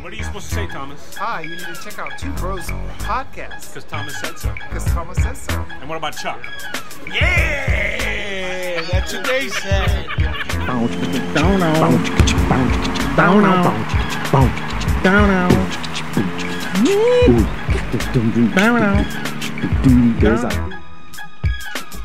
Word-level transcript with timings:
What 0.00 0.12
are 0.12 0.16
you 0.16 0.24
supposed 0.24 0.48
to 0.48 0.54
say, 0.54 0.66
Thomas? 0.68 1.14
Hi, 1.16 1.42
you 1.42 1.50
need 1.50 1.58
to 1.60 1.74
check 1.82 1.98
out 1.98 2.16
Two 2.18 2.30
Bros 2.34 2.66
Podcast 2.98 3.68
Because 3.74 3.84
Thomas 3.84 4.18
said 4.20 4.38
so. 4.38 4.52
because 4.68 4.84
Thomas 4.86 5.16
says 5.22 5.38
so. 5.38 5.52
And 5.80 5.88
what 5.88 5.96
about 5.96 6.16
Chuck? 6.16 6.40
Yeah, 7.06 8.82
that's 8.90 9.12
what 9.12 9.26
they 9.26 9.48
said. 9.48 10.06
Bounce, 10.66 10.94
down, 11.34 11.60
bounce, 11.60 12.08
bounce, 12.48 13.16
down, 13.16 13.42
bounce, 13.42 14.32
bounce, 14.32 15.02
down, 15.02 15.28
down, 15.28 15.50
There's 20.20 20.44
a... 20.44 20.48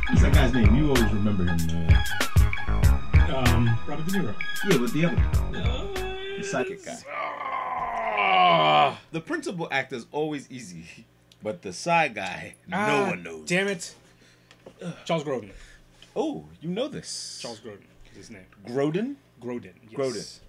What's 0.09 0.21
that 0.21 0.33
guy's 0.33 0.53
name? 0.53 0.75
You 0.75 0.89
always 0.89 1.03
remember 1.13 1.43
him. 1.45 1.57
Uh, 3.15 3.43
Um, 3.53 3.77
Robert 3.87 4.05
De 4.07 4.11
Niro. 4.19 4.33
yeah, 4.69 4.77
with 4.79 4.93
the 4.93 5.05
other 5.05 5.17
the 6.37 6.43
psychic 6.43 6.83
guy. 6.85 6.97
Ah, 8.35 8.99
The 9.11 9.21
principal 9.21 9.67
actor 9.71 9.95
is 9.95 10.07
always 10.11 10.49
easy, 10.49 11.05
but 11.43 11.61
the 11.61 11.71
side 11.71 12.15
guy, 12.15 12.55
no 12.67 12.77
ah, 12.77 13.09
one 13.09 13.21
knows. 13.23 13.47
Damn 13.47 13.67
it. 13.67 13.93
Charles 15.05 15.23
Grodin. 15.23 15.51
Oh, 16.15 16.45
you 16.61 16.69
know 16.69 16.87
this. 16.87 17.39
Charles 17.41 17.59
Grodin 17.59 17.85
is 18.11 18.17
his 18.17 18.29
name. 18.31 18.45
Grodin, 18.65 19.15
Grodin. 19.39 19.73
Yes. 19.89 20.39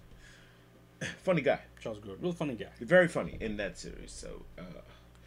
Grodin. 1.01 1.07
funny 1.23 1.41
guy, 1.41 1.59
Charles 1.79 1.99
Grodin. 1.99 2.23
Real 2.23 2.33
funny 2.33 2.55
guy. 2.55 2.69
very 2.81 3.07
funny 3.07 3.37
in 3.39 3.57
that 3.57 3.77
series. 3.77 4.11
So, 4.11 4.43
uh, 4.57 4.63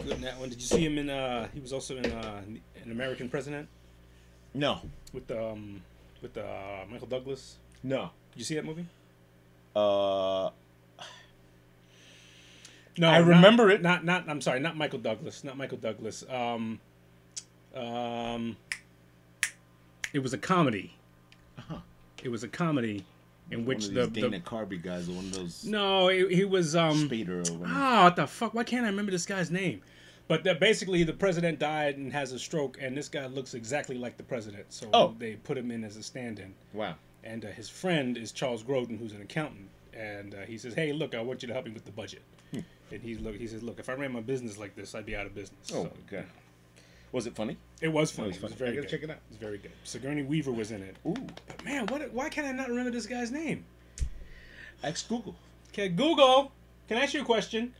Good 0.02 0.12
in 0.12 0.20
that 0.23 0.38
one. 0.38 0.48
Did 0.48 0.60
you 0.60 0.66
see 0.66 0.84
him 0.84 0.98
in, 0.98 1.10
uh, 1.10 1.48
he 1.54 1.60
was 1.60 1.73
also 1.73 1.96
in, 1.96 2.06
uh, 2.06 2.43
an 2.84 2.90
American 2.90 3.29
President 3.29 3.68
no, 4.54 4.80
with, 5.12 5.30
um, 5.30 5.82
with, 6.23 6.37
uh, 6.37 6.84
Michael 6.90 7.06
Douglas. 7.06 7.56
no. 7.84 8.10
Did 8.32 8.38
you 8.38 8.45
see 8.45 8.54
that 8.56 8.65
movie? 8.65 8.87
Uh, 9.74 10.51
No, 12.98 13.09
I 13.09 13.19
not- 13.19 13.27
remember 13.29 13.70
it. 13.70 13.83
Not, 13.83 14.05
not. 14.05 14.29
I'm 14.29 14.41
sorry, 14.41 14.61
not 14.61 14.77
Michael 14.77 14.98
Douglas. 14.98 15.45
Not 15.45 15.57
Michael 15.57 15.79
Douglas. 15.79 16.24
Um, 16.29 16.80
um, 17.74 18.57
it 20.13 20.21
was 20.21 20.32
a 20.32 20.38
comedy. 20.38 20.95
Uh-huh. 21.59 21.77
It 22.23 22.29
was 22.30 22.43
a 22.43 22.49
comedy 22.49 23.05
in 23.51 23.60
one 23.60 23.66
which 23.66 23.88
of 23.88 23.95
the, 23.95 24.07
these 24.07 24.24
Dana 24.24 24.38
the 24.38 24.45
Carvey 24.45 24.82
guys, 24.82 25.09
one 25.09 25.24
of 25.27 25.35
those 25.35 25.65
no, 25.65 26.09
he, 26.09 26.27
he 26.35 26.45
was 26.45 26.74
um. 26.77 27.09
Spader 27.09 27.49
or. 27.51 27.66
Oh, 27.66 28.05
what 28.05 28.16
the 28.16 28.27
fuck? 28.27 28.55
Why 28.55 28.65
can't 28.65 28.85
I 28.85 28.88
remember 28.88 29.12
this 29.12 29.27
guy's 29.27 29.51
name? 29.51 29.83
But 30.27 30.45
that 30.45 30.60
basically, 30.60 31.05
the 31.05 31.12
president 31.15 31.59
died 31.59 31.96
and 31.96 32.12
has 32.12 32.33
a 32.33 32.38
stroke, 32.38 32.77
and 32.83 32.95
this 32.96 33.09
guy 33.09 33.27
looks 33.27 33.55
exactly 33.55 33.96
like 33.96 34.18
the 34.18 34.23
president. 34.23 34.66
So 34.68 34.88
Oh. 34.93 35.15
they 35.18 35.37
put 35.37 35.57
him 35.57 35.71
in 35.71 35.85
as 35.85 35.96
a 35.96 36.02
stand-in. 36.02 36.55
Wow. 36.74 36.96
And 37.24 37.46
uh, 37.46 37.49
his 37.49 37.71
friend 37.71 38.16
is 38.18 38.30
Charles 38.30 38.62
Grodin, 38.62 38.99
who's 38.99 39.12
an 39.12 39.23
accountant. 39.23 39.68
And 39.95 40.35
uh, 40.35 40.38
he 40.46 40.59
says, 40.59 40.74
"Hey, 40.74 40.93
look, 40.93 41.15
I 41.15 41.23
want 41.23 41.43
you 41.43 41.49
to 41.49 41.55
help 41.55 41.65
me 41.66 41.73
with 41.73 41.85
the 41.87 41.93
budget." 41.93 42.23
And 42.90 43.02
he's 43.02 43.20
look. 43.20 43.36
He 43.36 43.46
says, 43.46 43.62
"Look, 43.62 43.78
if 43.78 43.88
I 43.88 43.94
ran 43.94 44.12
my 44.12 44.20
business 44.20 44.56
like 44.58 44.74
this, 44.74 44.94
I'd 44.94 45.04
be 45.06 45.14
out 45.16 45.26
of 45.26 45.34
business." 45.34 45.70
Oh, 45.72 45.84
So, 45.84 45.92
okay. 46.06 46.24
Was 47.12 47.26
it 47.26 47.34
funny? 47.34 47.56
It 47.80 47.88
was 47.88 48.10
funny. 48.10 48.28
it's 48.28 48.38
it 48.38 48.42
was 48.42 48.52
funny. 48.52 48.58
very 48.58 48.70
I 48.70 48.74
gotta 48.76 48.86
good. 48.86 48.90
check 48.90 49.02
it 49.02 49.10
out. 49.10 49.16
It 49.16 49.22
was 49.30 49.38
very 49.38 49.58
good. 49.58 49.70
Sigourney 49.84 50.22
Weaver 50.22 50.52
was 50.52 50.70
in 50.72 50.82
it. 50.82 50.96
Ooh. 51.06 51.14
But 51.46 51.64
man, 51.64 51.86
what? 51.86 52.10
Why 52.12 52.28
can't 52.28 52.46
I 52.46 52.52
not 52.52 52.68
remember 52.68 52.90
this 52.90 53.06
guy's 53.06 53.30
name? 53.30 53.64
Ask 54.82 55.09
Google. 55.09 55.34
Okay, 55.72 55.88
Google. 55.88 56.52
Can 56.86 56.98
I 56.98 57.02
ask 57.02 57.14
you 57.14 57.22
a 57.22 57.24
question? 57.24 57.74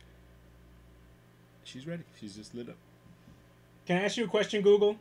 She's 1.65 1.87
ready. 1.87 2.03
She's 2.21 2.37
just 2.37 2.55
lit 2.55 2.69
up. 2.69 2.77
Can 3.87 3.99
I 3.99 4.05
ask 4.05 4.17
you 4.17 4.25
a 4.25 4.29
question, 4.29 4.63
Google? 4.63 4.97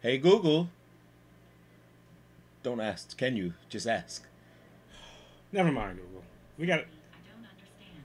Hey 0.00 0.18
Google. 0.18 0.68
Don't 2.62 2.80
ask. 2.80 3.16
Can 3.16 3.36
you? 3.36 3.54
Just 3.68 3.86
ask. 3.86 4.24
Never 5.52 5.70
mind, 5.72 5.98
Google. 5.98 6.22
We 6.58 6.66
got. 6.66 6.84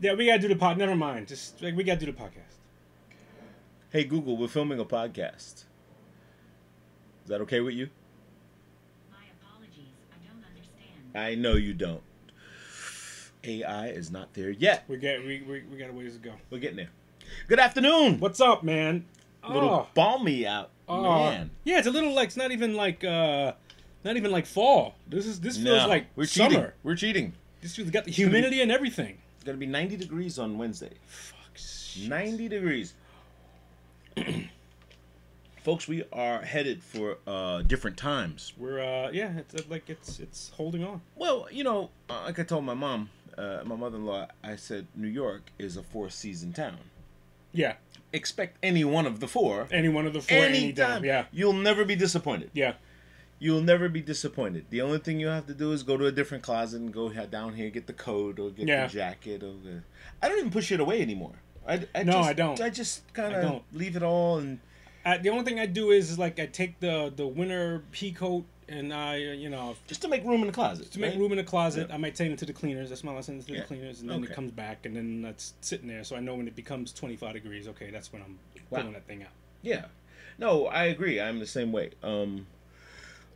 Yeah, 0.02 0.14
we 0.16 0.26
gotta 0.26 0.40
do 0.40 0.48
the 0.48 0.56
pod. 0.56 0.78
Never 0.78 0.96
mind. 0.96 1.28
Just 1.28 1.62
like 1.62 1.76
we 1.76 1.84
gotta 1.84 2.00
do 2.00 2.08
the 2.08 2.12
podcast. 2.18 2.58
Hey 3.92 4.04
Google, 4.04 4.36
we're 4.38 4.48
filming 4.48 4.80
a 4.80 4.86
podcast. 4.86 5.66
Is 7.24 7.28
that 7.28 7.40
okay 7.42 7.60
with 7.60 7.76
you? 7.76 7.90
My 9.12 9.18
apologies. 9.40 9.94
I 10.12 10.28
don't 10.28 10.44
understand. 10.44 11.16
I 11.16 11.36
know 11.36 11.56
you 11.56 11.74
don't. 11.74 12.02
AI 13.44 13.88
is 13.90 14.12
not 14.12 14.34
there 14.34 14.50
yet. 14.50 14.86
We 14.88 14.98
got 14.98 15.20
we, 15.20 15.42
we, 15.48 15.64
we 15.72 15.78
got 15.78 15.90
a 15.90 15.94
ways 15.94 16.14
to 16.14 16.20
go. 16.20 16.34
We're 16.50 16.60
getting 16.60 16.78
there. 16.78 16.90
Good 17.48 17.60
afternoon. 17.60 18.20
What's 18.20 18.42
up, 18.42 18.64
man? 18.64 19.06
A 19.44 19.54
little 19.54 19.70
Oh, 19.70 19.88
balmy 19.94 20.46
out, 20.46 20.70
oh. 20.88 21.02
man. 21.30 21.52
Yeah, 21.64 21.78
it's 21.80 21.88
a 21.88 21.92
little 21.92 22.14
like 22.14 22.28
it's 22.30 22.38
not 22.38 22.52
even 22.52 22.74
like 22.76 23.04
uh 23.04 23.54
not 24.04 24.18
even 24.18 24.32
like 24.32 24.48
fall. 24.48 24.96
This 25.08 25.28
is 25.28 25.40
this 25.42 25.58
feels 25.58 25.84
No, 25.84 25.88
like 25.88 26.08
we're 26.16 26.26
summer. 26.26 26.50
cheating. 26.50 26.72
We're 26.84 26.96
cheating. 26.96 27.34
This 27.62 27.76
feels 27.76 27.92
got 27.92 28.06
the 28.06 28.12
humidity 28.12 28.62
and 28.62 28.72
everything. 28.72 29.20
It's 29.42 29.46
gonna 29.48 29.58
be 29.58 29.66
90 29.66 29.98
degrees 29.98 30.38
on 30.38 30.60
Wednesday. 30.60 30.92
Fuck. 31.08 31.40
shit. 31.56 32.08
90 32.08 32.48
degrees. 32.48 32.94
Folks, 35.64 35.88
we 35.88 36.04
are 36.14 36.44
headed 36.44 36.84
for 36.84 37.18
uh, 37.26 37.64
different 37.64 37.98
times. 37.98 38.54
We're 38.56 38.80
uh 38.80 39.10
yeah, 39.12 39.40
it's 39.40 39.56
uh, 39.56 39.64
like 39.68 39.90
it's 39.90 40.20
it's 40.20 40.52
holding 40.58 40.84
on. 40.84 41.02
Well, 41.16 41.48
you 41.52 41.64
know, 41.64 41.90
uh, 42.08 42.22
like 42.26 42.38
I 42.38 42.44
told 42.44 42.66
my 42.66 42.76
mom, 42.76 43.10
uh, 43.36 43.62
my 43.66 43.76
mother-in-law, 43.76 44.28
I 44.44 44.58
said 44.58 44.86
New 44.96 45.08
York 45.08 45.50
is 45.58 45.76
a 45.76 45.82
four-season 45.82 46.54
town. 46.54 46.78
Yeah, 47.52 47.78
Expect 48.14 48.58
any 48.62 48.84
one 48.84 49.08
of 49.08 49.22
the 49.22 49.28
four. 49.28 49.68
any 49.72 49.90
one 49.90 50.06
of 50.06 50.14
the 50.14 50.22
four, 50.22 50.38
any 50.38 50.72
time. 50.72 51.04
Yeah, 51.04 51.26
You'll 51.32 51.54
never 51.54 51.84
be 51.84 51.96
disappointed. 51.96 52.52
yeah. 52.54 52.74
You'll 53.44 53.62
never 53.64 53.90
be 53.90 54.02
disappointed. 54.02 54.66
The 54.70 54.82
only 54.82 55.00
thing 55.00 55.20
you 55.20 55.26
have 55.26 55.48
to 55.48 55.56
do 55.56 55.72
is 55.72 55.82
go 55.82 55.98
to 55.98 56.06
a 56.06 56.12
different 56.12 56.44
closet 56.44 56.80
and 56.80 56.94
go 56.94 57.10
down 57.10 57.56
here, 57.56 57.72
get 57.72 57.88
the 57.88 57.94
coat 57.94 58.38
or 58.38 58.52
get 58.52 58.68
Yeah. 58.68 58.86
the 58.86 58.94
jacket 58.94 59.42
or 59.42 59.54
the. 59.54 59.82
I 60.22 60.30
don't 60.30 60.38
even 60.38 60.52
push 60.52 60.72
it 60.72 60.80
away 60.80 61.02
anymore. 61.02 61.34
I, 61.68 61.88
I 61.96 62.04
No, 62.04 62.12
just, 62.14 62.30
I 62.30 62.34
don't. 62.34 62.62
I 62.62 62.70
just 62.70 63.12
kind 63.14 63.34
of 63.34 63.64
leave 63.74 63.96
it 63.96 64.04
all 64.04 64.38
and. 64.38 64.60
Uh, 65.04 65.18
the 65.18 65.30
only 65.30 65.44
thing 65.44 65.60
I 65.60 65.66
do 65.66 65.90
is, 65.90 66.12
is 66.12 66.20
like 66.20 66.40
I 66.40 66.46
take 66.46 66.80
the 66.80 67.12
the 67.16 67.26
winter 67.26 67.82
pea 67.92 68.12
coat 68.12 68.46
and 68.70 68.94
I 68.94 69.16
you 69.16 69.50
know 69.50 69.76
Just 69.88 70.04
to 70.04 70.08
make 70.08 70.24
room 70.24 70.42
in 70.42 70.48
the 70.48 70.54
closet. 70.54 70.92
to 70.92 71.00
make 71.00 71.14
right? 71.14 71.20
room 71.20 71.32
in 71.32 71.40
the 71.40 71.44
closet. 71.44 71.88
Yeah. 71.90 71.96
I 71.96 71.98
might 71.98 72.14
take 72.14 72.30
it 72.32 72.38
to 72.38 72.46
the 72.46 72.54
cleaners. 72.54 72.90
That's 72.90 73.04
my 73.04 73.20
send 73.22 73.42
it 73.42 73.48
to 73.48 73.54
Yeah. 73.54 73.62
the 73.62 73.66
cleaners, 73.66 74.02
and 74.02 74.10
then 74.12 74.22
Okay. 74.24 74.32
it 74.32 74.36
comes 74.36 74.52
back, 74.52 74.86
and 74.86 74.96
then 74.96 75.24
that's 75.24 75.56
sitting 75.62 75.88
there. 75.88 76.04
So 76.04 76.16
I 76.16 76.20
know 76.20 76.36
when 76.36 76.48
it 76.48 76.56
becomes 76.56 76.94
25 76.94 77.34
degrees, 77.34 77.68
okay, 77.70 77.90
that's 77.90 78.14
when 78.14 78.22
I'm 78.22 78.38
Wow. 78.70 78.82
pulling 78.82 78.94
that 78.94 79.08
thing 79.08 79.24
out. 79.24 79.32
Yeah. 79.64 79.86
No, 80.38 80.68
I 80.68 80.84
agree. 80.86 81.20
I'm 81.20 81.40
the 81.40 81.48
same 81.48 81.72
way. 81.72 81.90
Um. 82.04 82.46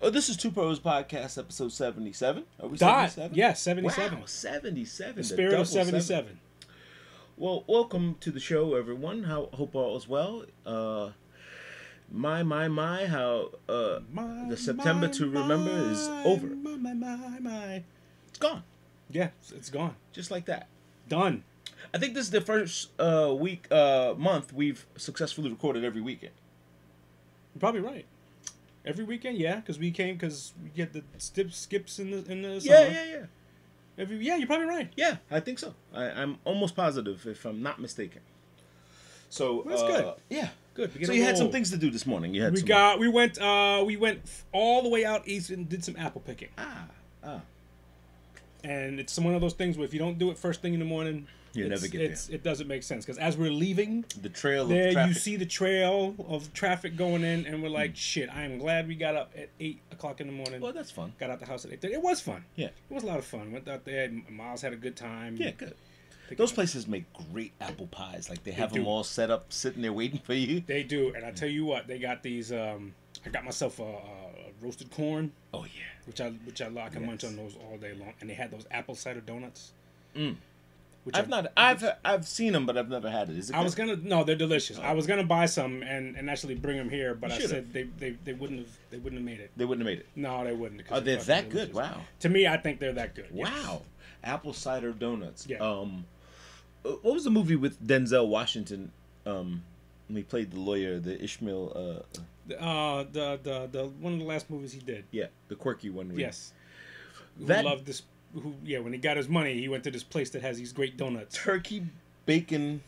Oh, 0.01 0.09
this 0.09 0.29
is 0.29 0.37
Two 0.37 0.51
Bros 0.51 0.79
Podcast, 0.79 1.37
episode 1.37 1.71
77. 1.71 2.43
Are 2.61 2.67
we 2.67 2.77
Dot. 2.77 3.09
77? 3.11 3.35
Yeah, 3.35 3.53
77. 3.53 4.19
Wow, 4.19 4.25
77. 4.25 5.15
The 5.15 5.23
spirit 5.23 5.45
of 5.47 5.51
double 5.53 5.65
77. 5.65 6.39
Well, 7.37 7.63
welcome 7.67 8.15
to 8.21 8.31
the 8.31 8.39
show, 8.39 8.75
everyone. 8.75 9.23
How 9.23 9.49
hope 9.53 9.75
all 9.75 9.97
is 9.97 10.07
well. 10.07 10.45
Uh, 10.65 11.11
my 12.11 12.43
my 12.43 12.67
my, 12.67 13.07
how 13.07 13.51
uh, 13.67 13.99
My, 14.11 14.45
the 14.49 14.55
September 14.57 15.07
my, 15.07 15.13
to 15.13 15.29
remember 15.29 15.71
is 15.91 16.07
over. 16.23 16.47
My, 16.47 16.75
my, 16.75 16.93
my, 16.93 17.39
my. 17.39 17.83
It's 18.29 18.37
gone, 18.39 18.63
Yeah, 19.09 19.25
it's- 19.25 19.51
it's 19.55 19.69
gone. 19.69 19.95
just 20.13 20.29
like 20.29 20.45
that. 20.45 20.67
Done. 21.09 21.43
I 21.93 21.97
think 21.97 22.13
this 22.13 22.25
is 22.25 22.31
the 22.31 22.41
first 22.41 22.89
uh, 22.99 23.33
week 23.37 23.67
uh, 23.71 24.13
month 24.17 24.53
we've 24.53 24.85
successfully 24.97 25.49
recorded 25.49 25.83
every 25.83 26.01
weekend. 26.01 26.33
You're 27.53 27.59
probably 27.59 27.81
right. 27.81 28.05
Every 28.85 29.03
weekend, 29.03 29.37
yeah, 29.37 29.55
because 29.55 29.79
we 29.79 29.91
came 29.91 30.15
because 30.15 30.53
we 30.63 30.69
get 30.69 30.93
the 30.93 31.03
skip, 31.17 31.51
skips 31.51 31.99
in 31.99 32.11
the 32.11 32.31
in 32.31 32.43
the 32.43 32.61
summer. 32.61 32.75
Yeah, 32.79 32.87
yeah, 32.87 33.05
yeah, 33.05 33.25
Every 33.97 34.17
yeah, 34.17 34.35
you're 34.35 34.47
probably 34.47 34.67
right. 34.67 34.91
yeah. 34.95 35.17
I 35.31 35.39
think 35.39 35.57
so. 35.59 35.73
I, 35.93 36.03
I'm 36.05 36.37
almost 36.45 36.75
positive, 36.75 37.25
if 37.25 37.45
I'm 37.45 37.63
not 37.63 37.79
mistaken. 37.79 38.21
So 39.29 39.63
That's 39.67 39.81
uh, 39.81 39.87
good. 39.87 40.13
Yeah. 40.29 40.49
Good. 40.75 41.05
So 41.05 41.13
you 41.13 41.23
had 41.23 41.37
some 41.37 41.51
things 41.51 41.71
to 41.71 41.77
do 41.77 41.89
this 41.89 42.05
morning. 42.05 42.33
You 42.33 42.43
had 42.43 42.51
We 42.53 42.59
some, 42.59 42.67
got 42.67 42.99
we 42.99 43.07
went 43.07 43.41
uh 43.41 43.83
we 43.85 43.95
went 43.95 44.21
all 44.51 44.83
the 44.83 44.89
way 44.89 45.05
out 45.05 45.27
east 45.27 45.49
and 45.49 45.67
did 45.67 45.83
some 45.83 45.95
apple 45.97 46.21
picking. 46.21 46.49
ah 46.57 46.85
ah. 47.23 47.41
And 48.63 48.99
it's 48.99 49.17
one 49.19 49.35
of 49.35 49.41
those 49.41 49.53
things 49.53 49.77
where 49.77 49.85
if 49.85 49.93
you 49.93 49.99
don't 49.99 50.17
do 50.19 50.31
it 50.31 50.37
first 50.37 50.61
thing 50.61 50.73
in 50.73 50.79
the 50.79 50.85
morning, 50.85 51.27
You 51.55 51.69
never 51.69 51.87
get 51.87 52.01
it's, 52.01 52.29
It 52.29 52.43
doesn't 52.43 52.67
make 52.67 52.83
sense 52.83 53.05
because 53.05 53.17
as 53.17 53.37
we're 53.37 53.51
leaving, 53.51 54.05
The 54.21 54.29
trail 54.29 54.65
there 54.67 55.07
you 55.07 55.13
see 55.13 55.35
the 55.35 55.45
trail 55.45 56.15
of 56.27 56.51
traffic 56.53 56.95
going 56.95 57.23
in, 57.23 57.45
and 57.45 57.61
we're 57.63 57.69
like, 57.69 57.91
Hmm. 57.91 57.95
shit. 57.95 58.29
I 58.29 58.43
am 58.43 58.57
glad 58.57 58.87
we 58.87 58.95
got 58.95 59.15
up 59.15 59.31
at 59.37 59.49
eight 59.59 59.79
o'clock 59.91 60.21
in 60.21 60.27
the 60.27 60.33
morning. 60.33 60.61
Well, 60.61 60.73
that's 60.73 60.91
fun. 60.91 61.13
got 61.19 61.29
out 61.29 61.39
the 61.39 61.45
house 61.45 61.65
at 61.65 61.71
eight 61.71 61.81
thirty. 61.81 61.93
It 61.93 62.01
was 62.01 62.19
fun. 62.21 62.43
Yeah. 62.55 62.67
It 62.67 62.73
was 62.93 63.03
a 63.03 63.07
lot 63.07 63.19
of 63.19 63.25
fun. 63.25 63.51
Went 63.51 63.67
out 63.67 63.85
there. 63.85 64.09
Miles 64.29 64.61
had 64.61 64.73
a 64.73 64.77
good 64.77 64.95
time. 64.95 65.37
Yeah, 65.37 65.51
good. 65.51 65.75
Those 66.37 66.51
places 66.51 66.87
make 66.87 67.03
great 67.31 67.51
apple 67.61 67.85
pies. 67.85 68.29
Like 68.31 68.43
they 68.43 68.51
have 68.51 68.73
them 68.73 68.87
all 68.87 69.03
set 69.03 69.29
up, 69.29 69.53
sitting 69.53 69.83
there 69.83 69.93
waiting 69.93 70.19
for 70.19 70.33
you. 70.33 70.61
They 70.65 70.81
do, 70.81 71.13
and 71.13 71.23
I 71.23 71.29
tell 71.31 71.47
you 71.47 71.65
what, 71.65 71.85
they 71.87 71.99
got 71.99 72.23
these. 72.23 72.51
Um, 72.51 72.95
I 73.25 73.29
got 73.29 73.45
myself 73.45 73.79
a, 73.79 73.83
a 73.83 74.51
roasted 74.59 74.89
corn, 74.89 75.31
Oh 75.53 75.65
yeah. 75.65 75.69
which 76.05 76.19
I 76.21 76.29
which 76.31 76.61
I, 76.63 76.67
I 76.83 76.89
can 76.89 77.05
munch 77.05 77.23
on 77.23 77.35
those 77.35 77.55
all 77.69 77.77
day 77.77 77.93
long, 77.93 78.13
and 78.21 78.29
they 78.29 78.33
had 78.33 78.49
those 78.49 78.65
apple 78.71 78.95
cider 78.95 79.21
donuts. 79.21 79.71
Mm. 80.15 80.35
Which 81.05 81.15
I've 81.15 81.25
I, 81.25 81.29
not. 81.29 81.51
I've 81.55 81.83
I've 82.03 82.27
seen 82.27 82.51
them, 82.53 82.65
but 82.65 82.77
I've 82.77 82.89
never 82.89 83.09
had 83.09 83.29
it. 83.29 83.37
Is 83.37 83.49
it? 83.51 83.55
I 83.55 83.61
was 83.63 83.75
gonna 83.75 83.95
no, 83.95 84.23
they're 84.23 84.35
delicious. 84.35 84.77
I 84.79 84.93
was 84.93 85.05
gonna 85.07 85.23
buy 85.23 85.45
some 85.45 85.81
and, 85.83 86.15
and 86.17 86.29
actually 86.29 86.55
bring 86.55 86.77
them 86.77 86.89
here, 86.89 87.13
but 87.13 87.29
You 87.29 87.35
I 87.35 87.37
should've. 87.37 87.49
said 87.51 87.73
they, 87.73 87.83
they, 87.83 88.09
they 88.25 88.33
wouldn't 88.33 88.59
have 88.59 88.77
they 88.89 88.97
wouldn't 88.97 89.19
have 89.21 89.25
made 89.25 89.39
it. 89.39 89.51
They 89.55 89.65
wouldn't 89.65 89.87
have 89.87 89.95
made 89.95 89.99
it. 90.01 90.07
No, 90.15 90.43
they 90.43 90.53
wouldn't. 90.53 90.81
Oh, 90.89 90.99
they're 90.99 91.17
they're 91.17 91.19
fucking 91.19 91.49
that 91.49 91.49
good. 91.49 91.73
Wow. 91.73 92.01
To 92.21 92.29
me, 92.29 92.47
I 92.47 92.57
think 92.57 92.79
they're 92.79 92.93
that 92.93 93.13
good. 93.15 93.27
yes. 93.31 93.47
Wow. 93.53 93.83
apple 94.23 94.53
cider 94.53 94.91
donuts. 94.91 95.45
Yeah. 95.47 95.57
Um, 95.59 96.05
uh, 96.83 96.89
what 97.03 97.13
was 97.13 97.23
the 97.23 97.29
movie 97.31 97.55
with 97.55 97.79
Denzel 97.85 98.27
Washington? 98.27 98.91
Um, 99.27 99.61
when 100.07 100.17
he 100.17 100.23
played 100.23 100.51
the 100.51 100.59
lawyer, 100.59 100.99
the 100.99 101.23
Ishmael. 101.23 101.71
Uh, 101.75 102.53
Uh, 102.59 103.03
the 103.11 103.39
the 103.43 103.67
the 103.71 103.85
one 103.99 104.13
of 104.13 104.19
the 104.19 104.25
last 104.25 104.49
movies 104.51 104.71
he 104.73 104.79
did. 104.79 105.03
yeah, 105.11 105.25
the 105.49 105.55
quirky 105.55 105.89
one. 105.89 106.09
where- 106.09 106.19
Yes. 106.19 106.53
Who 107.39 107.45
That- 107.45 107.65
loved 107.65 107.85
this? 107.85 108.01
Who 108.35 108.53
yeah? 108.63 108.79
When 108.79 108.93
he 108.93 108.99
got 108.99 109.17
his 109.17 109.27
money, 109.29 109.53
he 109.59 109.67
went 109.67 109.83
to 109.85 109.91
this 109.91 110.03
place 110.03 110.29
that 110.31 110.41
has 110.41 110.57
these 110.57 110.73
great 110.73 110.97
donuts. 110.97 111.35
Turkey 111.35 111.83
bacon. 112.25 112.81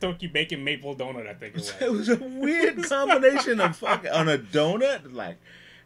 Turkey 0.00 0.26
bacon 0.26 0.62
maple 0.62 0.94
donut, 0.94 1.26
I 1.26 1.32
think 1.34 1.54
it 1.54 1.58
was. 1.60 1.74
It 1.80 1.90
was. 1.92 2.08
a 2.10 2.16
weird 2.16 2.82
combination 2.84 3.60
of 3.60 3.76
fucking 3.76 4.10
on 4.10 4.28
a 4.28 4.36
donut, 4.38 5.14
like, 5.14 5.36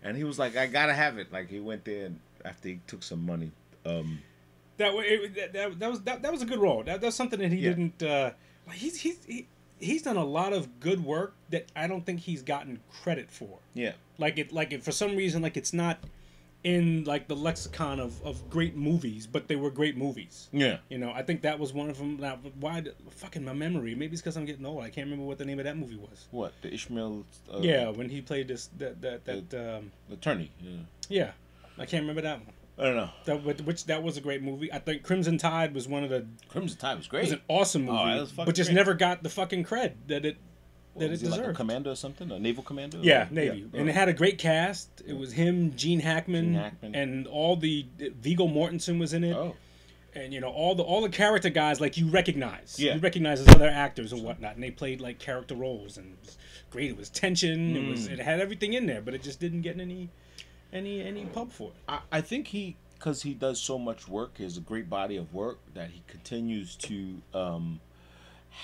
and 0.02 0.16
he 0.16 0.24
was 0.24 0.38
like, 0.38 0.56
"I 0.56 0.66
gotta 0.66 0.94
have 0.94 1.18
it." 1.18 1.32
Like 1.32 1.48
he 1.48 1.60
went 1.60 1.84
there 1.84 2.06
and 2.06 2.18
after 2.44 2.68
he 2.70 2.80
took 2.86 3.02
some 3.02 3.24
money. 3.24 3.52
Um, 3.86 4.20
that, 4.78 4.92
it, 4.94 5.34
that, 5.36 5.52
that 5.52 5.78
that 5.78 5.90
was 5.90 6.00
that, 6.02 6.22
that 6.22 6.32
was 6.32 6.42
a 6.42 6.46
good 6.46 6.58
role. 6.58 6.82
That 6.82 7.00
that's 7.00 7.14
something 7.16 7.38
that 7.38 7.52
he 7.52 7.58
Yeah. 7.58 7.68
didn't. 7.70 8.02
Uh, 8.02 8.30
he's 8.72 8.98
he's 9.00 9.18
he, 9.26 9.46
he's 9.78 10.02
done 10.02 10.16
a 10.16 10.24
lot 10.24 10.52
of 10.52 10.80
good 10.80 11.04
work 11.04 11.34
that 11.50 11.66
I 11.76 11.86
don't 11.86 12.04
think 12.04 12.20
he's 12.20 12.42
gotten 12.42 12.80
credit 12.90 13.30
for. 13.30 13.58
yeah, 13.74 13.92
Like 14.18 14.38
it 14.38 14.52
like 14.52 14.72
it 14.72 14.82
for 14.82 14.92
some 14.92 15.14
reason 15.16 15.40
like 15.42 15.56
it's 15.56 15.72
not 15.72 15.98
in 16.62 17.04
like 17.04 17.26
the 17.26 17.34
lexicon 17.36 17.98
of, 18.00 18.22
of 18.22 18.50
great 18.50 18.76
movies, 18.76 19.26
but 19.26 19.48
they 19.48 19.56
were 19.56 19.70
great 19.70 19.96
movies. 19.96 20.48
yeah. 20.52 20.76
You 20.90 20.98
know, 20.98 21.10
I 21.10 21.22
think 21.22 21.42
that 21.42 21.58
was 21.58 21.72
one 21.72 21.88
of 21.88 21.96
them. 21.98 22.18
Now, 22.20 22.38
why? 22.58 22.80
did- 22.80 22.94
Fucking 23.10 23.44
my 23.44 23.52
memory. 23.54 23.94
Maybe 23.94 24.12
it's 24.12 24.20
because 24.22 24.36
I'm 24.36 24.44
getting 24.44 24.66
old. 24.66 24.82
I 24.84 24.90
can't 24.90 25.06
remember 25.06 25.24
what 25.24 25.38
the 25.38 25.44
name 25.44 25.58
of 25.58 25.64
that 25.64 25.76
movie 25.76 25.96
was. 25.96 26.26
What 26.30 26.52
the 26.62 26.72
Ishmael? 26.72 27.24
Uh, 27.52 27.58
yeah, 27.60 27.88
when 27.88 28.08
he 28.10 28.20
played 28.20 28.48
this 28.48 28.68
that 28.78 29.00
that 29.02 29.24
that 29.24 29.54
um, 29.78 29.90
attorney. 30.12 30.50
Yeah. 30.60 30.70
yeah, 31.08 31.30
I 31.78 31.86
can't 31.86 32.02
remember 32.02 32.22
that 32.22 32.38
one. 32.44 32.54
I 32.78 32.82
don't 32.84 32.96
know. 32.96 33.10
That 33.26 33.44
but- 33.44 33.60
which 33.62 33.86
that 33.86 34.02
was 34.02 34.16
a 34.16 34.20
great 34.20 34.42
movie. 34.42 34.72
I 34.72 34.78
think 34.78 35.02
Crimson 35.02 35.38
Tide 35.38 35.74
was 35.74 35.86
one 35.88 36.02
of 36.04 36.10
the 36.10 36.26
Crimson 36.48 36.78
Tide 36.78 36.96
was 36.98 37.06
great. 37.06 37.20
it 37.20 37.24
was 37.24 37.32
an 37.32 37.40
awesome 37.48 37.88
Oh, 37.88 38.06
movie, 38.06 38.26
fucking 38.26 38.44
but 38.46 38.54
just 38.54 38.68
great. 38.68 38.76
never 38.76 38.94
got 38.94 39.22
the 39.22 39.28
fucking 39.28 39.64
cred 39.64 39.94
that 40.08 40.24
it 40.24 40.36
What, 40.94 41.02
that 41.08 41.12
it 41.12 41.20
he 41.20 41.26
like 41.28 41.38
a 41.38 41.42
deserved. 41.42 41.56
commander 41.56 41.90
or 41.90 41.96
something, 41.96 42.30
a 42.32 42.38
naval 42.38 42.62
commander. 42.64 42.98
yeah, 43.00 43.28
Or- 43.28 43.32
Navy, 43.32 43.66
yeah. 43.72 43.80
and 43.80 43.88
it 43.88 43.92
had 43.94 44.08
a 44.08 44.12
great 44.12 44.38
cast. 44.38 44.88
It 45.06 45.16
was 45.16 45.32
him, 45.32 45.74
Gene 45.76 46.00
Hackman, 46.00 46.46
Gene 46.46 46.54
Hackman. 46.54 46.94
and 46.94 47.26
all 47.28 47.56
the 47.56 47.86
Viggo 48.20 48.46
Mortensen 48.48 48.98
was 48.98 49.12
in 49.12 49.22
it. 49.24 49.36
Oh, 49.36 49.54
and 50.12 50.34
you 50.34 50.40
know 50.40 50.48
all 50.50 50.74
the 50.74 50.82
all 50.82 51.00
the 51.02 51.08
character 51.08 51.48
guys 51.50 51.80
like 51.80 51.96
you 51.96 52.08
recognize 52.10 52.74
Yeah. 52.80 52.94
you 52.94 53.00
recognize 53.00 53.40
as 53.40 53.46
other 53.54 53.68
actors 53.68 54.12
and 54.12 54.24
whatnot 54.24 54.54
and 54.56 54.62
they 54.64 54.72
played 54.72 55.00
like 55.00 55.20
character 55.20 55.54
roles 55.54 55.96
and 55.98 56.12
it 56.14 56.18
was 56.26 56.36
great 56.70 56.90
it 56.90 56.96
was 56.96 57.08
tension 57.08 57.76
it 57.76 57.88
was 57.88 58.08
Mm. 58.08 58.14
it 58.14 58.18
had 58.18 58.40
everything 58.40 58.72
in 58.72 58.86
there 58.86 59.00
but 59.00 59.14
it 59.14 59.22
just 59.22 59.38
didn't 59.38 59.60
get 59.60 59.78
any 59.78 60.08
any 60.72 61.00
any 61.00 61.26
pub 61.26 61.52
for 61.52 61.68
it 61.68 61.74
I, 61.88 62.00
I 62.10 62.20
think 62.22 62.48
he 62.48 62.76
because 62.94 63.22
he 63.22 63.34
does 63.34 63.60
so 63.60 63.78
much 63.78 64.08
work, 64.08 64.32
he 64.36 64.42
has 64.42 64.56
a 64.56 64.60
great 64.60 64.90
body 64.90 65.16
of 65.16 65.32
work 65.32 65.60
that 65.74 65.90
he 65.90 66.02
continues 66.08 66.74
to 66.76 67.22
um, 67.32 67.78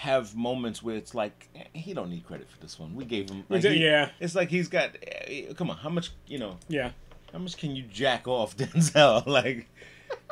have 0.00 0.34
moments 0.36 0.82
where 0.82 0.96
it's 0.96 1.14
like 1.14 1.48
eh, 1.56 1.64
he 1.72 1.94
don't 1.94 2.10
need 2.10 2.24
credit 2.26 2.48
for 2.50 2.58
this 2.60 2.78
one. 2.78 2.94
We 2.94 3.04
gave 3.04 3.30
him, 3.30 3.44
like, 3.48 3.62
Yeah, 3.62 3.70
he- 3.70 3.84
yeah. 3.84 4.10
It's 4.20 4.34
like 4.34 4.48
he's 4.50 4.68
got. 4.68 4.90
eh, 5.02 5.52
Come 5.54 5.70
on, 5.70 5.76
how 5.78 5.88
much 5.90 6.10
you 6.26 6.38
know? 6.38 6.58
yeah 6.68 6.90
How 7.32 7.38
much 7.38 7.56
can 7.56 7.74
you 7.76 7.82
jack 7.84 8.26
off 8.28 8.56
Denzel? 8.60 9.26
Like, 9.38 9.68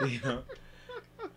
you 0.07 0.21
know. 0.25 0.43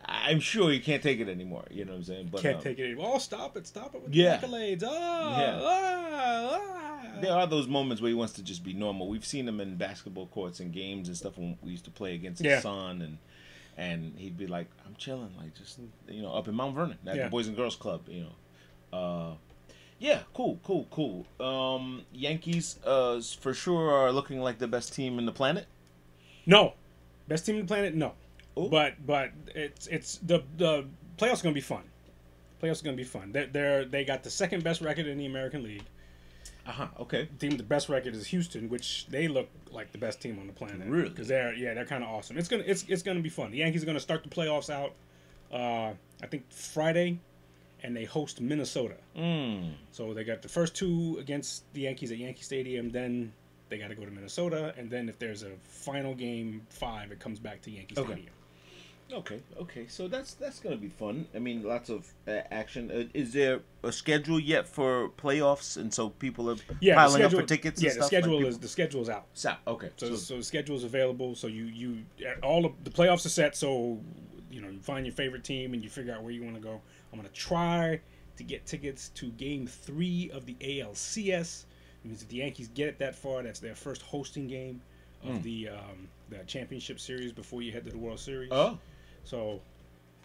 I'm 0.09 0.39
sure 0.39 0.71
he 0.71 0.79
can't 0.79 1.03
take 1.03 1.19
it 1.19 1.27
anymore. 1.27 1.65
You 1.69 1.83
know 1.83 1.91
what 1.91 1.97
I'm 1.97 2.03
saying? 2.05 2.29
But 2.31 2.41
can't 2.41 2.57
um, 2.57 2.61
take 2.63 2.79
it 2.79 2.85
anymore. 2.85 3.11
oh 3.15 3.17
stop 3.17 3.57
it 3.57 3.67
stop 3.67 3.93
it 3.95 4.01
with 4.03 4.13
Yeah. 4.15 4.37
the 4.37 4.47
accolades 4.47 4.83
oh, 4.85 5.39
Yeah. 5.41 5.59
ah, 5.61 6.61
ah. 6.61 7.21
There 7.21 7.33
are 7.33 7.47
those 7.47 7.67
moments 7.67 8.01
where 8.01 8.09
he 8.09 8.15
wants 8.15 8.33
to 8.33 8.43
just 8.43 8.63
be 8.63 8.73
normal. 8.73 9.07
We've 9.09 9.25
seen 9.25 9.47
him 9.47 9.59
in 9.59 9.75
basketball 9.75 10.27
courts 10.27 10.59
and 10.59 10.71
games 10.71 11.07
and 11.07 11.17
stuff 11.17 11.37
when 11.37 11.57
we 11.63 11.71
used 11.71 11.85
to 11.85 11.91
play 11.91 12.13
against 12.15 12.43
Yeah. 12.43 12.55
his 12.55 12.63
son, 12.63 13.01
and 13.01 13.17
and 13.77 14.13
he'd 14.17 14.37
be 14.37 14.47
like, 14.47 14.67
"I'm 14.85 14.95
chilling, 14.95 15.33
like 15.37 15.53
just 15.55 15.79
you 16.09 16.21
know, 16.21 16.33
up 16.33 16.47
in 16.47 16.55
Mount 16.55 16.75
Vernon 16.75 16.97
at 17.05 17.15
Yeah. 17.15 17.23
the 17.25 17.29
Boys 17.29 17.47
and 17.47 17.55
Girls 17.55 17.75
Club, 17.75 18.01
you 18.09 18.25
know." 18.25 18.97
Uh, 18.97 19.33
yeah, 19.99 20.21
cool, 20.33 20.59
cool, 20.63 20.87
cool. 20.91 21.25
Um, 21.39 22.03
Yankees, 22.13 22.79
uh, 22.85 23.19
for 23.39 23.53
sure 23.53 23.91
are 23.91 24.11
looking 24.11 24.39
like 24.41 24.59
the 24.59 24.67
best 24.67 24.93
team 24.93 25.17
in 25.19 25.25
the 25.25 25.31
planet. 25.31 25.65
no 26.45 26.73
best 27.27 27.45
team 27.45 27.55
in 27.55 27.61
the 27.61 27.67
planet 27.67 27.93
no 27.93 28.13
Ooh. 28.57 28.69
but 28.69 28.93
but 29.05 29.31
it's 29.53 29.85
it's 29.87 30.17
the 30.19 30.41
the 30.55 30.85
playoffs 31.17 31.41
are 31.41 31.43
gonna 31.43 31.53
be 31.53 31.59
fun 31.59 31.83
playoffs 32.61 32.81
are 32.81 32.85
gonna 32.85 32.95
be 32.95 33.03
fun 33.03 33.33
they're, 33.33 33.47
they're 33.47 33.83
they 33.85 34.05
got 34.05 34.23
the 34.23 34.29
second 34.29 34.63
best 34.63 34.79
record 34.79 35.07
in 35.07 35.17
the 35.17 35.25
american 35.25 35.61
league 35.61 35.83
Uh 36.67 36.71
huh. 36.71 36.87
Okay. 36.99 37.29
team 37.39 37.51
with 37.51 37.59
the 37.59 37.63
best 37.63 37.87
record 37.87 38.13
is 38.13 38.27
Houston, 38.27 38.69
which 38.69 39.07
they 39.09 39.27
look 39.27 39.47
like 39.71 39.91
the 39.93 39.97
best 39.97 40.21
team 40.21 40.37
on 40.39 40.47
the 40.47 40.53
planet. 40.53 40.87
Really? 40.87 41.09
Because 41.09 41.27
they're 41.27 41.53
yeah 41.53 41.73
they're 41.73 41.85
kind 41.85 42.03
of 42.03 42.09
awesome. 42.09 42.37
It's 42.37 42.47
gonna 42.49 42.63
it's 42.65 42.83
it's 42.87 43.03
gonna 43.03 43.21
be 43.21 43.29
fun. 43.29 43.51
The 43.51 43.57
Yankees 43.59 43.83
are 43.83 43.85
gonna 43.85 43.99
start 43.99 44.23
the 44.23 44.29
playoffs 44.29 44.69
out. 44.69 44.93
Uh, 45.51 45.93
I 46.21 46.27
think 46.29 46.51
Friday, 46.51 47.19
and 47.83 47.95
they 47.95 48.03
host 48.03 48.41
Minnesota. 48.41 48.95
Mm. 49.17 49.75
So 49.91 50.13
they 50.13 50.25
got 50.25 50.41
the 50.41 50.49
first 50.49 50.75
two 50.75 51.17
against 51.21 51.63
the 51.73 51.81
Yankees 51.81 52.11
at 52.11 52.17
Yankee 52.17 52.43
Stadium. 52.43 52.89
Then 52.89 53.31
they 53.69 53.77
got 53.77 53.87
to 53.89 53.95
go 53.95 54.03
to 54.05 54.11
Minnesota, 54.11 54.73
and 54.77 54.89
then 54.89 55.07
if 55.09 55.19
there's 55.19 55.43
a 55.43 55.51
final 55.63 56.15
game 56.15 56.65
five, 56.69 57.11
it 57.11 57.19
comes 57.19 57.39
back 57.39 57.61
to 57.63 57.71
Yankee 57.71 57.95
Okay. 57.97 58.11
Stadium. 58.13 58.33
Okay. 59.13 59.39
Okay. 59.59 59.87
So 59.87 60.07
that's 60.07 60.33
that's 60.33 60.59
gonna 60.59 60.75
be 60.77 60.89
fun. 60.89 61.27
I 61.33 61.39
mean, 61.39 61.63
lots 61.63 61.89
of 61.89 62.07
uh, 62.27 62.41
action. 62.51 62.91
Uh, 62.91 63.03
is 63.13 63.31
there 63.33 63.61
a 63.83 63.91
schedule 63.91 64.39
yet 64.39 64.67
for 64.67 65.09
playoffs? 65.09 65.77
And 65.77 65.93
so 65.93 66.09
people 66.09 66.49
are 66.49 66.57
Yeah, 66.81 66.95
piling 66.95 67.13
schedule, 67.21 67.39
up 67.39 67.43
for 67.43 67.47
tickets. 67.47 67.81
Yeah, 67.81 67.91
and 67.91 67.99
the 68.01 68.03
stuff? 68.03 68.11
Like 68.11 68.21
schedule 68.23 68.37
people- 68.39 68.49
is 68.49 68.59
the 68.59 68.67
schedule 68.67 69.01
is 69.01 69.09
out. 69.09 69.25
Sa- 69.33 69.57
okay. 69.65 69.91
So, 69.97 70.09
So, 70.09 70.15
so 70.15 70.37
the 70.37 70.43
schedule's 70.43 70.83
available. 70.83 71.35
So 71.35 71.47
you 71.47 71.65
you 71.65 72.03
all 72.43 72.65
of 72.65 72.73
the 72.83 72.89
playoffs 72.89 73.25
are 73.25 73.29
set. 73.29 73.55
So 73.55 73.99
you 74.51 74.61
know 74.61 74.69
you 74.69 74.79
find 74.79 75.05
your 75.05 75.13
favorite 75.15 75.43
team 75.45 75.73
and 75.73 75.81
you 75.83 75.89
figure 75.89 76.13
out 76.13 76.21
where 76.21 76.31
you 76.31 76.43
want 76.43 76.55
to 76.55 76.61
go. 76.61 76.81
I'm 77.13 77.19
gonna 77.19 77.29
try 77.29 78.01
to 78.35 78.43
get 78.43 78.65
tickets 78.65 79.09
to 79.15 79.27
Game 79.31 79.67
Three 79.67 80.29
of 80.33 80.45
the 80.45 80.55
ALCS. 80.59 81.63
It 82.03 82.07
means 82.07 82.21
if 82.21 82.27
the 82.29 82.37
Yankees 82.37 82.67
get 82.73 82.87
it 82.89 82.99
that 82.99 83.15
far, 83.15 83.41
that's 83.43 83.59
their 83.59 83.73
first 83.75 84.01
hosting 84.01 84.47
game 84.47 84.81
of 85.23 85.43
the 85.43 85.69
um, 85.69 86.07
the 86.29 86.37
championship 86.45 86.99
series 86.99 87.31
before 87.31 87.61
you 87.61 87.71
head 87.71 87.85
to 87.85 87.91
the 87.91 87.97
World 87.97 88.19
Series. 88.19 88.49
oh, 88.51 88.77
So 89.27 89.59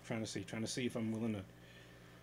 trying 0.06 0.20
to 0.20 0.26
see, 0.26 0.44
trying 0.44 0.62
to 0.62 0.68
see 0.68 0.86
if 0.86 0.94
I'm 0.94 1.10
willing 1.10 1.34
to, 1.34 1.40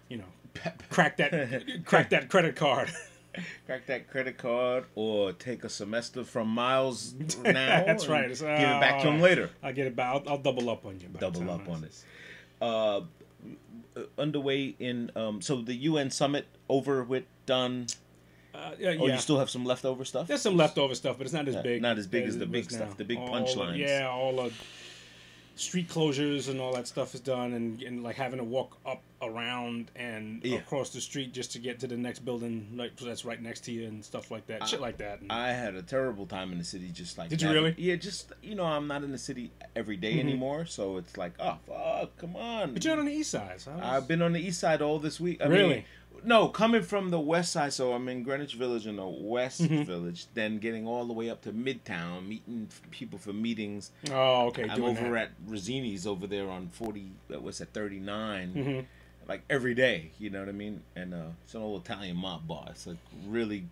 you 0.08 0.18
know, 0.18 0.24
crack 0.90 1.18
that 1.18 1.84
crack 1.86 2.10
that 2.12 2.30
credit 2.30 2.56
card. 2.56 2.90
crack 3.66 3.86
that 3.88 4.10
credit 4.10 4.38
card 4.38 4.86
or 4.96 5.34
take 5.34 5.66
a 5.66 5.70
semester 5.70 6.24
from 6.24 6.48
Miles 6.48 7.14
now. 7.44 7.84
That's 7.86 8.08
right. 8.08 8.30
Give 8.30 8.42
it 8.42 8.80
back 8.82 9.02
uh, 9.02 9.04
to 9.04 9.08
him 9.10 9.22
later. 9.22 9.50
I'll 9.62 9.74
get 9.74 9.88
it 9.88 9.96
back. 9.96 10.08
I'll, 10.16 10.24
I'll 10.30 10.38
double 10.38 10.70
up 10.70 10.86
on 10.86 11.00
you. 11.02 11.10
Double 11.20 11.50
up 11.52 11.68
on 11.68 11.84
it. 11.84 12.04
Uh, 12.62 13.02
uh, 13.96 14.04
underway 14.18 14.76
in 14.80 15.12
um, 15.18 15.42
so 15.42 15.62
the 15.62 15.74
UN 15.74 16.10
summit 16.10 16.46
over 16.70 17.04
with 17.04 17.26
done. 17.46 17.88
Uh, 18.54 18.72
yeah, 18.80 18.96
Oh, 19.00 19.06
yeah. 19.06 19.14
you 19.16 19.20
still 19.20 19.38
have 19.40 19.50
some 19.50 19.66
leftover 19.66 20.06
stuff. 20.06 20.28
There's 20.28 20.42
some 20.42 20.56
leftover 20.58 20.96
stuff, 20.96 21.18
but 21.18 21.26
it's 21.26 21.34
not 21.34 21.48
as 21.48 21.56
big. 21.58 21.82
not 21.82 21.98
as 21.98 22.08
big 22.08 22.26
as 22.26 22.36
it 22.36 22.40
the 22.40 22.46
big 22.46 22.72
stuff, 22.72 22.90
now. 22.90 22.96
the 22.96 23.06
big 23.06 23.20
punchlines. 23.20 23.78
yeah, 23.78 24.10
all 24.10 24.36
the 24.36 24.52
street 25.60 25.90
closures 25.90 26.50
and 26.50 26.60
all 26.62 26.74
that 26.74 26.88
stuff 26.88 27.14
is 27.14 27.20
done, 27.22 27.54
and, 27.54 27.82
and 27.84 28.02
like 28.04 28.16
having 28.16 28.38
to 28.38 28.44
walk 28.44 28.78
up 28.86 29.02
around 29.22 29.92
and 29.96 30.42
Yeah. 30.44 30.60
across 30.60 30.92
the 30.92 31.02
street 31.02 31.34
just 31.34 31.52
to 31.52 31.60
get 31.60 31.80
to 31.82 31.88
the 31.88 31.98
next 31.98 32.20
building, 32.20 32.70
like 32.76 32.96
that's 32.96 33.26
right 33.26 33.42
next 33.42 33.62
to 33.66 33.72
you 33.72 33.86
and 33.88 34.04
stuff 34.04 34.32
like 34.32 34.48
that, 34.48 34.68
shit 34.68 34.80
like 34.80 34.98
that. 34.98 35.20
And, 35.22 35.32
I 35.32 35.52
had 35.52 35.76
a 35.76 35.82
terrible 35.82 36.26
time 36.26 36.52
in 36.54 36.58
the 36.58 36.64
city, 36.64 36.90
just 36.92 37.18
like 37.18 37.30
Did 37.30 37.42
you 37.42 37.52
really? 37.52 37.72
Mm-hmm. 37.72 37.82
Yeah, 37.82 37.96
just 37.98 38.32
you 38.42 38.56
know, 38.56 38.64
I'm 38.64 38.88
not 38.88 39.04
in 39.04 39.12
the 39.12 39.18
city 39.18 39.52
every 39.76 39.98
day 39.98 40.20
anymore, 40.20 40.66
so 40.66 40.98
it's 40.98 41.18
like, 41.18 41.34
oh 41.40 41.58
fuck, 41.68 42.18
come 42.18 42.36
on. 42.38 42.74
but 42.74 42.84
you're 42.86 42.98
on 42.98 43.06
the 43.06 43.12
east 43.12 43.32
side, 43.32 43.60
so 43.60 43.72
I 43.72 43.76
was- 43.76 43.84
I've 43.84 44.08
been 44.08 44.22
on 44.22 44.32
the 44.34 44.40
east 44.40 44.60
side 44.60 44.82
all 44.82 45.00
this 45.00 45.20
week. 45.20 45.42
I 45.42 45.48
Really? 45.48 45.70
Mean, 45.76 45.84
no, 46.24 46.48
coming 46.50 46.82
from 46.84 47.10
the 47.10 47.20
west 47.20 47.52
side, 47.52 47.74
so 47.74 47.94
I'm 47.94 48.08
in 48.10 48.24
Greenwich 48.24 48.56
Village 48.56 48.88
in 48.88 48.96
the 48.98 49.08
west 49.08 49.62
Mm-hmm. 49.62 49.84
village, 49.84 50.26
then 50.34 50.58
getting 50.60 50.88
all 50.88 51.06
the 51.06 51.14
way 51.14 51.30
up 51.30 51.42
to 51.44 51.52
Midtown, 51.52 52.28
meeting 52.28 52.68
people 52.92 53.18
for 53.20 53.34
meetings. 53.34 53.92
Oh, 54.12 54.48
okay. 54.48 54.68
I'm 54.70 54.84
over 54.84 55.12
that. 55.12 55.22
at 55.24 55.30
Rosini's 55.48 56.06
over 56.08 56.28
there 56.28 56.50
on 56.50 56.70
40, 56.70 57.12
uh, 57.34 57.40
what's 57.40 57.60
that, 57.60 57.74
39, 57.74 58.54
Mhm. 58.54 58.86
like 59.28 59.44
every 59.50 59.74
day, 59.74 60.12
you 60.20 60.30
know 60.30 60.40
what 60.40 60.50
I 60.50 60.54
mean? 60.54 60.82
And 60.96 61.14
uh, 61.14 61.28
it's 61.44 61.54
an 61.56 61.62
old 61.62 61.84
Italian 61.86 62.18
mob 62.18 62.48
bar. 62.48 62.68
It's 62.70 62.88
like 62.88 62.98
really, 63.28 63.66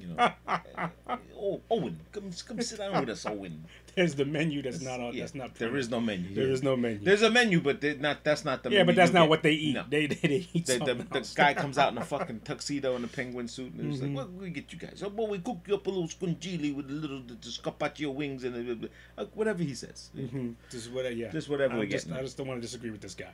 you 0.00 0.08
know. 0.08 0.16
uh, 0.48 1.16
oh, 1.36 1.60
Owen, 1.70 1.98
come, 2.12 2.30
come 2.46 2.60
sit 2.62 2.78
down 2.78 2.98
with 3.00 3.10
us, 3.10 3.26
Owen. 3.26 3.64
There's 3.94 4.14
the 4.14 4.24
menu 4.24 4.62
that's 4.62 4.80
not 4.80 5.00
on. 5.00 5.12
Yeah, 5.14 5.20
that's 5.24 5.34
not. 5.34 5.54
there 5.56 5.76
is 5.76 5.90
no 5.90 6.00
menu. 6.00 6.34
There 6.34 6.48
is 6.48 6.62
no 6.62 6.76
menu. 6.76 7.00
There's 7.04 7.22
a 7.22 7.30
menu, 7.30 7.60
but 7.60 7.82
not. 8.00 8.24
That's 8.24 8.44
not 8.44 8.62
the. 8.62 8.70
yeah, 8.70 8.78
menu 8.78 8.86
but 8.86 8.96
that's 8.96 9.12
not 9.12 9.28
what 9.28 9.42
they 9.42 9.52
eat. 9.52 9.74
No. 9.74 9.84
They, 9.88 10.06
they, 10.06 10.14
they 10.28 10.48
eat 10.52 10.66
The, 10.66 10.78
the, 10.78 10.94
the 11.20 11.32
guy 11.34 11.52
comes 11.62 11.76
out 11.78 11.92
in 11.92 11.98
a 11.98 12.04
fucking 12.04 12.40
tuxedo 12.40 12.96
and 12.96 13.04
a 13.04 13.08
penguin 13.08 13.48
suit, 13.48 13.72
and 13.74 13.92
he's 13.92 14.00
Mm-hmm. 14.00 14.16
like, 14.16 14.26
"What 14.28 14.32
we 14.34 14.50
get 14.50 14.72
you 14.72 14.78
guys? 14.78 15.02
Oh, 15.04 15.10
boy, 15.10 15.26
we 15.28 15.38
cook 15.40 15.58
you 15.66 15.74
up 15.74 15.86
a 15.86 15.90
little 15.90 16.08
scungilli 16.08 16.74
with 16.74 16.88
a 16.90 16.94
little 16.94 17.20
the, 17.20 17.34
the 17.34 17.58
carpaccio 17.62 18.10
wings 18.10 18.44
and 18.44 18.88
uh, 19.18 19.24
whatever 19.34 19.62
he 19.62 19.74
says." 19.74 20.10
Mhm. 20.16 20.54
Just 20.70 20.90
whatever. 20.90 21.14
Yeah. 21.14 21.30
Just 21.30 21.48
whatever 21.48 21.84
just. 21.86 22.10
I 22.10 22.22
just 22.22 22.36
don't 22.38 22.46
want 22.46 22.58
to 22.58 22.62
disagree 22.62 22.90
with 22.90 23.00
this 23.02 23.14
guy. 23.14 23.30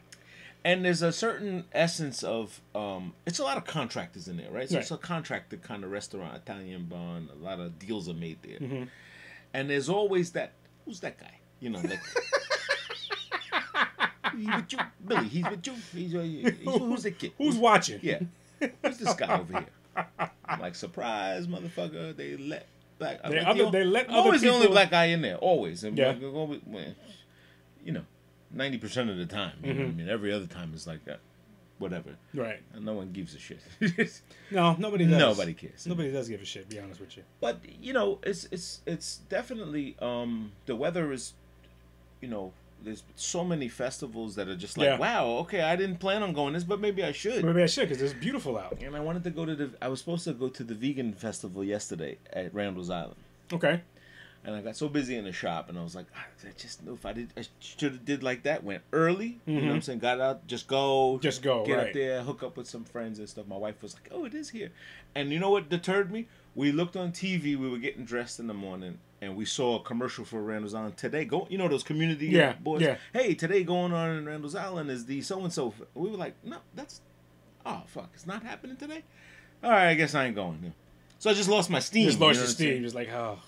And 0.65 0.85
there's 0.85 1.03
a 1.03 1.13
certain 1.13 1.65
essence 1.73 2.23
of 2.23 2.61
um, 2.75 3.15
it's 3.27 3.39
a 3.39 3.45
lot 3.45 3.57
of 3.57 3.65
contractors 3.65 4.29
in 4.29 4.37
there, 4.37 4.51
right? 4.51 4.69
So 4.69 4.75
Right. 4.75 4.83
it's 4.83 4.91
a 4.91 4.97
contractor 4.99 5.57
kind 5.57 5.85
of 5.85 5.91
restaurant, 5.91 6.37
Italian 6.37 6.85
bar, 6.87 7.21
a 7.33 7.37
lot 7.43 7.61
of 7.61 7.79
deals 7.79 8.09
are 8.09 8.15
made 8.15 8.39
there. 8.43 8.59
Mm-hmm. 8.59 8.85
And 9.55 9.71
there's 9.71 9.89
always 9.89 10.33
that 10.33 10.53
who's 10.85 11.01
that 11.01 11.19
guy? 11.19 11.39
You 11.61 11.71
know, 11.71 11.79
like 11.81 12.01
He's 14.37 14.47
with 14.47 14.73
you, 14.73 14.79
Billy. 15.07 15.29
He's 15.29 15.45
with 15.49 15.67
you. 15.67 15.73
He's, 15.93 16.15
uh, 16.15 16.21
he's 16.23 16.53
who's 16.65 17.03
the 17.03 17.11
kid? 17.13 17.33
Who's 17.39 17.57
watching? 17.57 17.99
Yeah. 18.03 18.21
Who's 18.61 18.99
this 18.99 19.15
guy 19.15 19.39
over 19.41 19.53
here? 19.53 19.67
I'm 20.45 20.61
like, 20.61 20.75
surprise, 20.75 21.47
motherfucker. 21.47 22.15
They 22.17 22.37
let 22.37 22.67
black. 22.99 23.23
They 23.23 23.39
like, 23.39 23.47
other- 23.47 23.65
the- 23.65 23.71
they 23.71 23.85
let 23.85 24.09
I'm 24.09 24.15
other 24.15 24.23
always 24.27 24.41
the 24.43 24.51
only 24.51 24.69
black 24.69 24.91
guy 24.91 25.07
in 25.07 25.23
there. 25.23 25.37
Always. 25.37 25.83
And 25.85 25.97
Yeah. 25.99 26.09
like, 26.09 26.23
always- 26.23 26.61
you 27.85 27.93
know, 27.93 28.05
ninety 28.53 28.79
percent 28.79 29.11
of 29.11 29.17
the 29.17 29.27
time. 29.27 29.53
What 29.61 29.71
I 29.71 29.75
Mm-hmm. 29.75 29.97
mean, 29.99 30.09
every 30.09 30.33
other 30.33 30.47
time 30.47 30.73
is 30.75 30.87
like 30.87 31.05
that. 31.07 31.21
Whatever. 31.79 32.17
Right. 32.35 32.61
And 32.75 32.85
no 32.85 32.95
one 32.95 33.13
gives 33.13 33.35
a 33.35 33.39
shit. 33.39 33.61
No, 34.51 34.75
nobody 34.79 35.05
does. 35.07 35.19
Nobody 35.21 35.55
cares. 35.55 35.87
Nobody 35.87 36.11
does 36.11 36.29
give 36.29 36.41
a 36.41 36.45
shit. 36.45 36.69
Be 36.69 36.81
honest 36.81 37.01
with 37.01 37.17
you. 37.17 37.23
but 37.41 37.61
you 37.81 37.93
know, 37.93 38.19
it's 38.23 38.49
it's 38.51 38.81
it's 38.87 39.19
definitely 39.29 39.95
um 40.01 40.53
the 40.67 40.75
weather 40.75 41.13
is, 41.13 41.35
you 42.21 42.29
know. 42.29 42.53
There's 42.81 43.03
so 43.17 43.43
many 43.43 43.69
festivals 43.69 44.37
that 44.37 44.47
are 44.47 44.55
just 44.55 44.79
like, 44.79 44.87
Yeah. 44.87 44.99
wow, 44.99 45.27
okay, 45.43 45.63
I 45.63 45.75
didn't 45.75 45.97
plan 45.97 46.23
on 46.23 46.33
going 46.33 46.53
this, 46.55 46.63
but 46.63 46.79
maybe 46.79 47.03
I 47.03 47.11
should. 47.11 47.45
Maybe 47.45 47.61
I 47.61 47.67
should 47.67 47.89
because 47.89 48.01
it's 48.01 48.15
beautiful 48.15 48.57
out. 48.57 48.79
And 48.81 48.95
I 48.95 49.01
wanted 49.01 49.25
to 49.25 49.31
go 49.31 49.45
to 49.45 49.57
the. 49.57 49.71
I 49.83 49.89
was 49.89 49.99
supposed 49.99 50.23
to 50.25 50.33
go 50.33 50.49
to 50.49 50.63
the 50.63 50.75
vegan 50.77 51.13
festival 51.13 51.65
yesterday 51.65 52.19
at 52.33 52.55
Randall's 52.55 52.89
Island, 52.89 53.17
Okay. 53.53 53.81
And 54.49 54.57
I 54.57 54.63
got 54.63 54.77
so 54.77 54.89
busy 54.89 55.15
in 55.17 55.25
the 55.25 55.33
shop, 55.33 55.69
and 55.69 55.79
I 55.79 55.83
was 55.83 55.95
like, 55.95 56.07
"Ah, 56.17 56.25
I 56.43 56.49
just 56.57 56.83
know 56.83 56.95
if 56.95 57.05
I 57.05 57.13
did, 57.13 57.35
I 57.37 57.45
should 57.61 57.93
have 57.93 58.05
did 58.07 58.23
like 58.23 58.45
that. 58.45 58.65
Went 58.65 58.83
early, 58.95 59.41
you 59.45 59.61
know 59.61 59.67
what 59.69 59.75
I'm 59.75 59.83
saying? 59.83 59.99
Got 59.99 60.21
out, 60.23 60.47
just 60.47 60.67
go, 60.67 61.13
Mm-hmm. 61.15 61.23
Just 61.23 61.43
go, 61.43 61.67
get 61.67 61.75
right. 61.77 61.87
up 61.89 61.93
there, 61.93 62.23
hook 62.23 62.43
up 62.43 62.57
with 62.57 62.67
some 62.67 62.85
friends 62.85 63.19
and 63.19 63.29
stuff. 63.29 63.47
My 63.47 63.59
wife 63.59 63.83
was 63.83 63.93
like, 63.95 64.09
"Oh, 64.11 64.25
it 64.25 64.35
is 64.35 64.49
here," 64.51 64.71
and 65.15 65.31
you 65.31 65.39
know 65.39 65.51
what 65.51 65.69
deterred 65.69 66.11
me? 66.11 66.27
We 66.55 66.73
looked 66.73 66.97
on 66.97 67.13
TV. 67.13 67.57
We 67.59 67.69
were 67.69 67.79
getting 67.79 68.07
dressed 68.07 68.41
in 68.41 68.47
the 68.47 68.55
morning, 68.55 68.99
and 69.21 69.37
we 69.37 69.45
saw 69.45 69.77
a 69.77 69.83
commercial 69.83 70.25
for 70.25 70.43
Randall's 70.43 70.73
Island 70.75 70.97
today. 70.97 71.27
Go, 71.27 71.47
you 71.51 71.59
know 71.59 71.69
those 71.69 71.85
community 71.85 72.29
Yeah, 72.29 72.55
boys. 72.55 72.81
yeah. 72.81 72.97
Hey, 73.13 73.35
today 73.35 73.63
going 73.65 73.93
on 73.93 74.17
in 74.17 74.25
Randall's 74.25 74.55
Island 74.55 74.91
is 74.91 75.05
the 75.05 75.21
so 75.21 75.43
and 75.45 75.53
so. 75.53 75.75
We 75.95 76.09
were 76.11 76.17
like, 76.17 76.35
no, 76.43 76.57
that's 76.75 77.03
oh 77.67 77.83
fuck, 77.87 78.09
it's 78.15 78.27
not 78.27 78.43
happening 78.43 78.77
today. 78.77 79.05
All 79.63 79.71
right, 79.71 79.89
I 79.91 79.95
guess 79.95 80.15
I 80.15 80.25
ain't 80.27 80.35
going. 80.35 80.73
So 81.19 81.29
I 81.31 81.35
just 81.35 81.49
lost 81.49 81.69
my 81.69 81.81
steam. 81.81 82.07
Just 82.07 82.19
you 82.19 82.25
lost 82.25 82.37
know 82.37 82.43
your 82.45 82.49
steam. 82.49 82.83
Just 82.83 82.95
like, 82.95 83.09
oh. 83.11 83.39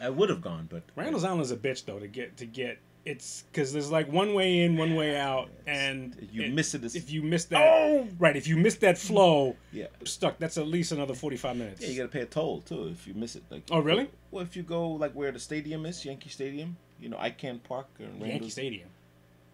I 0.00 0.10
would 0.10 0.28
have 0.30 0.40
gone, 0.40 0.68
but 0.70 0.82
Randall's 0.96 1.24
Island's 1.24 1.50
a 1.50 1.56
bitch 1.56 1.84
though 1.84 1.98
to 1.98 2.06
get 2.06 2.36
to 2.38 2.46
get. 2.46 2.78
It's 3.04 3.44
because 3.50 3.72
there's 3.72 3.90
like 3.90 4.12
one 4.12 4.34
way 4.34 4.60
in, 4.64 4.76
one 4.76 4.94
way 4.94 5.16
out, 5.16 5.48
and 5.66 6.14
You 6.30 6.42
it- 6.42 6.52
miss 6.52 6.74
it 6.74 6.84
as- 6.84 6.94
If 6.94 7.10
you 7.10 7.22
miss 7.22 7.46
that, 7.46 7.62
Oh! 7.62 8.06
right? 8.18 8.36
If 8.36 8.46
you 8.46 8.56
miss 8.58 8.74
that 8.76 8.98
flow, 8.98 9.56
yeah, 9.72 9.86
stuck. 10.04 10.38
That's 10.38 10.58
at 10.58 10.66
least 10.66 10.92
another 10.92 11.14
forty-five 11.14 11.56
minutes. 11.56 11.80
yeah, 11.80 11.88
you 11.88 11.96
gotta 11.96 12.10
pay 12.10 12.20
a 12.20 12.26
toll 12.26 12.60
too 12.60 12.88
if 12.88 13.06
you 13.06 13.14
miss 13.14 13.34
it. 13.34 13.44
Like, 13.50 13.62
Oh, 13.70 13.78
really? 13.80 14.10
Well, 14.30 14.42
if 14.44 14.56
you 14.56 14.62
go 14.62 14.88
like 14.90 15.12
where 15.12 15.32
the 15.32 15.38
stadium 15.38 15.86
is, 15.86 16.04
Yankee 16.04 16.28
Stadium, 16.28 16.76
you 17.00 17.08
know, 17.08 17.16
Icahn 17.16 17.62
Park 17.62 17.86
or 17.98 18.04
Randall's. 18.06 18.28
Yankee 18.28 18.50
Stadium, 18.50 18.88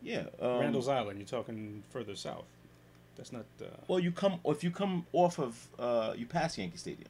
Yeah, 0.02 0.24
um, 0.40 0.58
Randall's 0.60 0.88
Island. 0.88 1.18
You're 1.20 1.28
talking 1.28 1.82
further 1.90 2.16
south. 2.16 2.44
That's 3.16 3.30
not. 3.32 3.44
Uh, 3.62 3.66
Well, 3.86 4.00
you 4.00 4.10
come 4.10 4.40
if 4.44 4.64
you 4.64 4.72
come 4.72 5.06
off 5.12 5.38
of 5.38 5.68
uh, 5.78 6.14
you 6.16 6.26
pass 6.26 6.58
Yankee 6.58 6.78
Stadium, 6.78 7.08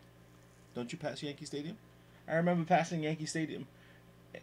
don't 0.74 0.92
you 0.92 0.98
pass 0.98 1.22
Yankee 1.22 1.46
Stadium? 1.46 1.78
I 2.28 2.34
remember 2.34 2.64
passing 2.64 3.02
Yankee 3.02 3.26
Stadium, 3.26 3.66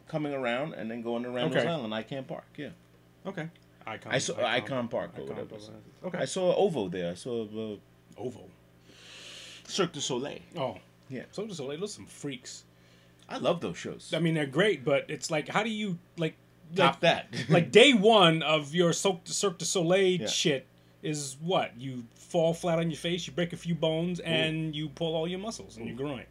coming 0.08 0.34
around 0.34 0.74
and 0.74 0.90
then 0.90 1.02
going 1.02 1.24
to 1.24 1.30
Randall's 1.30 1.58
Okay. 1.64 1.68
Island, 1.68 1.94
Icahn 1.94 2.28
Park. 2.28 2.46
Yeah, 2.58 2.70
okay. 3.26 3.50
Icon. 3.86 4.12
I 4.12 4.20
saw 4.20 4.46
Icon 4.46 4.88
Park 4.88 5.12
or 5.18 5.22
Icon 5.24 5.30
whatever. 5.30 5.56
Park. 5.56 5.72
Okay. 6.06 6.18
I 6.20 6.26
saw 6.26 6.56
Ovo 6.56 6.88
there. 6.88 7.12
I 7.12 7.16
saw 7.16 7.44
uh, 7.44 7.76
Ovo. 8.18 8.44
Cirque 9.68 9.94
du 9.94 10.02
Soleil. 10.02 10.40
Oh, 10.56 10.78
Yeah, 11.10 11.24
so 11.32 11.46
just 11.48 11.60
like 11.60 11.80
those 11.80 11.94
some 11.94 12.06
freaks. 12.06 12.64
I 13.30 13.38
love 13.38 13.62
those 13.62 13.78
shows. 13.78 14.14
I 14.16 14.20
mean, 14.20 14.34
they're 14.34 14.46
great, 14.46 14.84
but 14.84 15.06
it's 15.10 15.32
like, 15.32 15.48
how 15.48 15.64
do 15.64 15.70
you 15.70 15.98
like 16.18 16.36
Top 16.76 16.96
like, 16.96 17.00
that. 17.02 17.28
like 17.50 17.72
day 17.72 17.94
one 17.94 18.44
of 18.44 18.74
your 18.76 18.94
Cirque 18.94 19.22
Cirque 19.26 19.58
du 19.58 19.66
Soleil 19.66 20.22
Yeah. 20.22 20.28
shit 20.28 20.68
is 21.02 21.36
what 21.42 21.72
you 21.78 22.04
fall 22.16 22.54
flat 22.54 22.80
on 22.80 22.90
your 22.92 22.98
face, 22.98 23.26
you 23.28 23.34
break 23.34 23.54
a 23.54 23.58
few 23.58 23.74
bones, 23.76 24.20
and 24.20 24.76
you 24.76 24.88
pull 24.90 25.16
all 25.16 25.28
your 25.28 25.40
muscles 25.40 25.78
in 25.78 25.88
your 25.88 25.96
groin. 25.96 26.26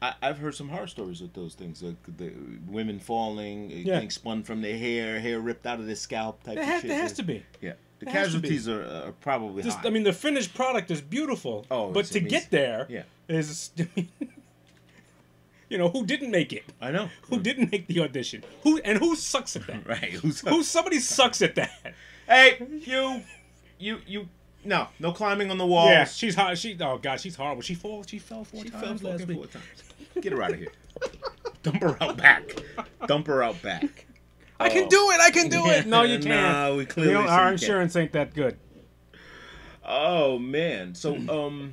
I, 0.00 0.14
I've 0.22 0.38
heard 0.38 0.54
some 0.54 0.68
horror 0.68 0.86
stories 0.86 1.20
with 1.20 1.32
those 1.34 1.54
things. 1.54 1.82
Like 1.82 1.96
the 2.16 2.32
women 2.68 2.98
falling, 3.00 3.70
uh, 3.72 3.74
Yeah. 3.74 3.94
getting 3.94 4.10
spun 4.10 4.42
from 4.44 4.62
their 4.62 4.78
hair, 4.78 5.18
hair 5.20 5.40
ripped 5.40 5.66
out 5.66 5.80
of 5.80 5.86
their 5.86 5.96
scalp 5.96 6.42
type 6.44 6.54
There 6.54 6.62
of 6.62 6.68
has, 6.68 6.80
shit. 6.82 6.88
there 6.88 7.00
has 7.00 7.12
to 7.14 7.22
be. 7.22 7.42
Yeah, 7.60 7.72
the 7.98 8.04
There 8.06 8.14
has 8.14 8.32
to 8.32 8.38
be. 8.38 8.48
casualties 8.48 8.68
are, 8.68 8.84
are 9.08 9.12
probably 9.20 9.62
Just, 9.64 9.78
high. 9.78 9.88
I 9.88 9.90
mean, 9.90 10.04
the 10.04 10.12
finished 10.12 10.54
product 10.54 10.90
is 10.90 11.00
beautiful, 11.00 11.66
Oh, 11.70 11.90
but 11.90 12.04
to 12.06 12.18
amazing. 12.20 12.28
get 12.28 12.50
there 12.50 12.86
Yeah. 12.88 13.02
is, 13.28 13.70
you 15.68 15.76
know, 15.78 15.88
who 15.88 16.06
didn't 16.06 16.30
make 16.30 16.52
it? 16.52 16.64
I 16.80 16.90
know. 16.90 17.10
Who 17.22 17.40
didn't 17.40 17.70
make 17.72 17.86
the 17.88 18.00
audition? 18.00 18.42
Who 18.62 18.78
and 18.78 18.98
who 18.98 19.16
sucks 19.16 19.56
at 19.56 19.66
that? 19.66 19.86
Right. 19.86 20.12
Who's 20.12 20.40
Who 20.40 20.62
somebody 20.62 21.00
sucks 21.00 21.42
at 21.42 21.54
that? 21.56 21.94
Hey, 22.26 22.58
you, 22.86 23.22
you, 23.78 23.98
you. 24.06 24.28
No, 24.68 24.86
no 25.00 25.12
climbing 25.12 25.50
on 25.50 25.56
the 25.56 25.64
walls. 25.66 25.90
Yeah, 25.90 26.04
she's 26.04 26.34
hot. 26.34 26.58
She 26.58 26.76
oh 26.80 26.98
god, 26.98 27.18
she's 27.20 27.34
horrible. 27.34 27.62
She 27.62 27.74
fall. 27.74 28.02
She 28.02 28.18
fell 28.18 28.44
four 28.44 28.62
She 28.64 28.68
fell 28.68 28.82
times 28.82 29.02
last 29.02 29.26
week. 29.26 29.38
four 29.38 29.46
times. 29.46 29.64
Get 30.20 30.32
her 30.32 30.42
out 30.42 30.52
of 30.52 30.58
here. 30.58 30.72
Dump 31.62 31.80
her 31.82 31.96
out 32.02 32.18
back. 32.18 32.50
Dump 33.06 33.26
her 33.28 33.42
out 33.42 33.60
back. 33.62 34.04
I 34.60 34.68
can 34.68 34.88
do 34.88 35.10
it. 35.12 35.20
I 35.20 35.30
can 35.30 35.48
do 35.48 35.66
it. 35.68 35.86
No, 35.86 36.02
you 36.02 36.18
can't. 36.18 36.76
we 36.76 36.84
clearly 36.84 37.12
You 37.12 37.18
know, 37.18 37.28
our 37.28 37.44
you 37.44 37.50
can't. 37.50 37.52
insurance 37.62 37.96
ain't 37.96 38.12
that 38.12 38.34
good. 38.34 38.58
Oh 39.84 40.38
man. 40.38 40.94
So 40.94 41.16
um, 41.30 41.72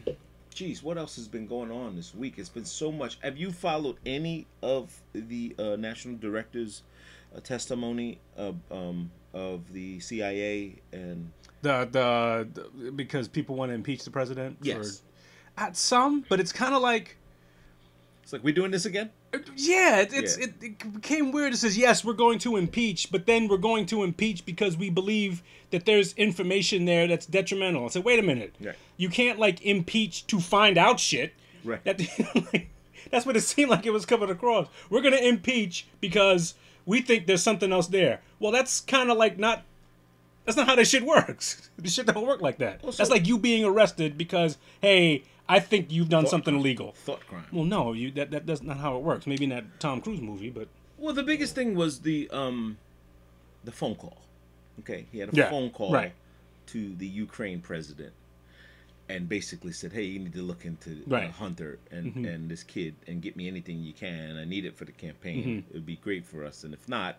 geez, 0.53 0.81
what 0.81 0.97
else 0.97 1.17
has 1.17 1.27
been 1.27 1.47
going 1.47 1.71
on 1.71 1.95
this 1.97 2.15
week? 2.15 2.35
It's 2.37 2.47
been 2.49 2.63
so 2.65 2.91
much. 2.93 3.17
Have 3.21 3.37
you 3.37 3.51
followed 3.51 3.97
any 4.05 4.47
of 4.61 5.01
the 5.13 5.53
uh, 5.59 5.75
national 5.75 6.15
directors' 6.17 6.83
uh, 7.35 7.41
testimony 7.41 8.19
of 8.37 8.55
um 8.71 9.11
of 9.33 9.73
the 9.73 9.99
CIA 9.99 10.75
and 10.93 11.29
The, 11.65 11.89
the 11.91 12.62
the 12.84 12.91
because 12.91 13.27
people 13.27 13.55
want 13.55 13.72
to 13.72 13.74
impeach 13.74 14.03
the 14.03 14.12
president. 14.12 14.57
Yes. 14.62 15.01
For, 15.55 15.62
at 15.63 15.75
some, 15.75 16.24
but 16.29 16.39
it's 16.39 16.51
kind 16.51 16.75
of 16.75 16.81
like. 16.84 17.17
it's 18.22 18.34
like 18.34 18.43
we 18.43 18.51
doing 18.51 18.69
this 18.69 18.86
again? 18.86 19.10
Uh, 19.34 19.39
yeah, 19.55 20.01
it, 20.01 20.13
it's 20.13 20.38
Yeah. 20.38 20.45
It, 20.45 20.53
it 20.62 20.93
became 20.93 21.31
weird. 21.31 21.53
It 21.53 21.57
says 21.57 21.75
yes, 21.75 22.05
we're 22.05 22.13
going 22.13 22.38
to 22.39 22.55
impeach, 22.57 23.12
but 23.12 23.25
then 23.25 23.48
we're 23.48 23.57
going 23.57 23.88
to 23.88 24.03
impeach 24.03 24.45
because 24.45 24.77
we 24.77 24.91
believe 24.91 25.41
that 25.72 25.86
there's 25.86 26.13
information 26.13 26.86
there 26.86 27.07
that's 27.07 27.25
detrimental. 27.25 27.86
I 27.86 27.88
said, 27.88 28.03
wait 28.03 28.19
a 28.19 28.24
minute, 28.24 28.53
Right. 28.62 28.75
you 28.98 29.10
can't 29.10 29.39
like 29.39 29.65
impeach 29.65 30.27
to 30.27 30.39
find 30.39 30.77
out 30.77 31.00
shit. 31.00 31.34
Right. 31.63 31.84
That 31.84 32.00
like, 32.53 32.69
that's 33.10 33.25
what 33.25 33.36
it 33.36 33.41
seemed 33.41 33.72
like 33.72 33.88
it 33.88 33.91
was 33.91 34.05
coming 34.05 34.29
across. 34.29 34.67
We're 34.91 35.01
gonna 35.01 35.17
impeach 35.17 35.88
because 36.00 36.53
we 36.86 37.01
think 37.01 37.25
there's 37.25 37.41
something 37.41 37.72
else 37.72 37.88
there. 37.88 38.22
Well, 38.39 38.51
that's 38.51 38.81
kind 38.81 39.10
of 39.10 39.17
like 39.17 39.39
not. 39.39 39.63
That's 40.45 40.57
not 40.57 40.67
how 40.67 40.75
this 40.75 40.89
shit 40.89 41.03
works. 41.03 41.69
This 41.77 41.93
shit 41.93 42.05
don't 42.07 42.25
work 42.25 42.41
like 42.41 42.57
that. 42.59 42.81
That's 42.81 43.09
like 43.09 43.27
you 43.27 43.37
being 43.37 43.63
arrested 43.65 44.17
because 44.17 44.57
hey, 44.81 45.23
I 45.49 45.59
think 45.59 45.91
you've 45.91 46.09
done 46.09 46.25
something 46.27 46.53
crime. 46.53 46.61
illegal. 46.61 46.91
Thought 46.93 47.25
crime. 47.27 47.45
Well, 47.51 47.65
no, 47.65 47.93
you 47.93 48.11
that, 48.11 48.31
that 48.31 48.45
that's 48.47 48.61
not 48.63 48.77
how 48.77 48.95
it 48.97 49.03
works. 49.03 49.27
Maybe 49.27 49.43
in 49.43 49.49
that 49.51 49.65
Tom 49.79 50.01
Cruise 50.01 50.21
movie, 50.21 50.49
but 50.49 50.67
Well, 50.97 51.13
the 51.13 51.23
biggest 51.23 51.53
thing 51.55 51.75
was 51.75 51.99
the 52.01 52.29
um, 52.31 52.77
the 53.63 53.71
phone 53.71 53.95
call. 53.95 54.17
Okay, 54.79 55.05
he 55.11 55.19
had 55.19 55.29
a 55.33 55.35
Yeah, 55.35 55.49
phone 55.49 55.69
call 55.69 55.91
right. 55.93 56.13
to 56.67 56.95
the 56.95 57.07
Ukraine 57.07 57.61
president, 57.61 58.13
and 59.09 59.29
basically 59.29 59.71
said, 59.73 59.93
"Hey, 59.93 60.03
you 60.03 60.19
need 60.19 60.33
to 60.33 60.41
look 60.41 60.65
into 60.65 61.03
uh, 61.11 61.27
Hunter 61.31 61.77
and 61.91 62.15
Mhm. 62.15 62.33
and 62.33 62.49
this 62.49 62.63
kid 62.63 62.95
and 63.07 63.21
get 63.21 63.35
me 63.35 63.47
anything 63.47 63.83
you 63.83 63.93
can. 63.93 64.37
I 64.37 64.45
need 64.45 64.65
it 64.65 64.75
for 64.77 64.85
the 64.85 64.91
campaign. 64.91 65.43
Mm-hmm. 65.43 65.69
It 65.69 65.73
would 65.73 65.85
be 65.85 65.97
great 65.97 66.25
for 66.25 66.43
us. 66.45 66.63
And 66.63 66.73
if 66.73 66.87
not." 66.89 67.17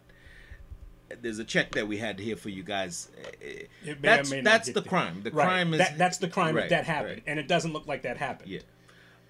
There's 1.22 1.38
a 1.38 1.44
check 1.44 1.72
that 1.72 1.86
we 1.86 1.98
had 1.98 2.18
here 2.18 2.36
for 2.36 2.48
you 2.48 2.62
guys. 2.62 3.10
It 3.40 3.68
may 3.84 3.94
That's 4.00 4.30
that's 4.42 4.66
the 4.68 4.80
there. 4.80 4.82
crime. 4.82 5.22
The 5.22 5.30
right. 5.30 5.44
crime 5.46 5.72
is 5.74 5.78
that, 5.78 5.96
that's 5.98 6.18
the 6.18 6.28
crime 6.28 6.54
Right, 6.56 6.64
if 6.64 6.70
that 6.70 6.84
happened, 6.84 7.14
right. 7.14 7.22
and 7.26 7.38
it 7.38 7.46
doesn't 7.48 7.72
look 7.72 7.86
like 7.86 8.02
that 8.02 8.16
happened. 8.16 8.50
Yeah. 8.50 8.60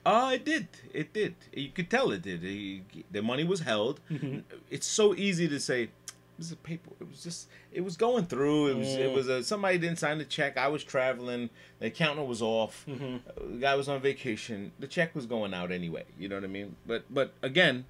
Oh, 0.05 0.31
it 0.31 0.45
did. 0.45 0.69
It 0.95 1.13
did. 1.13 1.35
You 1.53 1.69
could 1.71 1.91
tell 1.91 2.13
it 2.13 2.23
did. 2.23 2.43
He- 2.43 2.83
the 3.11 3.23
money 3.23 3.45
was 3.45 3.61
held. 3.61 4.01
Mm-hmm. 4.11 4.39
It's 4.71 4.87
so 4.87 5.15
easy 5.15 5.49
to 5.49 5.59
say. 5.61 5.91
This 6.39 6.47
is 6.49 6.53
a 6.53 6.57
paper. 6.57 6.91
It 7.01 7.09
was 7.09 7.23
just. 7.23 7.49
It 7.73 7.81
was 7.83 7.97
going 7.97 8.27
through. 8.27 8.69
It 8.69 8.77
was. 8.77 8.89
It 8.95 9.11
Mm. 9.11 9.15
was 9.15 9.29
a, 9.29 9.43
somebody 9.43 9.79
didn't 9.79 9.99
sign 9.99 10.19
the 10.19 10.25
check. 10.25 10.57
I 10.57 10.69
was 10.69 10.85
traveling. 10.85 11.51
The 11.81 11.87
accountant 11.87 12.29
was 12.29 12.41
off. 12.43 12.85
Mm-hmm. 12.89 13.17
uh, 13.29 13.53
The 13.55 13.59
guy 13.59 13.75
was 13.75 13.89
on 13.89 14.01
vacation. 14.01 14.73
The 14.79 14.87
check 14.87 15.15
was 15.15 15.27
going 15.27 15.53
out 15.55 15.73
anyway. 15.73 16.05
You 16.19 16.29
know 16.29 16.37
what 16.37 16.45
I 16.45 16.49
mean? 16.49 16.77
But 16.87 17.05
but 17.13 17.33
again, 17.43 17.87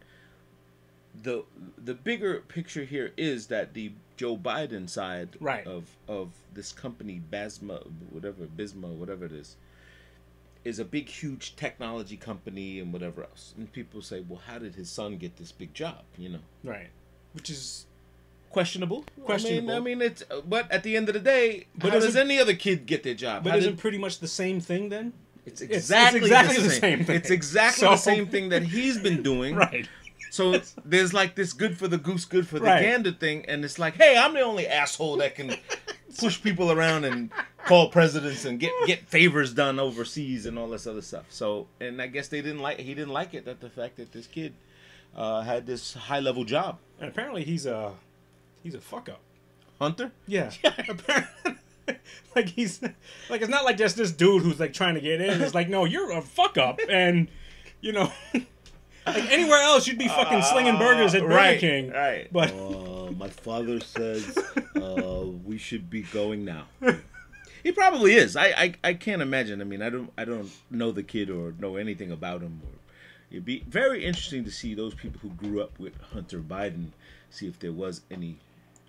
the 1.23 1.45
the 1.83 1.95
bigger 1.95 2.41
picture 2.49 2.85
here 2.85 3.13
is 3.17 3.47
that 3.49 3.75
the 3.75 3.93
Joe 4.17 4.37
Biden 4.37 4.89
side 4.89 5.31
Right. 5.41 5.67
of 5.67 5.85
of 6.09 6.31
this 6.55 6.73
company 6.73 7.21
Basma 7.33 7.87
whatever 8.11 8.47
Bisma 8.47 8.89
whatever 8.95 9.25
it 9.27 9.33
is 9.33 9.57
is 10.65 10.79
a 10.79 10.85
big 10.85 11.09
huge 11.09 11.55
technology 11.57 12.17
company 12.17 12.81
and 12.81 12.93
whatever 12.93 13.23
else 13.23 13.55
and 13.57 13.73
people 13.73 14.03
say 14.03 14.21
well 14.29 14.41
how 14.47 14.59
did 14.59 14.75
his 14.75 14.91
son 14.91 15.17
get 15.17 15.37
this 15.37 15.53
big 15.53 15.73
job 15.75 16.03
you 16.19 16.29
know 16.29 16.41
Right. 16.65 16.89
Which 17.35 17.51
is 17.51 17.87
questionable 18.51 19.05
Questionable. 19.25 19.71
I 19.71 19.81
mean, 19.81 19.99
I 19.99 20.01
mean 20.01 20.03
it's 20.03 20.23
but 20.49 20.71
at 20.73 20.83
the 20.83 20.97
end 20.97 21.09
of 21.09 21.15
the 21.15 21.21
day 21.21 21.67
But 21.77 21.93
how 21.93 22.01
does 22.01 22.17
any 22.17 22.39
other 22.39 22.55
kid 22.55 22.87
get 22.87 23.03
their 23.05 23.15
job 23.15 23.45
but 23.45 23.51
How 23.53 23.59
isn't 23.59 23.73
did- 23.73 23.81
pretty 23.81 23.99
much 23.99 24.19
the 24.19 24.29
same 24.29 24.61
thing 24.61 24.89
then? 24.89 25.13
it's 25.45 25.61
it's 25.61 25.73
exactly, 25.73 26.21
exactly 26.21 26.57
the, 26.57 26.63
the 26.63 26.71
same. 26.71 26.81
same 26.81 27.05
thing. 27.05 27.17
it's 27.17 27.31
exactly 27.31 27.81
So- 27.83 27.91
the 27.91 27.97
same 27.97 28.27
thing 28.27 28.49
that 28.49 28.65
he's 28.65 28.99
been 28.99 29.23
doing 29.23 29.55
Right. 29.67 29.89
So 30.31 30.61
there's 30.85 31.13
like 31.15 31.35
this 31.35 31.53
good 31.53 31.77
for 31.79 31.89
the 31.89 31.99
goose, 31.99 32.25
good 32.25 32.47
for 32.47 32.59
the 32.59 32.67
Right. 32.67 32.83
gander 32.83 33.13
thing, 33.13 33.45
and 33.49 33.65
it's 33.65 33.79
like, 33.79 33.95
hey, 33.97 34.17
I'm 34.19 34.35
the 34.35 34.41
only 34.41 34.67
asshole 34.67 35.17
that 35.19 35.35
can 35.35 35.57
push 36.19 36.43
people 36.43 36.71
around 36.73 37.05
and 37.05 37.31
call 37.67 37.89
presidents 37.91 38.45
and 38.45 38.59
get 38.61 38.73
get 38.87 39.07
favors 39.07 39.53
done 39.55 39.79
overseas 39.79 40.47
and 40.47 40.59
all 40.59 40.69
this 40.69 40.87
other 40.87 41.03
stuff. 41.03 41.25
So, 41.31 41.69
and 41.81 42.01
I 42.03 42.07
guess 42.07 42.29
they 42.29 42.43
didn't 42.43 42.61
like 42.61 42.79
he 42.81 42.95
didn't 42.95 43.13
like 43.13 43.35
it 43.35 43.45
that 43.47 43.61
the 43.61 43.71
fact 43.71 43.97
that 43.97 44.13
this 44.13 44.27
kid 44.27 44.53
uh, 45.17 45.43
had 45.43 45.67
this 45.67 45.95
high 45.95 46.21
level 46.21 46.45
job. 46.45 46.79
And 47.01 47.09
apparently 47.09 47.45
he's 47.45 47.67
a 47.67 47.93
he's 48.63 48.75
a 48.75 48.81
fuck 48.81 49.09
up. 49.09 49.21
Hunter, 49.79 50.11
Yeah. 50.27 50.51
Apparently- 50.89 51.57
like 52.35 52.49
he's 52.49 52.83
like 53.31 53.41
it's 53.43 53.51
not 53.51 53.65
like 53.65 53.77
just 53.77 53.97
this 53.97 54.11
dude 54.11 54.43
who's 54.43 54.59
like 54.59 54.73
trying 54.73 54.95
to 54.97 55.01
get 55.01 55.21
in. 55.21 55.41
It's 55.41 55.55
like 55.55 55.69
no, 55.69 55.85
you're 55.85 56.11
a 56.13 56.21
fuck 56.23 56.59
up, 56.59 56.81
and 56.91 57.29
you 57.81 57.93
know, 57.93 58.11
like 59.07 59.31
anywhere 59.33 59.61
else 59.61 59.87
you'd 59.87 59.99
be 59.99 60.09
fucking 60.09 60.43
slinging 60.43 60.77
burgers 60.79 61.15
at 61.15 61.23
Burger 61.23 61.35
right, 61.35 61.59
King. 61.61 61.91
right. 61.91 62.29
But 62.33 62.53
Uh, 62.53 63.11
my 63.13 63.29
father 63.29 63.81
says 63.81 64.37
uh, 64.77 65.27
we 65.45 65.59
should 65.59 65.89
be 65.89 66.03
going 66.03 66.45
now. 66.45 66.65
He 67.63 67.73
probably 67.73 68.15
is. 68.15 68.37
I, 68.37 68.47
I 68.47 68.75
I 68.85 68.95
can't 68.95 69.23
imagine. 69.23 69.61
I 69.61 69.65
mean, 69.65 69.83
I 69.83 69.91
don't 69.91 70.13
I 70.17 70.25
don't 70.25 70.51
know 70.71 70.93
the 70.93 71.03
kid 71.03 71.31
or 71.31 71.53
know 71.59 71.77
anything 71.77 72.13
about 72.13 72.41
him. 72.43 72.61
Or 72.65 72.71
it'd 73.31 73.45
be 73.45 73.65
very 73.69 74.05
interesting 74.05 74.45
to 74.45 74.51
see 74.51 74.75
those 74.75 74.95
people 74.95 75.21
who 75.21 75.31
grew 75.31 75.61
up 75.61 75.79
with 75.79 76.01
Hunter 76.13 76.39
Biden, 76.41 76.89
see 77.31 77.49
if 77.49 77.59
there 77.59 77.73
was 77.73 78.03
any 78.11 78.37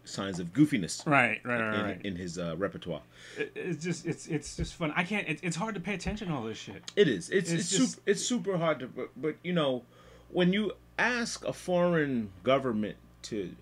signs 0.04 0.40
of 0.40 0.54
goofiness 0.54 1.06
right, 1.06 1.42
right, 1.44 1.60
right, 1.60 1.74
in, 1.76 1.82
right. 1.86 2.06
in 2.06 2.16
his 2.16 2.38
uh, 2.38 2.56
repertoire. 2.58 3.02
It- 3.38 3.52
it's 3.56 3.84
just 3.84 4.06
it's 4.06 4.28
it's 4.28 4.56
just 4.56 4.76
fun. 4.76 4.94
I 4.96 5.04
can't. 5.04 5.28
It, 5.28 5.40
it's 5.42 5.56
hard 5.58 5.74
to 5.76 5.82
pay 5.82 5.96
attention 5.96 6.28
to 6.28 6.34
all 6.36 6.44
this 6.44 6.58
shit. 6.58 6.84
It 6.96 7.08
is. 7.08 7.30
It's 7.30 7.52
It's 7.52 7.62
it's, 7.62 7.70
just- 7.78 7.92
super, 7.96 8.02
it's 8.12 8.24
super 8.24 8.58
hard 8.58 8.80
to. 8.82 8.88
But, 8.88 9.10
but 9.20 9.36
you 9.44 9.54
know, 9.54 9.84
when 10.30 10.54
you 10.54 10.74
ask 11.00 11.44
a 11.46 11.54
foreign 11.54 12.30
government 12.44 12.98
to 13.24 13.56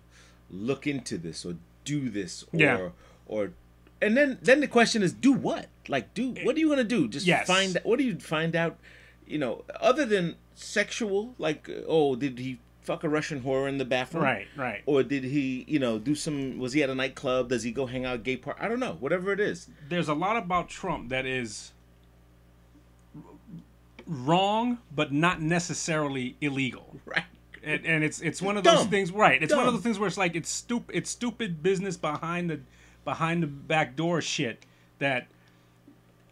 look 0.50 0.86
into 0.86 1.18
this 1.18 1.44
or 1.44 1.56
do 1.84 2.08
this 2.08 2.44
or 2.52 2.58
Yeah. 2.60 2.88
or 3.26 3.52
and 4.00 4.16
then 4.16 4.38
then 4.42 4.60
the 4.60 4.68
question 4.68 5.02
is 5.02 5.12
do 5.12 5.32
what 5.32 5.68
like 5.88 6.12
do 6.14 6.34
what 6.42 6.56
are 6.56 6.58
you 6.58 6.68
gonna 6.68 6.84
do 6.84 7.08
just 7.08 7.26
Yes. 7.26 7.46
find 7.46 7.78
what 7.84 7.98
do 7.98 8.04
you 8.04 8.18
find 8.18 8.54
out 8.56 8.78
you 9.26 9.38
know 9.38 9.64
other 9.80 10.04
than 10.04 10.36
sexual 10.54 11.34
like 11.38 11.68
oh 11.86 12.14
did 12.16 12.38
he 12.38 12.58
fuck 12.82 13.02
a 13.02 13.08
russian 13.08 13.40
whore 13.42 13.68
in 13.68 13.78
the 13.78 13.84
bathroom 13.84 14.22
Right, 14.22 14.46
right. 14.56 14.82
or 14.86 15.02
did 15.02 15.24
he 15.24 15.64
you 15.66 15.78
know 15.78 15.98
do 15.98 16.14
some 16.14 16.58
was 16.58 16.72
he 16.72 16.82
at 16.82 16.90
a 16.90 16.94
nightclub 16.94 17.48
does 17.48 17.62
he 17.64 17.72
go 17.72 17.86
hang 17.86 18.04
out 18.04 18.14
at 18.14 18.22
gay 18.22 18.36
park 18.36 18.56
i 18.60 18.68
don't 18.68 18.78
know 18.80 18.96
whatever 19.00 19.32
it 19.32 19.40
is 19.40 19.68
There's 19.88 20.08
a 20.08 20.14
lot 20.14 20.36
about 20.36 20.68
Trump 20.68 21.08
that 21.08 21.26
is 21.26 21.72
wrong, 24.06 24.78
but 24.94 25.12
not 25.12 25.40
necessarily 25.40 26.36
illegal. 26.40 26.96
right 27.06 27.24
and, 27.66 27.84
and 27.84 28.04
it's 28.04 28.20
it's 28.20 28.40
one 28.40 28.56
of 28.56 28.64
those 28.64 28.78
Dumb. 28.78 28.88
things 28.88 29.12
right 29.12 29.42
it's 29.42 29.54
one 29.54 29.66
of 29.66 29.74
those 29.74 29.82
things 29.82 29.98
where 29.98 30.06
it's 30.06 30.16
like 30.16 30.36
it's 30.36 30.48
stupid 30.48 30.94
it's 30.94 31.10
stupid 31.10 31.62
business 31.62 31.96
behind 31.96 32.48
the 32.48 32.60
behind 33.04 33.42
the 33.42 33.46
back 33.46 33.96
door 33.96 34.22
shit 34.22 34.64
that 34.98 35.26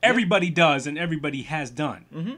everybody 0.02 0.48
does 0.48 0.86
and 0.86 0.96
everybody 0.96 1.42
has 1.42 1.70
done 1.70 2.04
mm-hmm. 2.14 2.34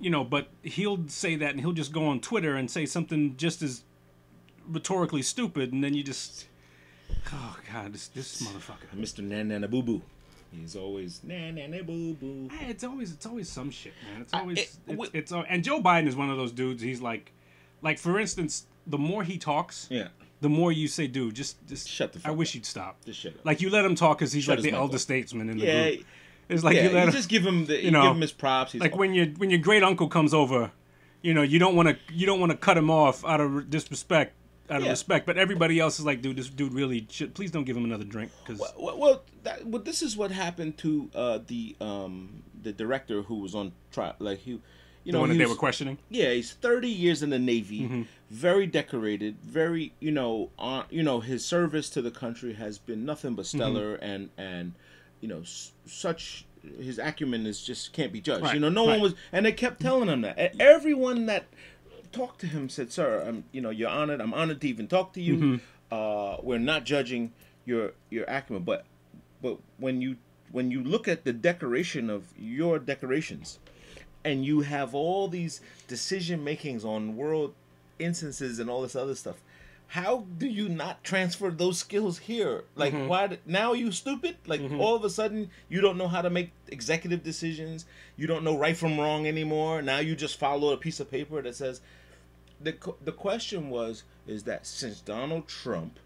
you 0.00 0.08
know 0.08 0.24
but 0.24 0.48
he'll 0.62 1.06
say 1.08 1.36
that 1.36 1.50
and 1.50 1.60
he'll 1.60 1.72
just 1.72 1.92
go 1.92 2.06
on 2.06 2.20
twitter 2.20 2.54
and 2.54 2.70
say 2.70 2.86
something 2.86 3.36
just 3.36 3.60
as 3.60 3.82
rhetorically 4.68 5.22
stupid 5.22 5.72
and 5.72 5.82
then 5.82 5.92
you 5.92 6.02
just 6.02 6.46
oh 7.32 7.56
god 7.72 7.92
this 7.92 8.08
this 8.08 8.40
motherfucker 8.42 8.96
mr 8.96 9.22
nan 9.22 9.68
boo 9.68 9.82
boo 9.82 10.00
he's 10.52 10.74
always 10.76 11.20
nan 11.24 11.54
boo 11.86 12.14
boo 12.14 12.48
Eh, 12.60 12.66
it's 12.68 12.84
always 12.84 13.12
it's 13.12 13.26
always 13.26 13.48
some 13.48 13.70
shit 13.70 13.92
man 14.12 14.22
it's 14.22 14.34
I- 14.34 14.40
always 14.40 14.58
it- 14.58 14.62
it's, 14.62 14.76
wi- 14.86 15.10
it's, 15.12 15.32
al- 15.32 15.44
and 15.48 15.62
joe 15.64 15.80
biden 15.80 16.06
is 16.08 16.16
one 16.16 16.30
of 16.30 16.36
those 16.36 16.52
dudes 16.52 16.82
he's 16.82 17.00
like 17.00 17.32
like 17.82 17.98
for 17.98 18.18
instance 18.18 18.66
the 18.86 18.98
more 18.98 19.22
he 19.24 19.38
talks 19.38 19.86
yeah 19.90 20.08
the 20.42 20.48
more 20.48 20.72
you 20.72 20.88
say, 20.88 21.06
dude, 21.06 21.34
just 21.34 21.58
just 21.68 21.86
Shut 21.86 22.14
the 22.14 22.20
I 22.24 22.30
wish 22.30 22.52
up. 22.52 22.54
you'd 22.54 22.64
stop. 22.64 23.04
Just 23.04 23.20
shut 23.20 23.34
up. 23.34 23.44
Like 23.44 23.60
you 23.60 23.68
let 23.68 23.84
him 23.84 23.94
talk 23.94 24.16
because 24.16 24.32
he's 24.32 24.44
Shut 24.44 24.56
like 24.56 24.62
the 24.64 24.72
elder 24.72 24.94
up. 24.94 25.00
statesman 25.02 25.50
in 25.50 25.58
the 25.58 25.66
yeah 25.66 25.90
group. 25.90 26.06
It's 26.48 26.64
like 26.64 26.76
yeah, 26.76 26.84
you 26.84 26.90
let 26.92 27.08
him, 27.08 27.12
just 27.12 27.28
give 27.28 27.44
him 27.44 27.66
the 27.66 27.78
you, 27.84 27.90
know, 27.90 28.04
give 28.04 28.12
him 28.12 28.22
his 28.22 28.32
props 28.32 28.72
he's 28.72 28.80
like 28.80 28.96
when 28.96 29.12
your 29.12 29.26
when 29.36 29.50
your 29.50 29.58
great 29.58 29.82
uncle 29.82 30.08
comes 30.08 30.32
over, 30.32 30.72
you 31.20 31.34
know, 31.34 31.42
you 31.42 31.58
don't 31.58 31.76
want 31.76 31.90
to 31.90 31.98
you 32.14 32.24
don't 32.24 32.40
want 32.40 32.52
to 32.52 32.56
cut 32.56 32.78
him 32.78 32.90
off 32.90 33.22
out 33.26 33.42
of 33.42 33.68
disrespect, 33.68 34.34
out 34.70 34.78
of 34.78 34.84
Yeah. 34.84 34.90
respect. 34.90 35.26
But 35.26 35.36
everybody 35.38 35.78
else 35.80 35.98
is 35.98 36.06
like, 36.06 36.22
dude, 36.22 36.36
this 36.36 36.48
dude 36.48 36.72
really 36.72 37.06
should. 37.10 37.34
Please 37.34 37.50
don't 37.50 37.64
give 37.64 37.76
him 37.76 37.84
another 37.84 38.04
drink 38.04 38.30
because 38.44 38.60
well, 38.78 38.98
well, 38.98 39.22
that, 39.42 39.66
well 39.66 39.82
this 39.82 40.02
is 40.02 40.16
what 40.16 40.30
happened 40.30 40.78
to 40.78 41.10
uh, 41.14 41.38
the 41.46 41.76
um 41.80 42.42
the 42.62 42.72
director 42.72 43.22
who 43.22 43.36
was 43.36 43.54
on 43.54 43.72
trial 43.90 44.14
like 44.18 44.38
he 44.40 44.50
you 44.52 44.60
the 45.06 45.12
know 45.12 45.20
one 45.20 45.28
that 45.30 45.34
he 45.34 45.38
they 45.38 45.44
was- 45.46 45.52
were 45.54 45.58
questioning. 45.58 45.98
Yeah, 46.10 46.30
he's 46.32 46.52
30 46.52 46.88
years 46.88 47.22
in 47.22 47.30
the 47.30 47.38
Navy, 47.38 47.80
Mm-hmm. 47.80 48.02
very 48.30 48.66
decorated, 48.66 49.36
very, 49.42 49.92
you 49.98 50.10
know, 50.12 50.50
uh, 50.58 50.82
you 50.90 51.02
know, 51.02 51.20
his 51.20 51.42
service 51.44 51.88
to 51.90 52.02
the 52.02 52.10
country 52.10 52.52
has 52.54 52.78
been 52.78 53.04
nothing 53.06 53.34
but 53.34 53.46
stellar 53.46 53.94
Mm-hmm. 53.96 54.04
and 54.04 54.28
and 54.36 54.72
you 55.22 55.28
know, 55.28 55.40
s- 55.40 55.72
such 55.86 56.44
his 56.78 56.98
acumen 56.98 57.46
is 57.46 57.62
just 57.62 57.94
can't 57.94 58.12
be 58.12 58.20
judged. 58.20 58.42
Right, 58.44 58.52
You 58.54 58.60
know, 58.60 58.68
no 58.68 58.84
one 58.84 59.00
was 59.00 59.14
and 59.32 59.46
they 59.46 59.52
kept 59.52 59.80
telling 59.80 60.10
him 60.10 60.20
that. 60.20 60.54
Everyone 60.60 61.24
that 61.26 61.46
talked 62.12 62.40
to 62.40 62.46
him 62.46 62.68
said, 62.68 62.92
"Sir, 62.92 63.24
I'm, 63.26 63.44
you 63.52 63.60
know, 63.60 63.70
you're 63.70 63.88
honored. 63.88 64.20
I'm 64.20 64.34
honored 64.34 64.60
to 64.62 64.68
even 64.68 64.88
talk 64.88 65.12
to 65.14 65.22
you. 65.22 65.36
Mm-hmm. 65.36 65.56
Uh, 65.92 66.36
we're 66.42 66.58
not 66.58 66.84
judging 66.84 67.32
your 67.64 67.92
your 68.10 68.24
acumen, 68.24 68.64
but 68.64 68.84
but 69.42 69.58
when 69.78 70.00
you 70.00 70.16
when 70.52 70.70
you 70.70 70.82
look 70.82 71.08
at 71.08 71.24
the 71.24 71.32
decoration 71.32 72.10
of 72.10 72.24
your 72.38 72.78
decorations 72.78 73.58
and 74.24 74.44
you 74.44 74.60
have 74.60 74.94
all 74.94 75.28
these 75.28 75.60
decision 75.86 76.42
makings 76.44 76.84
on 76.84 77.16
world 77.16 77.54
instances 77.98 78.58
and 78.58 78.68
all 78.68 78.82
this 78.82 78.96
other 78.96 79.14
stuff 79.14 79.36
how 79.88 80.24
do 80.38 80.46
you 80.46 80.68
not 80.68 81.02
transfer 81.02 81.50
those 81.50 81.78
skills 81.78 82.18
here 82.18 82.64
like 82.76 82.94
why 82.94 83.26
d- 83.26 83.38
now 83.44 83.72
you 83.72 83.90
stupid 83.90 84.36
like 84.46 84.60
all 84.78 84.94
of 84.94 85.04
a 85.04 85.10
sudden 85.10 85.50
you 85.68 85.80
don't 85.80 85.98
know 85.98 86.06
how 86.08 86.22
to 86.22 86.30
make 86.30 86.52
executive 86.68 87.22
decisions 87.22 87.84
you 88.16 88.26
don't 88.26 88.44
know 88.44 88.56
right 88.56 88.76
from 88.76 88.98
wrong 88.98 89.26
anymore 89.26 89.82
now 89.82 89.98
you 89.98 90.14
just 90.14 90.38
follow 90.38 90.72
a 90.72 90.76
piece 90.76 91.00
of 91.00 91.10
paper 91.10 91.42
that 91.42 91.54
says 91.54 91.80
the 92.60 92.76
the 93.02 93.12
question 93.12 93.70
was 93.70 94.04
is 94.26 94.44
that 94.44 94.66
since 94.66 95.00
Donald 95.00 95.48
Trump 95.48 95.98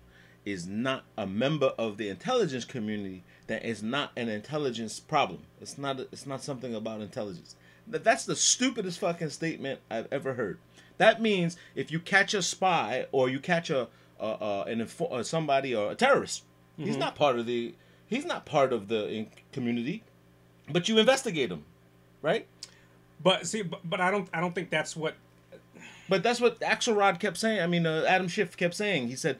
is 0.45 0.67
not 0.67 1.05
a 1.17 1.27
member 1.27 1.73
of 1.79 1.97
the 1.97 2.09
intelligence 2.09 2.65
community, 2.65 3.25
that 3.47 3.65
is 3.65 3.83
not 3.83 4.13
an 4.17 4.29
intelligence 4.29 5.01
problem. 5.01 5.43
It's 5.61 5.79
not 5.79 5.99
it's 6.01 6.27
not 6.27 6.43
something 6.43 6.75
about 6.75 7.01
intelligence. 7.01 7.57
That 7.87 8.05
that's 8.05 8.25
the 8.25 8.37
stupidest 8.37 8.99
fucking 9.01 9.31
statement 9.31 9.81
I've 9.91 10.09
ever 10.13 10.35
heard. 10.35 10.59
That 10.99 11.21
means 11.21 11.57
if 11.75 11.91
you 11.91 11.99
catch 11.99 12.35
a 12.35 12.43
spy 12.43 13.07
or 13.11 13.29
you 13.29 13.41
catch 13.41 13.71
a 13.71 13.89
uh, 14.21 14.23
uh, 14.23 14.65
an 14.69 14.81
info- 14.81 15.07
uh, 15.07 15.23
somebody 15.23 15.75
or 15.75 15.91
a 15.91 15.95
terrorist, 15.95 16.45
he's 16.77 16.97
not 16.97 17.17
part 17.17 17.39
of 17.39 17.47
the 17.47 17.75
he's 18.07 18.25
not 18.25 18.47
part 18.47 18.73
of 18.73 18.89
the 18.89 19.09
in- 19.09 19.31
community, 19.53 20.05
but 20.71 20.89
you 20.89 20.99
investigate 20.99 21.51
him, 21.51 21.65
right? 22.23 22.47
But 23.23 23.47
see, 23.47 23.63
but, 23.63 23.81
but 23.85 24.01
I 24.01 24.11
don't 24.11 24.29
I 24.33 24.41
don't 24.41 24.55
think 24.55 24.71
that's 24.71 24.95
what 24.97 25.15
But 26.09 26.23
that's 26.23 26.41
what 26.41 26.61
Axelrod 26.61 27.19
kept 27.21 27.37
saying. 27.37 27.61
I 27.61 27.67
mean, 27.67 27.87
uh, 27.87 28.05
Adam 28.07 28.29
Schiff 28.29 28.57
kept 28.57 28.75
saying. 28.75 29.09
He 29.09 29.17
said, 29.17 29.39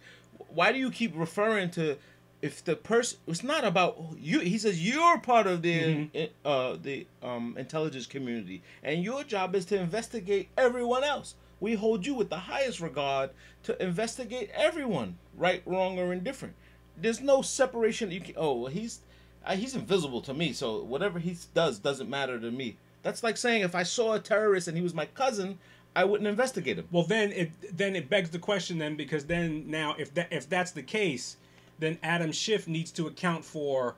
"Why 0.49 0.73
do 0.73 0.79
you 0.79 0.91
keep 0.91 1.13
referring 1.15 1.71
to 1.73 1.97
if 2.41 2.65
the 2.65 2.77
person? 2.77 3.19
It's 3.27 3.43
not 3.43 3.65
about 3.65 3.99
you." 4.19 4.41
He 4.41 4.59
says 4.59 4.85
you're 4.87 5.19
part 5.19 5.47
of 5.47 5.63
the 5.63 6.09
uh, 6.45 6.77
the 6.81 7.07
um, 7.23 7.55
intelligence 7.59 8.07
community, 8.07 8.63
and 8.83 9.03
your 9.03 9.25
job 9.25 9.55
is 9.55 9.65
to 9.67 9.79
investigate 9.79 10.49
everyone 10.57 11.05
else. 11.05 11.35
We 11.61 11.75
hold 11.75 12.05
you 12.07 12.15
with 12.15 12.31
the 12.31 12.39
highest 12.39 12.81
regard 12.81 13.31
to 13.63 13.83
investigate 13.83 14.51
everyone, 14.55 15.17
right, 15.37 15.63
wrong, 15.65 15.99
or 15.99 16.13
indifferent. 16.13 16.55
There's 16.97 17.21
no 17.21 17.43
separation. 17.43 18.11
You 18.11 18.21
can, 18.21 18.35
oh, 18.37 18.55
well, 18.55 18.71
he's 18.71 19.01
uh, 19.45 19.57
he's 19.57 19.75
invisible 19.75 20.21
to 20.23 20.35
me, 20.35 20.53
so 20.53 20.83
whatever 20.83 21.19
he 21.19 21.37
does 21.53 21.79
doesn't 21.79 22.09
matter 22.09 22.39
to 22.39 22.51
me. 22.51 22.77
That's 23.03 23.23
like 23.23 23.37
saying 23.37 23.63
if 23.63 23.75
I 23.75 23.83
saw 23.83 24.15
a 24.15 24.19
terrorist 24.19 24.67
and 24.67 24.77
he 24.77 24.83
was 24.83 24.95
my 24.95 25.07
cousin, 25.07 25.59
I 25.97 26.05
wouldn't 26.05 26.27
investigate 26.29 26.79
him. 26.79 26.87
Well, 26.91 27.05
then 27.05 27.33
it 27.33 27.77
then 27.77 27.95
it 27.97 28.09
begs 28.11 28.31
the 28.31 28.39
question 28.39 28.79
then 28.79 28.97
because 28.97 29.25
then 29.27 29.65
now 29.71 29.95
if 29.99 30.13
that 30.15 30.29
if 30.33 30.49
that's 30.49 30.73
the 30.73 30.83
case, 30.83 31.37
then 31.79 31.99
Adam 32.03 32.33
Schiff 32.33 32.67
needs 32.67 32.91
to 32.93 33.07
account 33.07 33.45
for 33.45 33.97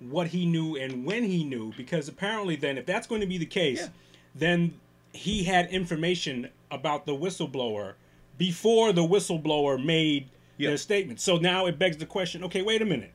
what 0.00 0.28
he 0.28 0.44
knew 0.46 0.76
and 0.76 1.04
when 1.04 1.22
he 1.24 1.44
knew 1.44 1.72
because 1.76 2.08
apparently 2.08 2.56
then 2.56 2.76
if 2.78 2.84
that's 2.86 3.06
going 3.06 3.20
to 3.20 3.26
be 3.26 3.38
the 3.38 3.46
case, 3.46 3.80
Yeah. 3.82 3.88
then 4.34 4.74
he 5.12 5.44
had 5.44 5.68
information 5.70 6.48
about 6.70 7.06
the 7.06 7.12
whistleblower 7.14 7.94
before 8.36 8.92
the 8.92 9.02
whistleblower 9.02 9.82
made 9.82 10.28
Yeah. 10.56 10.70
their 10.70 10.76
statement. 10.78 11.20
So 11.20 11.36
now 11.36 11.66
it 11.66 11.78
begs 11.78 11.96
the 11.98 12.06
question: 12.06 12.42
Okay, 12.44 12.62
wait 12.62 12.80
a 12.82 12.84
minute. 12.86 13.12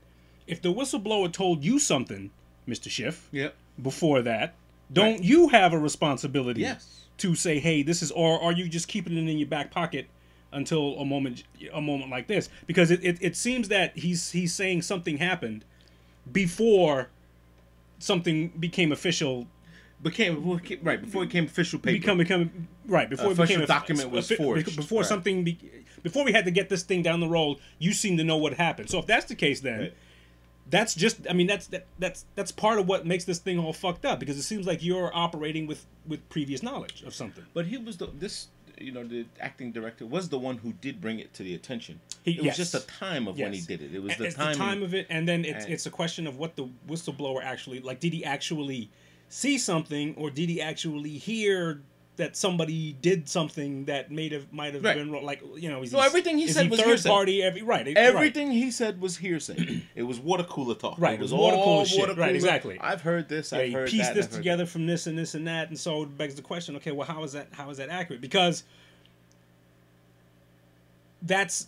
If 0.47 0.61
the 0.61 0.73
whistleblower 0.73 1.31
told 1.31 1.63
you 1.63 1.79
something, 1.79 2.31
Mister 2.65 2.89
Schiff, 2.89 3.27
Yep. 3.31 3.55
before 3.81 4.21
that, 4.21 4.53
don't 4.93 5.23
you 5.23 5.49
have 5.49 5.73
a 5.73 5.79
responsibility? 5.79 6.61
Yes. 6.61 7.05
To 7.19 7.35
say, 7.35 7.59
"Hey, 7.59 7.81
this 7.83 8.01
is," 8.01 8.11
or 8.11 8.41
are 8.41 8.51
you 8.51 8.67
just 8.67 8.87
keeping 8.87 9.13
it 9.13 9.29
in 9.29 9.37
your 9.37 9.47
back 9.47 9.71
pocket 9.71 10.07
until 10.51 10.97
a 10.97 11.05
moment, 11.05 11.43
a 11.73 11.81
moment 11.81 12.09
like 12.09 12.27
this? 12.27 12.49
Because 12.67 12.91
it, 12.91 13.03
it, 13.03 13.17
it 13.21 13.35
seems 13.35 13.67
that 13.69 13.97
he's 13.97 14.31
he's 14.31 14.53
saying 14.53 14.81
something 14.81 15.17
happened 15.17 15.63
before 16.31 17.09
something 17.99 18.49
became 18.59 18.91
official. 18.91 19.47
Became 20.01 20.35
before 20.35 20.61
right 20.81 21.01
before 21.01 21.23
it 21.23 21.27
became 21.27 21.43
official 21.45 21.77
paper. 21.79 21.99
Become 21.99 22.17
become 22.19 22.67
right 22.87 23.09
before 23.09 23.27
it 23.27 23.31
Official 23.33 23.45
became 23.47 23.61
a- 23.63 23.67
document 23.67 24.11
was 24.11 24.31
a- 24.31 24.37
forged. 24.37 24.75
Before 24.77 25.01
Right. 25.01 25.07
something, 25.09 25.43
be, 25.43 25.57
before 26.03 26.23
we 26.23 26.31
had 26.31 26.45
to 26.45 26.51
get 26.51 26.69
this 26.69 26.83
thing 26.83 27.01
down 27.01 27.19
the 27.19 27.27
road, 27.27 27.57
you 27.79 27.91
seem 27.91 28.15
to 28.15 28.23
know 28.23 28.37
what 28.37 28.53
happened. 28.53 28.89
So 28.89 28.99
if 28.99 29.05
that's 29.07 29.25
the 29.25 29.35
case, 29.35 29.59
then 29.59 29.79
Right. 29.79 29.93
That's 30.69 30.95
just 30.95 31.17
I 31.29 31.33
mean 31.33 31.47
that's 31.47 31.67
that 31.67 31.85
that's 31.97 32.25
that's 32.35 32.51
part 32.51 32.79
of 32.79 32.87
what 32.87 33.05
makes 33.05 33.25
this 33.25 33.39
thing 33.39 33.59
all 33.59 33.73
fucked 33.73 34.05
up 34.05 34.19
because 34.19 34.37
it 34.37 34.43
seems 34.43 34.65
like 34.67 34.83
you're 34.83 35.11
operating 35.15 35.67
with 35.67 35.85
with 36.07 36.27
previous 36.29 36.61
knowledge 36.63 37.03
of 37.03 37.13
something. 37.13 37.45
But 37.53 37.65
he 37.67 37.77
was 37.77 37.97
the 37.97 38.07
this 38.07 38.47
you 38.79 38.91
know 38.91 39.03
the 39.03 39.25
acting 39.39 39.71
director 39.71 40.05
was 40.05 40.29
the 40.29 40.39
one 40.39 40.57
who 40.57 40.73
did 40.73 41.01
bring 41.01 41.19
it 41.19 41.33
to 41.33 41.43
the 41.43 41.53
attention. 41.53 41.99
He- 42.23 42.37
it 42.37 42.43
was 42.43 42.57
just 42.57 42.71
the 42.71 42.79
time 42.79 43.27
of 43.27 43.37
when 43.37 43.53
he 43.53 43.61
did 43.61 43.81
it. 43.81 43.93
It 43.93 44.01
was 44.01 44.15
the 44.17 44.25
it's 44.25 44.35
time. 44.35 44.53
the 44.53 44.57
time 44.57 44.83
of 44.83 44.93
it, 44.93 45.07
and 45.09 45.27
then 45.27 45.43
it's 45.45 45.65
and- 45.65 45.73
it's 45.73 45.85
a 45.85 45.91
question 45.91 46.27
of 46.27 46.37
what 46.37 46.55
the 46.55 46.69
whistleblower 46.87 47.43
actually 47.43 47.79
like. 47.81 47.99
Did 47.99 48.13
he 48.13 48.23
actually 48.23 48.89
see 49.27 49.57
something, 49.57 50.15
or 50.15 50.29
did 50.29 50.49
he 50.49 50.61
actually 50.61 51.17
hear 51.17 51.81
that 52.19 52.37
somebody 52.37 52.93
did 53.01 53.27
something 53.27 53.85
that 53.85 54.11
made 54.11 54.31
have 54.31 54.53
might 54.53 54.73
have 54.73 54.83
Right. 54.83 54.95
been 54.95 55.11
wrong? 55.11 55.23
Like 55.25 55.41
you 55.57 55.69
know, 55.69 55.81
is 55.83 55.91
No, 55.91 55.99
everything 55.99 56.37
he 56.37 56.47
said 56.47 56.69
was 56.69 56.79
third 56.79 56.87
hearsay. 56.87 57.09
party. 57.09 57.41
Every 57.41 57.61
right, 57.61 57.85
right. 57.85 57.97
Everything 57.97 58.51
he 58.51 58.69
said 58.71 59.01
was 59.01 59.17
hearsay. 59.17 59.81
it 59.95 60.03
was 60.03 60.19
water 60.19 60.43
cooler 60.43 60.75
talk. 60.75 60.99
Right, 60.99 61.13
It 61.15 61.21
was 61.21 61.31
it 61.31 61.35
was 61.35 61.41
water 61.41 61.57
all 61.57 61.63
cooler 61.63 61.85
shit. 61.85 61.99
water 61.99 62.13
Right, 62.13 62.35
exactly. 62.35 62.77
I've 62.79 63.01
heard 63.01 63.27
this. 63.27 63.51
Yeah, 63.51 63.59
I've 63.59 63.73
heard 63.73 63.89
piece 63.89 64.05
that. 64.07 64.15
this 64.15 64.27
together 64.27 64.65
from 64.65 64.85
this 64.85 65.07
and 65.07 65.17
this 65.17 65.33
and 65.33 65.47
that, 65.47 65.69
and 65.69 65.79
so 65.79 66.03
it 66.03 66.17
begs 66.17 66.35
the 66.35 66.41
question: 66.41 66.75
Okay, 66.75 66.91
well, 66.91 67.07
how 67.07 67.23
is 67.23 67.31
that? 67.33 67.47
How 67.51 67.69
is 67.71 67.77
that 67.77 67.89
accurate? 67.89 68.21
Because 68.21 68.63
that's, 71.21 71.67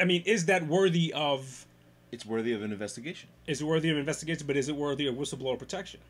I 0.00 0.04
mean, 0.04 0.22
is 0.26 0.46
that 0.46 0.66
worthy 0.66 1.12
of? 1.12 1.66
It's 2.12 2.24
worthy 2.26 2.52
of 2.52 2.62
an 2.62 2.72
investigation. 2.72 3.28
Is 3.46 3.60
it 3.60 3.64
worthy 3.64 3.90
of 3.90 3.98
investigation? 3.98 4.46
But 4.46 4.56
is 4.56 4.68
it 4.68 4.76
worthy 4.76 5.06
of 5.06 5.16
whistleblower 5.16 5.58
protection? 5.58 6.00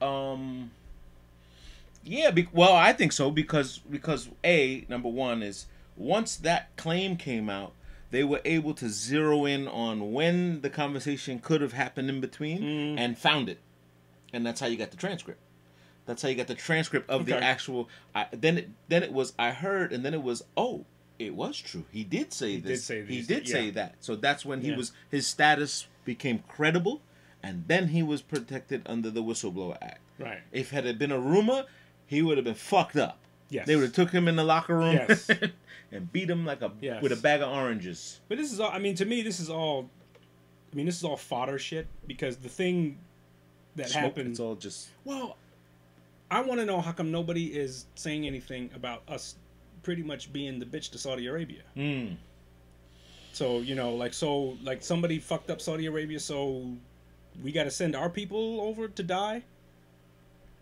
Um. 0.00 0.70
Yeah, 2.08 2.30
be, 2.30 2.48
well, 2.52 2.74
I 2.74 2.92
think 2.92 3.12
so 3.12 3.30
because 3.30 3.78
because 3.90 4.28
a 4.44 4.84
number 4.88 5.08
one 5.08 5.42
is 5.42 5.66
once 5.96 6.36
that 6.36 6.74
claim 6.76 7.16
came 7.16 7.50
out, 7.50 7.72
they 8.10 8.24
were 8.24 8.40
able 8.44 8.72
to 8.74 8.88
zero 8.88 9.44
in 9.44 9.68
on 9.68 10.12
when 10.12 10.62
the 10.62 10.70
conversation 10.70 11.38
could 11.38 11.60
have 11.60 11.72
happened 11.74 12.08
in 12.08 12.20
between 12.20 12.62
Mm. 12.62 12.98
and 12.98 13.18
found 13.18 13.48
it, 13.48 13.58
and 14.32 14.46
that's 14.46 14.60
how 14.60 14.66
you 14.66 14.76
got 14.76 14.90
the 14.90 14.96
transcript. 14.96 15.40
That's 16.06 16.22
how 16.22 16.28
you 16.30 16.34
got 16.36 16.46
the 16.46 16.54
transcript 16.54 17.10
of 17.10 17.26
the 17.26 17.36
actual. 17.36 17.88
I, 18.14 18.26
then 18.32 18.56
it 18.58 18.68
then 18.88 19.02
it 19.02 19.12
was 19.12 19.34
I 19.38 19.50
heard, 19.50 19.92
and 19.92 20.04
then 20.04 20.14
it 20.14 20.22
was 20.22 20.42
oh. 20.56 20.86
It 21.18 21.34
was 21.34 21.58
true. 21.58 21.84
He 21.90 22.04
did 22.04 22.32
say 22.32 22.50
He 22.52 22.56
did 22.58 22.64
this. 22.64 22.84
say 22.84 23.04
he 23.04 23.22
did 23.22 23.48
say 23.48 23.70
that. 23.70 23.96
So 23.98 24.14
that's 24.14 24.44
when 24.46 24.60
he 24.60 24.68
Yeah. 24.70 24.76
was 24.76 24.92
his 25.10 25.26
status 25.26 25.88
became 26.04 26.44
credible, 26.48 27.02
and 27.42 27.64
then 27.66 27.88
he 27.88 28.04
was 28.04 28.22
protected 28.22 28.82
under 28.86 29.10
the 29.10 29.20
Whistleblower 29.22 29.76
Act. 29.82 29.98
Right. 30.20 30.38
If 30.52 30.70
had 30.70 30.86
it 30.86 30.96
been 30.96 31.10
a 31.10 31.18
rumor, 31.18 31.64
he 32.08 32.20
would 32.22 32.36
have 32.38 32.44
been 32.44 32.54
fucked 32.54 32.96
up. 32.96 33.18
Yes. 33.50 33.66
They 33.66 33.76
would 33.76 33.84
have 33.84 33.92
took 33.94 34.10
him 34.10 34.26
in 34.28 34.34
the 34.36 34.44
locker 34.44 34.76
room 34.76 34.94
Yes. 34.94 35.30
and 35.92 36.12
beat 36.12 36.28
him 36.28 36.44
like 36.44 36.60
a 36.60 36.72
Yes. 36.80 37.00
with 37.02 37.12
a 37.12 37.16
bag 37.16 37.40
of 37.40 37.48
oranges. 37.50 38.20
But 38.28 38.36
this 38.38 38.52
is 38.52 38.58
all. 38.60 38.70
I 38.72 38.78
mean, 38.78 38.94
to 38.96 39.04
me, 39.04 39.22
this 39.22 39.38
is 39.40 39.48
all. 39.48 39.88
I 40.72 40.76
mean, 40.76 40.84
this 40.86 40.96
is 40.96 41.04
all 41.04 41.16
fodder 41.16 41.58
shit 41.58 41.86
because 42.06 42.36
the 42.36 42.48
thing 42.50 42.98
that 43.76 43.88
Smoke, 43.90 44.02
happened. 44.02 44.30
It's 44.32 44.40
all 44.40 44.54
just 44.56 44.88
Well, 45.04 45.36
I 46.30 46.40
want 46.42 46.60
to 46.60 46.66
know 46.66 46.80
how 46.80 46.92
come 46.92 47.10
nobody 47.10 47.46
is 47.46 47.86
saying 47.94 48.26
anything 48.26 48.70
about 48.74 49.02
us 49.08 49.36
pretty 49.82 50.02
much 50.02 50.30
being 50.32 50.58
the 50.58 50.66
bitch 50.66 50.90
to 50.90 50.98
Saudi 50.98 51.26
Arabia. 51.26 51.62
mm, 51.74 52.16
So 53.32 53.60
you 53.60 53.74
know, 53.74 53.94
like 53.94 54.12
so, 54.12 54.58
like 54.62 54.82
somebody 54.82 55.18
fucked 55.18 55.48
up 55.50 55.60
Saudi 55.62 55.86
Arabia, 55.86 56.20
so 56.20 56.70
we 57.42 57.50
got 57.52 57.64
to 57.64 57.70
send 57.70 57.96
our 57.96 58.10
people 58.10 58.60
over 58.60 58.88
to 58.88 59.02
die 59.02 59.42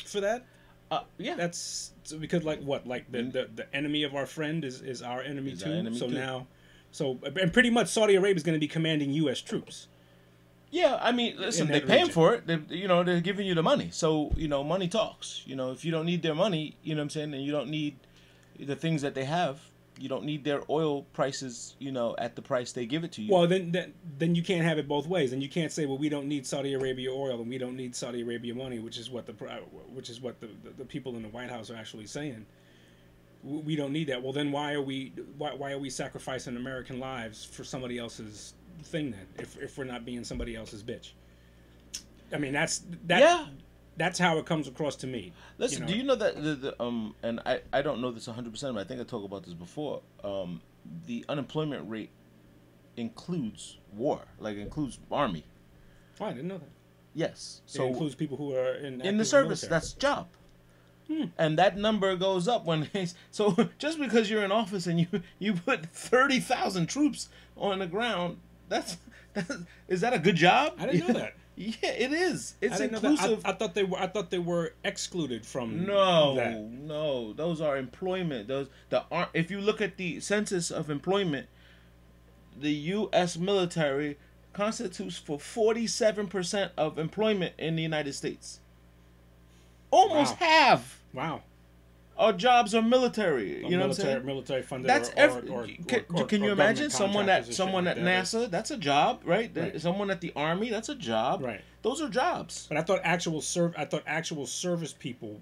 for 0.05 0.21
that. 0.21 0.45
Uh, 0.90 1.01
yeah. 1.18 1.35
That's 1.35 1.92
so 2.05 2.18
because 2.18 2.44
like 2.44 2.61
what, 2.62 2.87
like 2.87 3.11
the, 3.11 3.22
the 3.22 3.49
the 3.55 3.75
enemy 3.75 4.03
of 4.05 4.14
our 4.14 4.27
friend 4.27 4.64
is 4.64 4.81
is 4.83 5.03
our 5.03 5.20
enemy 5.22 5.53
Is 5.53 5.62
too. 5.62 5.70
our 5.70 5.77
enemy 5.77 5.99
so 5.99 6.09
too. 6.09 6.14
now, 6.14 6.46
so 6.90 7.18
and 7.40 7.53
pretty 7.53 7.70
much 7.70 7.88
Saudi 7.88 8.14
Arabia 8.14 8.37
is 8.37 8.42
going 8.42 8.55
to 8.55 8.61
be 8.61 8.68
commanding 8.68 9.11
U.S. 9.12 9.40
troops. 9.40 9.88
Yeah, 10.70 10.99
I 11.01 11.12
mean, 11.12 11.37
listen, 11.38 11.68
they're 11.68 11.81
paying 11.81 12.07
region. 12.07 12.12
for 12.12 12.35
it. 12.35 12.46
They, 12.46 12.59
you 12.68 12.88
know, 12.88 13.05
they're 13.05 13.20
giving 13.20 13.46
you 13.46 13.55
the 13.55 13.62
money. 13.62 13.88
So, 13.92 14.33
you 14.37 14.49
know, 14.49 14.64
money 14.64 14.88
talks. 14.88 15.42
You 15.46 15.55
know, 15.55 15.70
if 15.70 15.85
you 15.85 15.92
don't 15.92 16.05
need 16.07 16.22
their 16.22 16.35
money, 16.35 16.77
you 16.83 16.94
know 16.94 17.01
what 17.01 17.05
I'm 17.05 17.11
saying, 17.11 17.35
and 17.35 17.42
you 17.42 17.53
don't 17.53 17.70
need 17.70 17.96
the 18.59 18.75
things 18.75 19.03
that 19.03 19.14
they 19.14 19.25
have, 19.25 19.61
you 19.99 20.09
don't 20.09 20.25
need 20.25 20.45
their 20.45 20.63
oil 20.71 21.03
prices, 21.13 21.77
you 21.79 21.93
know, 21.93 22.15
at 22.19 22.37
the 22.37 22.43
price 22.43 22.73
they 22.73 22.87
give 22.87 23.05
it 23.05 23.13
to 23.13 23.23
you. 23.23 23.33
Well, 23.33 23.47
then, 23.47 23.73
then 23.73 23.95
then 24.19 24.35
you 24.35 24.43
can't 24.43 24.65
have 24.65 24.79
it 24.79 24.89
both 24.89 25.07
ways, 25.07 25.33
and 25.33 25.43
you 25.43 25.49
can't 25.49 25.73
say, 25.73 25.87
well, 25.87 25.99
we 25.99 26.09
don't 26.09 26.27
need 26.27 26.47
Saudi 26.47 26.75
Arabia 26.75 27.11
oil 27.11 27.41
and 27.41 27.49
we 27.49 27.59
don't 27.59 27.77
need 27.77 27.95
Saudi 27.95 28.23
Arabia 28.23 28.55
money, 28.55 28.79
which 28.79 28.99
is 28.99 29.11
what 29.11 29.27
the 29.27 29.33
which 29.93 30.11
is 30.11 30.21
what 30.21 30.41
the, 30.41 30.49
the, 30.65 30.71
the 30.79 30.85
people 30.85 31.17
in 31.17 31.23
the 31.23 31.29
White 31.29 31.51
House 31.51 31.71
are 31.71 31.77
actually 31.77 32.07
saying. 32.07 32.45
We 33.43 33.77
don't 33.77 33.93
need 33.93 34.09
that. 34.09 34.23
Well, 34.23 34.33
then 34.33 34.51
why 34.51 34.73
are 34.73 34.83
we 34.83 35.13
why, 35.39 35.55
why 35.55 35.73
are 35.73 35.79
we 35.79 35.91
sacrificing 35.91 36.57
American 36.57 36.99
lives 36.99 37.45
for 37.45 37.65
somebody 37.65 37.99
else's 37.99 38.55
thing 38.85 39.13
then? 39.13 39.27
If 39.39 39.57
if 39.59 39.79
we're 39.79 39.85
not 39.85 40.05
being 40.05 40.25
somebody 40.25 40.57
else's 40.57 40.83
bitch. 40.83 41.13
I 42.33 42.39
mean, 42.39 42.53
that's 42.53 42.83
that. 43.07 43.21
yeah. 43.21 43.47
That's 43.97 44.19
how 44.19 44.39
it 44.39 44.47
comes 44.47 44.69
across 44.69 44.97
to 44.97 45.07
me. 45.07 45.33
Listen, 45.59 45.83
know? 45.83 45.89
do 45.89 45.97
you 45.97 46.03
know 46.03 46.15
that 46.17 46.43
the, 46.43 46.55
the 46.55 46.83
um 46.83 47.15
and 47.23 47.41
I 47.47 47.61
I 47.73 47.83
don't 47.83 48.01
know 48.01 48.11
this 48.11 48.29
100%, 48.29 48.75
but 48.75 48.81
I 48.81 48.85
think 48.85 49.01
I 49.01 49.05
talked 49.05 49.25
about 49.25 49.45
this 49.45 49.55
before. 49.55 50.03
Um 50.23 50.61
the 51.07 51.25
unemployment 51.29 51.89
rate 51.89 52.11
includes 52.97 53.79
war, 53.93 54.21
like 54.39 54.57
includes 54.57 54.99
army. 55.11 55.45
Oh, 56.21 56.27
I 56.27 56.33
didn't 56.33 56.49
know 56.49 56.59
that. 56.59 56.71
Yes. 57.15 57.63
So 57.67 57.85
it 57.85 57.89
includes 57.89 58.15
people 58.15 58.37
who 58.37 58.55
are 58.55 58.75
in 58.75 59.01
in 59.01 59.17
the 59.17 59.25
service, 59.25 59.63
military. 59.63 59.81
that's 59.81 59.93
job. 59.95 60.29
Hmm. 61.09 61.25
And 61.39 61.59
that 61.59 61.77
number 61.77 62.17
goes 62.17 62.49
up 62.49 62.65
when 62.65 62.89
it's, 62.93 63.15
so 63.31 63.57
just 63.79 63.99
because 63.99 64.29
you're 64.29 64.45
in 64.45 64.53
office 64.53 64.87
and 64.87 65.01
you 65.01 65.07
you 65.39 65.55
put 65.55 65.87
30,000 65.87 66.87
troops 66.87 67.29
on 67.57 67.79
the 67.79 67.87
ground, 67.87 68.39
that's 68.69 68.99
that 69.35 69.51
is 69.51 69.59
is 69.89 70.01
that 70.01 70.13
a 70.13 70.19
good 70.19 70.37
job? 70.37 70.75
I 70.79 70.87
didn't 70.87 71.09
know 71.09 71.15
that. 71.21 71.35
Yeah, 71.57 71.75
it 71.90 72.12
is. 72.12 72.55
It's 72.61 72.81
I 72.81 72.85
inclusive. 72.85 73.40
I, 73.45 73.51
I 73.51 73.53
thought 73.55 73.75
they 73.75 73.83
were. 73.85 73.99
I 73.99 74.07
thought 74.09 74.31
they 74.31 74.38
were 74.38 74.75
excluded 74.85 75.47
from. 75.47 75.87
No, 75.87 76.35
that. 76.37 76.61
no, 76.61 77.33
those 77.33 77.62
are 77.62 77.79
employment. 77.79 78.47
Those 78.49 78.69
the 78.90 79.05
ar- 79.11 79.31
if 79.33 79.51
you 79.51 79.61
look 79.62 79.81
at 79.81 79.97
the 79.97 80.21
census 80.21 80.71
of 80.71 80.90
employment, 80.90 81.47
the 82.61 82.73
U.S. 82.73 83.38
military 83.38 84.19
constitutes 84.53 85.16
for 85.16 85.40
forty-seven 85.40 86.27
percent 86.29 86.73
of 86.77 86.99
employment 86.99 87.55
in 87.59 87.75
the 87.77 87.83
United 87.83 88.12
States. 88.14 88.61
Almost 89.90 90.33
Wow. 90.40 90.47
half 90.47 91.03
Wow. 91.14 91.42
Our 92.19 92.33
jobs 92.33 92.75
are 92.75 92.83
military. 92.83 93.65
You 93.65 93.77
know 93.77 93.79
military, 93.79 93.79
what 93.79 93.89
I'm 93.89 93.95
saying? 93.95 94.27
military 94.27 94.63
funded. 94.63 94.89
That's 94.89 95.11
or, 95.11 95.13
every. 95.17 95.49
or, 95.51 95.63
or, 95.63 95.67
can, 95.87 96.27
can 96.27 96.43
you 96.43 96.53
imagine 96.53 96.91
someone 96.91 97.29
at 97.29 97.53
someone 97.53 97.87
at 97.87 97.97
that. 97.97 98.05
NASA? 98.05 98.51
That's 98.51 98.71
a 98.71 98.77
job, 98.77 99.23
right? 99.25 99.51
Right. 99.55 99.81
Someone 99.81 100.11
at 100.11 100.21
the 100.21 100.33
Army. 100.35 100.71
That's 100.71 100.89
a 100.89 100.95
job. 100.95 101.43
Right. 101.43 101.61
Those 101.83 102.01
are 102.01 102.09
jobs. 102.09 102.67
But 102.69 102.79
I 102.79 102.83
thought 102.83 103.01
actual 103.05 103.41
serv. 103.41 103.75
I 103.77 103.85
thought 103.85 104.03
actual 104.07 104.47
service 104.47 104.93
people 104.93 105.41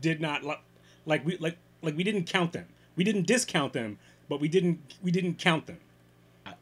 did 0.00 0.20
not 0.20 0.44
like, 0.44 0.60
like 1.04 1.26
we 1.26 1.36
like 1.38 1.56
like 1.82 1.96
we 1.96 2.04
didn't 2.04 2.24
count 2.24 2.52
them. 2.52 2.66
We 2.96 3.04
didn't 3.04 3.26
discount 3.26 3.72
them, 3.72 3.98
but 4.28 4.40
we 4.40 4.48
didn't 4.48 4.80
we 5.02 5.10
didn't 5.10 5.38
count 5.38 5.66
them. 5.66 5.78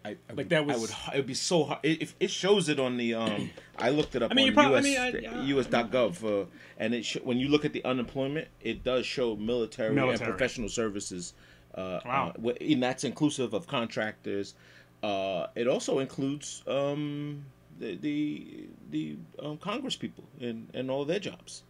I, 0.06 0.10
I, 0.10 0.12
I 0.12 0.14
Like 0.28 0.36
would, 0.36 0.48
that 0.50 0.62
I 0.62 0.76
would. 0.76 0.90
It 1.14 1.16
would 1.16 1.26
be 1.26 1.34
so 1.34 1.64
hard. 1.64 1.80
It, 1.82 2.02
if 2.02 2.14
it 2.20 2.30
shows 2.30 2.68
it 2.68 2.78
on 2.78 2.96
the 2.96 3.14
um, 3.14 3.50
I 3.78 3.90
looked 3.90 4.14
it 4.14 4.22
up 4.22 4.30
I 4.30 4.34
mean, 4.34 4.48
on 4.48 4.54
prob- 4.54 4.72
I 4.72 4.78
US 4.78 4.84
mean, 4.84 4.98
I- 4.98 5.08
yeah. 5.18 5.42
US.gov, 5.58 6.42
uh, 6.42 6.46
and 6.78 6.94
it 6.94 7.04
sh- 7.04 7.18
when 7.22 7.38
you 7.38 7.48
look 7.48 7.64
at 7.64 7.72
the 7.72 7.84
unemployment, 7.84 8.48
it 8.60 8.84
does 8.84 9.04
show 9.06 9.36
military, 9.36 9.96
and 9.96 10.20
professional 10.20 10.68
services. 10.68 11.34
Uh, 11.74 12.00
Wow. 12.06 12.32
uh, 12.42 12.50
and 12.60 12.82
that's 12.82 13.04
inclusive 13.04 13.52
of 13.52 13.66
contractors. 13.66 14.54
Uh, 15.02 15.48
it 15.54 15.68
also 15.68 15.98
includes 15.98 16.62
um, 16.66 17.44
the 17.78 17.96
the, 17.96 18.68
the 18.90 19.16
um, 19.42 19.58
Congress 19.58 19.94
people 19.96 20.24
and, 20.40 20.68
and 20.72 20.90
all 20.90 21.04
their 21.04 21.18
jobs. 21.20 21.62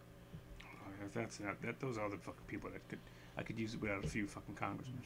That's 1.15 1.41
not, 1.41 1.61
that. 1.63 1.81
Those 1.81 1.97
are 1.99 2.11
the 2.11 2.19
fucking 2.19 2.45
people 2.47 2.69
that 2.71 2.87
could. 2.89 2.99
I 3.39 3.43
could 3.43 3.59
use 3.59 3.75
it 3.75 3.81
without 3.81 4.05
a 4.05 4.09
few 4.09 4.27
fucking 4.27 4.55
congressmen. 4.55 5.03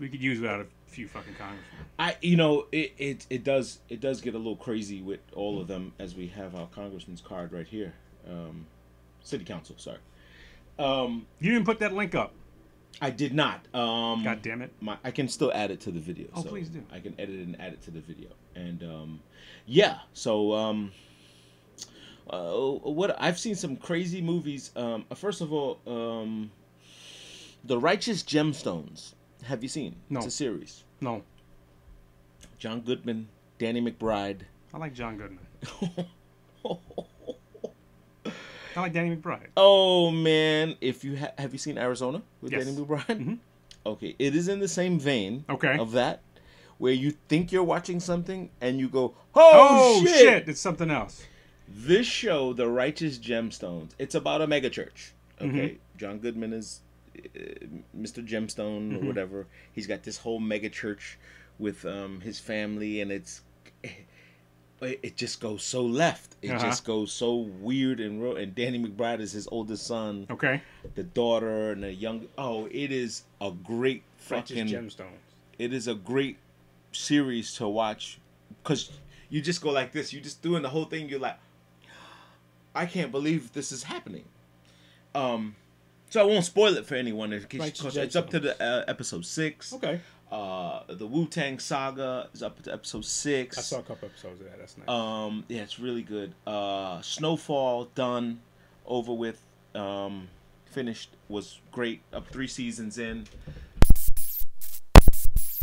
we 0.00 0.08
could 0.08 0.22
use 0.22 0.38
it 0.38 0.42
without 0.42 0.60
a 0.60 0.66
few 0.86 1.06
fucking 1.06 1.34
congressmen. 1.34 1.86
I 1.98 2.16
you 2.22 2.36
know 2.36 2.66
it, 2.72 2.94
it 2.98 3.26
it 3.30 3.44
does 3.44 3.80
it 3.88 4.00
does 4.00 4.20
get 4.20 4.34
a 4.34 4.38
little 4.38 4.56
crazy 4.56 5.02
with 5.02 5.20
all 5.34 5.60
of 5.60 5.68
them 5.68 5.92
as 5.98 6.14
we 6.14 6.28
have 6.28 6.54
our 6.54 6.66
congressman's 6.68 7.20
card 7.20 7.52
right 7.52 7.66
here, 7.66 7.94
um, 8.28 8.66
city 9.22 9.44
council. 9.44 9.76
Sorry, 9.78 9.98
um, 10.78 11.26
You 11.40 11.52
didn't 11.52 11.66
put 11.66 11.78
that 11.80 11.92
link 11.92 12.14
up. 12.14 12.32
I 13.00 13.10
did 13.10 13.34
not. 13.34 13.66
Um, 13.74 14.24
God 14.24 14.40
damn 14.40 14.62
it. 14.62 14.72
my 14.80 14.96
I 15.04 15.10
can 15.10 15.28
still 15.28 15.52
add 15.52 15.70
it 15.70 15.80
to 15.82 15.90
the 15.90 16.00
video. 16.00 16.28
Oh, 16.34 16.42
so 16.42 16.48
please 16.48 16.68
do. 16.68 16.82
I 16.90 17.00
can 17.00 17.14
edit 17.18 17.34
it 17.34 17.46
and 17.46 17.60
add 17.60 17.74
it 17.74 17.82
to 17.82 17.90
the 17.90 18.00
video. 18.00 18.30
And 18.54 18.82
um, 18.82 19.20
yeah, 19.66 19.98
so 20.14 20.54
um, 20.54 20.92
uh, 22.30 22.54
what 22.54 23.14
I've 23.20 23.38
seen 23.38 23.54
some 23.54 23.76
crazy 23.76 24.22
movies. 24.22 24.70
Um, 24.76 25.04
first 25.14 25.42
of 25.42 25.52
all, 25.52 25.78
um, 25.86 26.50
the 27.66 27.78
Righteous 27.78 28.22
Gemstones. 28.22 29.14
Have 29.44 29.62
you 29.62 29.68
seen? 29.68 29.96
No. 30.08 30.18
It's 30.18 30.26
a 30.26 30.30
series. 30.30 30.84
No, 31.00 31.22
John 32.58 32.80
Goodman, 32.80 33.28
Danny 33.58 33.80
McBride. 33.80 34.40
I 34.72 34.78
like 34.78 34.94
John 34.94 35.16
Goodman. 35.18 36.06
I 38.76 38.80
like 38.80 38.92
Danny 38.92 39.14
McBride. 39.16 39.46
Oh 39.56 40.10
man, 40.10 40.76
if 40.80 41.02
you 41.04 41.16
ha- 41.16 41.32
have 41.38 41.52
you 41.52 41.58
seen 41.58 41.78
Arizona 41.78 42.22
with 42.42 42.52
Yes. 42.52 42.64
Danny 42.66 42.76
McBride? 42.76 43.06
Mhm. 43.06 43.38
Okay, 43.86 44.14
it 44.18 44.34
is 44.34 44.48
in 44.48 44.58
the 44.60 44.68
same 44.68 44.98
vein 44.98 45.44
Okay. 45.48 45.78
of 45.78 45.92
that, 45.92 46.20
where 46.78 46.92
you 46.92 47.12
think 47.28 47.52
you're 47.52 47.62
watching 47.64 48.00
something 48.00 48.50
and 48.60 48.78
you 48.78 48.88
go, 48.88 49.14
"Oh, 49.34 50.02
Oh, 50.02 50.06
shit. 50.06 50.48
It's 50.48 50.60
something 50.60 50.90
else. 50.90 51.24
This 51.68 52.06
show, 52.06 52.52
The 52.52 52.68
Righteous 52.68 53.18
Gemstones, 53.18 53.90
it's 53.98 54.14
about 54.14 54.42
a 54.42 54.46
megachurch. 54.46 55.12
Okay, 55.40 55.46
Mm-hmm. 55.48 55.98
John 55.98 56.18
Goodman 56.18 56.52
is 56.52 56.80
Mr. 57.96 58.26
Gemstone 58.26 58.90
Mm-hmm. 58.92 58.96
or 58.96 59.06
whatever. 59.06 59.46
He's 59.72 59.86
got 59.86 60.02
this 60.02 60.18
whole 60.18 60.40
mega 60.40 60.68
church 60.68 61.18
with 61.58 61.84
um, 61.86 62.20
his 62.20 62.38
family, 62.38 63.00
and 63.00 63.10
it's 63.10 63.42
it, 63.82 65.00
it 65.02 65.16
just 65.16 65.40
goes 65.40 65.62
so 65.62 65.82
left. 65.84 66.36
It 66.42 66.50
Uh-huh. 66.50 66.64
just 66.66 66.84
goes 66.84 67.12
so 67.12 67.34
weird 67.36 67.98
and 68.00 68.22
ro- 68.22 68.36
and 68.36 68.54
Danny 68.54 68.78
McBride 68.78 69.20
is 69.20 69.32
his 69.32 69.48
oldest 69.50 69.86
son, 69.86 70.26
Okay. 70.30 70.60
the 70.94 71.02
daughter, 71.02 71.72
and 71.72 71.82
the 71.82 71.92
young. 71.92 72.28
Oh, 72.36 72.66
it 72.70 72.92
is 72.92 73.22
a 73.40 73.50
great 73.50 74.02
fucking 74.18 74.66
gemstones. 74.66 75.22
it 75.58 75.72
is 75.72 75.88
a 75.88 75.94
great 75.94 76.36
series 76.92 77.54
to 77.54 77.66
watch 77.68 78.18
because 78.62 78.90
you 79.30 79.40
just 79.40 79.60
go 79.62 79.70
like 79.70 79.92
this. 79.92 80.12
You 80.12 80.20
just 80.20 80.42
doing 80.42 80.62
the 80.62 80.68
whole 80.68 80.84
thing. 80.84 81.08
You're 81.08 81.20
like, 81.20 81.38
I 82.74 82.84
can't 82.84 83.10
believe 83.10 83.52
this 83.54 83.72
is 83.72 83.84
happening. 83.84 84.24
Um, 85.14 85.56
so 86.10 86.20
I 86.20 86.24
won't 86.24 86.44
spoil 86.44 86.76
it 86.76 86.86
for 86.86 86.94
anyone. 86.94 87.32
in 87.32 87.42
case- 87.44 87.60
Righteous 87.60 87.80
'cause 87.82 87.96
It's 87.96 88.16
up 88.16 88.30
to 88.30 88.40
the 88.40 88.60
uh, 88.62 88.84
episode 88.88 89.24
six. 89.26 89.72
Okay. 89.72 90.00
Uh, 90.30 90.82
the 90.88 91.06
Wu 91.06 91.26
Tang 91.26 91.58
Saga 91.60 92.28
is 92.34 92.42
up 92.42 92.60
to 92.62 92.72
episode 92.72 93.04
six. 93.04 93.56
I 93.58 93.60
saw 93.60 93.78
a 93.78 93.82
couple 93.82 94.08
episodes 94.08 94.40
of 94.40 94.46
that. 94.48 94.58
That's 94.58 94.76
nice. 94.76 94.88
Um, 94.88 95.44
yeah, 95.48 95.62
it's 95.62 95.78
really 95.78 96.02
good. 96.02 96.34
Uh, 96.46 97.00
Snowfall 97.00 97.84
done, 97.94 98.40
over 98.86 99.12
with, 99.12 99.40
um, 99.76 100.26
finished 100.66 101.10
was 101.28 101.60
great. 101.70 102.02
Up 102.12 102.26
three 102.28 102.48
seasons 102.48 102.98
in. 102.98 103.26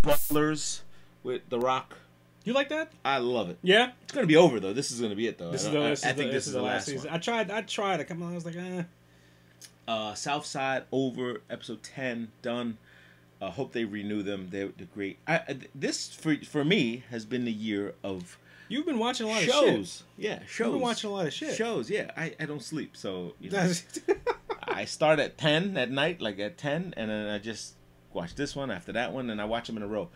Ballers 0.02 0.82
with 1.24 1.42
The 1.50 1.60
Rock. 1.60 1.96
you 2.44 2.54
like 2.54 2.70
that? 2.70 2.92
I 3.06 3.18
love 3.20 3.50
it. 3.50 3.58
Yeah. 3.64 3.92
It's 4.04 4.12
gonna 4.14 4.28
be 4.28 4.36
over 4.36 4.60
though. 4.60 4.74
This 4.74 4.92
is 4.92 5.00
gonna 5.02 5.16
be 5.16 5.28
it 5.28 5.38
though. 5.38 5.52
This 5.52 5.66
I, 5.66 5.68
is 5.68 5.74
the. 5.74 5.80
I- 5.82 5.90
This 5.90 6.04
I 6.06 6.14
think 6.14 6.30
the, 6.30 6.34
this 6.34 6.48
is 6.48 6.54
the 6.54 6.62
last 6.62 6.86
season. 6.88 7.10
one. 7.10 7.16
I 7.16 7.20
tried. 7.20 7.52
I 7.52 7.62
tried. 7.62 8.06
Come 8.08 8.22
on. 8.24 8.32
I 8.32 8.36
was 8.36 8.46
like, 8.46 8.56
eh. 8.56 8.84
Uh, 9.88 10.14
Southside 10.14 10.84
over 10.92 11.42
episode 11.50 11.84
ten 11.84 12.32
done. 12.42 12.78
Uh, 13.42 13.50
hope 13.52 13.74
they 13.74 13.84
renew 13.84 14.24
them. 14.24 14.48
They're, 14.52 14.70
they're 14.78 14.88
great. 14.94 15.18
I, 15.28 15.36
I- 15.36 15.58
this 15.76 16.14
for 16.14 16.36
for 16.38 16.64
me 16.64 17.04
has 17.10 17.26
been 17.26 17.44
the 17.46 17.52
year 17.52 17.94
of 18.04 18.38
You've 18.70 18.86
been 18.86 18.98
watching 18.98 19.28
a 19.28 19.30
lot 19.30 19.44
of 19.44 19.50
shows. 19.50 20.04
Yeah, 20.18 20.40
shows. 20.48 20.72
been 20.72 20.80
watching 20.82 21.10
a 21.10 21.14
lot 21.14 21.28
of 21.28 21.34
shit. 21.34 21.56
Shows. 21.56 21.90
Yeah, 21.90 22.10
I, 22.16 22.34
I 22.40 22.46
don't 22.46 22.64
sleep, 22.64 22.96
so 22.96 23.34
you 23.40 23.50
know, 23.52 23.72
I 24.64 24.86
start 24.86 25.20
at 25.20 25.38
ten 25.38 25.76
at 25.78 25.92
night, 25.92 26.22
like 26.22 26.40
at 26.40 26.58
ten, 26.58 26.94
and 26.96 27.12
then 27.12 27.28
I 27.28 27.38
just 27.40 27.74
watch 28.14 28.36
this 28.36 28.56
one 28.56 28.72
after 28.72 28.94
that 28.94 29.12
one, 29.12 29.30
and 29.30 29.42
I 29.42 29.46
watch 29.46 29.68
them 29.68 29.76
in 29.78 29.84
a 29.84 29.88
row. 29.88 30.10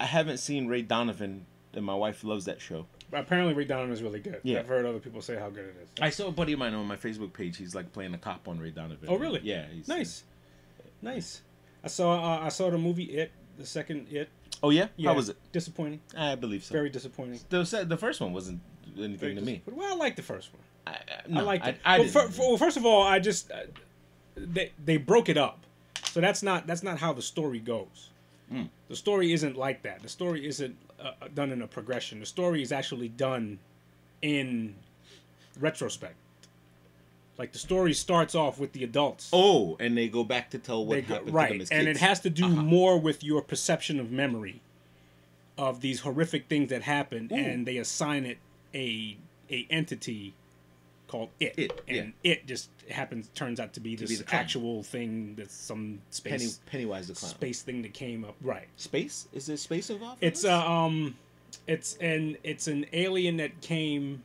I 0.00 0.06
haven't 0.06 0.38
seen 0.38 0.66
Ray 0.66 0.82
Donovan, 0.82 1.46
and 1.76 1.84
my 1.84 1.94
wife 1.94 2.24
loves 2.24 2.44
that 2.46 2.60
show. 2.60 2.86
Apparently, 3.12 3.54
Ray 3.54 3.64
Donovan 3.64 3.92
is 3.92 4.02
really 4.02 4.20
good. 4.20 4.40
Yeah. 4.42 4.58
I've 4.60 4.66
heard 4.68 4.84
other 4.86 4.98
people 4.98 5.22
say 5.22 5.36
how 5.36 5.48
good 5.50 5.64
it 5.66 5.76
is. 5.82 5.88
I 6.00 6.10
saw 6.10 6.28
a 6.28 6.32
buddy 6.32 6.52
of 6.54 6.58
mine 6.58 6.74
on 6.74 6.86
my 6.86 6.96
Facebook 6.96 7.32
page. 7.32 7.56
He's 7.56 7.74
like 7.74 7.92
playing 7.92 8.14
a 8.14 8.18
cop 8.18 8.48
on 8.48 8.58
Ray 8.58 8.70
Donovan. 8.70 9.08
Oh, 9.08 9.16
really? 9.16 9.40
Yeah. 9.44 9.66
He's, 9.72 9.86
Nice, 9.88 10.24
nice. 11.02 11.42
I 11.82 11.88
saw. 11.88 12.14
Uh, 12.14 12.40
I 12.46 12.48
saw 12.48 12.70
the 12.70 12.78
movie 12.78 13.04
It, 13.04 13.30
the 13.58 13.66
second 13.66 14.08
It. 14.10 14.28
Oh 14.62 14.70
yeah. 14.70 14.88
Yeah, 14.96 15.10
How 15.10 15.16
was 15.16 15.28
it? 15.28 15.36
Disappointing. 15.52 16.00
I 16.16 16.34
believe 16.34 16.64
so. 16.64 16.72
Very 16.72 16.88
disappointing. 16.90 17.40
The 17.50 17.84
the 17.86 17.96
first 17.96 18.20
one 18.20 18.32
wasn't 18.32 18.60
anything 18.96 19.18
Very 19.18 19.34
to 19.34 19.40
me. 19.42 19.52
disappointing. 19.56 19.80
Well, 19.80 19.92
I 19.92 19.96
like 19.96 20.16
the 20.16 20.22
first 20.22 20.50
one. 20.52 20.62
I, 20.86 20.90
I, 20.90 20.94
I 20.94 21.28
no, 21.28 21.44
liked 21.44 21.66
it. 21.66 21.76
I, 21.84 21.96
I 21.96 21.98
well, 21.98 22.08
fir- 22.08 22.20
didn't. 22.22 22.34
fir- 22.34 22.42
well, 22.42 22.56
first 22.56 22.76
of 22.76 22.86
all, 22.86 23.02
I 23.02 23.18
just 23.18 23.50
uh, 23.50 23.60
they 24.36 24.72
they 24.82 24.96
broke 24.96 25.28
it 25.28 25.36
up, 25.36 25.60
so 26.04 26.20
that's 26.20 26.42
not 26.42 26.66
that's 26.66 26.82
not 26.82 26.98
how 26.98 27.12
the 27.12 27.22
story 27.22 27.58
goes. 27.60 28.10
Hmm. 28.50 28.64
The 28.88 28.96
story 28.96 29.32
isn't 29.32 29.56
like 29.56 29.82
that. 29.82 30.02
The 30.02 30.08
story 30.08 30.46
isn't 30.46 30.76
uh, 31.04 31.12
done 31.34 31.52
in 31.52 31.62
a 31.62 31.66
progression. 31.66 32.20
The 32.20 32.26
story 32.26 32.62
is 32.62 32.72
actually 32.72 33.08
done 33.08 33.58
in 34.22 34.74
retrospect. 35.60 36.14
Like 37.36 37.52
the 37.52 37.58
story 37.58 37.92
starts 37.94 38.34
off 38.34 38.58
with 38.58 38.72
the 38.72 38.84
adults. 38.84 39.28
oh, 39.32 39.76
and 39.80 39.96
they 39.98 40.08
go 40.08 40.22
back 40.24 40.50
to 40.50 40.58
tell 40.58 40.84
what 40.86 41.06
go- 41.06 41.14
happened 41.14 41.26
to 41.26 41.32
them 41.32 41.34
right, 41.34 41.68
and 41.72 41.88
it 41.88 41.96
has 41.98 42.20
to 42.20 42.30
do 42.30 42.46
Uh-huh. 42.46 42.62
more 42.62 42.98
with 42.98 43.24
your 43.24 43.42
perception 43.42 43.98
of 43.98 44.10
memory 44.12 44.60
of 45.58 45.80
these 45.80 46.00
horrific 46.00 46.46
things 46.48 46.70
that 46.70 46.82
happened, 46.82 47.32
Ooh. 47.32 47.36
and 47.36 47.66
they 47.66 47.76
assign 47.76 48.24
it 48.24 48.38
a 48.74 49.16
a 49.50 49.66
entity 49.68 50.34
called 51.14 51.30
it, 51.38 51.54
It, 51.56 51.80
and 51.86 52.12
it 52.24 52.46
just 52.46 52.70
happens 52.90 53.28
turns 53.34 53.60
out 53.60 53.72
to 53.74 53.80
be 53.80 53.94
this 53.94 54.10
be 54.10 54.16
the 54.16 54.34
actual 54.34 54.82
thing 54.82 55.34
that's 55.36 55.54
some 55.54 56.00
space 56.10 56.32
Penny, 56.32 56.52
Pennywise 56.66 57.06
the 57.06 57.14
clown. 57.14 57.30
space 57.30 57.62
thing 57.62 57.82
that 57.82 57.94
came 57.94 58.24
up. 58.24 58.34
Right. 58.42 58.66
Space? 58.76 59.28
Is 59.32 59.46
there 59.46 59.56
space 59.56 59.90
involved? 59.90 60.18
It's 60.22 60.44
uh, 60.44 60.68
um, 60.68 61.16
it's 61.68 61.96
an 61.98 62.36
it's 62.42 62.66
an 62.66 62.86
alien 62.92 63.36
that 63.36 63.60
came 63.60 64.24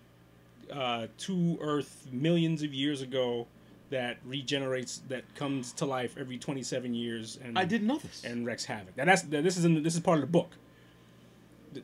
uh, 0.73 1.07
to 1.19 1.59
Earth 1.61 2.07
millions 2.11 2.63
of 2.63 2.73
years 2.73 3.01
ago 3.01 3.45
that 3.91 4.17
regenerates 4.25 5.01
that 5.09 5.23
comes 5.35 5.71
to 5.73 5.85
life 5.85 6.15
every 6.19 6.37
27 6.37 6.93
years 6.93 7.39
and 7.43 7.57
I 7.57 7.65
didn't 7.65 7.87
know 7.87 7.97
this. 7.97 8.23
and 8.23 8.45
wreaks 8.45 8.65
havoc. 8.65 8.97
Now 8.97 9.05
that's 9.05 9.21
this 9.23 9.57
is 9.57 9.65
in, 9.65 9.83
this 9.83 9.93
is 9.93 10.01
part 10.01 10.17
of 10.17 10.21
the 10.21 10.31
book. 10.31 10.51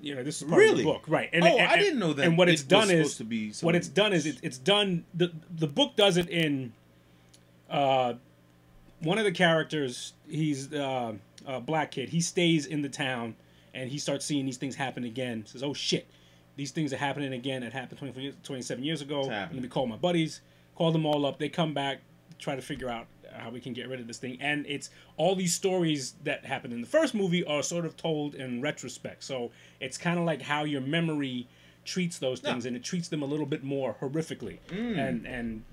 You 0.01 0.15
know, 0.15 0.23
this 0.23 0.41
is 0.41 0.43
part 0.47 0.53
of 0.53 0.57
Really? 0.69 0.83
the 0.83 0.91
book, 0.91 1.03
right? 1.07 1.29
And, 1.33 1.43
Oh, 1.43 1.57
and- 1.57 1.67
I 1.71 1.77
didn't 1.77 1.99
know 1.99 2.13
that 2.13 2.25
And 2.25 2.37
what 2.37 2.49
it's 2.49 2.61
was 2.63 2.67
done 2.67 2.89
is 2.91 3.17
to 3.17 3.23
be 3.23 3.51
what 3.61 3.75
it's 3.75 3.87
done 3.87 4.13
is 4.13 4.25
it, 4.25 4.37
it's 4.41 4.57
done. 4.57 5.05
the 5.13 5.31
The 5.55 5.67
book 5.67 5.95
does 5.95 6.17
it 6.17 6.29
in. 6.29 6.73
Uh, 7.69 8.13
one 9.01 9.17
of 9.17 9.25
the 9.25 9.31
characters, 9.31 10.13
he's 10.29 10.71
uh, 10.73 11.13
a 11.45 11.59
black 11.59 11.91
kid. 11.91 12.09
He 12.09 12.21
stays 12.21 12.65
in 12.65 12.81
the 12.81 12.89
town, 12.89 13.35
and 13.73 13.89
he 13.89 13.97
starts 13.97 14.25
seeing 14.25 14.45
these 14.45 14.57
things 14.57 14.75
happen 14.75 15.03
again. 15.03 15.45
Says, 15.45 15.61
"Oh 15.63 15.73
shit, 15.73 16.07
these 16.55 16.71
things 16.71 16.93
are 16.93 16.97
happening 16.97 17.33
again. 17.33 17.61
It 17.63 17.73
happened 17.73 17.99
20, 17.99 18.33
27 18.43 18.83
years 18.83 19.01
ago. 19.01 19.21
Let 19.23 19.53
me 19.53 19.67
call 19.67 19.85
my 19.87 19.97
buddies. 19.97 20.41
Call 20.75 20.91
them 20.91 21.05
all 21.05 21.25
up. 21.25 21.39
They 21.39 21.49
come 21.49 21.73
back, 21.73 21.99
try 22.39 22.55
to 22.55 22.61
figure 22.61 22.89
out 22.89 23.07
how 23.37 23.49
we 23.49 23.59
can 23.59 23.73
get 23.73 23.87
rid 23.89 23.99
of 23.99 24.07
this 24.07 24.17
thing. 24.17 24.37
And 24.41 24.65
it's 24.67 24.89
all 25.17 25.35
these 25.35 25.53
stories 25.53 26.13
that 26.23 26.45
happened 26.45 26.73
in 26.73 26.81
the 26.81 26.87
first 26.87 27.13
movie 27.13 27.43
are 27.45 27.63
sort 27.63 27.85
of 27.85 27.95
told 27.97 28.35
in 28.35 28.61
retrospect. 28.61 29.23
So 29.23 29.51
it's 29.79 29.97
kind 29.97 30.17
of 30.19 30.25
like 30.25 30.41
how 30.41 30.63
your 30.63 30.81
memory 30.81 31.47
treats 31.83 32.17
those 32.17 32.39
things, 32.39 32.63
Yeah. 32.65 32.69
and 32.69 32.77
it 32.77 32.83
treats 32.83 33.09
them 33.09 33.21
a 33.21 33.25
little 33.25 33.45
bit 33.45 33.63
more 33.63 33.95
horrifically. 34.01 34.57
Mm. 34.69 34.97
And 34.97 35.27
and 35.27 35.63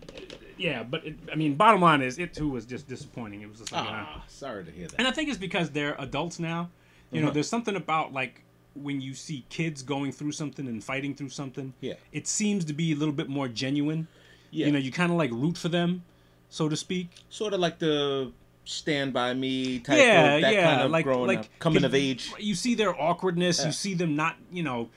yeah, 0.59 0.83
but 0.83 1.07
it, 1.07 1.17
I 1.33 1.37
mean, 1.37 1.55
bottom 1.55 1.81
line 1.81 2.03
is, 2.03 2.19
it 2.19 2.35
too 2.35 2.49
was 2.51 2.67
just 2.67 2.87
disappointing. 2.87 3.41
It 3.41 3.49
was 3.49 3.61
just 3.61 3.73
like. 3.73 3.85
uh, 3.87 3.91
ah, 3.91 4.25
sorry 4.29 4.65
to 4.65 4.71
hear 4.71 4.89
that. 4.89 4.97
and 4.99 5.09
I 5.09 5.11
think 5.11 5.29
it's 5.31 5.39
because 5.39 5.71
they're 5.71 5.97
adults 5.99 6.39
now. 6.39 6.71
You 7.11 7.21
know, 7.21 7.27
Uh-huh. 7.29 7.35
there's 7.35 7.49
something 7.49 7.77
about 7.77 8.13
like 8.13 8.43
when 8.75 9.01
you 9.03 9.13
see 9.15 9.45
kids 9.51 9.83
going 9.83 10.13
through 10.13 10.33
something 10.33 10.67
and 10.67 10.83
fighting 10.85 11.15
through 11.15 11.29
something. 11.31 11.73
Yeah. 11.81 11.95
It 12.11 12.27
seems 12.27 12.65
to 12.67 12.73
be 12.73 12.93
a 12.93 12.97
little 12.97 13.13
bit 13.15 13.29
more 13.29 13.49
genuine. 13.49 14.07
Yeah. 14.51 14.67
You 14.67 14.73
know, 14.73 14.79
you 14.79 14.91
kind 14.93 15.11
of 15.11 15.17
like 15.19 15.31
root 15.31 15.57
for 15.59 15.69
them, 15.71 16.05
so 16.53 16.69
to 16.69 16.77
speak. 16.77 17.09
sort 17.31 17.55
of 17.55 17.61
like 17.61 17.79
the 17.79 18.31
Stand 18.65 19.13
by 19.13 19.35
Me 19.35 19.81
type 19.81 19.99
yeah, 19.99 20.35
of 20.37 20.43
that 20.43 20.55
yeah, 20.55 20.71
kind 20.71 20.83
of 20.83 20.91
like 20.91 21.05
growing 21.05 21.27
like 21.27 21.39
up, 21.41 21.47
coming 21.59 21.83
of 21.83 21.95
age. 21.95 22.31
You 22.39 22.55
see 22.55 22.75
their 22.77 22.95
awkwardness. 23.01 23.59
Yeah. 23.59 23.67
You 23.67 23.73
see 23.73 23.95
them 23.95 24.15
not, 24.15 24.37
you 24.53 24.63
know, 24.63 24.91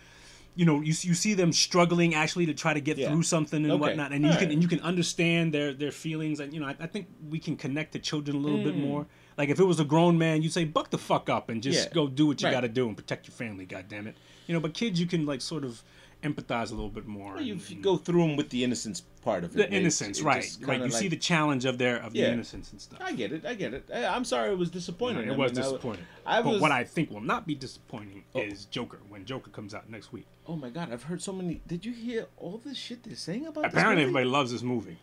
you 0.55 0.65
know, 0.65 0.81
you 0.81 0.93
you 1.01 1.13
see 1.15 1.33
them 1.33 1.51
struggling 1.51 2.13
actually 2.13 2.45
to 2.45 2.53
try 2.53 2.73
to 2.73 2.81
get 2.81 2.97
Yeah. 2.97 3.09
through 3.09 3.23
something 3.23 3.63
and 3.63 3.71
Okay. 3.71 3.79
whatnot, 3.81 4.11
and 4.11 4.21
you 4.21 4.27
Alright. 4.27 4.43
can 4.43 4.51
and 4.51 4.61
you 4.61 4.67
can 4.67 4.81
understand 4.81 5.53
their 5.53 5.73
their 5.73 5.91
feelings, 5.91 6.39
and 6.39 6.53
you 6.53 6.59
know, 6.59 6.67
I, 6.67 6.75
I 6.79 6.87
think 6.87 7.07
we 7.29 7.39
can 7.39 7.55
connect 7.55 7.93
to 7.93 7.99
children 7.99 8.37
a 8.37 8.39
little 8.39 8.63
bit 8.63 8.75
mm. 8.75 8.81
more. 8.81 9.07
Like 9.37 9.49
if 9.49 9.59
it 9.59 9.65
was 9.65 9.79
a 9.79 9.85
grown 9.85 10.17
man, 10.17 10.43
you'd 10.43 10.53
say, 10.53 10.65
"Buck 10.65 10.91
the 10.91 10.97
fuck 10.99 11.29
up 11.29 11.49
and 11.49 11.63
just 11.63 11.87
Yeah. 11.87 11.93
go 11.93 12.07
do 12.07 12.27
what 12.27 12.41
you 12.41 12.45
Right. 12.47 12.53
got 12.53 12.61
to 12.61 12.69
do 12.69 12.87
and 12.87 12.95
protect 12.95 13.27
your 13.27 13.35
family." 13.35 13.65
God 13.65 13.85
damn 13.89 14.05
it, 14.07 14.15
you 14.45 14.53
know. 14.53 14.59
But 14.59 14.73
kids, 14.75 14.99
you 14.99 15.07
can 15.07 15.25
like 15.25 15.41
sort 15.41 15.63
of 15.63 15.81
empathize 16.23 16.71
a 16.71 16.75
little 16.75 16.89
bit 16.89 17.07
more. 17.07 17.33
Well, 17.33 17.43
you 17.43 17.53
and- 17.53 17.83
go 17.83 17.97
through 17.97 18.27
them 18.27 18.35
with 18.35 18.49
the 18.49 18.63
innocence 18.63 19.01
part 19.25 19.43
of 19.43 19.49
it. 19.53 19.57
the 19.57 19.69
innocence, 19.77 20.19
it 20.19 20.23
right? 20.23 20.57
Right. 20.61 20.81
You 20.81 20.91
see 20.91 21.09
the 21.09 21.17
challenge 21.31 21.65
of 21.65 21.77
their 21.77 21.97
of 21.97 22.15
Yeah. 22.15 22.27
the 22.27 22.33
innocence 22.33 22.71
and 22.71 22.79
stuff. 22.79 22.99
I 23.03 23.11
get 23.11 23.31
it. 23.33 23.45
I 23.45 23.53
get 23.55 23.73
it. 23.73 23.83
I, 23.93 24.05
I'm 24.05 24.23
sorry 24.23 24.51
it 24.51 24.57
was 24.57 24.69
disappointing. 24.69 25.27
it 25.27 25.33
I 25.33 25.35
was 25.35 25.51
mean, 25.51 25.61
disappointing. 25.63 26.05
I 26.25 26.41
but 26.41 26.51
was. 26.53 26.61
what 26.61 26.71
I 26.71 26.83
think 26.83 27.11
will 27.11 27.21
not 27.33 27.45
be 27.45 27.55
disappointing 27.55 28.23
Oh. 28.35 28.39
is 28.41 28.65
Joker 28.65 28.99
when 29.09 29.25
Joker 29.25 29.49
comes 29.51 29.73
out 29.73 29.89
next 29.89 30.13
week. 30.13 30.27
Oh 30.47 30.55
my 30.55 30.69
god! 30.69 30.93
I've 30.93 31.03
heard 31.03 31.21
so 31.21 31.33
many. 31.33 31.61
Did 31.67 31.83
you 31.85 31.91
hear 31.93 32.27
all 32.37 32.61
this 32.63 32.77
shit 32.77 33.03
they're 33.03 33.15
saying 33.15 33.45
about? 33.47 33.65
Apparently, 33.65 34.03
this 34.05 34.11
movie? 34.13 34.19
everybody 34.19 34.25
loves 34.37 34.51
this 34.51 34.61
movie. 34.63 34.97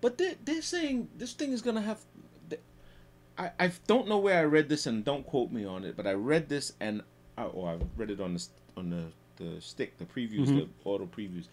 But 0.00 0.16
they're, 0.18 0.36
they're 0.46 0.62
saying 0.62 1.08
this 1.16 1.32
thing 1.34 1.52
is 1.52 1.62
gonna 1.62 1.82
have. 1.82 2.00
I 3.38 3.50
I 3.58 3.72
don't 3.86 4.08
know 4.08 4.18
where 4.18 4.38
I 4.38 4.44
read 4.44 4.68
this 4.68 4.86
and 4.86 5.04
don't 5.04 5.26
quote 5.26 5.50
me 5.50 5.64
on 5.64 5.84
it, 5.84 5.96
but 5.96 6.06
I 6.06 6.12
read 6.12 6.48
this 6.48 6.72
and 6.80 7.02
I, 7.38 7.44
or 7.44 7.70
I 7.70 7.76
read 7.96 8.10
it 8.10 8.20
on 8.20 8.34
the 8.34 8.46
on 8.76 8.90
the 8.90 9.04
the 9.42 9.60
stick, 9.60 9.96
the 9.98 10.04
previews, 10.04 10.46
Mm-hmm. 10.48 10.56
the 10.56 10.68
auto 10.84 11.06
previews, 11.06 11.46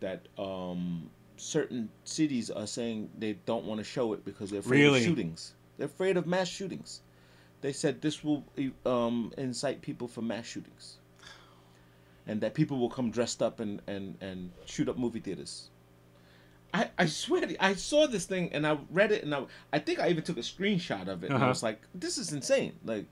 that 0.00 0.20
um 0.38 1.08
certain 1.40 1.88
cities 2.04 2.50
are 2.50 2.66
saying 2.66 3.08
they 3.18 3.32
don't 3.46 3.64
want 3.64 3.78
to 3.78 3.84
show 3.84 4.12
it 4.12 4.24
because 4.24 4.50
they're 4.50 4.60
afraid 4.60 4.80
Really? 4.82 4.98
of 5.00 5.04
shootings. 5.06 5.54
They're 5.78 5.86
afraid 5.86 6.16
of 6.16 6.26
mass 6.26 6.48
shootings. 6.48 7.00
They 7.62 7.72
said 7.72 8.02
this 8.02 8.22
will 8.22 8.44
um 8.86 9.32
incite 9.38 9.80
people 9.82 10.06
for 10.08 10.22
mass 10.22 10.46
shootings. 10.46 10.98
And 12.26 12.40
that 12.42 12.54
people 12.54 12.78
will 12.78 12.90
come 12.90 13.10
dressed 13.10 13.42
up 13.42 13.60
and, 13.60 13.80
and, 13.86 14.16
and 14.20 14.50
shoot 14.66 14.88
up 14.88 14.96
movie 14.98 15.20
theaters. 15.20 15.70
I, 16.72 16.90
I 16.98 17.06
swear 17.06 17.44
to, 17.46 17.64
I 17.64 17.74
saw 17.74 18.06
this 18.06 18.26
thing 18.26 18.50
and 18.52 18.64
I 18.66 18.78
read 18.90 19.10
it 19.10 19.24
and 19.24 19.34
I 19.34 19.44
I 19.72 19.78
think 19.80 19.98
I 19.98 20.08
even 20.10 20.22
took 20.22 20.36
a 20.36 20.40
screenshot 20.40 21.08
of 21.08 21.24
it 21.24 21.28
and 21.30 21.34
I 21.34 21.36
Uh-huh. 21.38 21.48
was 21.48 21.62
like, 21.62 21.80
this 21.94 22.18
is 22.18 22.32
insane. 22.32 22.74
Like 22.84 23.06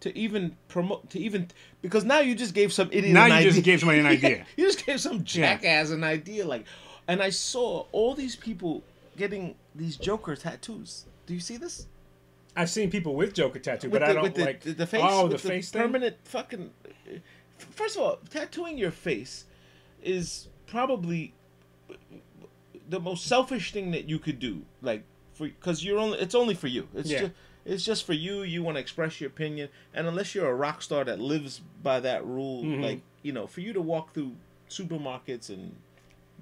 to 0.00 0.16
even 0.16 0.56
promote 0.68 1.10
to 1.10 1.18
even 1.18 1.48
because 1.82 2.04
now 2.04 2.20
you 2.20 2.34
just 2.34 2.54
gave 2.54 2.72
some 2.72 2.88
idiot 2.92 3.12
Now 3.14 3.26
you 3.26 3.32
idea. 3.34 3.50
just 3.52 3.64
gave 3.64 3.80
somebody 3.80 3.98
an 4.00 4.06
idea. 4.16 4.46
you 4.56 4.66
just 4.66 4.86
gave 4.86 5.00
some 5.00 5.24
jackass 5.24 5.90
an 5.90 6.04
idea 6.04 6.46
like 6.46 6.64
and 7.10 7.20
I 7.22 7.30
saw 7.30 7.86
all 7.92 8.14
these 8.14 8.36
people 8.36 8.82
getting 9.16 9.56
these 9.74 9.96
Joker 9.96 10.36
tattoos. 10.36 11.06
Do 11.26 11.34
you 11.34 11.40
see 11.40 11.56
this? 11.56 11.86
I've 12.56 12.70
seen 12.70 12.90
people 12.90 13.14
with 13.14 13.34
Joker 13.34 13.58
tattoo, 13.58 13.90
With 13.90 14.00
but 14.00 14.06
the, 14.06 14.10
I 14.10 14.14
don't 14.14 14.22
with 14.22 14.34
the, 14.34 14.44
like 14.44 14.60
the, 14.60 14.72
the 14.72 14.86
face. 14.86 15.02
Oh, 15.04 15.28
the 15.28 15.38
face 15.38 15.70
thing. 15.70 15.82
permanent 15.82 16.16
fucking. 16.24 16.70
First 17.58 17.96
of 17.96 18.02
all, 18.02 18.18
tattooing 18.30 18.78
your 18.78 18.90
face 18.90 19.44
is 20.02 20.48
probably 20.66 21.34
the 22.88 23.00
most 23.00 23.26
selfish 23.26 23.72
thing 23.72 23.90
that 23.90 24.08
you 24.08 24.18
could 24.18 24.38
do. 24.38 24.62
Like 24.82 25.02
for 25.34 25.46
because 25.48 25.84
you're 25.84 25.98
only 25.98 26.18
it's 26.18 26.34
only 26.34 26.54
for 26.54 26.68
you. 26.68 26.88
It's 26.94 27.10
Yeah. 27.10 27.20
just 27.20 27.32
it's 27.64 27.84
just 27.84 28.06
for 28.06 28.14
you. 28.14 28.42
You 28.42 28.62
want 28.62 28.76
to 28.76 28.80
express 28.80 29.20
your 29.20 29.28
opinion, 29.30 29.68
and 29.94 30.06
unless 30.06 30.34
you're 30.34 30.48
a 30.48 30.54
rock 30.54 30.80
star 30.82 31.04
that 31.04 31.20
lives 31.20 31.60
by 31.82 32.00
that 32.00 32.24
rule, 32.24 32.62
Mhm. 32.64 32.82
like 32.82 33.00
you 33.22 33.32
know, 33.32 33.46
for 33.46 33.60
you 33.60 33.72
to 33.74 33.80
walk 33.82 34.14
through 34.14 34.34
supermarkets 34.68 35.50
and 35.50 35.76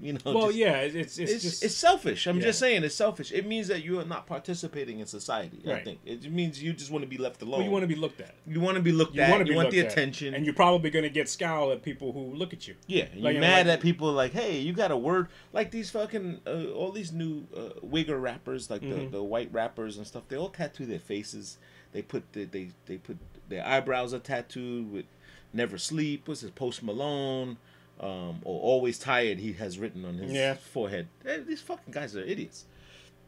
you 0.01 0.13
know, 0.13 0.21
Well, 0.25 0.47
just- 0.47 0.59
yeah, 0.59 0.77
it's 0.81 0.95
it's, 0.95 1.19
it's 1.19 1.43
just 1.43 1.65
it's 1.65 1.75
selfish. 1.75 2.27
I'm 2.27 2.37
Yeah. 2.39 2.45
just 2.45 2.59
saying 2.61 2.85
it's 2.85 2.95
selfish. 2.95 3.33
It 3.33 3.47
means 3.47 3.69
that 3.69 3.83
you 3.83 3.99
are 4.01 4.05
not 4.05 4.27
participating 4.27 5.01
in 5.01 5.07
society. 5.07 5.61
I 5.67 5.81
think 5.81 6.01
it 6.07 6.31
means 6.31 6.63
you 6.63 6.73
just 6.73 6.91
want 6.91 7.03
to 7.03 7.09
be 7.09 7.19
left 7.19 7.43
alone. 7.43 7.59
well, 7.59 7.63
you 7.67 7.71
want 7.71 7.83
to 7.83 7.89
be 7.89 7.97
looked 7.97 8.21
at. 8.21 8.35
You 8.47 8.61
want 8.61 8.77
to 8.77 8.83
be 8.83 8.93
looked 8.93 9.15
You 9.15 9.23
at. 9.23 9.31
want 9.31 9.41
to 9.41 9.45
be 9.45 9.51
you 9.51 9.57
want 9.57 9.71
the 9.71 9.81
at. 9.81 9.91
attention. 9.93 10.35
and 10.35 10.45
you're 10.45 10.55
probably 10.55 10.91
going 10.91 11.03
to 11.05 11.09
get 11.11 11.29
scowl 11.29 11.73
at 11.73 11.83
people 11.83 12.13
who 12.13 12.33
look 12.35 12.53
at 12.53 12.69
you. 12.69 12.75
yeah, 12.87 13.07
like, 13.17 13.33
you're 13.35 13.41
mad 13.41 13.67
like- 13.67 13.75
at 13.79 13.81
people 13.83 14.13
like, 14.13 14.33
hey, 14.33 14.59
you 14.59 14.73
got 14.73 14.91
a 14.91 14.97
word 14.97 15.29
like 15.53 15.71
these 15.71 15.91
fucking 15.91 16.41
uh, 16.47 16.67
all 16.75 16.93
these 16.93 17.13
new 17.13 17.47
uh, 17.57 17.71
wigger 17.85 18.21
rappers, 18.21 18.71
like 18.71 18.83
Mhm. 18.83 19.11
the, 19.11 19.17
the 19.19 19.23
white 19.23 19.53
rappers 19.53 19.97
and 19.97 20.07
stuff. 20.07 20.23
They 20.29 20.37
all 20.37 20.51
tattoo 20.51 20.87
their 20.87 20.99
faces. 20.99 21.59
They 21.93 22.03
put 22.03 22.33
the, 22.35 22.45
they 22.45 22.71
they 22.87 22.99
put 22.99 23.17
their 23.49 23.67
eyebrows 23.67 24.13
are 24.13 24.19
tattooed 24.19 24.93
with 24.93 25.07
"Never 25.53 25.79
Sleep." 25.79 26.29
What's 26.29 26.43
his 26.43 26.51
Post 26.51 26.83
Malone? 26.83 27.57
Um, 28.01 28.41
or 28.45 28.61
always 28.61 28.99
tired. 28.99 29.39
He 29.39 29.55
has 29.55 29.79
written 29.79 30.05
on 30.05 30.15
his 30.19 30.31
Yeah. 30.33 30.55
forehead. 30.55 31.09
Hey, 31.25 31.41
these 31.41 31.61
fucking 31.61 31.93
guys 31.93 32.15
are 32.15 32.23
idiots. 32.23 32.65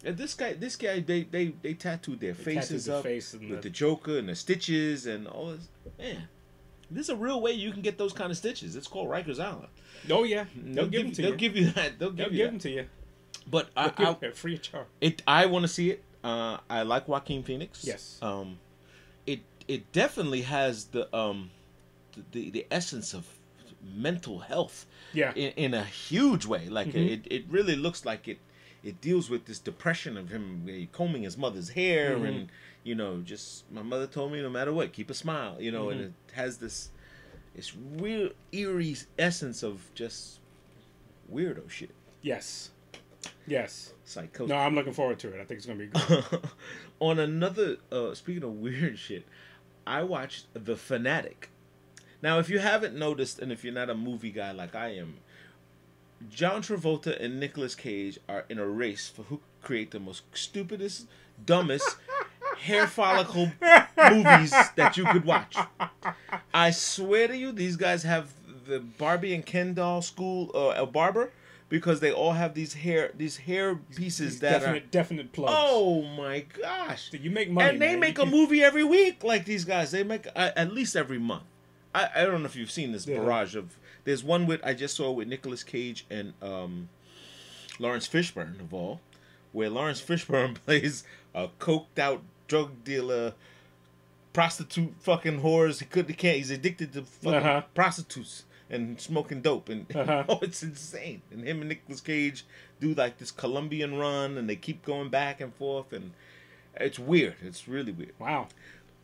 And 0.04 0.16
this 0.16 0.32
guy, 0.34 0.52
this 0.52 0.76
guy, 0.76 1.00
they 1.00 1.24
they 1.24 1.48
they 1.62 1.74
tattooed 1.74 2.20
their 2.20 2.32
They 2.34 2.44
faces 2.54 2.84
tattooed 2.86 2.94
the 2.94 2.96
up 2.98 3.02
face 3.04 3.32
with 3.32 3.48
the- 3.48 3.56
the 3.56 3.70
Joker 3.70 4.18
and 4.18 4.28
the 4.28 4.34
stitches 4.36 5.06
and 5.06 5.26
all 5.26 5.48
this. 5.52 5.68
Man, 5.98 6.28
this 6.90 7.06
is 7.06 7.10
a 7.10 7.16
real 7.16 7.40
way 7.40 7.52
you 7.52 7.72
can 7.72 7.82
get 7.82 7.98
those 7.98 8.12
kind 8.12 8.30
of 8.30 8.36
stitches. 8.38 8.76
It's 8.76 8.86
called 8.86 9.08
Rikers 9.08 9.40
Island. 9.40 9.68
Oh 10.08 10.22
yeah, 10.22 10.44
they'll, 10.56 10.86
give 10.86 11.00
them 11.02 11.08
you, 11.08 11.14
to 11.16 11.22
they'll 11.22 11.30
you. 11.32 11.36
give 11.36 11.56
you 11.56 11.70
that. 11.72 11.98
They'll 11.98 12.10
they'll 12.12 12.26
give 12.26 12.32
you 12.34 12.38
give 12.44 12.50
them 12.52 12.58
to 12.60 12.70
you. 12.70 12.86
But 13.50 13.70
I, 13.76 13.88
They'll 13.88 14.18
I, 14.22 14.26
it 14.26 14.36
free 14.36 14.54
of 14.54 14.62
charge. 14.62 14.86
it, 15.00 15.22
I 15.26 15.46
want 15.46 15.64
to 15.64 15.68
see 15.68 15.90
it. 15.90 16.04
Uh, 16.22 16.58
I 16.70 16.82
like 16.82 17.08
Joaquin 17.08 17.42
Phoenix. 17.42 17.84
Yes. 17.84 18.18
Um, 18.22 18.58
it 19.26 19.40
it 19.66 19.90
definitely 19.92 20.42
has 20.42 20.84
the 20.86 21.14
um, 21.16 21.50
the 22.12 22.22
the, 22.32 22.50
the 22.50 22.66
essence 22.70 23.12
of 23.14 23.26
mental 23.82 24.40
health. 24.40 24.86
Yeah. 25.12 25.32
In, 25.34 25.52
in 25.52 25.74
a 25.74 25.84
huge 25.84 26.46
way, 26.46 26.68
like 26.68 26.88
Mhm. 26.88 27.10
it, 27.10 27.20
it 27.30 27.44
really 27.48 27.76
looks 27.76 28.04
like 28.04 28.28
it. 28.28 28.38
It 28.82 29.00
deals 29.00 29.28
with 29.28 29.44
this 29.44 29.58
depression 29.58 30.16
of 30.16 30.30
him 30.30 30.66
uh, 30.68 30.86
combing 30.96 31.22
his 31.24 31.36
mother's 31.36 31.70
hair 31.70 32.16
Mhm. 32.16 32.28
and 32.28 32.48
you 32.82 32.94
know 32.94 33.20
just 33.20 33.70
my 33.70 33.82
mother 33.82 34.06
told 34.06 34.32
me 34.32 34.40
no 34.40 34.48
matter 34.48 34.72
what 34.72 34.90
keep 34.94 35.10
a 35.10 35.14
smile 35.14 35.60
you 35.60 35.70
know 35.70 35.90
and 35.90 36.00
Mhm. 36.00 36.04
it 36.06 36.12
has 36.32 36.56
this 36.58 36.88
this 37.54 37.76
real 37.76 38.30
eerie 38.52 38.96
essence 39.18 39.62
of 39.62 39.90
just 39.94 40.40
weirdo 41.30 41.68
shit 41.68 41.90
Yes. 42.22 42.70
Yes. 43.46 43.92
psychosis. 44.04 44.48
No, 44.48 44.56
I'm 44.56 44.74
looking 44.74 44.92
forward 44.94 45.18
to 45.20 45.28
it. 45.28 45.40
I 45.40 45.44
think 45.44 45.58
it's 45.58 45.66
gonna 45.66 45.78
be 45.78 45.86
good. 45.88 46.24
on 47.00 47.18
another 47.18 47.76
uh 47.92 48.14
speaking 48.14 48.42
of 48.44 48.52
weird 48.66 48.98
shit 48.98 49.26
i 49.86 50.02
watched 50.02 50.46
the 50.54 50.76
fanatic 50.76 51.50
now 52.22 52.38
if 52.38 52.48
you 52.48 52.58
haven't 52.58 52.94
noticed 52.94 53.38
and 53.38 53.52
if 53.52 53.64
you're 53.64 53.72
not 53.72 53.90
a 53.90 53.94
movie 53.94 54.30
guy 54.30 54.52
like 54.52 54.74
i 54.74 54.88
am 54.88 55.14
john 56.28 56.62
travolta 56.62 57.18
and 57.22 57.40
Nicolas 57.40 57.74
cage 57.74 58.18
are 58.28 58.44
in 58.48 58.58
a 58.58 58.66
race 58.66 59.08
for 59.08 59.22
who 59.24 59.40
create 59.62 59.90
the 59.90 60.00
most 60.00 60.22
stupidest 60.34 61.06
dumbest 61.44 61.96
hair 62.58 62.86
follicle 62.86 63.52
movies 64.10 64.54
that 64.76 64.96
you 64.96 65.04
could 65.06 65.24
watch 65.24 65.56
i 66.52 66.70
swear 66.70 67.28
to 67.28 67.36
you 67.36 67.52
these 67.52 67.76
guys 67.76 68.02
have 68.02 68.32
the 68.66 68.80
barbie 68.80 69.34
and 69.34 69.46
ken 69.46 69.72
doll 69.72 70.02
school 70.02 70.50
uh, 70.54 70.74
a 70.76 70.86
barber 70.86 71.30
because 71.70 72.00
they 72.00 72.12
all 72.12 72.32
have 72.32 72.52
these 72.52 72.74
hair 72.74 73.12
these 73.16 73.38
hair 73.38 73.76
pieces 73.94 74.32
These 74.32 74.40
that 74.40 74.56
are 74.56 74.58
definite, 74.58 74.90
definite 74.90 75.32
plugs. 75.32 75.54
Oh 75.56 76.02
my 76.02 76.44
gosh! 76.60 77.10
So 77.10 77.16
you 77.16 77.30
make 77.30 77.50
money, 77.50 77.70
and 77.70 77.80
they 77.80 77.92
man. 77.92 78.00
make 78.00 78.18
a 78.18 78.26
movie 78.26 78.62
every 78.62 78.84
week, 78.84 79.24
like 79.24 79.46
these 79.46 79.64
guys. 79.64 79.92
They 79.92 80.02
make 80.02 80.26
uh, 80.36 80.50
at 80.56 80.74
least 80.74 80.96
every 80.96 81.18
month. 81.18 81.44
I, 81.94 82.08
I 82.14 82.24
don't 82.24 82.40
know 82.42 82.46
if 82.46 82.56
you've 82.56 82.70
seen 82.70 82.92
this 82.92 83.06
Yeah. 83.06 83.18
barrage 83.18 83.54
of. 83.56 83.76
There's 84.04 84.22
one 84.24 84.46
with 84.46 84.60
I 84.64 84.74
just 84.74 84.96
saw 84.96 85.10
with 85.10 85.28
Nicolas 85.28 85.62
Cage 85.62 86.06
and 86.10 86.32
um, 86.42 86.88
Laurence 87.78 88.08
Fishburne 88.08 88.58
of 88.60 88.72
all, 88.72 89.00
where 89.52 89.68
Laurence 89.70 90.00
Fishburne 90.00 90.54
plays 90.66 91.04
a 91.34 91.48
coked 91.58 91.98
out 91.98 92.22
drug 92.48 92.82
dealer, 92.84 93.34
prostitute, 94.32 94.94
fucking 95.00 95.40
whores. 95.42 95.80
He 95.80 95.86
could, 95.86 96.08
he 96.08 96.14
can't. 96.14 96.36
He's 96.38 96.50
addicted 96.50 96.92
to 96.94 97.02
fucking 97.02 97.34
Uh-huh. 97.40 97.62
prostitutes 97.74 98.44
and 98.68 99.00
smoking 99.00 99.40
dope, 99.42 99.68
and 99.68 99.86
Uh-huh. 99.96 100.24
oh, 100.28 100.38
it's 100.42 100.62
insane. 100.62 101.22
And 101.30 101.44
him 101.46 101.60
and 101.60 101.68
Nicolas 101.68 102.00
Cage 102.00 102.44
do 102.80 102.94
like 102.94 103.18
this 103.18 103.30
Colombian 103.30 103.96
run, 103.98 104.38
and 104.38 104.48
they 104.48 104.56
keep 104.56 104.84
going 104.84 105.08
back 105.08 105.40
and 105.40 105.52
forth, 105.54 105.92
and 105.92 106.12
it's 106.76 106.98
weird. 106.98 107.34
It's 107.42 107.66
really 107.66 107.92
weird. 107.92 108.12
Wow. 108.18 108.48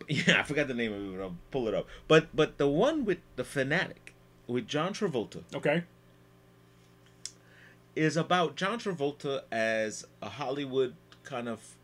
Yeah, 0.09 0.40
I 0.40 0.42
forgot 0.45 0.69
the 0.69 0.75
name 0.75 0.92
of 0.92 1.01
it. 1.03 1.16
But 1.16 1.23
I'll 1.23 1.37
pull 1.51 1.66
it 1.69 1.75
up. 1.75 1.87
But 2.09 2.29
but 2.35 2.59
the 2.59 2.69
one 2.69 3.05
with 3.05 3.19
the 3.37 3.45
fanatic 3.45 4.14
with 4.47 4.69
John 4.69 4.92
Travolta 4.95 5.42
Okay. 5.55 5.83
is 7.95 8.16
about 8.16 8.57
John 8.57 8.79
Travolta 8.79 9.42
as 9.51 10.07
a 10.23 10.29
Hollywood 10.29 10.95
kind 11.25 11.49
of 11.49 11.77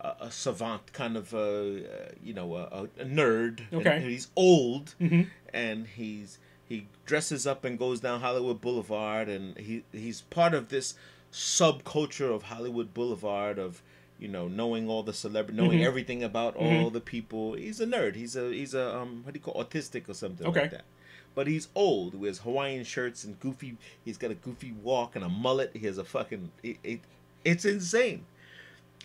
uh, 0.00 0.14
a 0.20 0.30
savant, 0.30 0.92
kind 0.92 1.16
of 1.16 1.32
a 1.32 2.08
uh, 2.08 2.12
you 2.22 2.34
know 2.34 2.54
a, 2.56 2.88
a 3.00 3.04
nerd. 3.04 3.60
And 3.70 3.80
Okay. 3.86 4.00
he's 4.00 4.28
old, 4.36 4.94
Mhm. 5.00 5.28
and 5.52 5.86
he's 5.86 6.38
he 6.68 6.88
dresses 7.06 7.46
up 7.46 7.64
and 7.64 7.78
goes 7.78 8.00
down 8.00 8.20
Hollywood 8.20 8.60
Boulevard, 8.60 9.28
and 9.28 9.56
he 9.58 9.84
he's 9.92 10.22
part 10.22 10.54
of 10.54 10.68
this 10.68 10.94
subculture 11.32 12.34
of 12.34 12.44
Hollywood 12.44 12.92
Boulevard 12.92 13.58
of 13.58 13.80
you 14.22 14.28
know 14.28 14.46
knowing 14.48 14.88
all 14.88 15.02
the 15.02 15.12
celebrity, 15.12 15.60
knowing 15.60 15.80
Mhm. 15.80 15.84
everything 15.90 16.22
about 16.22 16.54
all 16.56 16.90
the 16.90 17.00
people. 17.00 17.54
He's 17.54 17.80
a 17.80 17.86
nerd. 17.86 18.14
He's 18.14 18.36
a 18.36 18.44
he's 18.52 18.74
a 18.74 18.86
um 18.98 19.22
what 19.24 19.34
do 19.34 19.38
you 19.40 19.44
call 19.44 19.62
autistic 19.62 20.08
or 20.08 20.14
something 20.14 20.46
Okay. 20.46 20.62
like 20.62 20.70
that. 20.70 20.84
But 21.34 21.46
he's 21.46 21.68
old. 21.74 22.14
Wears 22.14 22.38
Hawaiian 22.40 22.84
shirts 22.84 23.24
and 23.24 23.40
goofy. 23.40 23.76
He's 24.04 24.18
got 24.18 24.30
a 24.30 24.34
goofy 24.34 24.72
walk 24.72 25.16
and 25.16 25.24
a 25.24 25.28
mullet. 25.28 25.70
He 25.74 25.86
has 25.86 25.98
a 25.98 26.04
fucking. 26.04 26.50
It, 26.62 26.76
it, 26.84 27.00
it's 27.44 27.64
insane. 27.64 28.26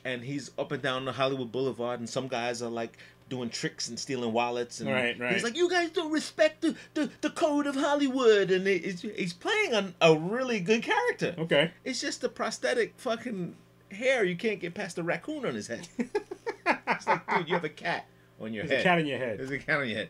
And 0.06 0.24
he's 0.24 0.52
up 0.60 0.72
and 0.72 0.82
down 0.84 1.06
the 1.06 1.14
Hollywood 1.14 1.52
Boulevard, 1.52 2.00
and 2.00 2.10
some 2.10 2.28
guys 2.28 2.62
are 2.62 2.70
like 2.70 2.98
doing 3.30 3.50
tricks 3.50 3.90
and 3.90 3.98
stealing 4.00 4.32
wallets. 4.32 4.80
And 4.80 4.90
Right, 4.90 5.18
right. 5.20 5.34
He's 5.34 5.44
like, 5.44 5.58
"You 5.58 5.70
guys 5.70 5.90
don't 5.90 6.12
respect 6.12 6.62
the, 6.62 6.76
the, 6.94 7.10
the 7.22 7.30
code 7.30 7.66
of 7.68 7.76
Hollywood," 7.76 8.52
and 8.52 8.68
it's, 8.68 9.02
he's 9.02 9.34
playing 9.34 9.74
a, 9.74 9.94
a 10.02 10.18
really 10.18 10.60
good 10.60 10.84
character. 10.84 11.34
Okay. 11.38 11.72
It's 11.84 12.00
just 12.00 12.24
a 12.24 12.30
prosthetic 12.30 12.94
fucking 12.98 13.56
hair. 13.92 14.24
You 14.24 14.36
can't 14.36 14.60
get 14.60 14.74
past 14.74 14.96
the 14.96 15.04
raccoon 15.04 15.46
on 15.46 15.54
his 15.56 15.68
head. 15.68 15.88
it's 15.98 17.08
like, 17.08 17.28
dude, 17.38 17.48
you 17.48 17.54
have 17.56 17.64
a 17.64 17.70
cat 17.70 18.06
on 18.40 18.54
your 18.54 18.66
There's 18.66 18.78
head. 18.78 18.80
a 18.82 18.90
cat 18.90 19.00
in 19.00 19.06
your 19.08 19.18
head. 19.20 19.40
There's 19.40 19.52
a 19.52 19.60
cat 19.60 19.80
on 19.80 19.88
your 19.88 19.98
head. 19.98 20.10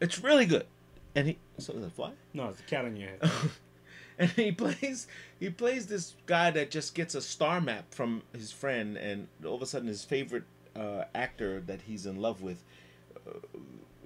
It's 0.00 0.18
really 0.22 0.46
good. 0.46 0.66
And 1.14 1.28
he 1.28 1.38
so 1.58 1.72
is 1.72 1.82
it 1.82 1.86
a 1.86 1.90
fly? 1.90 2.12
No, 2.34 2.48
it's 2.48 2.60
a 2.60 2.64
cat 2.64 2.84
on 2.84 2.96
your 2.96 3.08
head. 3.10 3.30
and 4.18 4.30
he 4.30 4.52
plays 4.52 5.06
he 5.40 5.48
plays 5.50 5.86
this 5.86 6.14
guy 6.26 6.50
that 6.50 6.70
just 6.70 6.94
gets 6.94 7.14
a 7.14 7.22
star 7.22 7.60
map 7.60 7.92
from 7.94 8.22
his 8.34 8.52
friend 8.52 8.96
and 8.96 9.28
all 9.44 9.54
of 9.54 9.62
a 9.62 9.66
sudden 9.66 9.88
his 9.88 10.04
favorite 10.04 10.44
uh, 10.74 11.04
actor 11.14 11.60
that 11.66 11.80
he's 11.82 12.04
in 12.06 12.16
love 12.20 12.42
with 12.42 12.62
uh, 13.26 13.30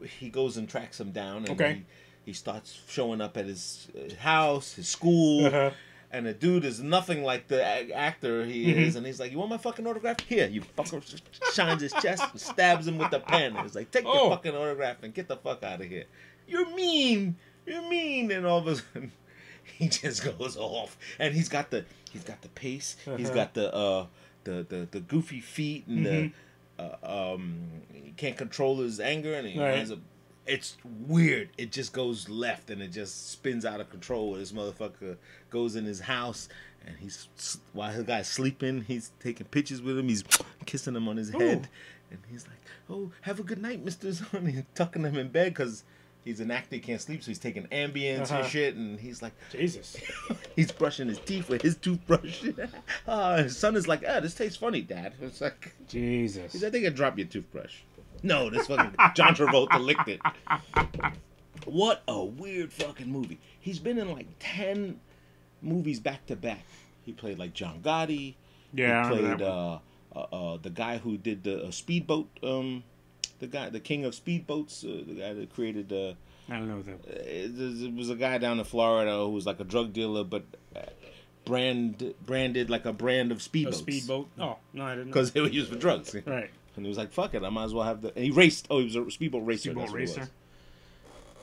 he 0.06 0.28
goes 0.28 0.56
and 0.56 0.68
tracks 0.68 1.00
him 1.00 1.10
down 1.10 1.38
and 1.38 1.50
Okay. 1.50 1.74
he, 1.74 1.84
he 2.26 2.32
starts 2.32 2.78
showing 2.88 3.20
up 3.20 3.36
at 3.36 3.46
his 3.46 3.88
uh, 3.96 4.14
house 4.22 4.74
his 4.74 4.86
school 4.88 5.46
Uh-huh. 5.46 5.70
And 6.12 6.26
the 6.26 6.32
dude 6.34 6.64
is 6.64 6.80
nothing 6.80 7.22
like 7.22 7.46
the 7.48 7.60
a- 7.62 7.92
actor 7.92 8.44
he 8.44 8.66
Mhm. 8.72 8.76
is 8.78 8.96
and 8.96 9.06
he's 9.06 9.20
like 9.20 9.30
you 9.32 9.38
want 9.38 9.50
my 9.50 9.56
fucking 9.58 9.86
autograph 9.86 10.20
here 10.20 10.46
you 10.48 10.60
fucker 10.76 11.00
shines 11.54 11.82
his 11.82 11.92
chest 11.94 12.24
and 12.32 12.40
stabs 12.40 12.86
him 12.88 12.98
with 12.98 13.10
the 13.10 13.20
pen 13.20 13.54
he's 13.62 13.74
like 13.74 13.90
take 13.90 14.04
Oh. 14.06 14.14
your 14.28 14.30
fucking 14.30 14.54
autograph 14.54 15.02
and 15.02 15.14
get 15.14 15.28
the 15.28 15.36
fuck 15.36 15.62
out 15.62 15.80
of 15.80 15.86
here 15.88 16.04
you're 16.48 16.68
mean 16.74 17.36
you're 17.66 17.88
mean 17.88 18.30
and 18.30 18.44
all 18.46 18.58
of 18.58 18.66
a 18.66 18.76
sudden 18.76 19.12
he 19.78 19.88
just 19.88 20.24
goes 20.24 20.56
off 20.56 20.98
and 21.18 21.34
he's 21.34 21.48
got 21.48 21.70
the 21.70 21.84
he's 22.10 22.24
got 22.24 22.42
the 22.42 22.48
pace 22.48 22.96
he's 23.16 23.26
Uh-huh. 23.28 23.34
got 23.34 23.54
the 23.54 23.72
uh 23.74 24.06
the 24.44 24.66
the, 24.68 24.88
the 24.90 25.00
goofy 25.00 25.40
feet 25.40 25.86
and 25.86 26.06
Mhm. 26.06 26.32
the 26.78 26.82
uh, 26.82 27.34
um 27.34 27.58
he 27.92 28.12
can't 28.16 28.36
control 28.36 28.78
his 28.78 28.98
anger 29.00 29.34
and 29.34 29.46
he 29.46 29.58
Right. 29.60 29.72
winds 29.74 29.92
up 29.92 29.98
it's 30.50 30.76
weird. 31.06 31.48
It 31.56 31.72
just 31.72 31.92
goes 31.92 32.28
left 32.28 32.70
and 32.70 32.82
it 32.82 32.88
just 32.92 33.30
spins 33.30 33.64
out 33.64 33.80
of 33.80 33.88
control. 33.90 34.34
This 34.34 34.52
motherfucker 34.52 35.16
goes 35.50 35.76
in 35.76 35.84
his 35.84 36.00
house 36.00 36.48
and 36.86 36.96
he's 36.98 37.28
while 37.72 37.96
the 37.96 38.02
guy's 38.02 38.28
sleeping, 38.28 38.82
he's 38.88 39.12
taking 39.20 39.46
pictures 39.46 39.82
with 39.82 39.98
him. 39.98 40.08
He's 40.08 40.24
kissing 40.66 40.96
him 40.96 41.08
on 41.08 41.16
his 41.18 41.30
head, 41.30 41.68
and 42.10 42.18
he's 42.30 42.46
like, 42.46 42.56
"Oh, 42.88 43.12
have 43.22 43.38
a 43.38 43.42
good 43.42 43.60
night, 43.60 43.84
Mister 43.84 44.12
Son." 44.14 44.46
He's 44.52 44.62
tucking 44.74 45.04
him 45.04 45.16
in 45.16 45.28
bed 45.28 45.52
because 45.52 45.84
he's 46.24 46.40
an 46.40 46.50
actor, 46.50 46.76
he 46.76 46.80
can't 46.80 47.00
sleep, 47.00 47.22
so 47.22 47.28
he's 47.30 47.38
taking 47.38 47.64
Ambience 47.66 48.30
Uh-huh. 48.30 48.40
and 48.40 48.48
shit. 48.48 48.74
And 48.76 48.98
he's 48.98 49.20
like, 49.22 49.32
Jesus. 49.52 49.96
he's 50.56 50.72
brushing 50.72 51.08
his 51.08 51.18
teeth 51.18 51.48
with 51.50 51.60
his 51.62 51.76
toothbrush. 51.76 52.44
Ah, 53.06 53.36
his 53.38 53.56
son 53.58 53.76
is 53.76 53.86
like, 53.86 54.02
"Ah, 54.08 54.20
this 54.20 54.34
tastes 54.34 54.56
funny, 54.56 54.80
Dad." 54.80 55.12
It's 55.20 55.40
like, 55.42 55.74
Jesus. 55.86 56.52
he's, 56.52 56.64
I 56.64 56.70
think 56.70 56.86
I 56.86 56.88
dropped 56.88 57.18
your 57.18 57.26
toothbrush. 57.28 57.76
No, 58.22 58.50
this 58.50 58.66
fucking 58.66 58.94
John 59.14 59.34
Travolta 59.34 59.80
licked 59.80 60.08
it. 60.08 60.20
What 61.64 62.02
a 62.08 62.24
weird 62.24 62.72
fucking 62.72 63.10
movie. 63.10 63.38
He's 63.58 63.78
been 63.78 63.98
in 63.98 64.10
like 64.10 64.26
ten 64.38 65.00
movies 65.62 66.00
back 66.00 66.26
to 66.26 66.36
back. 66.36 66.64
He 67.04 67.12
played 67.12 67.38
like 67.38 67.54
John 67.54 67.80
Gotti. 67.80 68.34
Yeah, 68.72 69.08
he 69.08 69.16
played 69.16 69.42
uh, 69.42 69.78
uh, 70.14 70.18
uh, 70.18 70.58
the 70.60 70.70
guy 70.70 70.98
who 70.98 71.16
did 71.16 71.44
the 71.44 71.64
uh, 71.64 71.70
speedboat. 71.70 72.28
Um, 72.42 72.84
the 73.38 73.46
guy, 73.46 73.70
the 73.70 73.80
king 73.80 74.04
of 74.04 74.14
speedboats. 74.14 74.84
Uh, 74.84 75.04
the 75.06 75.14
guy 75.14 75.32
that 75.32 75.52
created. 75.54 75.92
Uh, 75.92 76.14
I 76.48 76.58
don't 76.58 76.68
know 76.68 76.82
that. 76.82 77.06
it, 77.06 77.94
was 77.94 78.10
a 78.10 78.16
guy 78.16 78.38
down 78.38 78.58
in 78.58 78.64
Florida 78.64 79.16
who 79.16 79.30
was 79.30 79.46
like 79.46 79.60
a 79.60 79.64
drug 79.64 79.92
dealer, 79.92 80.24
but 80.24 80.44
uh, 80.74 80.80
brand 81.44 82.14
branded 82.24 82.70
like 82.70 82.84
a 82.84 82.92
brand 82.92 83.32
of 83.32 83.38
speedboats. 83.38 83.68
A 83.68 83.74
speedboat. 83.74 84.28
Oh 84.38 84.56
no, 84.72 84.84
I 84.84 84.90
didn't. 84.94 85.06
know. 85.08 85.12
because 85.12 85.32
they 85.32 85.40
were 85.40 85.48
used 85.48 85.70
for 85.70 85.78
drugs. 85.78 86.14
right, 86.26 86.50
And 86.76 86.84
he 86.84 86.88
was 86.88 86.98
like, 86.98 87.12
"Fuck 87.12 87.34
it, 87.34 87.42
I 87.42 87.48
might 87.50 87.64
as 87.64 87.74
well 87.74 87.84
have 87.84 88.00
the." 88.02 88.14
And 88.14 88.24
he 88.24 88.30
raced. 88.30 88.66
Oh, 88.70 88.78
he 88.78 88.84
was 88.84 88.96
a 88.96 89.10
speedboat 89.10 89.44
racer. 89.46 89.70
speedboat 89.70 89.82
that's 89.82 89.92
what 89.92 89.98
it 90.00 90.02
was. 90.02 90.16
racer. 90.18 90.30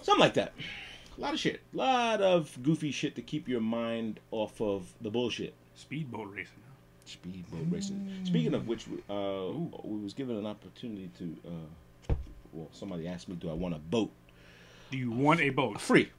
Something 0.01 0.19
like 0.21 0.33
that. 0.35 0.53
A 1.17 1.21
lot 1.21 1.33
of 1.33 1.39
shit. 1.39 1.61
A 1.73 1.77
lot 1.77 2.21
of 2.21 2.57
goofy 2.63 2.91
shit 2.91 3.15
to 3.15 3.21
keep 3.21 3.47
your 3.47 3.61
mind 3.61 4.19
off 4.31 4.61
of 4.61 4.93
the 5.01 5.09
bullshit. 5.09 5.53
Speedboat 5.75 6.29
racing. 6.33 6.53
Speedboat 7.05 7.65
racing. 7.69 8.09
Speaking 8.23 8.53
of 8.53 8.67
which, 8.67 8.87
we- 8.87 9.03
uh, 9.09 9.51
we 9.83 9.99
was 10.03 10.13
given 10.13 10.35
an 10.37 10.45
opportunity 10.45 11.09
to. 11.17 11.35
Uh, 11.47 12.13
well, 12.53 12.69
somebody 12.71 13.07
asked 13.07 13.27
me, 13.29 13.35
"Do 13.35 13.49
I 13.49 13.53
want 13.53 13.75
a 13.75 13.79
boat?" 13.79 14.11
Do 14.91 14.97
you 14.97 15.11
want 15.11 15.41
a 15.41 15.49
boat? 15.49 15.81
Free, 15.81 16.09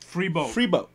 Free 0.00 0.28
boat. 0.28 0.50
free 0.50 0.66
boat. 0.66 0.90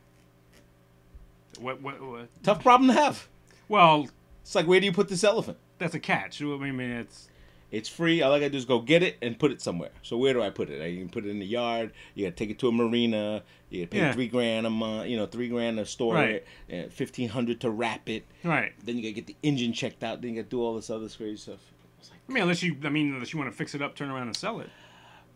What, 1.59 1.81
what, 1.81 2.01
what? 2.01 2.27
Tough 2.43 2.61
problem 2.61 2.89
to 2.89 2.93
have. 2.93 3.27
Well, 3.67 4.07
It's 4.41 4.53
like, 4.55 4.67
where 4.67 4.79
do 4.79 4.85
you 4.85 4.91
put 4.91 5.07
this 5.07 5.23
elephant? 5.23 5.57
that's 5.79 5.95
a 5.95 5.99
catch. 5.99 6.41
I 6.41 6.45
mean, 6.45 6.79
it's 6.79 7.27
It's 7.73 7.89
free. 7.89 8.21
All 8.21 8.31
I 8.31 8.39
gotta 8.39 8.51
do 8.51 8.57
is 8.57 8.65
go 8.65 8.79
get 8.79 9.01
it 9.01 9.17
and 9.21 9.37
put 9.37 9.51
it 9.51 9.59
somewhere. 9.61 9.89
So 10.03 10.15
where 10.17 10.31
do 10.33 10.41
I 10.43 10.49
put 10.51 10.69
it? 10.69 10.79
I 10.81 10.95
can 10.95 11.09
put 11.09 11.25
it 11.25 11.29
in 11.29 11.39
the 11.39 11.45
yard. 11.45 11.91
You 12.13 12.25
gotta 12.25 12.35
take 12.35 12.51
it 12.51 12.59
to 12.59 12.67
a 12.67 12.71
marina. 12.71 13.41
You 13.69 13.79
gotta 13.81 13.89
pay 13.89 13.97
Yeah. 13.97 14.13
three 14.13 14.27
grand 14.27 14.67
a 14.67 14.69
month. 14.69 15.09
You 15.09 15.17
know, 15.17 15.25
three 15.25 15.47
grand 15.49 15.77
to 15.77 15.85
store 15.85 16.13
Right. 16.15 16.29
it, 16.35 16.47
and 16.69 16.93
fifteen 16.93 17.29
hundred 17.29 17.59
to 17.61 17.69
wrap 17.71 18.07
it. 18.09 18.25
right. 18.43 18.73
Then 18.85 18.95
you 18.97 19.01
gotta 19.01 19.13
get 19.13 19.25
the 19.27 19.35
engine 19.41 19.73
checked 19.73 20.03
out. 20.03 20.21
Then 20.21 20.35
you 20.35 20.41
gotta 20.43 20.49
do 20.49 20.61
all 20.61 20.75
this 20.75 20.89
other 20.91 21.09
crazy 21.09 21.37
stuff. 21.37 21.59
It's 21.99 22.11
like, 22.11 22.19
I 22.29 22.31
mean, 22.31 22.43
unless 22.43 22.61
you, 22.61 22.77
I 22.83 22.89
mean, 22.89 23.11
unless 23.13 23.33
you 23.33 23.39
want 23.39 23.51
to 23.51 23.57
fix 23.57 23.73
it 23.73 23.81
up, 23.81 23.95
turn 23.95 24.09
around 24.11 24.27
and 24.27 24.35
sell 24.37 24.59
it. 24.59 24.69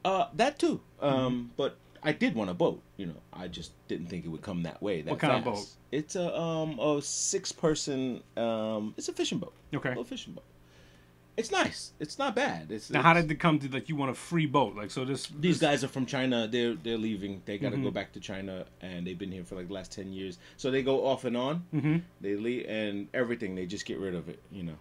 uh, 0.06 0.28
that 0.36 0.60
too. 0.60 0.80
Um, 1.02 1.12
Mm-hmm. 1.12 1.48
but 1.58 1.78
I 2.04 2.12
did 2.14 2.36
want 2.36 2.50
a 2.52 2.54
boat. 2.54 2.82
You 2.98 3.08
know, 3.08 3.22
I 3.34 3.48
just 3.48 3.72
didn't 3.88 4.08
think 4.08 4.26
it 4.26 4.30
would 4.30 4.44
come 4.44 4.62
that 4.64 4.82
way. 4.82 5.02
That 5.02 5.10
What 5.12 5.20
kind 5.20 5.34
of 5.34 5.44
boat? 5.44 5.66
It's 5.92 6.16
a 6.16 6.40
um 6.40 6.78
a 6.80 7.02
six 7.02 7.52
person 7.52 8.22
um 8.38 8.94
it's 8.96 9.10
a 9.10 9.14
fishing 9.14 9.40
boat. 9.40 9.54
Okay. 9.74 9.90
A 9.90 9.92
little 9.92 10.04
fishing 10.04 10.34
boat. 10.34 10.44
It's 11.38 11.52
nice. 11.52 11.94
It's 12.00 12.18
not 12.18 12.36
bad. 12.36 12.72
It's 12.72 12.90
Now, 12.90 13.04
how 13.04 13.14
did 13.14 13.30
it 13.30 13.36
come 13.40 13.60
to 13.60 13.70
like 13.72 13.90
you 13.90 13.96
want 13.96 14.10
a 14.10 14.16
free 14.16 14.48
boat? 14.48 14.76
Like, 14.76 14.90
so 14.90 15.06
this 15.06 15.28
These 15.28 15.60
this- 15.60 15.70
guys 15.70 15.84
are 15.84 15.88
from 15.88 16.08
China. 16.08 16.48
They're 16.48 16.74
they're 16.74 16.98
leaving. 16.98 17.44
They 17.46 17.60
got 17.60 17.70
to 17.70 17.76
Mm-hmm. 17.76 17.84
go 17.86 17.92
back 17.92 18.12
to 18.14 18.20
China, 18.20 18.66
and 18.82 19.06
they've 19.06 19.18
been 19.18 19.32
here 19.32 19.44
for 19.44 19.56
like 19.56 19.68
the 19.68 19.74
last 19.76 19.92
ten 19.92 20.12
years. 20.12 20.40
So 20.58 20.72
they 20.72 20.82
go 20.82 21.06
off 21.06 21.26
and 21.26 21.38
on. 21.38 21.64
Mhm. 21.74 22.02
They 22.22 22.36
leave, 22.36 22.66
and 22.68 23.08
everything 23.14 23.54
they 23.54 23.68
just 23.68 23.86
get 23.86 24.00
rid 24.00 24.16
of 24.16 24.28
it. 24.30 24.40
You 24.52 24.64
know, 24.64 24.78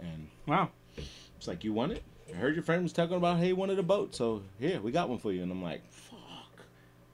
and 0.00 0.28
Wow. 0.46 0.70
it's 0.96 1.46
like 1.46 1.62
you 1.62 1.74
want 1.74 1.92
it. 1.92 2.02
I 2.32 2.36
heard 2.36 2.54
your 2.54 2.64
friend 2.64 2.82
was 2.82 2.92
talking 2.94 3.16
about 3.16 3.38
hey, 3.38 3.46
he 3.48 3.52
wanted 3.52 3.78
a 3.78 3.82
boat, 3.82 4.14
so 4.14 4.42
here 4.58 4.80
we 4.80 4.90
got 4.92 5.10
one 5.10 5.18
for 5.18 5.30
you. 5.32 5.42
And 5.42 5.52
I'm 5.52 5.62
like, 5.62 5.82
fuck. 5.92 6.64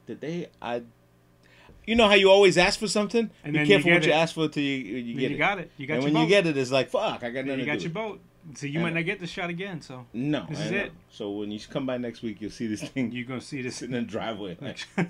Did 0.07 0.21
they? 0.21 0.47
I. 0.61 0.83
You 1.85 1.95
know 1.95 2.07
how 2.07 2.15
you 2.15 2.31
always 2.31 2.57
ask 2.57 2.79
for 2.79 2.87
something. 2.87 3.29
And 3.43 3.53
Be 3.53 3.59
then 3.59 3.67
you 3.67 3.73
careful 3.75 3.91
get 3.91 3.95
what 3.97 4.05
you 4.07 4.11
ask 4.13 4.33
for 4.33 4.47
till 4.47 4.63
you 4.63 4.71
you 4.77 5.13
Then 5.13 5.19
get 5.21 5.29
you 5.31 5.35
it. 5.35 5.39
got 5.39 5.59
it. 5.59 5.71
You 5.77 5.85
got 5.85 5.95
and 5.95 6.03
your 6.03 6.07
when 6.07 6.13
boat. 6.13 6.21
you 6.23 6.27
get 6.29 6.47
it, 6.47 6.57
it's 6.57 6.71
like 6.71 6.89
fuck. 6.89 7.23
I 7.23 7.29
got 7.29 7.45
nothing 7.45 7.59
you 7.59 7.65
to 7.65 7.71
got 7.73 7.79
do 7.79 7.83
your 7.83 7.91
with 7.91 7.91
it. 7.91 7.93
boat. 7.93 8.19
So 8.53 8.67
you 8.67 8.79
I 8.79 8.83
might 8.83 8.93
not 8.93 9.05
get 9.05 9.19
the 9.19 9.27
shot 9.27 9.49
again. 9.49 9.81
So 9.81 10.05
No, 10.13 10.45
This 10.49 10.59
I 10.59 10.63
is 10.65 10.71
know. 10.71 10.77
it. 10.77 10.91
So 11.09 11.31
when 11.31 11.51
you 11.51 11.59
come 11.69 11.85
by 11.85 11.97
next 11.97 12.21
week, 12.21 12.37
you'll 12.41 12.51
see 12.51 12.67
this 12.67 12.81
thing 12.83 13.11
you're 13.11 13.25
gonna 13.25 13.41
see 13.41 13.61
this. 13.61 13.81
in 13.81 13.91
the 13.91 14.01
driveway. 14.01 14.57
Like, 14.61 14.85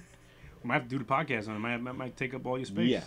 might 0.64 0.76
have 0.76 0.84
to 0.84 0.90
do 0.90 0.98
the 0.98 1.04
podcast 1.06 1.48
on 1.50 1.56
it. 1.58 1.60
Might, 1.60 1.78
might, 1.78 1.96
might 1.96 2.18
take 2.18 2.34
up 2.34 2.46
all 2.46 2.58
your 2.58 2.66
space. 2.66 2.90
Yeah. 2.90 3.04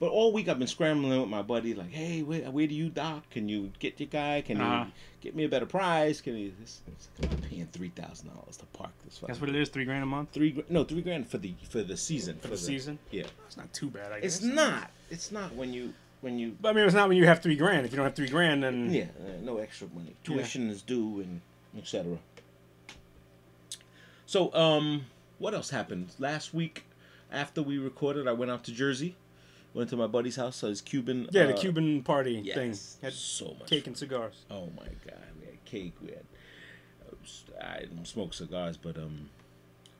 But 0.00 0.08
all 0.10 0.32
week 0.32 0.48
I've 0.48 0.58
been 0.58 0.66
scrambling 0.66 1.20
with 1.20 1.28
my 1.28 1.42
buddy, 1.42 1.74
like, 1.74 1.90
hey, 1.92 2.22
where, 2.22 2.50
where 2.50 2.66
do 2.66 2.74
you 2.74 2.88
dock? 2.88 3.28
Can 3.30 3.48
you 3.48 3.70
get 3.78 4.00
your 4.00 4.08
guy? 4.08 4.40
Can 4.40 4.60
Uh-huh. 4.60 4.86
you 4.86 4.92
get 5.20 5.36
me 5.36 5.44
a 5.44 5.48
better 5.48 5.66
price? 5.66 6.20
Can 6.20 6.36
you? 6.36 6.52
This, 6.58 6.80
it's 6.88 7.08
like, 7.20 7.30
I'm 7.30 7.38
paying 7.48 7.68
three 7.70 7.90
thousand 7.90 8.28
dollars 8.34 8.56
to 8.56 8.66
park 8.66 8.90
this. 9.04 9.20
That's 9.24 9.40
what 9.40 9.48
it 9.50 9.54
is. 9.54 9.68
Three 9.68 9.84
grand 9.84 10.02
a 10.02 10.06
month 10.06 10.30
Three 10.32 10.64
no 10.68 10.82
three 10.82 11.02
grand 11.02 11.28
for 11.28 11.38
the 11.38 11.54
for 11.68 11.82
the 11.82 11.96
season 11.96 12.38
for 12.38 12.48
the 12.48 12.56
season. 12.58 12.98
Yeah, 13.12 13.24
It's 13.46 13.56
not 13.56 13.72
too 13.72 13.90
bad. 13.90 14.10
I 14.12 14.20
guess. 14.20 14.36
it's 14.36 14.44
not. 14.44 14.90
It's 15.10 15.30
not 15.30 15.54
when 15.54 15.72
you 15.72 15.92
when 16.22 16.38
you 16.38 16.56
But 16.60 16.70
I 16.70 16.72
mean, 16.72 16.86
it's 16.86 16.94
not 16.94 17.08
when 17.08 17.18
you 17.18 17.26
have 17.26 17.42
three 17.42 17.56
grand. 17.56 17.84
If 17.84 17.92
you 17.92 17.96
don't 17.96 18.06
have 18.06 18.14
three 18.14 18.28
grand, 18.28 18.62
then 18.62 18.90
yeah 18.90 19.04
uh, 19.20 19.42
no 19.42 19.58
extra 19.58 19.88
money. 19.94 20.16
Tuition 20.24 20.70
is 20.70 20.80
due 20.80 21.20
and 21.20 21.42
etc. 21.76 22.18
So 24.24 24.52
um, 24.54 25.06
what 25.38 25.52
else 25.52 25.70
happened 25.70 26.10
last 26.18 26.54
week? 26.54 26.84
After 27.30 27.62
we 27.62 27.78
recorded, 27.78 28.28
I 28.28 28.32
went 28.32 28.50
out 28.50 28.64
to 28.64 28.72
Jersey, 28.72 29.16
went 29.74 29.90
to 29.90 29.96
my 29.96 30.06
buddy's 30.06 30.36
house. 30.36 30.56
So 30.56 30.68
his 30.68 30.80
Cuban 30.80 31.28
yeah, 31.30 31.46
the 31.46 31.54
uh, 31.54 31.58
Cuban 31.58 32.02
party 32.02 32.40
yes, 32.44 32.54
thing 32.54 33.02
had 33.02 33.12
so 33.12 33.56
much 33.58 33.68
cake 33.68 33.86
and 33.86 33.96
cigars. 33.96 34.44
Oh 34.50 34.68
my 34.76 34.88
god, 35.06 35.24
we 35.40 35.46
had 35.46 35.64
cake. 35.64 35.94
We 36.00 36.08
had. 36.08 36.24
I 37.60 37.84
don't 37.84 38.06
smoke 38.06 38.34
cigars, 38.34 38.76
but 38.76 38.96
um, 38.96 39.30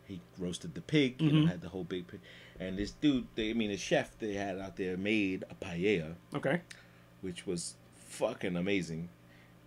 he 0.08 0.20
roasted 0.38 0.74
the 0.74 0.80
pig. 0.80 1.20
You 1.20 1.32
know, 1.32 1.46
had 1.46 1.60
the 1.60 1.68
whole 1.68 1.84
big 1.84 2.08
pig. 2.08 2.20
And 2.61 2.78
this 2.78 2.90
dude, 2.92 3.26
they, 3.34 3.50
I 3.50 3.53
mean, 3.55 3.70
the 3.70 3.76
chef 3.76 4.16
they 4.18 4.34
had 4.34 4.59
out 4.59 4.76
there 4.76 4.96
made 4.96 5.44
a 5.50 5.55
paella, 5.64 6.14
Okay. 6.34 6.61
which 7.20 7.46
was 7.46 7.74
fucking 8.09 8.57
amazing. 8.57 9.09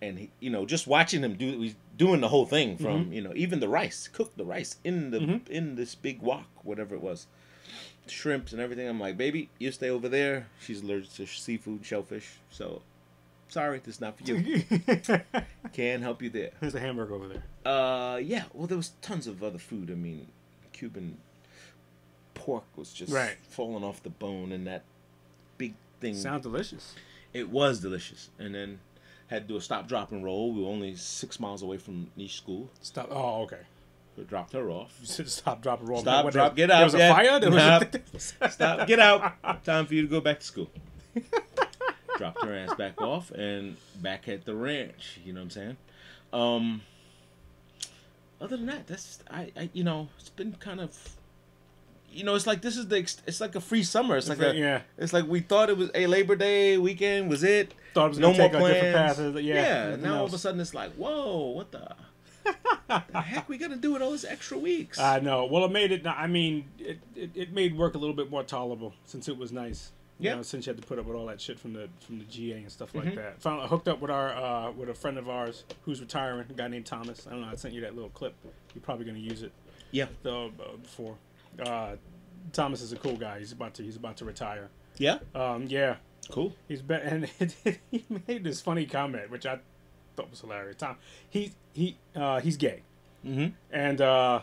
And 0.02 0.20
he, 0.20 0.30
you 0.40 0.50
know, 0.50 0.66
just 0.66 0.88
watching 0.88 1.22
him 1.24 1.36
do, 1.36 1.60
he's 1.62 1.76
doing 1.98 2.22
the 2.22 2.28
whole 2.30 2.46
thing 2.46 2.78
from 2.78 3.12
you 3.12 3.22
know, 3.22 3.34
even 3.36 3.60
the 3.60 3.68
rice, 3.70 4.08
cook 4.08 4.36
the 4.38 4.46
rice 4.46 4.76
in 4.84 5.10
the 5.12 5.42
in 5.50 5.76
this 5.76 5.96
big 5.96 6.22
wok, 6.22 6.48
whatever 6.64 6.94
it 6.96 7.02
was, 7.02 7.28
shrimps 8.08 8.52
and 8.52 8.62
everything. 8.62 8.88
I'm 8.88 9.00
like, 9.00 9.18
baby, 9.18 9.50
you 9.58 9.72
stay 9.72 9.90
over 9.90 10.08
there. 10.10 10.48
She's 10.60 10.82
allergic 10.84 11.14
to 11.14 11.26
seafood, 11.26 11.86
shellfish, 11.86 12.28
so. 12.52 12.82
Sorry, 13.48 13.78
this 13.80 13.96
is 13.96 14.02
not 14.02 14.18
for 14.18 14.24
you. 14.24 14.64
Can't 15.74 16.02
help 16.02 16.22
you 16.24 16.30
there. 16.32 16.50
There's 16.60 16.74
a 16.76 16.80
hamburger 16.80 17.14
over 17.14 17.28
there. 17.28 17.44
Uh, 17.64 18.18
yeah. 18.18 18.44
Well, 18.54 18.66
there 18.68 18.76
was 18.76 18.90
tons 19.04 19.28
of 19.28 19.44
other 19.44 19.60
food. 19.60 19.92
I 19.92 19.94
mean, 19.94 20.28
Cuban 20.74 21.18
pork 22.46 22.64
was 22.76 22.94
just 22.94 23.12
Right. 23.12 23.36
falling 23.50 23.84
off 23.84 24.04
the 24.04 24.10
bone, 24.10 24.52
and 24.52 24.68
that 24.68 24.84
big 25.58 25.74
thing. 26.00 26.16
Sounds 26.16 26.44
delicious. 26.44 26.94
it 27.34 27.50
was 27.50 27.80
delicious. 27.82 28.30
And 28.40 28.54
then 28.56 28.80
had 29.28 29.48
to 29.48 29.54
do 29.54 29.58
a 29.58 29.62
stop, 29.62 29.88
drop, 29.88 30.12
and 30.12 30.24
roll. 30.24 30.54
We 30.54 30.62
were 30.62 30.70
only 30.70 30.96
six 30.96 31.40
miles 31.40 31.62
away 31.64 31.78
from 31.80 32.12
niche 32.16 32.38
school. 32.38 32.70
Stop. 32.82 33.08
Oh, 33.12 33.42
okay. 33.44 33.62
We 34.16 34.24
dropped 34.24 34.54
her 34.54 34.70
off. 34.70 34.98
Stop, 35.04 35.62
drop, 35.62 35.80
and 35.82 35.90
roll. 35.90 36.00
Stop, 36.02 36.24
What, 36.24 36.34
drop, 36.34 36.56
there- 36.56 36.68
get 36.68 36.72
out. 36.72 36.78
There 36.78 36.86
was 36.86 36.94
a 36.94 37.10
fire. 37.10 37.40
There 37.40 37.52
was 37.52 38.34
Nah. 38.40 38.48
Stop, 38.50 38.88
get 38.88 39.00
out. 39.00 39.64
Time 39.66 39.86
for 39.88 39.94
you 39.96 40.04
to 40.04 40.08
go 40.08 40.22
back 40.22 40.40
to 40.40 40.46
school. 40.46 40.70
Dropped 42.18 42.44
her 42.46 42.56
ass 42.56 42.74
back 42.76 43.02
off 43.02 43.30
and 43.32 43.76
back 44.02 44.30
at 44.30 44.46
the 44.46 44.56
ranch. 44.56 45.20
You 45.26 45.34
know 45.34 45.42
what 45.42 45.46
I'm 45.46 45.50
saying? 45.50 45.78
Um. 46.32 46.82
Other 48.40 48.56
than 48.58 48.68
that, 48.68 48.88
that's 48.88 49.20
I, 49.30 49.52
I 49.58 49.70
you 49.74 49.84
know 49.84 50.08
it's 50.20 50.30
been 50.30 50.54
kind 50.54 50.80
of. 50.80 50.98
You 52.16 52.24
know, 52.24 52.36
it's 52.36 52.48
like 52.48 52.62
this 52.62 52.78
is 52.78 52.88
the 52.88 52.98
ex- 53.00 53.22
it's 53.28 53.42
like 53.42 53.56
a 53.56 53.62
free 53.62 53.84
summer. 53.84 54.16
It's 54.18 54.30
like 54.30 54.40
a 54.42 54.56
yeah. 54.56 54.82
It's 54.98 55.14
like 55.14 55.28
we 55.28 55.42
thought 55.42 55.70
it 55.70 55.78
was 55.78 55.90
a 55.94 56.08
Labor 56.08 56.36
Day 56.36 56.78
weekend 56.78 57.30
was 57.30 57.44
it. 57.44 57.74
Thought 57.94 58.06
it 58.06 58.10
was 58.10 58.20
no 58.20 58.28
gonna 58.36 58.38
more 58.38 58.48
take 58.50 58.54
a 58.54 58.74
different 58.74 58.96
plans. 58.96 59.18
path, 59.18 59.36
uh, 59.36 59.40
yeah, 59.40 59.90
yeah. 59.90 59.96
Now 59.98 60.20
all 60.20 60.26
of 60.26 60.34
a 60.34 60.38
sudden 60.38 60.60
it's 60.62 60.74
like, 60.74 60.92
whoa, 60.94 61.48
what 61.50 61.72
the, 61.72 61.96
the 63.10 63.22
heck 63.22 63.50
we 63.50 63.58
gonna 63.58 63.76
do 63.78 63.94
with 63.94 64.02
all 64.02 64.12
those 64.12 64.26
extra 64.26 64.58
weeks? 64.58 65.00
I 65.00 65.20
know. 65.20 65.46
Well, 65.46 65.66
it 65.66 65.72
made 65.72 65.92
it. 65.92 66.06
I 66.08 66.28
mean, 66.28 66.66
it, 66.80 67.00
it, 67.16 67.32
it 67.36 67.54
made 67.54 67.78
work 67.78 67.96
a 67.96 67.98
little 67.98 68.16
bit 68.16 68.30
more 68.30 68.44
tolerable 68.44 68.94
since 69.06 69.28
it 69.28 69.38
was 69.38 69.52
nice. 69.52 69.92
You 70.20 70.30
Yeah. 70.30 70.36
know, 70.36 70.42
since 70.44 70.66
you 70.66 70.72
had 70.74 70.82
to 70.82 70.88
put 70.88 70.98
up 70.98 71.06
with 71.08 71.18
all 71.18 71.26
that 71.26 71.42
shit 71.42 71.60
from 71.60 71.74
the 71.74 71.90
from 72.00 72.20
the 72.20 72.26
GA 72.26 72.58
and 72.58 72.72
stuff 72.72 72.94
Mm-hmm. 72.94 73.08
like 73.08 73.16
that. 73.16 73.42
Found 73.42 73.62
I 73.62 73.68
hooked 73.68 73.88
up 73.90 74.00
with 74.00 74.12
our 74.12 74.30
uh, 74.36 74.72
with 74.72 74.90
a 74.90 74.94
friend 74.94 75.18
of 75.18 75.28
ours 75.30 75.66
who's 75.84 76.00
retiring, 76.00 76.46
a 76.50 76.54
guy 76.54 76.68
named 76.70 76.86
Thomas. 76.86 77.28
I 77.28 77.32
don't 77.32 77.42
know. 77.42 77.48
I 77.52 77.56
sent 77.56 77.74
you 77.74 77.82
that 77.82 77.96
little 77.96 78.12
clip. 78.12 78.34
You're 78.74 78.82
probably 78.82 79.06
gonna 79.06 79.20
use 79.20 79.42
it 79.44 79.52
yeah, 79.92 80.06
uh, 80.26 80.48
before. 80.82 81.16
Uh, 81.60 81.96
Thomas 82.54 82.82
is 82.82 82.92
a 82.94 82.98
cool 82.98 83.16
guy. 83.18 83.40
He's 83.40 83.52
about 83.52 83.74
to 83.76 83.84
he's 83.84 83.96
about 83.96 84.18
to 84.18 84.26
retire. 84.26 84.70
yeah, 84.98 85.20
Um, 85.34 85.66
yeah, 85.68 85.96
cool. 86.32 86.54
He's 86.68 86.82
been 86.82 87.02
and 87.40 87.54
he 87.92 88.06
made 88.28 88.44
this 88.44 88.62
funny 88.62 88.86
comment, 88.86 89.30
which 89.30 89.46
I 89.46 89.60
thought 90.16 90.30
was 90.30 90.42
hilarious. 90.42 90.78
Tom, 90.78 90.98
he 91.30 91.54
he 91.74 91.98
uh, 92.16 92.40
he's 92.40 92.58
gay, 92.58 92.84
Mm-hmm. 93.26 93.48
and 93.72 94.02
uh, 94.02 94.42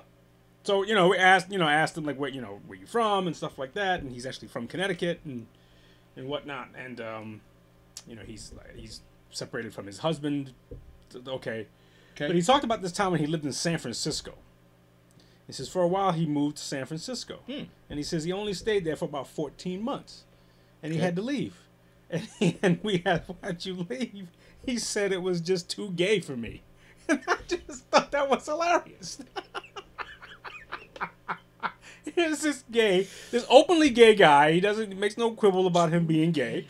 so 0.65 0.83
you 0.83 0.95
know, 0.95 1.09
we 1.09 1.17
asked 1.19 1.51
you 1.53 1.59
know 1.59 1.69
asked 1.69 1.97
him 1.97 2.05
like 2.05 2.19
where 2.19 2.31
you 2.31 2.41
know 2.41 2.61
where 2.67 2.79
you 2.79 2.87
from 2.87 3.27
and 3.27 3.37
stuff 3.37 3.59
like 3.59 3.75
that, 3.75 4.01
and 4.03 4.11
he's 4.13 4.27
actually 4.27 4.49
from 4.49 4.67
Connecticut 4.67 5.21
and 5.25 5.47
and 6.17 6.29
whatnot, 6.29 6.69
and 6.77 7.01
um, 7.01 7.41
you 8.07 8.15
know 8.17 8.23
he's 8.23 8.53
like, 8.57 8.77
he's 8.77 9.01
separated 9.31 9.73
from 9.73 9.87
his 9.87 9.99
husband. 9.99 10.53
Okay, 11.15 11.67
Okay. 12.15 12.27
but 12.27 12.35
he 12.37 12.43
talked 12.43 12.65
about 12.65 12.83
this 12.83 12.93
time 12.93 13.13
when 13.13 13.21
he 13.21 13.27
lived 13.27 13.45
in 13.45 13.53
San 13.53 13.79
Francisco. 13.79 14.35
He 15.47 15.53
says 15.53 15.69
for 15.69 15.83
a 15.83 15.89
while 15.89 16.13
he 16.13 16.25
moved 16.27 16.57
to 16.59 16.63
San 16.63 16.87
Francisco, 16.87 17.41
Hmm. 17.47 17.65
and 17.91 17.99
he 17.99 18.03
says 18.03 18.25
he 18.25 18.33
only 18.33 18.55
stayed 18.55 18.85
there 18.85 18.97
for 18.97 19.05
about 19.07 19.29
fourteen 19.29 19.83
months, 19.83 20.25
and 20.83 20.93
he 20.93 20.99
Okay. 20.99 21.05
had 21.07 21.17
to 21.17 21.23
leave. 21.23 21.55
And, 22.13 22.29
he, 22.39 22.59
and 22.63 22.79
we 22.83 23.03
asked, 23.07 23.25
"Why'd 23.41 23.65
you 23.65 23.87
leave?" 23.89 24.29
He 24.67 24.77
said 24.79 25.13
it 25.13 25.23
was 25.23 25.41
just 25.41 25.71
too 25.71 25.91
gay 25.93 26.21
for 26.21 26.37
me, 26.37 26.63
and 27.09 27.21
I 27.27 27.39
just 27.49 27.87
thought 27.87 28.11
that 28.13 28.29
was 28.29 28.45
hilarious. 28.47 29.19
Here's 32.15 32.41
this 32.41 32.65
gay, 32.71 33.07
this 33.31 33.47
openly 33.49 33.89
gay 33.91 34.15
guy. 34.15 34.53
He 34.53 34.61
doesn't 34.61 34.99
makes 34.99 35.17
no 35.17 35.31
quibble 35.33 35.67
about 35.67 35.91
him 35.93 36.05
being 36.07 36.33
gay. 36.33 36.67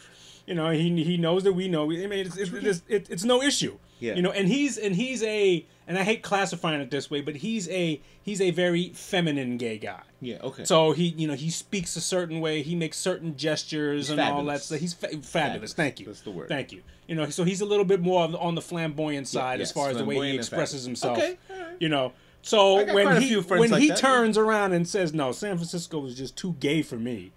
You 0.47 0.55
know, 0.55 0.71
he 0.71 1.03
he 1.03 1.17
knows 1.17 1.43
that 1.45 1.55
we 1.55 1.69
know. 1.69 1.85
I 1.91 2.07
mean, 2.07 2.13
it's 2.13 2.37
it's, 2.37 2.53
it's, 2.53 2.83
it's, 2.89 3.11
it's 3.11 3.25
no 3.25 3.43
issue. 3.43 3.79
Yeah. 3.99 4.15
You 4.15 4.23
know, 4.23 4.31
and 4.31 4.47
he's 4.47 4.77
and 4.79 4.95
he's 4.95 5.23
a 5.25 5.67
and 5.87 5.99
I 5.99 6.03
hate 6.03 6.23
classifying 6.23 6.81
it 6.81 6.91
this 6.91 7.11
way, 7.11 7.21
but 7.21 7.37
he's 7.37 7.69
a 7.69 8.01
he's 8.23 8.41
a 8.41 8.51
very 8.51 8.91
feminine 8.91 9.57
gay 9.57 9.79
guy. 9.79 10.03
Yeah. 10.21 10.39
Okay. 10.43 10.65
So 10.65 10.93
he, 10.93 11.09
you 11.09 11.27
know, 11.27 11.35
he 11.35 11.51
speaks 11.51 11.97
a 11.97 12.01
certain 12.01 12.41
way. 12.41 12.63
He 12.63 12.75
makes 12.75 12.97
certain 12.97 13.37
gestures 13.37 14.09
He's 14.09 14.11
and 14.11 14.21
all 14.21 14.27
that 14.27 14.37
fabulous. 14.37 14.65
stuff. 14.65 14.79
He's 14.79 14.95
fa- 14.95 15.09
fabulous. 15.09 15.31
Fabulous. 15.31 15.73
Thank 15.75 16.01
you. 16.01 16.07
That's 16.07 16.21
the 16.21 16.31
word. 16.31 16.49
Thank 16.49 16.73
you. 16.73 16.83
You 17.09 17.17
know, 17.17 17.29
so 17.31 17.45
he's 17.45 17.61
a 17.61 17.67
little 17.67 17.85
bit 17.85 18.01
more 18.01 18.23
on 18.23 18.33
the, 18.33 18.39
on 18.39 18.55
the 18.55 18.63
flamboyant 18.63 19.27
side 19.29 19.61
as 19.61 19.69
yes, 19.69 19.73
far 19.73 19.91
as 19.91 19.99
the 19.99 20.05
way 20.05 20.31
he 20.31 20.37
expresses 20.37 20.85
himself. 20.85 21.19
Okay, 21.19 21.37
all 21.51 21.57
right. 21.57 21.77
You 21.81 21.89
know, 21.89 22.13
so 22.43 22.85
when 22.95 23.21
he 23.21 23.37
when 23.37 23.71
like 23.71 23.83
he 23.83 23.89
that. 23.89 23.99
turns 23.99 24.39
around 24.39 24.73
and 24.73 24.87
says, 24.89 25.13
"No, 25.13 25.33
San 25.33 25.57
Francisco 25.57 26.05
is 26.07 26.17
just 26.17 26.37
too 26.37 26.57
gay 26.61 26.83
for 26.83 26.97
me," 26.97 27.33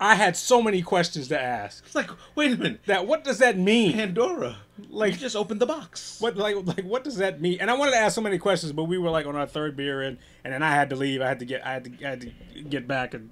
I 0.00 0.14
had 0.14 0.36
so 0.36 0.62
many 0.62 0.82
questions 0.82 1.28
to 1.28 1.40
ask. 1.40 1.84
it's 1.84 1.94
like, 1.94 2.10
wait 2.34 2.52
a 2.52 2.56
minute, 2.56 2.80
That 2.86 3.06
what 3.06 3.24
does 3.24 3.38
that 3.38 3.58
mean? 3.58 3.92
Pandora. 3.94 4.56
Like- 4.90 5.14
you 5.14 5.18
just 5.18 5.34
opened 5.36 5.60
the 5.60 5.66
box. 5.66 6.20
What 6.20 6.36
like 6.36 6.54
like 6.64 6.84
what 6.84 7.02
does 7.04 7.16
that 7.16 7.40
mean? 7.40 7.58
And 7.60 7.70
I 7.70 7.74
wanted 7.74 7.92
to 7.92 7.98
ask 7.98 8.14
so 8.14 8.20
many 8.20 8.38
questions, 8.38 8.72
but 8.72 8.84
we 8.84 8.96
were 8.98 9.10
like 9.10 9.26
on 9.26 9.34
our 9.36 9.46
third 9.46 9.76
beer 9.76 10.02
and 10.02 10.18
and 10.44 10.52
then 10.52 10.62
I 10.62 10.70
had 10.70 10.90
to 10.90 10.96
leave. 10.96 11.20
I 11.20 11.26
had 11.28 11.40
to 11.40 11.44
get 11.44 11.66
I 11.66 11.72
had 11.72 11.84
to 11.84 12.06
I 12.06 12.10
had 12.10 12.20
to 12.22 12.30
get 12.62 12.86
back 12.86 13.14
and 13.14 13.30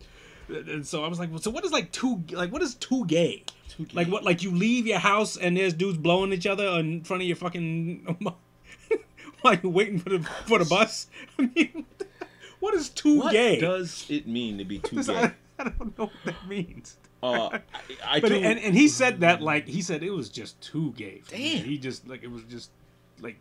and 0.48 0.86
so 0.86 1.04
I 1.04 1.08
was 1.08 1.18
like, 1.18 1.30
well, 1.30 1.40
so 1.40 1.50
what 1.50 1.64
is 1.64 1.72
like 1.72 1.92
too 1.92 2.22
like 2.32 2.50
what 2.52 2.62
is 2.62 2.74
too 2.74 3.04
gay? 3.06 3.44
Too 3.68 3.84
gay. 3.84 3.96
Like 3.96 4.08
what 4.08 4.24
like 4.24 4.42
you 4.42 4.50
leave 4.52 4.86
your 4.86 4.98
house 4.98 5.36
and 5.36 5.56
there's 5.56 5.72
dudes 5.74 5.98
blowing 5.98 6.32
each 6.32 6.46
other 6.46 6.66
in 6.80 7.04
front 7.04 7.22
of 7.22 7.26
your 7.28 7.36
fucking 7.36 8.16
while 9.40 9.54
you're 9.62 9.70
waiting 9.72 9.98
for 9.98 10.10
the 10.10 10.20
for 10.46 10.58
the 10.58 10.64
bus? 10.64 11.06
I 11.38 11.50
mean, 11.54 11.86
what 12.60 12.74
is 12.74 12.88
too 12.88 13.20
What 13.20 13.32
gay? 13.32 13.54
What 13.60 13.60
does 13.78 14.06
it 14.08 14.26
mean 14.26 14.58
to 14.58 14.64
be 14.64 14.78
too 14.78 15.02
gay? 15.02 15.32
I, 15.58 15.64
don't 15.64 15.98
know 15.98 16.06
what 16.06 16.12
that 16.24 16.46
means. 16.48 16.96
Uh, 17.22 17.48
I, 17.52 17.60
I 18.16 18.20
But 18.20 18.28
do. 18.28 18.34
and, 18.36 18.58
and 18.58 18.74
he 18.74 18.88
said 18.88 19.20
that 19.20 19.40
like 19.42 19.66
he 19.66 19.80
said 19.82 20.02
it 20.02 20.10
was 20.10 20.28
just 20.28 20.60
too 20.60 20.92
gay. 20.96 21.20
For 21.24 21.34
me. 21.34 21.56
Damn. 21.56 21.64
He 21.64 21.78
just 21.78 22.06
like 22.08 22.22
it 22.22 22.30
was 22.30 22.42
just 22.44 22.70
like 23.20 23.36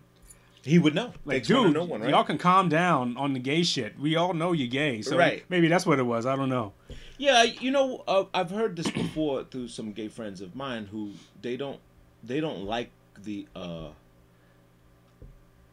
he 0.63 0.79
would 0.79 0.95
know. 0.95 1.13
like 1.25 1.37
Takes 1.37 1.47
dude, 1.49 1.77
one, 1.77 2.01
right? 2.01 2.09
y'all 2.09 2.23
can 2.23 2.37
calm 2.39 2.69
down 2.69 3.17
on 3.17 3.33
the 3.33 3.39
gay 3.39 3.61
shit. 3.63 3.99
We 3.99 4.15
all 4.15 4.33
know 4.33 4.51
you're 4.51 4.67
gay, 4.67 5.01
so 5.03 5.15
Right. 5.17 5.43
maybe 5.49 5.67
that's 5.67 5.85
what 5.85 5.99
it 5.99 6.03
was. 6.03 6.25
I 6.25 6.35
don't 6.35 6.49
know. 6.49 6.73
Yeah, 7.19 7.43
you 7.43 7.69
know, 7.71 8.03
uh, 8.07 8.25
I've 8.33 8.49
heard 8.49 8.75
this 8.75 8.89
before 8.89 9.43
through 9.43 9.67
some 9.67 9.91
gay 9.93 10.07
friends 10.07 10.41
of 10.41 10.55
mine 10.55 10.85
who 10.87 11.11
they 11.41 11.55
don't 11.57 11.79
they 12.23 12.39
don't 12.39 12.63
like 12.65 12.89
the 13.23 13.47
uh 13.55 13.89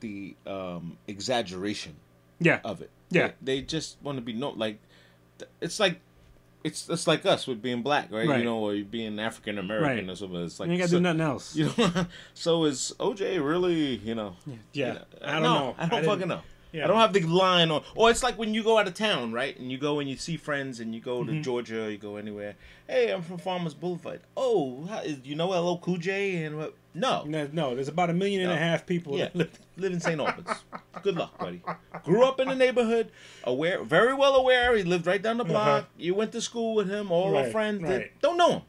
the 0.01 0.35
um 0.47 0.99
exaggeration 1.07 1.95
Yeah, 2.41 2.61
of 2.65 2.83
it. 2.83 2.91
Yeah. 3.11 3.29
They, 3.41 3.61
they 3.61 3.63
just 3.63 3.97
want 4.03 4.19
to 4.19 4.23
be 4.23 4.33
no 4.33 4.51
like 4.51 4.79
it's 5.61 5.81
like 5.81 6.01
it's 6.65 6.89
it's 6.89 7.07
like 7.07 7.25
us 7.27 7.47
with 7.47 7.61
being 7.63 7.83
black, 7.83 8.11
right? 8.11 8.29
Right. 8.29 8.39
You 8.39 8.45
know, 8.45 8.59
or 8.59 8.77
being 8.83 9.19
African 9.19 9.59
American 9.59 10.07
Right. 10.07 10.13
or 10.13 10.17
something. 10.17 10.45
It's 10.45 10.61
like 10.61 10.69
you 10.69 10.73
ain't 10.75 10.81
got 10.81 10.85
to 10.87 10.91
so, 10.91 10.97
do 10.99 11.03
nothing 11.03 11.21
else. 11.21 11.57
You 11.57 11.71
know, 11.77 12.07
so 12.35 12.65
is 12.65 12.95
OJ 12.99 13.45
really? 13.45 13.97
You 13.97 14.15
know, 14.15 14.37
yeah, 14.73 14.87
you 14.89 14.93
know, 14.95 15.05
I 15.25 15.33
don't 15.35 15.43
no, 15.43 15.55
know. 15.55 15.75
I 15.79 15.81
don't 15.87 15.91
didn't- 15.91 16.05
fucking 16.07 16.29
know. 16.29 16.41
Yeah. 16.73 16.85
I 16.85 16.87
don't 16.87 16.97
have 16.97 17.13
the 17.13 17.21
line 17.21 17.71
on. 17.71 17.83
Or 17.95 18.09
it's 18.11 18.23
like 18.23 18.39
when 18.39 18.55
you 18.55 18.63
go 18.63 18.79
out 18.79 18.89
of 18.89 18.95
town, 18.95 19.31
right? 19.31 19.55
And 19.59 19.71
you 19.71 19.77
go 19.77 20.01
and 20.01 20.09
you 20.09 20.17
see 20.17 20.39
friends, 20.39 20.81
and 20.81 20.95
you 20.95 21.03
go 21.03 21.23
to 21.23 21.31
Mm-hmm. 21.31 21.43
Georgia, 21.43 21.85
or 21.85 21.91
you 21.91 21.99
go 21.99 22.17
anywhere. 22.17 22.55
Hey, 22.89 23.13
I'm 23.13 23.21
from 23.21 23.37
Farmers 23.37 23.75
Boulevard. 23.75 24.21
Oh, 24.39 24.87
how, 24.87 25.01
is, 25.01 25.19
you 25.23 25.35
know 25.37 25.51
LL 25.51 25.77
Cool 25.77 25.99
J 25.99 26.45
and 26.45 26.57
what? 26.57 26.75
No, 26.95 27.25
No, 27.25 27.49
no, 27.53 27.75
there's 27.75 27.89
about 27.89 28.11
a 28.11 28.13
million 28.13 28.43
and 28.43 28.53
a 28.53 28.57
half 28.57 28.85
people. 28.87 29.17
yeah, 29.17 29.25
that 29.27 29.35
live- 29.37 29.59
live 29.77 29.93
in 29.93 30.01
St. 30.01 30.21
Albans. 30.21 30.49
Good 31.03 31.17
luck, 31.17 31.39
buddy. 31.39 31.63
Grew 32.05 32.25
up 32.25 32.39
in 32.39 32.49
the 32.49 32.55
neighborhood, 32.55 33.11
aware, 33.45 33.83
very 33.83 34.13
well 34.15 34.35
aware. 34.37 34.77
He 34.77 34.83
lived 34.83 35.07
right 35.07 35.23
down 35.23 35.39
the 35.39 35.45
block. 35.45 35.67
Uh-huh. 35.67 35.87
You 35.97 36.15
went 36.15 36.33
to 36.33 36.41
school 36.41 36.75
with 36.75 36.91
him. 36.91 37.11
All 37.11 37.35
our 37.37 37.45
Right, 37.45 37.53
friends 37.53 37.83
that 37.83 37.97
right. 37.97 38.21
don't 38.21 38.37
know 38.37 38.51
him. 38.53 38.63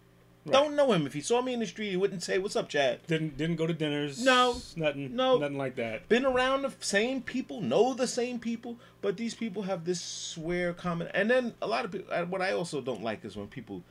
Right. 0.46 0.54
Don't 0.54 0.76
know 0.76 0.92
him. 0.92 1.06
If 1.08 1.14
he 1.14 1.22
saw 1.22 1.42
me 1.42 1.54
in 1.54 1.62
the 1.62 1.66
street, 1.66 1.92
he 1.92 1.96
wouldn't 1.96 2.22
say, 2.22 2.38
"What's 2.38 2.58
up, 2.58 2.68
Chad?" 2.68 3.00
Didn't 3.08 3.38
didn't 3.38 3.56
go 3.56 3.66
to 3.66 3.74
dinners. 3.74 4.22
No. 4.24 4.58
nothing. 4.76 5.16
No. 5.16 5.38
nothing 5.38 5.58
like 5.58 5.76
that. 5.78 6.10
been 6.10 6.26
around 6.26 6.64
the 6.64 6.74
same 6.82 7.22
people, 7.22 7.62
know 7.62 7.94
the 7.94 8.08
same 8.08 8.40
people, 8.40 8.78
but 9.02 9.16
these 9.16 9.34
people 9.36 9.64
have 9.64 9.86
this 9.86 10.02
swear 10.02 10.74
common. 10.74 11.08
And 11.14 11.30
then 11.30 11.54
a 11.62 11.68
lot 11.68 11.86
of 11.86 11.92
people, 11.92 12.14
what 12.26 12.42
I 12.42 12.52
also 12.52 12.82
don't 12.82 13.02
like 13.02 13.24
is 13.24 13.38
when 13.38 13.48
people 13.48 13.84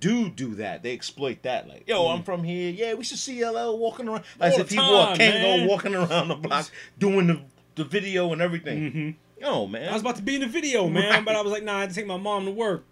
do 0.00 0.28
do 0.30 0.54
that. 0.56 0.82
They 0.82 0.92
exploit 0.92 1.42
that. 1.42 1.68
Like, 1.68 1.88
yo, 1.88 2.08
I'm 2.08 2.22
from 2.22 2.44
here. 2.44 2.70
Yeah, 2.70 2.94
we 2.94 3.04
should 3.04 3.18
see 3.18 3.44
LL 3.44 3.76
walking 3.78 4.08
around. 4.08 4.24
As 4.40 4.54
All 4.54 4.60
if 4.60 4.70
he 4.70 4.76
a 4.76 4.80
Kangol 4.80 5.68
walking 5.68 5.94
around 5.94 6.28
the 6.28 6.34
block 6.36 6.70
doing 6.98 7.26
the, 7.26 7.40
the 7.76 7.84
video 7.84 8.32
and 8.32 8.40
everything. 8.42 8.78
Mm-hmm. 8.78 9.10
Yo, 9.44 9.66
man. 9.66 9.88
I 9.88 9.92
was 9.92 10.02
about 10.02 10.16
to 10.16 10.22
be 10.22 10.34
in 10.34 10.40
the 10.40 10.46
video, 10.48 10.88
man, 10.88 11.10
Right. 11.10 11.24
but 11.24 11.36
I 11.36 11.40
was 11.42 11.52
like, 11.52 11.62
nah, 11.62 11.76
I 11.76 11.80
had 11.82 11.90
to 11.90 11.94
take 11.94 12.06
my 12.06 12.16
mom 12.16 12.44
to 12.46 12.50
work. 12.50 12.84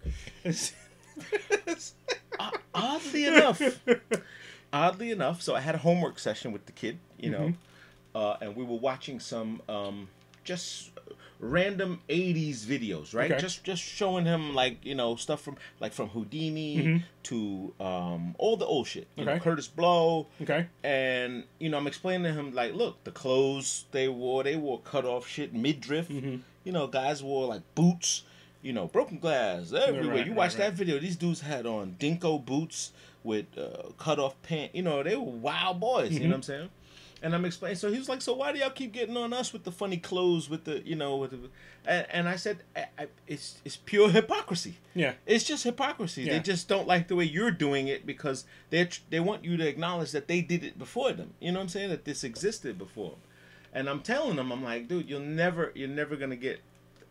Oddly 2.73 3.25
enough, 3.25 3.61
oddly 4.71 5.09
enough, 5.11 5.41
so 5.41 5.55
I 5.55 5.61
had 5.61 5.73
a 5.73 5.79
homework 5.79 6.19
session 6.19 6.51
with 6.51 6.65
the 6.67 6.71
kid, 6.71 6.99
you 7.17 7.31
know, 7.31 7.39
Mm-hmm. 7.39 8.17
uh, 8.17 8.35
and 8.41 8.55
we 8.55 8.63
were 8.63 8.75
watching 8.77 9.19
some 9.19 9.61
um, 9.67 10.07
just 10.43 10.91
random 11.39 12.01
'80s 12.09 12.65
videos, 12.65 13.13
right? 13.13 13.31
Okay. 13.31 13.39
Just 13.41 13.63
just 13.63 13.81
showing 13.81 14.25
him 14.25 14.53
like 14.55 14.83
you 14.83 14.95
know 14.95 15.15
stuff 15.15 15.41
from 15.41 15.57
like 15.79 15.93
from 15.93 16.09
Whodini 16.09 17.03
to 17.23 17.73
um, 17.79 18.35
all 18.37 18.57
the 18.57 18.65
old 18.65 18.87
shit, 18.87 19.07
you 19.15 19.25
know, 19.25 19.31
Mm-hmm. 19.33 19.49
Okay. 19.49 19.61
Kurtis 19.61 19.67
Blow, 19.75 20.27
okay. 20.41 20.67
and 20.83 21.43
you 21.59 21.69
know 21.69 21.77
I'm 21.77 21.87
explaining 21.87 22.23
to 22.23 22.33
him 22.33 22.53
like, 22.53 22.73
look, 22.73 23.03
the 23.03 23.11
clothes 23.11 23.85
they 23.91 24.07
wore, 24.07 24.43
they 24.43 24.55
wore 24.55 24.79
cut 24.79 25.05
off 25.05 25.27
shit, 25.27 25.53
midriff. 25.53 26.07
Mm-hmm. 26.09 26.37
You 26.63 26.71
know, 26.71 26.87
guys 26.87 27.21
wore 27.23 27.47
like 27.47 27.61
boots. 27.75 28.23
You 28.63 28.73
know, 28.73 28.87
broken 28.87 29.19
glass 29.19 29.71
everywhere. 29.71 30.15
right, 30.17 30.25
you 30.25 30.33
watch 30.33 30.53
right. 30.53 30.71
that 30.71 30.73
video. 30.73 30.99
These 30.99 31.15
dudes 31.15 31.41
had 31.41 31.65
on 31.65 31.95
Dingo 31.99 32.39
boots 32.39 32.91
with 33.23 33.45
uh, 33.57 33.89
cut 33.97 34.19
off 34.19 34.41
pants. 34.41 34.73
You 34.73 34.81
know, 34.81 35.03
they 35.03 35.15
were 35.15 35.23
wild 35.23 35.79
boys. 35.79 36.11
You 36.11 36.21
know 36.21 36.29
what 36.29 36.35
I'm 36.35 36.43
saying? 36.43 36.69
And 37.23 37.33
I'm 37.33 37.45
explaining. 37.45 37.77
So 37.77 37.91
he 37.91 37.97
was 37.97 38.07
like, 38.09 38.21
"So 38.21 38.33
why 38.33 38.51
do 38.51 38.59
y'all 38.59 38.69
keep 38.69 38.91
getting 38.91 39.17
on 39.17 39.33
us 39.33 39.51
with 39.51 39.63
the 39.63 39.71
funny 39.71 39.97
clothes, 39.97 40.49
with 40.51 40.65
the 40.65 40.85
you 40.85 40.95
know, 40.95 41.15
with 41.17 41.31
the?" 41.31 41.39
And, 41.85 42.05
and 42.11 42.29
I 42.29 42.35
said, 42.35 42.59
I, 42.75 42.85
I, 42.99 43.07
"It's 43.25 43.55
it's 43.65 43.75
pure 43.75 44.09
hypocrisy. 44.09 44.75
Yeah. 44.93 45.13
It's 45.25 45.43
just 45.43 45.63
hypocrisy. 45.63 46.29
They 46.29 46.39
just 46.39 46.67
don't 46.67 46.87
like 46.87 47.07
the 47.07 47.15
way 47.15 47.23
you're 47.23 47.49
doing 47.49 47.87
it 47.87 48.05
because 48.05 48.45
they 48.69 48.87
they 49.09 49.19
want 49.19 49.43
you 49.43 49.57
to 49.57 49.67
acknowledge 49.67 50.11
that 50.11 50.27
they 50.27 50.41
did 50.41 50.63
it 50.63 50.77
before 50.77 51.11
them. 51.11 51.33
You 51.39 51.51
know 51.53 51.57
what 51.59 51.63
I'm 51.63 51.69
saying? 51.69 51.89
That 51.89 52.05
this 52.05 52.23
existed 52.23 52.77
before. 52.77 53.11
them. 53.11 53.19
And 53.73 53.89
I'm 53.89 54.01
telling 54.01 54.35
them, 54.37 54.51
I'm 54.51 54.63
like, 54.63 54.87
dude, 54.87 55.09
you'll 55.09 55.19
never, 55.19 55.71
you're 55.75 55.87
never 55.87 56.15
gonna 56.15 56.35
get 56.35 56.61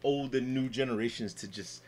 old 0.04 0.34
and 0.36 0.54
new 0.54 0.68
generations 0.68 1.34
to 1.34 1.48
just 1.48 1.82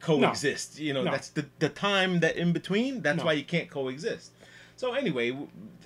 coexist. 0.00 0.78
You 0.78 0.92
know, 0.94 1.02
No. 1.04 1.10
that's 1.10 1.28
the 1.30 1.46
the 1.58 1.68
time 1.68 2.20
that 2.20 2.36
in 2.36 2.52
between. 2.52 3.00
That's 3.02 3.18
No. 3.18 3.24
why 3.26 3.32
you 3.34 3.44
can't 3.44 3.70
coexist. 3.70 4.30
So 4.76 4.92
anyway, 4.94 5.30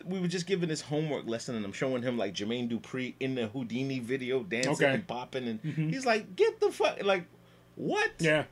we 0.07 0.21
were 0.21 0.29
just 0.29 0.47
giving 0.47 0.69
this 0.69 0.81
homework 0.81 1.27
lesson, 1.27 1.55
and 1.57 1.65
I'm 1.65 1.73
showing 1.73 2.03
him 2.03 2.17
like 2.17 2.35
Jermaine 2.35 2.71
Dupri 2.71 3.15
in 3.21 3.35
the 3.35 3.49
Whodini 3.49 4.01
video 4.01 4.43
dancing 4.43 4.73
Okay. 4.73 4.95
and 4.95 5.07
popping, 5.07 5.47
and 5.47 5.61
he's 5.91 6.07
like, 6.07 6.35
"Get 6.37 6.59
the 6.61 6.71
fuck 6.73 7.03
like, 7.05 7.27
what? 7.77 8.11
Yeah. 8.19 8.45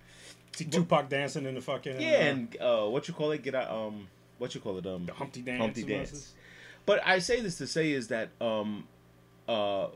See 0.54 0.64
Tupac 0.64 1.08
dancing 1.08 1.44
in 1.46 1.54
the 1.54 1.60
fucking 1.60 2.00
Yeah, 2.00 2.08
uh, 2.12 2.16
and 2.20 2.56
uh, 2.60 2.84
what 2.86 3.08
you 3.08 3.14
call 3.14 3.30
it? 3.32 3.42
Get 3.42 3.54
out. 3.54 3.70
Um, 3.70 4.08
what 4.38 4.54
you 4.54 4.60
call 4.60 4.78
it? 4.78 4.86
Um, 4.86 5.06
the 5.06 5.12
Humpty 5.12 5.42
dance. 5.42 5.60
Humpty 5.60 5.82
dance. 5.82 6.12
what's 6.12 6.32
But 6.86 7.06
I 7.06 7.18
say 7.18 7.40
this 7.40 7.58
to 7.58 7.66
say 7.66 7.90
is 7.92 8.08
that 8.08 8.30
um, 8.40 8.86
uh, 9.48 9.88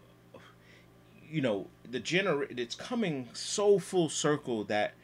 you 1.31 1.41
know, 1.41 1.67
the 1.89 2.01
gener 2.01 2.47
it's 2.59 2.75
coming 2.75 3.29
so 3.33 3.79
full 3.79 4.09
circle 4.09 4.65
that 4.65 4.95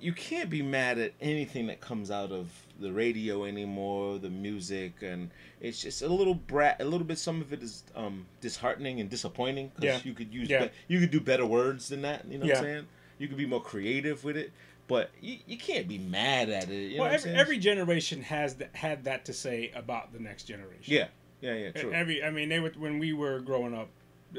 you 0.00 0.12
can't 0.12 0.50
be 0.50 0.62
mad 0.62 0.98
at 0.98 1.12
anything 1.20 1.66
that 1.68 1.80
comes 1.80 2.10
out 2.10 2.32
of 2.32 2.48
the 2.80 2.92
radio 2.92 3.44
anymore, 3.44 4.18
the 4.18 4.30
music, 4.30 5.02
and 5.02 5.30
it's 5.60 5.80
just 5.82 6.02
a 6.02 6.08
little 6.08 6.34
brat, 6.34 6.76
a 6.80 6.84
little 6.84 7.06
bit. 7.06 7.18
Some 7.18 7.40
of 7.40 7.52
it 7.52 7.62
is 7.62 7.84
um, 7.94 8.26
disheartening 8.40 9.00
and 9.00 9.08
disappointing 9.10 9.70
because 9.76 9.84
Yeah. 9.84 10.00
you 10.08 10.14
could 10.14 10.32
use, 10.32 10.48
Yeah. 10.48 10.66
be- 10.66 10.70
you 10.88 11.00
could 11.00 11.10
do 11.10 11.20
better 11.20 11.44
words 11.46 11.88
than 11.88 12.02
that. 12.02 12.24
You 12.26 12.38
know 12.38 12.46
what 12.46 12.56
I'm 12.58 12.64
Yeah. 12.64 12.70
saying? 12.74 12.86
You 13.18 13.28
could 13.28 13.36
be 13.36 13.46
more 13.46 13.62
creative 13.62 14.24
with 14.24 14.36
it, 14.36 14.50
but 14.88 15.10
you, 15.20 15.38
you 15.46 15.58
can't 15.58 15.86
be 15.86 15.98
mad 15.98 16.48
at 16.48 16.70
it. 16.70 16.92
You 16.92 16.96
know 16.96 17.04
well, 17.04 17.12
every, 17.14 17.30
every 17.32 17.58
generation 17.58 18.22
has 18.22 18.54
that, 18.56 18.74
had 18.74 19.04
that 19.04 19.26
to 19.26 19.32
say 19.34 19.70
about 19.74 20.12
the 20.12 20.18
next 20.18 20.44
generation. 20.44 20.82
yeah, 20.94 21.08
yeah, 21.42 21.54
yeah, 21.54 21.70
true. 21.72 21.92
Every, 21.92 22.24
I 22.24 22.30
mean, 22.30 22.48
they 22.48 22.60
were 22.60 22.72
when 22.78 22.98
we 22.98 23.12
were 23.12 23.40
growing 23.40 23.74
up. 23.74 23.88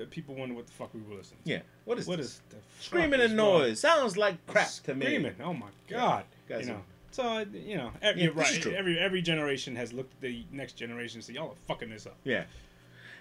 people 0.09 0.33
wonder 0.35 0.55
what 0.55 0.65
the 0.67 0.71
fuck 0.73 0.93
we 0.93 1.01
were 1.01 1.15
listening. 1.15 1.41
to. 1.43 1.49
Yeah. 1.51 1.59
What 1.85 1.99
is 1.99 2.07
What 2.07 2.17
this? 2.17 2.27
is 2.27 2.41
the 2.49 2.55
screaming 2.79 3.19
and 3.19 3.35
noise? 3.35 3.79
Sounds 3.81 4.15
like 4.17 4.43
crap 4.47 4.69
to 4.85 4.95
me. 4.95 5.05
Screaming! 5.05 5.35
Oh 5.43 5.53
my 5.53 5.67
god! 5.89 6.23
Guys 6.47 6.65
you 6.67 6.73
know. 6.73 6.81
So 7.11 7.23
uh, 7.23 7.45
you 7.53 7.77
know, 7.77 7.91
every, 8.01 8.21
Yeah, 8.21 8.27
you're 8.27 8.33
right. 8.35 8.65
Every 8.67 8.99
every 8.99 9.21
generation 9.21 9.75
has 9.75 9.93
looked 9.93 10.13
at 10.13 10.21
the 10.21 10.45
next 10.51 10.73
generation 10.73 11.17
and 11.17 11.23
said, 11.23 11.35
"Y'all 11.35 11.49
are 11.49 11.55
fucking 11.67 11.89
this 11.89 12.05
up." 12.05 12.17
Yeah. 12.23 12.43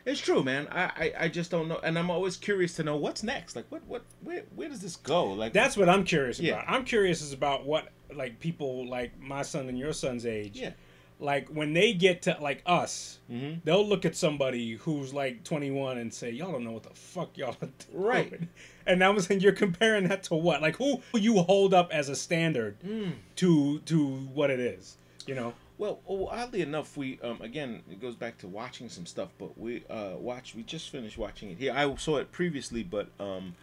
It's 0.06 0.20
true, 0.20 0.42
man. 0.42 0.66
I, 0.70 0.84
I, 0.84 1.12
I 1.24 1.28
just 1.28 1.50
don't 1.50 1.68
know, 1.68 1.78
and 1.82 1.98
I'm 1.98 2.10
always 2.10 2.36
curious 2.38 2.74
to 2.76 2.82
know 2.82 2.96
what's 2.96 3.22
next. 3.22 3.54
Like, 3.54 3.66
what, 3.68 3.82
what, 3.86 4.02
where, 4.22 4.44
where 4.54 4.70
does 4.70 4.80
this 4.80 4.96
go? 4.96 5.26
Like, 5.26 5.52
That's 5.52 5.76
what 5.76 5.90
I'm 5.90 6.04
curious 6.04 6.40
about. 6.40 6.64
I'm 6.66 6.84
curious 6.84 7.20
is 7.20 7.34
about 7.34 7.66
what 7.66 7.88
like 8.14 8.40
people 8.40 8.88
like 8.88 9.20
my 9.20 9.42
son 9.42 9.68
and 9.68 9.78
your 9.78 9.92
son's 9.92 10.24
age. 10.24 10.58
yeah, 10.58 10.72
Like 11.20 11.48
when 11.48 11.74
they 11.74 11.92
get 11.92 12.22
to 12.22 12.36
like 12.40 12.62
us, 12.64 13.18
Mhm. 13.30 13.60
they'll 13.62 13.86
look 13.86 14.04
at 14.06 14.16
somebody 14.16 14.72
who's 14.76 15.12
like 15.12 15.44
21 15.44 15.98
and 15.98 16.12
say, 16.12 16.30
"Y'all 16.30 16.50
don't 16.50 16.64
know 16.64 16.72
what 16.72 16.82
the 16.84 16.94
fuck 16.94 17.36
y'all 17.36 17.56
are 17.60 17.68
doing." 17.90 18.02
Right. 18.02 18.40
And 18.86 19.04
I 19.04 19.10
was 19.10 19.26
saying, 19.26 19.40
you're 19.42 19.52
comparing 19.52 20.08
that 20.08 20.22
to 20.24 20.34
what? 20.34 20.62
Like 20.62 20.76
who 20.76 21.02
you 21.14 21.38
hold 21.42 21.74
up 21.74 21.92
as 21.92 22.08
a 22.08 22.16
standard 22.16 22.80
Mm. 22.80 23.12
to 23.36 23.80
to 23.80 24.06
what 24.32 24.50
it 24.50 24.60
is? 24.60 24.96
You 25.26 25.34
know? 25.34 25.52
Well, 25.76 26.00
oh, 26.08 26.26
oddly 26.26 26.62
enough, 26.62 26.96
we 26.96 27.18
um 27.22 27.40
again 27.42 27.82
it 27.90 28.00
goes 28.00 28.16
back 28.16 28.38
to 28.38 28.48
watching 28.48 28.88
some 28.88 29.04
stuff, 29.06 29.28
but 29.38 29.58
we 29.58 29.84
uh 29.90 30.16
watch 30.16 30.54
we 30.54 30.62
just 30.62 30.88
finished 30.90 31.18
watching 31.18 31.50
it 31.50 31.58
here. 31.58 31.72
I 31.76 31.94
saw 31.96 32.16
it 32.16 32.32
previously, 32.32 32.82
but 32.82 33.08
um 33.20 33.54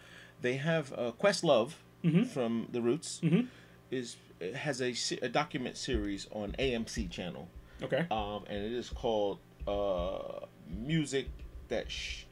they 0.42 0.54
have 0.58 0.92
uh, 0.92 1.10
Questlove 1.20 1.72
from 2.32 2.68
The 2.70 2.80
Roots 2.80 3.20
Mhm. 3.24 3.48
is 3.90 4.16
has 4.54 4.80
a, 4.80 4.94
a 5.22 5.28
document 5.28 5.76
series 5.76 6.26
on 6.32 6.52
AMC 6.58 7.10
channel, 7.10 7.48
Okay. 7.82 8.06
um 8.10 8.44
and 8.48 8.58
it 8.64 8.72
is 8.72 8.88
called 8.90 9.38
uh 9.66 10.46
music 10.68 11.28
that 11.68 11.90
sh- 11.90 12.24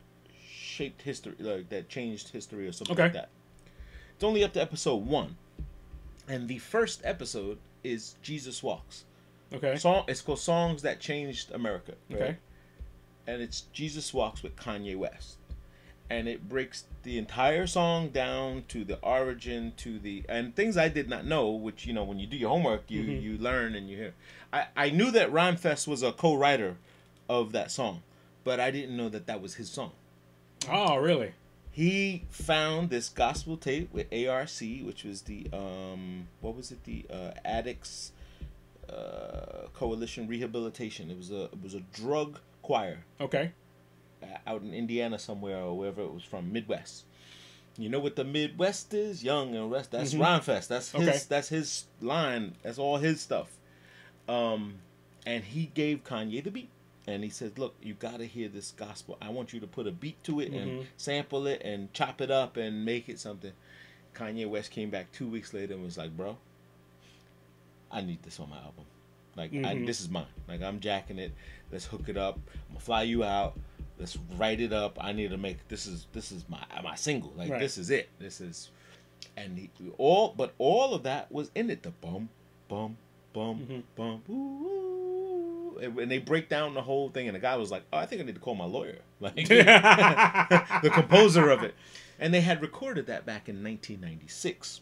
shaped 0.48 1.02
history, 1.02 1.34
like 1.38 1.68
that 1.70 1.88
changed 1.88 2.28
history 2.28 2.66
or 2.68 2.72
something 2.72 2.94
Okay. 2.94 3.02
like 3.04 3.12
that. 3.14 3.28
It's 4.14 4.24
only 4.24 4.42
up 4.44 4.52
to 4.54 4.60
episode 4.62 5.04
one, 5.06 5.36
and 6.28 6.48
the 6.48 6.58
first 6.58 7.00
episode 7.04 7.58
is 7.84 8.16
Jesus 8.22 8.62
Walks 8.62 9.04
Okay. 9.52 9.76
song 9.76 10.04
it's 10.08 10.20
called 10.22 10.40
songs 10.40 10.82
that 10.82 10.98
changed 10.98 11.52
america 11.52 11.92
right? 12.10 12.20
Okay. 12.20 12.36
and 13.28 13.40
it's 13.40 13.60
jesus 13.72 14.12
walks 14.12 14.42
with 14.42 14.56
kanye 14.56 14.96
west 14.96 15.36
and 16.08 16.28
it 16.28 16.48
breaks 16.48 16.84
the 17.02 17.18
entire 17.18 17.66
song 17.66 18.08
down 18.10 18.64
to 18.68 18.84
the 18.84 18.96
origin 19.00 19.72
to 19.76 19.98
the 19.98 20.22
and 20.28 20.54
things 20.54 20.76
i 20.76 20.88
did 20.88 21.08
not 21.08 21.24
know 21.26 21.50
which 21.50 21.86
you 21.86 21.92
know 21.92 22.04
when 22.04 22.18
you 22.18 22.26
do 22.26 22.36
your 22.36 22.48
homework 22.50 22.84
you 22.88 23.02
Mm-hmm. 23.02 23.22
you 23.24 23.38
learn 23.38 23.74
and 23.74 23.88
you 23.90 23.96
hear 23.96 24.14
i 24.52 24.66
i 24.76 24.90
knew 24.90 25.10
that 25.10 25.32
Rhymefest 25.32 25.86
was 25.88 26.02
a 26.02 26.12
co-writer 26.12 26.76
of 27.28 27.52
that 27.52 27.70
song 27.70 28.02
but 28.44 28.60
i 28.60 28.70
didn't 28.70 28.96
know 28.96 29.08
that 29.08 29.26
that 29.26 29.40
was 29.42 29.54
his 29.56 29.68
song 29.68 29.92
Oh, 30.70 30.96
really? 30.96 31.32
he 31.70 32.24
found 32.30 32.88
this 32.90 33.08
gospel 33.10 33.56
tape 33.58 33.92
with 33.92 34.06
ARC, 34.12 34.48
which 34.82 35.04
was 35.04 35.22
the 35.22 35.46
um, 35.52 36.26
what 36.40 36.56
was 36.56 36.72
it? 36.72 36.82
The 36.84 37.04
uh, 37.12 37.32
Addicts 37.44 38.12
uh, 38.88 39.66
Coalition 39.74 40.26
Rehabilitation. 40.26 41.10
It 41.10 41.16
was 41.18 41.30
a 41.30 41.44
it 41.44 41.62
was 41.62 41.74
a 41.74 41.80
drug 41.92 42.38
choir 42.62 43.04
Okay. 43.20 43.52
Uh, 44.32 44.38
out 44.50 44.62
in 44.62 44.72
Indiana 44.74 45.18
somewhere 45.18 45.58
or 45.58 45.76
wherever 45.76 46.02
it 46.02 46.12
was 46.12 46.22
from, 46.22 46.52
Midwest. 46.52 47.04
You 47.78 47.88
know 47.90 47.98
what 48.00 48.16
the 48.16 48.24
Midwest 48.24 48.94
is? 48.94 49.22
Young 49.22 49.54
and 49.54 49.70
rest. 49.70 49.90
That's 49.90 50.14
Mhm. 50.14 50.20
Rhymefest. 50.20 50.68
That's 50.68 50.90
his. 50.92 51.08
Okay. 51.08 51.18
That's 51.28 51.48
his 51.48 51.84
line. 52.00 52.54
That's 52.62 52.78
all 52.78 52.96
his 52.96 53.20
stuff. 53.20 53.58
Um, 54.28 54.76
and 55.26 55.44
he 55.44 55.66
gave 55.66 56.02
Kanye 56.02 56.42
the 56.42 56.50
beat, 56.50 56.70
and 57.06 57.22
he 57.22 57.28
said, 57.30 57.58
"Look, 57.58 57.74
you 57.82 57.94
got 57.94 58.18
to 58.18 58.26
hear 58.26 58.48
this 58.48 58.70
gospel. 58.72 59.18
I 59.20 59.28
want 59.28 59.52
you 59.52 59.60
to 59.60 59.66
put 59.66 59.86
a 59.86 59.90
beat 59.92 60.22
to 60.24 60.40
it 60.40 60.52
Mhm. 60.52 60.62
and 60.62 60.86
sample 60.96 61.46
it 61.46 61.60
and 61.64 61.92
chop 61.92 62.20
it 62.22 62.30
up 62.30 62.56
and 62.56 62.84
make 62.84 63.08
it 63.08 63.18
something." 63.20 63.52
Kanye 64.14 64.48
West 64.48 64.70
came 64.70 64.88
back 64.88 65.12
two 65.12 65.28
weeks 65.28 65.52
later 65.52 65.74
and 65.74 65.82
was 65.84 65.98
like, 65.98 66.16
"Bro, 66.16 66.38
I 67.90 68.00
need 68.00 68.22
this 68.22 68.40
on 68.40 68.48
my 68.50 68.56
album. 68.58 68.84
Like, 69.36 69.52
I, 69.52 69.74
Mhm. 69.74 69.86
this 69.86 70.00
is 70.00 70.08
mine. 70.08 70.26
Like, 70.48 70.62
I'm 70.62 70.80
jacking 70.80 71.18
it. 71.18 71.32
Let's 71.70 71.84
hook 71.84 72.08
it 72.08 72.16
up. 72.16 72.36
I'm 72.54 72.68
gonna 72.70 72.80
fly 72.80 73.02
you 73.02 73.22
out. 73.22 73.58
Let's 73.98 74.18
write 74.36 74.60
it 74.60 74.72
up. 74.72 74.98
I 75.00 75.12
need 75.12 75.30
to 75.30 75.36
make 75.38 75.66
this 75.68 75.86
is 75.86 76.06
this 76.12 76.30
is 76.32 76.44
my 76.48 76.62
my 76.82 76.94
single. 76.94 77.32
Like, 77.36 77.50
Right. 77.50 77.60
this 77.60 77.78
is 77.78 77.90
it. 77.90 78.08
This 78.18 78.40
is." 78.40 78.70
And 79.36 79.58
he, 79.58 79.70
all, 79.98 80.34
but 80.36 80.52
all 80.58 80.94
of 80.94 81.02
that 81.04 81.30
was 81.32 81.50
in 81.54 81.70
it. 81.70 81.82
The 81.82 81.90
bum, 81.90 82.28
bum, 82.68 82.96
bum, 83.32 83.66
Mhm. 83.66 83.82
bum, 83.96 84.22
ooh, 84.28 84.66
ooh. 84.66 85.78
And 86.00 86.10
they 86.10 86.18
break 86.18 86.48
down 86.48 86.74
the 86.74 86.82
whole 86.82 87.10
thing, 87.10 87.26
and 87.28 87.34
the 87.34 87.40
guy 87.40 87.56
was 87.56 87.70
like, 87.70 87.82
"Oh, 87.92 87.98
I 87.98 88.06
think 88.06 88.20
I 88.22 88.24
need 88.24 88.34
to 88.34 88.40
call 88.40 88.54
my 88.54 88.64
lawyer." 88.66 88.98
Like, 89.20 89.34
the 89.48 90.90
composer 90.92 91.48
of 91.50 91.62
it. 91.62 91.74
And 92.18 92.32
they 92.34 92.40
had 92.42 92.60
recorded 92.62 93.06
that 93.06 93.24
back 93.26 93.48
in 93.48 93.62
1996, 93.62 94.80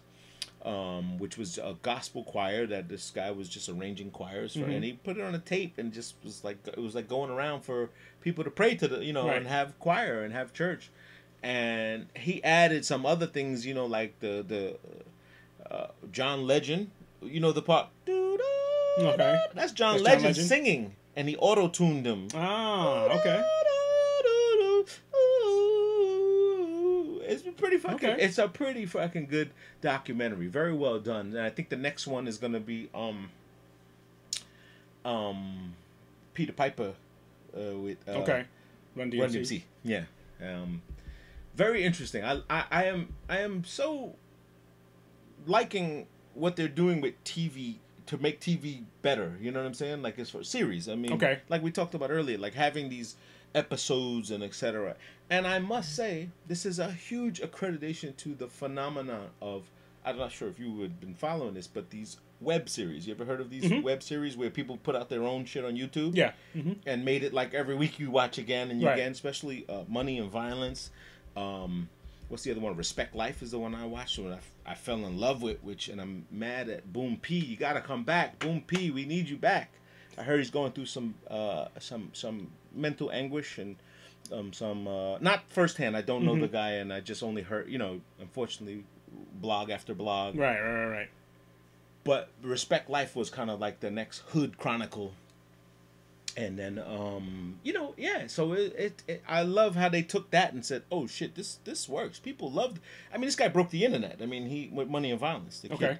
um, 0.64 1.18
which 1.18 1.36
was 1.36 1.58
a 1.58 1.76
gospel 1.82 2.24
choir 2.24 2.66
that 2.66 2.88
this 2.88 3.10
guy 3.10 3.30
was 3.30 3.48
just 3.48 3.68
arranging 3.68 4.10
choirs 4.10 4.54
for, 4.54 4.60
Mhm. 4.60 4.74
and 4.76 4.84
he 4.84 4.92
put 4.94 5.16
it 5.18 5.22
on 5.22 5.34
a 5.34 5.38
tape 5.38 5.76
and 5.78 5.92
just 5.92 6.14
was 6.24 6.42
like 6.42 6.56
it 6.66 6.78
was 6.78 6.94
like 6.94 7.06
going 7.08 7.30
around 7.30 7.62
for 7.62 7.90
people 8.22 8.42
to 8.44 8.50
pray 8.50 8.74
to 8.76 8.88
the 8.88 9.04
you 9.04 9.12
know 9.12 9.26
Right. 9.28 9.36
and 9.36 9.46
have 9.46 9.78
choir 9.78 10.22
and 10.22 10.32
have 10.32 10.52
church, 10.54 10.90
and 11.42 12.06
he 12.16 12.42
added 12.42 12.84
some 12.84 13.04
other 13.04 13.26
things 13.26 13.66
you 13.66 13.74
know 13.74 13.86
like 13.86 14.20
the 14.20 14.44
the 14.46 14.78
uh, 15.70 15.88
John 16.12 16.46
Legend, 16.46 16.90
you 17.22 17.40
know 17.40 17.52
the 17.52 17.62
part. 17.62 17.88
Okay. 18.96 19.16
That's 19.16 19.16
John 19.16 19.54
That's 19.54 19.72
John 19.72 20.02
Legend 20.02 20.24
Legend? 20.24 20.46
singing, 20.46 20.96
and 21.16 21.28
he 21.28 21.36
auto 21.36 21.68
tuned 21.68 22.06
him. 22.06 22.28
Ah, 22.34 23.04
okay. 23.18 23.42
It's 27.26 27.42
pretty 27.64 27.78
fucking. 27.78 28.10
Okay. 28.10 28.22
It's 28.22 28.38
a 28.38 28.48
pretty 28.48 28.86
fucking 28.86 29.26
good 29.26 29.50
documentary. 29.80 30.46
Very 30.48 30.72
well 30.74 30.98
done. 31.00 31.28
And 31.28 31.40
I 31.40 31.50
think 31.50 31.68
the 31.70 31.76
next 31.76 32.06
one 32.06 32.28
is 32.28 32.36
gonna 32.38 32.60
be 32.60 32.88
um 32.94 33.30
um 35.04 35.74
Peter 36.34 36.52
Piper 36.52 36.94
uh, 37.56 37.76
with 37.78 37.98
uh, 38.08 38.12
Okay. 38.22 38.44
Run 38.96 39.10
DMC. 39.10 39.20
Run 39.20 39.30
DMC. 39.30 39.62
Yeah. 39.82 40.04
Um, 40.42 40.82
very 41.54 41.84
interesting. 41.84 42.24
I, 42.24 42.40
I 42.50 42.64
I 42.70 42.84
am 42.84 43.14
I 43.28 43.38
am 43.38 43.64
so 43.64 44.14
liking 45.46 46.06
what 46.34 46.56
they're 46.56 46.68
doing 46.68 47.00
with 47.00 47.22
TV 47.24 47.76
to 48.06 48.18
make 48.18 48.40
TV 48.40 48.82
better. 49.02 49.36
You 49.40 49.50
know 49.50 49.60
what 49.60 49.66
I'm 49.66 49.74
saying? 49.74 50.02
Like 50.02 50.18
as 50.18 50.30
for 50.30 50.42
series. 50.44 50.88
I 50.88 50.94
mean, 50.96 51.12
Okay. 51.12 51.40
like 51.48 51.62
we 51.62 51.70
talked 51.70 51.94
about 51.94 52.10
earlier, 52.10 52.38
like 52.38 52.54
having 52.54 52.88
these 52.88 53.16
episodes 53.54 54.30
and 54.30 54.42
etc. 54.42 54.96
And 55.30 55.46
I 55.46 55.58
must 55.58 55.94
say, 55.94 56.28
this 56.46 56.66
is 56.66 56.78
a 56.78 56.90
huge 56.90 57.40
accreditation 57.40 58.16
to 58.18 58.34
the 58.34 58.48
phenomenon 58.48 59.28
of. 59.40 59.70
I'm 60.06 60.18
not 60.18 60.32
sure 60.32 60.48
if 60.48 60.58
you 60.60 60.80
had 60.82 61.00
been 61.00 61.14
following 61.14 61.54
this, 61.54 61.66
but 61.66 61.88
these 61.88 62.18
web 62.42 62.68
series. 62.68 63.06
You 63.06 63.14
ever 63.14 63.24
heard 63.24 63.40
of 63.40 63.48
these 63.48 63.64
Mhm. 63.64 63.82
web 63.82 64.02
series 64.02 64.36
where 64.36 64.50
people 64.50 64.76
put 64.76 64.94
out 64.94 65.08
their 65.08 65.22
own 65.22 65.46
shit 65.46 65.64
on 65.64 65.76
YouTube? 65.76 66.14
Yeah. 66.14 66.32
hmm 66.52 66.72
and 66.84 67.02
made 67.06 67.22
it 67.24 67.32
like 67.32 67.54
every 67.54 67.74
week 67.74 67.98
you 67.98 68.10
watch 68.10 68.36
again 68.36 68.70
and 68.70 68.82
you 68.82 68.86
Right. 68.86 68.98
again, 68.98 69.12
especially 69.12 69.64
uh, 69.68 69.84
Money 69.88 70.18
and 70.18 70.30
Violence. 70.30 70.90
Um, 71.36 71.88
what's 72.28 72.42
the 72.42 72.50
other 72.50 72.60
one? 72.60 72.76
Respect 72.76 73.14
Life 73.14 73.40
is 73.42 73.52
the 73.52 73.58
one 73.58 73.74
I 73.74 73.86
watched 73.86 74.18
and 74.18 74.34
I, 74.34 74.40
I 74.66 74.74
fell 74.74 75.06
in 75.06 75.18
love 75.18 75.40
with, 75.40 75.62
which 75.64 75.88
and 75.88 75.98
I'm 76.00 76.26
mad 76.30 76.68
at 76.68 76.92
Boom 76.92 77.16
P. 77.16 77.38
You 77.38 77.56
gotta 77.56 77.80
come 77.80 78.04
back, 78.04 78.38
Boom 78.40 78.60
P. 78.60 78.90
We 78.90 79.06
need 79.06 79.30
you 79.30 79.38
back. 79.38 79.70
I 80.18 80.22
heard 80.22 80.38
he's 80.38 80.50
going 80.50 80.72
through 80.72 80.86
some 80.86 81.14
uh, 81.30 81.66
some 81.78 82.10
some 82.12 82.50
mental 82.74 83.10
anguish 83.10 83.58
and 83.58 83.76
um, 84.32 84.52
some 84.52 84.86
uh, 84.88 85.18
not 85.18 85.48
firsthand. 85.48 85.96
I 85.96 86.02
don't 86.02 86.24
know 86.24 86.34
Mhm. 86.34 86.40
the 86.42 86.48
guy 86.48 86.70
and 86.72 86.92
I 86.92 87.00
just 87.00 87.22
only 87.22 87.42
heard 87.42 87.68
you 87.68 87.78
know 87.78 88.00
unfortunately 88.20 88.84
blog 89.34 89.70
after 89.70 89.94
blog 89.94 90.36
Right, 90.36 90.60
right, 90.60 90.72
right, 90.72 90.86
right. 90.98 91.08
but 92.02 92.28
respect 92.42 92.90
life 92.90 93.14
was 93.14 93.30
kind 93.30 93.48
of 93.50 93.60
like 93.60 93.80
the 93.80 93.90
next 93.90 94.20
hood 94.30 94.58
chronicle 94.58 95.12
and 96.36 96.58
then 96.58 96.80
um 96.80 97.60
you 97.62 97.72
know 97.72 97.94
yeah 97.96 98.26
so 98.26 98.52
it, 98.54 98.74
it, 98.76 99.02
it 99.06 99.22
i 99.28 99.42
love 99.42 99.76
how 99.76 99.88
they 99.88 100.02
took 100.02 100.30
that 100.32 100.52
and 100.52 100.66
said 100.66 100.82
oh 100.90 101.06
shit 101.06 101.36
this 101.36 101.58
this 101.64 101.88
works 101.88 102.18
people 102.18 102.50
loved 102.50 102.80
i 103.12 103.16
mean 103.16 103.26
this 103.26 103.36
guy 103.36 103.46
broke 103.46 103.70
the 103.70 103.84
internet 103.84 104.16
i 104.20 104.26
mean 104.26 104.46
he 104.48 104.68
with 104.72 104.88
money 104.88 105.12
and 105.12 105.20
violence 105.20 105.60
the 105.60 105.68
kid. 105.68 105.98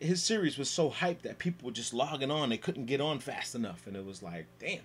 His 0.00 0.22
series 0.22 0.56
was 0.56 0.70
so 0.70 0.90
hyped 0.90 1.22
that 1.22 1.38
people 1.38 1.66
were 1.66 1.72
just 1.72 1.92
logging 1.92 2.30
on. 2.30 2.50
They 2.50 2.58
couldn't 2.58 2.86
get 2.86 3.00
on 3.00 3.18
fast 3.18 3.54
enough. 3.54 3.86
And 3.86 3.96
it 3.96 4.04
was 4.04 4.22
like 4.22 4.46
damn 4.58 4.82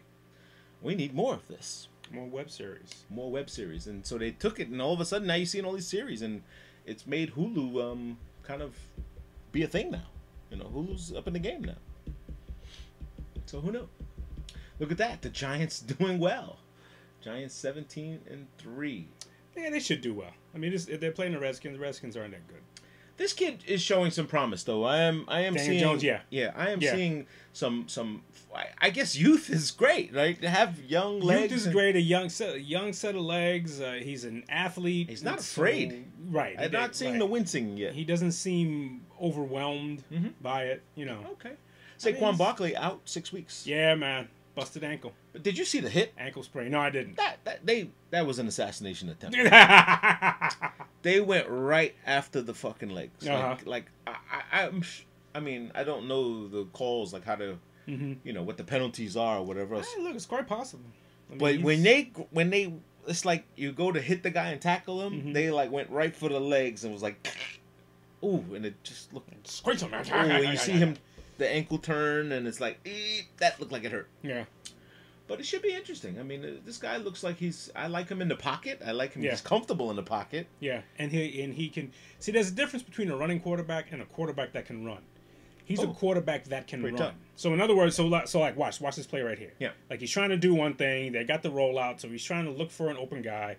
we 0.82 0.96
need 0.96 1.14
more 1.14 1.34
of 1.34 1.48
this. 1.48 1.88
More 2.12 2.28
web 2.28 2.52
series. 2.52 3.06
more 3.10 3.32
web 3.32 3.50
series. 3.50 3.88
And 3.88 4.06
so 4.06 4.18
they 4.18 4.32
took 4.32 4.60
it 4.60 4.68
and 4.68 4.82
all 4.82 4.94
of 4.94 5.00
a 5.00 5.06
sudden 5.06 5.28
now 5.28 5.34
you're 5.34 5.48
seeing 5.48 5.66
all 5.66 5.74
these 5.74 5.88
series 5.88 6.22
and 6.22 6.44
it's 6.86 7.08
made 7.08 7.34
hulu 7.34 7.82
um 7.92 8.18
kind 8.44 8.62
of 8.62 8.76
be 9.52 9.64
a 9.64 9.68
thing 9.68 9.92
now. 9.92 10.08
You 10.52 10.58
know 10.58 10.66
hulu's 10.66 11.14
up 11.14 11.28
in 11.28 11.34
the 11.34 11.40
game 11.40 11.64
now. 11.64 11.78
So 13.48 13.60
who 13.60 13.72
knows 13.72 13.88
look 14.80 14.92
at 14.92 14.98
that. 15.00 15.24
The 15.24 15.30
giants 15.30 15.80
doing 15.98 16.20
well. 16.20 16.58
Giants 17.24 17.56
17 17.56 18.22
and 18.30 18.46
3 18.60 19.08
Yeah, 19.58 19.72
they 19.72 19.80
should 19.80 20.02
do 20.02 20.14
well. 20.14 20.34
I 20.54 20.60
mean, 20.60 20.78
they're 21.00 21.12
playing 21.12 21.34
the 21.34 21.40
Redskins. 21.40 21.76
The 21.76 21.82
Redskins 21.82 22.16
aren't 22.16 22.32
that 22.32 22.48
good. 22.48 22.62
This 23.18 23.34
kid 23.34 23.64
is 23.66 23.82
showing 23.82 24.12
some 24.12 24.28
promise, 24.28 24.64
though. 24.64 24.84
I 24.84 24.98
am, 25.00 25.26
I 25.28 25.42
am 25.42 25.54
Daniel 25.54 25.66
seeing, 25.72 25.80
Jones, 25.80 26.04
yeah. 26.04 26.20
yeah, 26.30 26.52
I 26.56 26.70
am 26.72 26.82
Yeah. 26.82 26.94
seeing 26.96 27.28
some, 27.54 27.88
some. 27.88 28.24
I, 28.82 28.90
guess 28.90 29.18
youth 29.18 29.50
is 29.50 29.72
great, 29.72 30.14
right? 30.16 30.42
To 30.42 30.50
have 30.50 30.82
young 30.84 31.20
legs. 31.20 31.52
Youth 31.52 31.68
is 31.68 31.74
great. 31.74 31.96
A 31.98 32.02
young 32.02 32.30
set, 32.30 32.56
a 32.56 32.62
young 32.62 32.94
set 32.94 33.16
of 33.16 33.22
legs. 33.22 33.82
Uh, 33.82 34.00
he's 34.02 34.24
an 34.24 34.44
athlete. 34.48 35.10
He's 35.10 35.24
not 35.24 35.42
so- 35.42 35.62
afraid. 35.62 36.06
right? 36.30 36.58
He- 36.60 36.70
not 36.70 36.96
seeing 36.96 37.14
right. 37.14 37.20
the 37.20 37.26
wincing 37.26 37.76
yet. 37.78 37.94
He 37.94 38.06
doesn't 38.06 38.32
seem 38.32 39.02
overwhelmed 39.22 40.04
Mhm. 40.12 40.34
by 40.42 40.64
it. 40.66 40.84
You 40.96 41.06
know. 41.06 41.20
okay. 41.34 41.50
I 42.04 42.12
mean, 42.12 42.16
Saquon 42.22 42.38
Barkley 42.38 42.76
out 42.78 43.02
six 43.06 43.32
weeks. 43.34 43.66
Yeah, 43.68 43.96
man. 43.96 44.30
Busted 44.56 44.84
ankle. 44.86 45.12
But 45.34 45.44
did 45.44 45.58
you 45.58 45.66
see 45.66 45.82
the 45.82 45.90
hit? 45.90 46.14
Ankle 46.18 46.42
sprain. 46.44 46.72
No, 46.72 46.80
I 46.80 46.90
didn't. 46.90 47.18
That, 47.18 47.38
that 47.44 47.66
they 47.66 47.90
that 48.12 48.26
was 48.26 48.40
an 48.40 48.48
assassination 48.48 49.10
attempt. 49.10 49.36
they 51.02 51.20
went 51.20 51.48
right 51.50 51.94
after 52.06 52.42
the 52.42 52.54
fucking 52.54 52.90
legs. 52.90 53.28
Uh-huh. 53.28 53.50
Like, 53.50 53.66
like 53.66 53.86
I, 54.08 54.16
I, 54.52 54.66
I'm, 54.66 54.82
sh- 54.82 55.02
I 55.34 55.40
mean, 55.40 55.72
I 55.76 55.84
don't 55.84 56.08
know 56.08 56.48
the 56.48 56.66
calls, 56.74 57.14
like 57.14 57.26
how 57.26 57.36
to, 57.36 57.58
Mhm. 57.88 58.18
you 58.24 58.34
know, 58.34 58.42
what 58.44 58.58
the 58.58 58.64
penalties 58.64 59.16
are 59.16 59.40
or 59.40 59.44
whatever 59.46 59.76
else. 59.76 59.94
Hey, 59.94 60.02
look, 60.02 60.16
it's 60.16 60.26
quite 60.26 60.48
possible. 60.48 60.86
I 61.30 61.32
mean, 61.34 61.40
But 61.40 61.60
when 61.62 61.84
they, 61.84 62.12
when 62.32 62.50
they, 62.50 62.74
it's 63.08 63.26
like 63.26 63.46
you 63.56 63.72
go 63.72 63.92
to 63.92 64.02
hit 64.02 64.24
the 64.24 64.32
guy 64.32 64.50
and 64.50 64.62
tackle 64.62 65.02
him, 65.06 65.22
Mhm. 65.22 65.34
they 65.34 65.52
like 65.52 65.72
went 65.72 65.90
right 65.92 66.16
for 66.16 66.30
the 66.30 66.40
legs 66.40 66.84
and 66.84 66.94
was 66.94 67.04
like, 67.04 67.28
ooh, 68.24 68.44
and 68.56 68.66
it 68.66 68.82
just 68.84 69.14
looked. 69.14 69.48
Scrape 69.48 69.80
him, 69.82 69.92
man. 69.92 70.06
Oh, 70.12 70.16
and 70.18 70.48
you 70.48 70.58
see 70.58 70.72
him, 70.72 70.96
the 71.38 71.50
ankle 71.50 71.78
turn, 71.78 72.32
and 72.32 72.48
it's 72.48 72.60
like, 72.60 72.78
that 73.38 73.60
looked 73.60 73.72
like 73.72 73.84
it 73.84 73.92
hurt. 73.92 74.08
Yeah. 74.22 74.46
But 75.28 75.40
it 75.40 75.46
should 75.46 75.64
be 75.64 75.74
interesting. 75.74 76.20
I 76.20 76.24
mean, 76.24 76.46
uh, 76.46 76.50
this 76.66 76.78
guy 76.78 76.98
looks 76.98 77.24
like 77.24 77.38
he's. 77.38 77.72
I 77.76 77.88
like 77.88 78.08
him 78.10 78.22
in 78.22 78.28
the 78.28 78.36
pocket. 78.36 78.82
I 78.86 78.92
like 78.92 79.14
him. 79.14 79.24
Yeah. 79.24 79.32
He's 79.32 79.42
comfortable 79.42 79.90
in 79.90 79.96
the 79.96 80.04
pocket. 80.04 80.46
Yeah, 80.60 80.82
and 81.00 81.12
he 81.12 81.42
and 81.42 81.52
he 81.52 81.68
can 81.70 81.92
see. 82.20 82.32
There's 82.32 82.50
a 82.50 82.54
difference 82.54 82.84
between 82.84 83.10
a 83.10 83.18
running 83.18 83.40
quarterback 83.40 83.92
and 83.92 84.04
a 84.04 84.06
quarterback 84.06 84.54
that 84.54 84.66
can 84.68 84.86
run. 84.86 85.00
He's 85.64 85.80
a 85.80 85.88
Oh. 85.88 85.94
quarterback 85.94 86.44
that 86.46 86.68
can 86.68 86.82
Pretty 86.82 86.96
run. 86.96 87.08
tough. 87.08 87.16
So 87.38 87.52
in 87.56 87.60
other 87.60 87.76
words, 87.76 87.96
so 87.96 88.06
like, 88.06 88.28
so 88.28 88.40
like 88.40 88.56
watch 88.56 88.80
watch 88.80 88.98
this 88.98 89.08
play 89.08 89.22
right 89.24 89.40
here. 89.40 89.54
Yeah. 89.58 89.72
Like 89.90 90.00
he's 90.00 90.12
trying 90.12 90.30
to 90.30 90.38
do 90.38 90.54
one 90.54 90.76
thing. 90.76 91.14
They 91.14 91.24
got 91.24 91.42
the 91.42 91.50
rollout, 91.50 92.00
so 92.00 92.08
he's 92.08 92.24
trying 92.24 92.46
to 92.46 92.52
look 92.52 92.70
for 92.70 92.90
an 92.90 92.98
open 92.98 93.24
guy. 93.24 93.58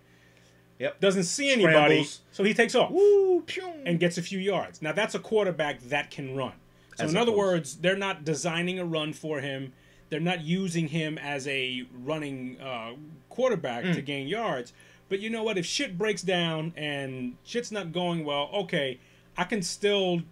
Yep. 0.79 1.01
Doesn't 1.01 1.25
see 1.25 1.51
anybody, 1.51 2.05
Scrambles. 2.05 2.21
so 2.31 2.45
he 2.45 2.55
takes 2.55 2.77
off 2.77 2.93
Woo, 2.93 3.43
and 3.85 3.99
gets 3.99 4.19
a 4.19 4.23
few 4.23 4.39
yards. 4.39 4.83
Now 4.83 4.93
that's 4.93 5.17
a 5.17 5.19
quarterback 5.19 5.81
that 5.89 6.13
can 6.13 6.37
run. 6.37 6.53
So 6.97 7.05
As 7.05 7.13
in 7.13 7.17
other 7.17 7.33
words, 7.33 7.77
they're 7.77 7.97
not 7.97 8.25
designing 8.25 8.79
a 8.79 8.85
run 8.85 9.13
for 9.13 9.41
him. 9.41 9.73
They're 10.11 10.21
not 10.21 10.43
using 10.43 10.89
him 10.89 11.19
as 11.19 11.47
a 11.49 11.85
running 11.93 12.61
uh, 12.61 12.93
quarterback 13.29 13.85
Mm. 13.85 13.95
to 13.95 14.03
gain 14.03 14.27
yards. 14.29 14.73
But 15.09 15.21
you 15.21 15.31
know 15.31 15.43
what? 15.45 15.57
If 15.59 15.67
shit 15.67 15.97
breaks 15.99 16.23
down 16.23 16.73
and 16.77 17.37
shit's 17.45 17.71
not 17.71 17.93
going 17.93 18.25
well, 18.25 18.51
okay, 18.55 18.99
I 19.37 19.45
can 19.45 19.63
still, 19.63 20.23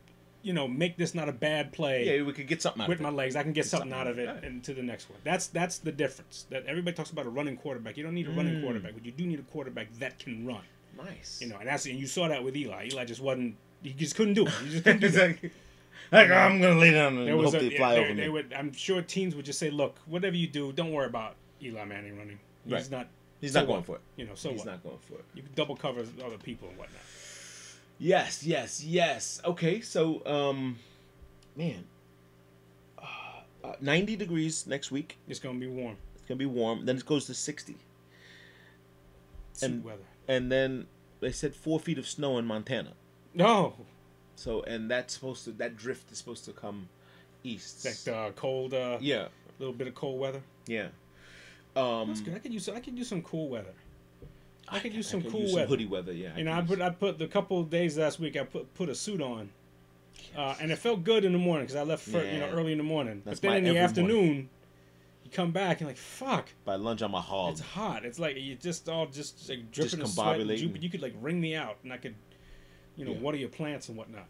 you 0.43 0.53
know, 0.53 0.67
make 0.67 0.97
this 0.97 1.15
not 1.15 1.29
a 1.29 1.33
bad 1.33 1.73
play 1.73 2.17
yeah, 2.19 2.23
we 2.25 2.33
could 2.33 2.47
get 2.49 2.61
something 2.63 2.83
out 2.83 2.89
with 2.89 3.01
my 3.01 3.11
legs. 3.11 3.37
I 3.37 3.43
can 3.43 3.53
get 3.53 3.67
something 3.67 3.91
something 3.91 4.01
out 4.01 4.07
of 4.11 4.19
it 4.19 4.29
out 4.29 4.39
of 4.39 4.45
it. 4.45 4.47
and 4.47 4.65
to 4.65 4.75
the 4.75 4.83
next 4.83 5.09
one. 5.11 5.19
That's 5.25 5.47
that's 5.49 5.79
the 5.79 5.93
difference. 5.93 6.47
That 6.51 6.65
everybody 6.67 6.97
talks 6.97 7.11
about 7.11 7.27
a 7.27 7.31
running 7.31 7.57
quarterback. 7.57 7.97
You 7.97 8.03
don't 8.05 8.15
need 8.15 8.27
a 8.27 8.31
running 8.33 8.55
Mm. 8.57 8.63
quarterback, 8.63 8.95
but 8.95 9.05
you 9.05 9.13
do 9.13 9.27
need 9.27 9.39
a 9.39 9.43
quarterback 9.43 9.93
that 9.99 10.19
can 10.19 10.45
run. 10.47 10.63
Nice. 10.97 11.41
You 11.43 11.49
know, 11.49 11.57
and 11.59 11.69
that's 11.69 11.87
and 11.87 11.99
you 11.99 12.07
saw 12.07 12.29
that 12.29 12.43
with 12.43 12.57
Eli. 12.57 12.87
Eli 12.93 13.05
just 13.05 13.21
wasn't. 13.21 13.57
He 13.83 13.93
just 13.93 14.15
couldn't 14.17 14.35
do 14.35 14.47
it. 14.47 14.53
He 14.65 14.71
just 14.71 14.85
couldn't 14.85 15.01
do 15.01 15.09
that. 15.11 15.37
like, 16.15 16.29
like, 16.31 16.39
I'm 16.39 16.61
gonna 16.61 16.79
lay 16.81 16.91
down 16.93 17.19
and 17.19 17.29
hope 17.29 17.55
a, 17.55 17.59
they 17.59 17.77
fly 17.77 17.95
there- 17.95 18.05
over 18.05 18.15
they 18.15 18.23
me. 18.23 18.29
would. 18.29 18.53
I'm 18.53 18.73
sure 18.73 19.03
teams 19.03 19.35
would 19.37 19.45
just 19.45 19.59
say, 19.59 19.71
"Look, 19.71 19.99
whatever 20.07 20.37
you 20.37 20.47
do, 20.47 20.73
don't 20.73 20.93
worry 20.93 21.07
about 21.07 21.37
Eli 21.63 21.85
Manning 21.85 22.17
running. 22.17 22.39
He's 22.65 22.73
Right. 22.73 22.91
not. 22.91 23.09
He's 23.41 23.53
so 23.53 23.61
not 23.61 23.67
going 23.67 23.77
what? 23.79 23.87
for 23.87 23.97
it. 23.97 24.01
You 24.17 24.27
know, 24.27 24.35
so 24.35 24.51
He's 24.51 24.59
what? 24.61 24.67
not 24.69 24.83
going 24.83 24.99
for 24.99 25.15
it. 25.15 25.25
You 25.35 25.43
can 25.43 25.53
double 25.55 25.77
cover 25.77 26.01
other 26.25 26.39
people 26.39 26.69
and 26.69 26.79
whatnot. 26.79 27.01
Yes, 27.99 28.43
yes, 28.45 28.83
yes. 28.83 29.41
Okay, 29.45 29.81
so 29.81 30.25
um, 30.27 30.79
man, 31.57 31.85
uh, 32.99 33.03
uh, 33.63 33.75
90 33.81 34.17
degrees 34.17 34.67
next 34.67 34.91
week. 34.91 35.19
It's 35.29 35.39
gonna 35.41 35.59
be 35.59 35.67
warm. 35.67 35.97
It's 36.15 36.25
gonna 36.25 36.39
be 36.39 36.47
warm. 36.47 36.87
Then 36.87 36.97
it 36.97 37.05
goes 37.07 37.27
to 37.27 37.35
60, 37.35 37.77
Suit 39.53 39.71
And- 39.71 39.85
weather. 39.85 40.03
and 40.27 40.51
then 40.51 40.87
they 41.21 41.31
said 41.33 41.55
four 41.55 41.79
feet 41.79 41.99
of 41.99 42.09
snow 42.09 42.39
in 42.39 42.45
Montana. 42.47 42.95
No, 43.35 43.75
So 44.37 44.63
and 44.63 44.91
that's 44.91 45.15
supposed 45.15 45.45
to 45.45 45.53
that 45.53 45.77
drift 45.77 46.11
is 46.13 46.19
supposed 46.19 46.45
to 46.47 46.53
come 46.53 46.89
east. 47.45 47.85
like 47.85 47.95
the 47.97 48.33
cold. 48.37 48.75
Uh, 48.75 48.99
yeah, 49.01 49.29
little 49.59 49.75
bit 49.75 49.87
of 49.89 49.95
cold 49.95 50.19
weather. 50.21 50.43
yeah. 50.67 50.89
Um, 51.77 52.07
That's 52.09 52.21
good. 52.21 52.35
I 52.35 52.39
could 52.39 52.53
use. 52.55 52.69
I 52.69 52.79
could 52.79 52.97
use 52.97 53.09
some 53.09 53.21
cool 53.23 53.49
weather. 53.49 53.75
I 54.69 54.79
could 54.79 54.95
use 54.95 55.09
some 55.09 55.23
could 55.23 55.33
cool 55.33 55.41
use 55.41 55.55
weather. 55.55 55.67
hoodie 55.67 55.87
weather. 55.87 56.13
Yeah, 56.13 56.37
You 56.37 56.45
know, 56.45 56.53
I 56.53 56.63
put 56.63 56.81
I 56.81 56.91
put 56.91 57.19
the 57.19 57.27
couple 57.27 57.59
of 57.61 57.69
days 57.69 57.99
last 57.99 58.21
week. 58.21 58.37
I 58.37 58.45
put 58.45 58.73
put 58.75 58.89
a 58.89 58.95
suit 58.95 59.21
on, 59.21 59.51
uh, 60.37 60.55
and 60.61 60.71
it 60.71 60.77
felt 60.77 61.03
good 61.03 61.25
in 61.25 61.33
the 61.33 61.39
morning 61.39 61.67
because 61.67 61.75
I 61.77 61.83
left 61.83 62.05
for, 62.09 62.23
you 62.25 62.39
know 62.39 62.49
early 62.51 62.71
in 62.73 62.79
the 62.79 62.85
morning. 62.85 63.23
That's 63.25 63.41
but 63.41 63.49
then 63.51 63.67
in 63.67 63.75
the 63.75 63.79
afternoon, 63.81 64.49
you 65.25 65.31
come 65.33 65.51
back 65.51 65.81
and 65.81 65.89
like 65.89 65.97
fuck, 65.97 66.49
by 66.65 66.77
lunch 66.77 67.03
I'm 67.03 67.13
a 67.15 67.21
hog. 67.21 67.53
it's 67.55 67.61
hot. 67.61 68.05
It's 68.05 68.21
like 68.21 68.37
you 68.37 68.55
just 68.55 68.89
all 68.89 69.07
just 69.07 69.49
like 69.49 69.73
dripping 69.73 69.99
in 69.99 70.07
Discombobulating. 70.07 70.59
sweat. 70.61 70.75
and 70.77 70.83
You 70.85 70.91
could 70.91 71.03
like 71.03 71.15
wring 71.21 71.41
me 71.41 71.57
out, 71.57 71.79
and 71.83 71.93
I 71.93 71.97
could, 71.97 72.15
you 72.97 73.05
know, 73.05 73.13
Yeah. 73.13 73.19
water 73.19 73.37
your 73.37 73.49
plants 73.49 73.89
and 73.89 73.97
whatnot. 73.99 74.27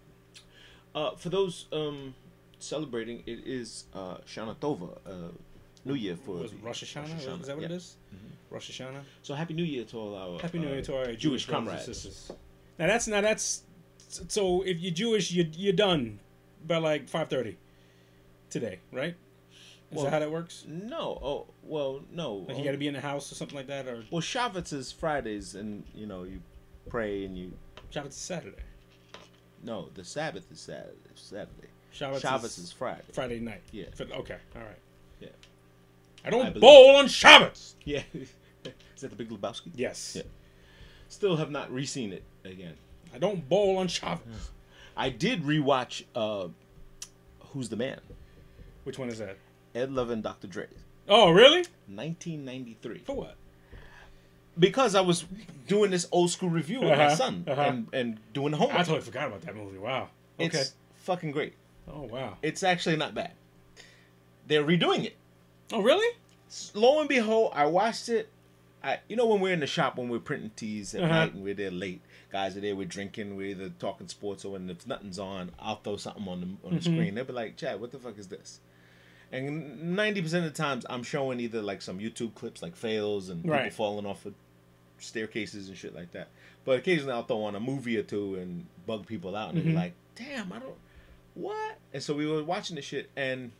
Uh, 0.95 1.11
for 1.17 1.29
those 1.29 1.67
um, 1.73 2.15
celebrating, 2.59 3.23
it 3.27 3.41
is 3.47 3.85
uh, 3.95 4.19
Shana 4.27 4.55
Tova, 4.57 4.97
uh, 5.07 5.11
New 5.85 5.95
Year 5.95 6.17
for 6.17 6.37
Was 6.37 6.55
Rosh 6.55 6.85
Hashanah? 6.85 7.13
Rosh 7.15 7.41
Is 7.41 7.47
that 7.47 7.57
what 7.57 7.63
yeah. 7.63 7.65
it 7.67 7.73
is? 7.73 7.97
Rosh 8.51 8.71
Hashanah. 8.71 9.03
So 9.23 9.35
happy 9.35 9.55
New 9.55 9.65
Year 9.65 9.85
to 9.85 9.99
all 9.99 10.15
our 10.15 10.41
Happy 10.41 10.59
New 10.59 10.69
uh, 10.69 10.73
Year 10.73 10.83
to 10.83 10.97
our 10.97 11.05
Jewish 11.07 11.19
Jewish, 11.23 11.47
comrades. 11.47 11.87
and 11.87 11.97
sisters. 11.97 12.33
Now 12.79 12.87
that's 12.87 13.07
now 13.09 13.21
that's 13.21 13.63
so 14.29 14.63
if 14.63 14.79
you're 14.79 14.93
Jewish, 14.95 15.33
you 15.33 15.49
you're 15.57 15.73
done 15.73 16.21
by 16.67 16.77
like 16.79 17.09
five 17.09 17.29
thirty 17.29 17.57
today, 18.51 18.79
right? 18.93 19.15
Is 19.91 19.97
Well, 19.97 20.05
that 20.05 20.13
how 20.13 20.19
that 20.21 20.31
works? 20.31 20.65
No, 20.69 21.19
oh 21.23 21.47
well, 21.65 22.01
no. 22.13 22.45
Like 22.49 22.59
you 22.59 22.65
got 22.65 22.73
to 22.73 22.79
be 22.79 22.87
in 22.89 22.95
the 22.95 23.01
house 23.01 23.31
or 23.31 23.35
something 23.35 23.57
like 23.57 23.67
that, 23.67 23.87
or 23.89 24.05
Well, 24.11 24.23
Shavuot 24.23 24.73
is 24.73 24.93
Fridays, 24.93 25.55
and 25.57 25.85
you 25.95 26.07
know 26.07 26.23
you 26.23 26.41
pray 26.89 27.25
and 27.25 27.37
you. 27.37 27.53
Shabbat 27.95 28.09
is 28.09 28.15
Saturday. 28.17 28.63
No, 29.63 29.89
the 29.95 30.05
Sabbath 30.05 30.51
is 30.51 30.61
Saturday. 30.61 30.97
Saturday. 31.15 31.69
Shabbat, 31.95 32.21
Shavuot 32.21 32.45
is, 32.45 32.59
is 32.59 32.73
Friday. 32.73 33.03
Friday 33.13 33.41
night. 33.41 33.63
Yeah. 33.71 33.87
Okay, 34.01 34.37
all 34.57 34.63
right. 34.63 34.79
Yeah. 35.21 35.29
I 36.25 36.31
don't 36.31 36.47
I 36.47 36.51
bowl 36.51 36.97
on 36.97 37.07
Shabbat. 37.07 37.75
Yeah. 37.85 38.03
is 38.15 38.31
that 39.01 39.11
the 39.11 39.17
Big 39.17 39.31
Lebowski? 39.31 39.71
Yes. 39.75 40.17
Yeah. 40.17 40.23
Still 41.09 41.37
have 41.37 41.51
not 41.51 41.73
re-seen 41.73 42.13
it 42.13 42.25
again. 42.45 42.75
I 43.15 43.19
don't 43.19 43.49
bowl 43.49 43.79
on 43.79 43.87
Shabbat. 43.87 44.21
I 44.97 45.11
did 45.11 45.45
rewatch 45.45 46.05
uh, 46.17 46.49
Who's 47.53 47.69
the 47.69 47.77
Man? 47.77 48.01
Which 48.83 48.99
one 48.99 49.09
is 49.09 49.19
that? 49.19 49.39
Ed 49.75 49.93
Lover 49.93 50.13
and 50.13 50.23
Dr. 50.23 50.49
Dre. 50.49 50.67
Oh, 51.09 51.31
really? 51.31 51.65
1993. 51.87 52.99
For 52.99 53.15
what? 53.15 53.37
Because 54.59 54.95
I 54.95 55.01
was 55.01 55.25
doing 55.67 55.91
this 55.91 56.07
old 56.13 56.31
school 56.31 56.51
review 56.51 56.81
with 56.81 56.91
my 56.91 57.07
Uh-huh, 57.07 57.17
son 57.17 57.45
uh-huh. 57.49 57.61
and, 57.63 57.89
and 57.93 58.19
doing 58.33 58.53
the 58.53 58.57
homework. 58.57 58.77
I 58.79 58.83
totally 58.83 59.01
forgot 59.01 59.27
about 59.29 59.41
that 59.43 59.57
movie. 59.57 59.79
Wow. 59.79 60.09
Okay. 60.39 60.59
It's 60.59 60.75
fucking 60.97 61.33
great. 61.33 61.55
oh 61.89 62.03
wow. 62.03 62.37
It's 62.43 62.63
actually 62.63 62.97
not 62.97 63.15
bad. 63.15 63.33
They're 64.47 64.65
redoing 64.65 65.05
it. 65.05 65.17
Oh 65.73 65.83
really? 65.83 66.17
Lo 66.75 67.01
and 67.01 67.09
behold, 67.09 67.53
I 67.55 67.67
watched 67.67 68.09
it. 68.09 68.29
I, 68.83 68.99
you 69.09 69.17
know, 69.17 69.27
when 69.27 69.41
we're 69.41 69.55
in 69.55 69.61
the 69.61 69.67
shop 69.67 69.97
when 69.97 70.09
we're 70.11 70.19
printing 70.19 70.51
teas 70.57 70.95
at 70.95 71.03
Uh-huh. 71.03 71.13
night 71.13 71.35
and 71.35 71.43
we're 71.43 71.55
there 71.55 71.71
late, 71.71 72.03
guys 72.31 72.57
are 72.57 72.61
there, 72.61 72.77
we're 72.77 72.85
drinking, 72.87 73.35
we're 73.35 73.49
either 73.49 73.71
talking 73.79 74.07
sports 74.09 74.45
or 74.45 74.53
when 74.53 74.69
if 74.71 74.87
nothing's 74.87 75.19
on, 75.19 75.51
I'll 75.59 75.77
throw 75.77 75.97
something 75.97 76.29
on 76.29 76.41
the 76.43 76.47
on 76.69 76.75
the 76.75 76.81
Mm-hmm. 76.81 76.95
screen. 76.95 77.15
They'll 77.15 77.25
be 77.25 77.33
like, 77.33 77.57
"Chad, 77.57 77.81
what 77.81 77.91
the 77.93 77.99
fuck 77.99 78.19
is 78.19 78.29
this?" 78.29 78.61
And 79.33 79.97
ninety 79.97 80.21
percent 80.23 80.45
of 80.47 80.53
the 80.53 80.57
times, 80.63 80.85
I'm 80.89 81.03
showing 81.03 81.41
either 81.41 81.63
like 81.63 81.81
some 81.83 81.99
YouTube 81.99 82.35
clips, 82.35 82.63
like 82.63 82.77
fails 82.77 83.31
and 83.31 83.43
people 83.43 83.71
falling 83.71 84.07
off 84.07 84.27
of 84.27 84.35
staircases 85.05 85.69
and 85.69 85.77
shit 85.79 85.95
like 85.95 86.13
that. 86.13 86.29
But 86.65 86.79
occasionally, 86.79 87.13
I'll 87.13 87.25
throw 87.25 87.43
on 87.45 87.55
a 87.55 87.61
movie 87.61 87.97
or 87.99 88.03
two 88.03 88.37
and 88.37 88.67
bug 88.87 89.07
people 89.07 89.37
out, 89.37 89.55
and 89.55 89.63
Mhm. 89.63 89.67
be 89.67 89.73
like, 89.73 89.93
"Damn, 90.15 90.53
I 90.53 90.59
don't 90.59 90.77
what." 91.35 91.79
And 91.93 92.03
so 92.03 92.15
we 92.15 92.27
were 92.27 92.43
watching 92.43 92.77
the 92.77 92.83
shit, 92.83 93.11
and 93.17 93.53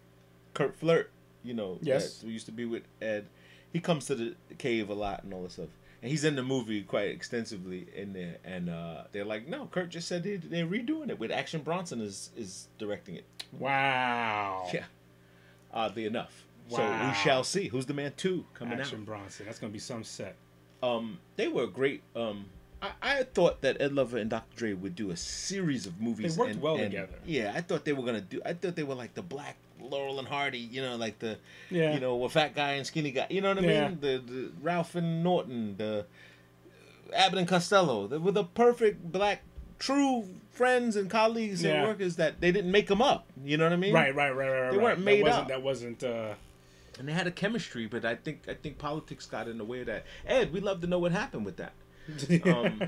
Kurt 0.55 0.77
Flirt, 0.77 1.11
you 1.43 1.53
know, 1.55 1.79
Yes. 1.83 2.23
we 2.23 2.33
used 2.33 2.47
to 2.47 2.53
be 2.53 2.65
with 2.65 2.85
Ed. 3.03 3.27
He 3.73 3.81
comes 3.81 4.07
to 4.07 4.15
the 4.15 4.35
cave 4.59 4.89
a 4.89 4.95
lot 4.95 5.25
and 5.25 5.35
all 5.35 5.43
this 5.43 5.55
stuff, 5.55 5.69
and 6.01 6.11
he's 6.11 6.23
in 6.25 6.37
the 6.37 6.43
movie 6.43 6.83
quite 6.83 7.09
extensively 7.11 7.89
in 7.95 8.13
there. 8.13 8.39
And 8.45 8.71
uh, 8.71 9.05
they're 9.13 9.25
like, 9.25 9.49
"No, 9.49 9.67
Kurt 9.67 9.91
just 9.91 10.07
said 10.09 10.23
they, 10.23 10.37
they're 10.37 10.67
redoing 10.67 11.11
it 11.11 11.19
with 11.19 11.31
Action 11.33 11.63
Bronson 11.63 12.01
is 12.01 12.31
is 12.37 12.69
directing 12.79 13.17
it." 13.17 13.25
Wow. 13.53 14.69
Yeah, 14.73 14.85
oddly 15.73 16.07
enough. 16.07 16.47
So 16.71 16.79
we 16.79 17.13
shall 17.15 17.45
see. 17.45 17.69
Who's 17.69 17.85
the 17.87 17.93
man 17.95 18.15
two 18.17 18.47
coming 18.55 18.75
out? 18.75 18.81
Action 18.81 19.05
Bronson. 19.05 19.45
That's 19.45 19.59
gonna 19.59 19.73
be 19.73 19.79
some 19.79 20.03
set. 20.05 20.37
Um, 20.85 21.19
they 21.37 21.49
were 21.49 21.67
great. 21.67 22.03
Um, 22.15 22.47
I, 22.83 22.91
I 23.03 23.23
thought 23.23 23.63
that 23.63 23.81
Ed 23.81 23.93
Lover 23.93 24.19
and 24.19 24.29
Dr. 24.29 24.57
Dre 24.57 24.73
would 24.75 24.95
do 24.95 25.11
a 25.11 25.17
series 25.17 25.87
of 25.87 26.01
movies. 26.01 26.37
They 26.37 26.41
worked 26.41 26.53
and- 26.53 26.63
well 26.63 26.75
and- 26.77 26.85
together. 26.91 27.15
Yeah, 27.25 27.53
I 27.55 27.61
thought 27.61 27.85
they 27.85 27.93
were 27.93 28.03
gonna 28.05 28.21
do. 28.21 28.41
I 28.45 28.53
thought 28.53 28.77
they 28.77 28.83
were 28.83 28.95
like 28.95 29.15
the 29.15 29.23
Black 29.23 29.57
Laurel 29.81 30.19
and 30.19 30.29
Hardy. 30.29 30.59
You 30.59 30.83
know, 30.83 30.97
like 30.97 31.19
the 31.19 31.39
Yeah. 31.71 31.95
you 31.95 32.01
know, 32.01 32.23
a 32.25 32.29
fat 32.29 32.55
guy 32.55 32.73
and 32.73 32.87
skinny 32.87 33.11
guy. 33.11 33.27
You 33.31 33.41
know 33.41 33.55
what 33.55 33.65
I 33.65 33.67
Yeah. 33.67 33.89
mean? 33.89 33.99
The, 34.01 34.23
the 34.25 34.53
Ralph 34.63 34.95
and 34.95 35.23
Norton, 35.25 35.77
the 35.79 36.07
Abbott 37.15 37.39
and 37.39 37.49
Costello. 37.49 38.07
They 38.07 38.19
were 38.19 38.33
the 38.33 38.45
perfect 38.45 39.11
black 39.13 39.43
true 39.79 40.29
friends 40.51 40.97
and 40.97 41.11
colleagues 41.11 41.63
Yeah. 41.63 41.73
and 41.81 41.89
workers 41.89 42.17
that 42.17 42.41
they 42.41 42.53
didn't 42.53 42.71
make 42.71 42.87
them 42.87 43.03
up. 43.03 43.27
You 43.45 43.57
know 43.57 43.65
what 43.65 43.73
I 43.73 43.77
mean? 43.77 43.93
Right, 43.93 44.15
right, 44.15 44.31
right, 44.35 44.49
right. 44.49 44.71
They 44.71 44.77
right. 44.79 44.85
weren't 44.85 44.99
That 45.01 45.05
made 45.05 45.23
wasn't, 45.23 45.43
up. 45.43 45.49
That 45.49 45.63
wasn't. 45.63 46.05
Uh, 46.05 46.35
And 46.99 47.09
they 47.09 47.13
had 47.13 47.27
a 47.27 47.31
chemistry, 47.31 47.87
but 47.87 48.05
I 48.05 48.15
think 48.15 48.43
I 48.49 48.55
think 48.55 48.79
politics 48.79 49.27
got 49.27 49.49
in 49.49 49.59
the 49.59 49.65
way 49.65 49.81
of 49.81 49.87
that. 49.87 50.05
Ed, 50.27 50.53
we'd 50.53 50.63
love 50.63 50.81
to 50.83 50.87
know 50.87 50.99
what 50.99 51.13
happened 51.13 51.45
with 51.45 51.57
that. 51.57 51.73
Um, 52.45 52.83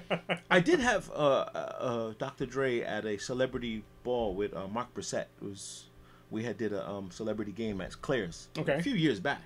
I 0.51 0.61
did 0.61 0.79
have 0.81 1.11
uh, 1.11 1.15
uh, 1.15 1.59
uh, 1.81 2.13
Dr. 2.19 2.45
Dre 2.45 2.83
at 2.83 3.07
a 3.07 3.17
celebrity 3.17 3.83
ball 4.05 4.35
with 4.35 4.53
uh, 4.55 4.69
Mark 4.69 4.93
Brissett. 4.95 5.27
It 5.41 5.45
was 5.49 5.87
we 6.31 6.45
had 6.45 6.59
did 6.59 6.73
a 6.75 6.87
um, 6.87 7.11
celebrity 7.11 7.53
game 7.53 7.81
at 7.81 8.01
Claire's 8.03 8.49
Okay. 8.59 8.75
a 8.75 8.83
few 8.83 8.95
years 8.95 9.19
back, 9.19 9.41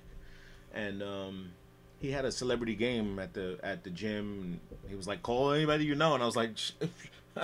and 0.75 1.03
um, 1.05 1.53
he 2.01 2.11
had 2.11 2.25
a 2.25 2.33
celebrity 2.33 2.75
game 2.75 3.19
at 3.21 3.33
the 3.33 3.59
at 3.63 3.85
the 3.85 3.91
gym. 3.91 4.61
He 4.89 4.97
was 4.97 5.07
like, 5.07 5.23
"Call 5.23 5.53
anybody 5.53 5.85
you 5.85 5.95
know," 5.95 6.15
and 6.15 6.23
I 6.23 6.27
was 6.27 6.37
like. 6.37 6.51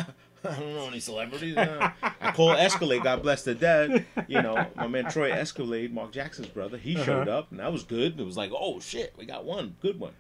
I 0.57 0.61
don't 0.61 0.75
know 0.75 0.87
any 0.89 1.01
celebrities. 1.01 1.57
Uh, 1.57 1.91
I 2.21 2.33
called 2.33 2.57
Escalade, 2.59 3.03
God 3.03 3.23
bless 3.23 3.43
the 3.45 3.55
dead. 3.55 4.07
You 4.29 4.43
know, 4.43 4.67
my 4.77 4.87
man 4.87 5.09
Troy 5.11 5.33
Escalade, 5.33 5.93
Mark 5.95 6.13
Jackson's 6.13 6.49
brother, 6.49 6.77
he 6.79 6.97
showed 6.97 7.29
up, 7.29 7.51
and 7.51 7.61
that 7.61 7.73
was 7.73 7.83
good. 7.85 8.19
It 8.21 8.25
was 8.25 8.37
like, 8.37 8.51
oh 8.53 8.81
shit, 8.81 9.15
we 9.19 9.27
got 9.27 9.45
one 9.45 9.77
good 9.81 9.99
one. 10.01 10.13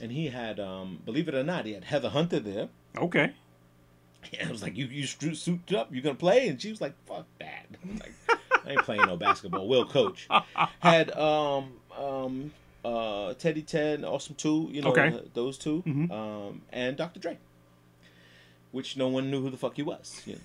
And 0.00 0.10
he 0.10 0.28
had, 0.28 0.58
um, 0.58 1.00
believe 1.04 1.28
it 1.28 1.34
or 1.34 1.44
not, 1.44 1.66
he 1.66 1.72
had 1.74 1.84
Heather 1.84 2.08
Hunter 2.10 2.40
there. 2.40 2.68
okay. 2.96 3.32
Yeah, 4.32 4.46
I 4.48 4.52
was 4.52 4.62
like, 4.62 4.76
you 4.76 4.86
you 4.86 5.04
suited 5.06 5.74
up, 5.76 5.92
you 5.92 6.00
gonna 6.00 6.14
play? 6.14 6.46
And 6.46 6.60
she 6.62 6.70
was 6.70 6.80
like, 6.80 6.94
fuck 7.06 7.26
that. 7.40 7.66
I 7.84 7.92
like, 7.98 8.12
I 8.64 8.70
ain't 8.70 8.82
playing 8.84 9.04
no 9.06 9.16
basketball. 9.16 9.66
Will 9.66 9.84
coach 9.84 10.28
had 10.78 11.10
um 11.18 11.72
um 11.98 12.52
uh 12.84 13.34
Teddy 13.34 13.62
Ted, 13.62 14.04
Awesome 14.04 14.36
Two, 14.36 14.68
you 14.70 14.80
know 14.80 14.90
Okay. 14.92 15.10
th- 15.10 15.24
those 15.34 15.58
2 15.58 15.82
Mhm. 15.84 16.10
um 16.12 16.62
and 16.72 16.96
Dr. 16.96 17.18
Dre, 17.18 17.36
which 18.72 18.96
no 18.96 19.08
one 19.08 19.30
knew 19.30 19.40
who 19.42 19.50
the 19.50 19.56
fuck 19.56 19.76
he 19.76 19.82
was. 19.82 20.22
You 20.26 20.38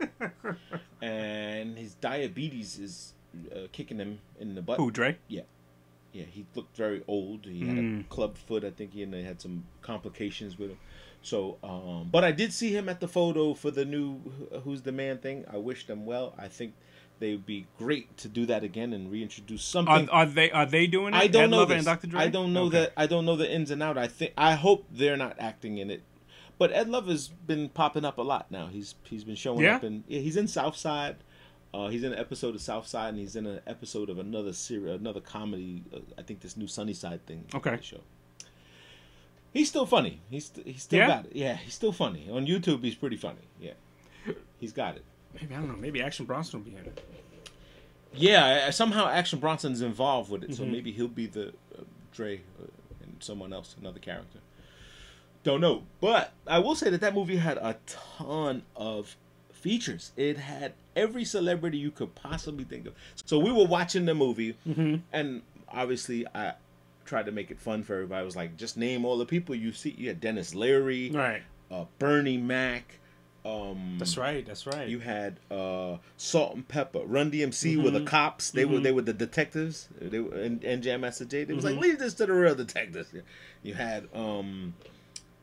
know. 0.00 0.30
and 1.02 1.76
his 1.78 1.94
diabetes 1.94 2.78
is 2.78 3.14
uh, 3.54 3.60
kicking 3.72 3.98
him 3.98 4.18
in 4.40 4.54
the 4.54 4.62
butt. 4.62 4.78
Who, 4.78 4.90
Dre? 4.90 5.16
Yeah, 5.28 5.42
Yeah, 6.12 6.24
he 6.24 6.44
looked 6.54 6.76
very 6.76 7.02
old. 7.08 7.46
He 7.46 7.66
had 7.66 7.78
a 7.78 7.82
Mm. 7.82 8.08
club 8.08 8.36
foot, 8.36 8.64
I 8.64 8.70
think, 8.70 8.94
and 8.94 9.12
they 9.14 9.22
had 9.22 9.40
some 9.40 9.64
complications 9.80 10.58
with 10.58 10.70
him. 10.70 10.78
So, 11.22 11.56
um, 11.62 12.08
but 12.10 12.24
I 12.24 12.32
did 12.32 12.52
see 12.52 12.72
him 12.76 12.88
at 12.88 12.98
the 13.00 13.06
photo 13.08 13.54
for 13.54 13.70
the 13.70 13.84
new 13.84 14.18
"Who's 14.64 14.82
the 14.82 14.90
Man" 14.92 15.18
thing. 15.18 15.44
I 15.50 15.56
wish 15.56 15.86
them 15.86 16.04
well. 16.04 16.34
I 16.36 16.48
think 16.48 16.74
they 17.20 17.30
would 17.30 17.46
be 17.46 17.66
great 17.78 18.16
to 18.18 18.28
do 18.28 18.44
that 18.46 18.64
again 18.64 18.92
and 18.92 19.08
reintroduce 19.10 19.62
something. 19.62 20.08
are 20.08 20.26
they 20.26 20.50
are 20.50 20.66
they 20.66 20.88
doing 20.88 21.14
it? 21.14 21.16
I 21.16 21.28
don't 21.28 21.44
Ed 21.44 21.50
know 21.50 21.58
Lover 21.58 21.74
this. 21.74 21.86
and 21.86 21.86
Dr. 21.86 22.08
Dre? 22.08 22.20
I 22.22 22.26
don't 22.28 22.52
know 22.52 22.64
Okay. 22.64 22.80
that. 22.80 22.92
I 22.96 23.06
don't 23.06 23.24
know 23.24 23.36
the 23.36 23.48
ins 23.50 23.70
and 23.70 23.80
out. 23.82 23.96
I 23.96 24.08
think. 24.08 24.32
I 24.36 24.54
hope 24.54 24.84
they're 24.90 25.16
not 25.16 25.36
acting 25.38 25.78
in 25.78 25.90
it. 25.92 26.02
But 26.62 26.72
Ed 26.72 26.88
Lover's 26.88 27.26
been 27.26 27.68
popping 27.70 28.04
up 28.04 28.18
a 28.18 28.22
lot 28.22 28.48
now. 28.52 28.68
He's 28.68 28.94
he's 29.10 29.24
been 29.24 29.34
showing 29.34 29.64
Yeah? 29.64 29.74
up 29.76 29.82
in. 29.84 30.04
Yeah, 30.06 30.20
he's 30.20 30.36
in 30.36 30.46
Southside. 30.46 31.16
Uh, 31.74 31.88
he's 31.88 32.04
in 32.04 32.12
an 32.12 32.18
episode 32.20 32.54
of 32.54 32.60
Southside, 32.60 33.08
and 33.08 33.18
he's 33.18 33.34
in 33.34 33.46
an 33.46 33.60
episode 33.66 34.08
of 34.08 34.18
another 34.20 34.52
series, 34.52 34.94
another 34.94 35.18
comedy. 35.20 35.82
Uh, 35.92 35.98
I 36.16 36.22
think 36.22 36.38
this 36.40 36.56
new 36.56 36.68
Sunnyside 36.68 37.26
thing. 37.26 37.46
Okay. 37.52 37.80
Show. 37.82 37.98
He's 39.52 39.68
still 39.68 39.86
funny. 39.86 40.20
He's 40.30 40.46
st- 40.46 40.66
he's 40.68 40.82
still 40.84 41.00
Yeah? 41.00 41.06
got 41.08 41.26
it. 41.26 41.32
Yeah, 41.34 41.56
he's 41.56 41.74
still 41.74 41.90
funny 41.92 42.28
on 42.30 42.46
YouTube. 42.46 42.84
He's 42.84 42.94
pretty 42.94 43.16
funny. 43.16 43.40
Yeah, 43.60 43.72
he's 44.60 44.72
got 44.72 44.94
it. 44.96 45.04
Maybe 45.34 45.54
I 45.54 45.58
don't 45.58 45.68
know. 45.68 45.76
Maybe 45.76 46.00
Action 46.00 46.26
Bronson 46.26 46.60
will 46.60 46.70
be 46.70 46.76
in 46.76 46.84
it. 46.84 47.04
Yeah, 48.14 48.70
somehow 48.70 49.08
Action 49.08 49.40
Bronson's 49.40 49.80
involved 49.82 50.30
with 50.30 50.44
it, 50.44 50.54
so 50.54 50.62
Mhm. 50.62 50.70
maybe 50.70 50.92
he'll 50.92 51.08
be 51.08 51.26
the 51.26 51.48
uh, 51.76 51.82
Dre 52.12 52.36
uh, 52.62 52.66
and 53.02 53.16
someone 53.20 53.52
else, 53.52 53.74
another 53.80 53.98
character. 53.98 54.38
Don't 55.44 55.60
know, 55.60 55.82
but 56.00 56.32
I 56.46 56.58
will 56.60 56.74
say 56.76 56.88
that 56.90 57.00
that 57.00 57.14
movie 57.14 57.36
had 57.36 57.56
a 57.58 57.76
ton 57.86 58.62
of 58.76 59.16
features. 59.52 60.12
It 60.16 60.36
had 60.38 60.72
every 60.94 61.24
celebrity 61.24 61.78
you 61.78 61.90
could 61.90 62.14
possibly 62.14 62.64
think 62.64 62.86
of. 62.86 62.94
So 63.24 63.38
we 63.38 63.50
were 63.50 63.66
watching 63.66 64.04
the 64.04 64.14
movie, 64.14 64.56
Mm-hmm. 64.68 64.96
and 65.12 65.42
obviously 65.68 66.26
I 66.34 66.54
tried 67.04 67.26
to 67.26 67.32
make 67.32 67.50
it 67.50 67.58
fun 67.58 67.82
for 67.82 67.94
everybody. 67.94 68.20
I 68.20 68.24
was 68.24 68.36
like, 68.36 68.56
just 68.56 68.76
name 68.76 69.04
all 69.04 69.18
the 69.18 69.26
people 69.26 69.54
you 69.56 69.72
see. 69.72 69.90
You 69.98 70.08
had 70.08 70.20
Denis 70.20 70.54
Leary, 70.54 71.10
Right. 71.10 71.42
uh, 71.70 71.86
Bernie 71.98 72.36
Mac. 72.38 72.98
Um, 73.44 73.96
That's 73.98 74.16
right. 74.16 74.46
That's 74.46 74.68
right. 74.68 74.86
you 74.86 75.00
had 75.00 75.40
uh, 75.50 75.96
Salt-N-Pepa, 76.16 77.02
Run 77.06 77.32
DMC 77.32 77.82
were 77.82 77.90
the 77.90 78.04
cops. 78.04 78.52
They 78.52 78.64
were 78.64 78.78
Mhm. 78.78 78.82
they 78.84 78.92
were 78.92 79.02
the 79.02 79.12
detectives. 79.12 79.88
They 80.00 80.20
were 80.20 80.32
and, 80.36 80.62
and 80.62 80.80
Jam 80.80 81.00
Master 81.00 81.24
Jay. 81.24 81.42
They 81.42 81.52
was 81.52 81.64
like, 81.64 81.76
leave 81.76 81.98
this 81.98 82.14
to 82.14 82.26
the 82.26 82.32
real 82.32 82.54
detectives. 82.54 83.08
You 83.64 83.74
had 83.74 84.08
um, 84.14 84.74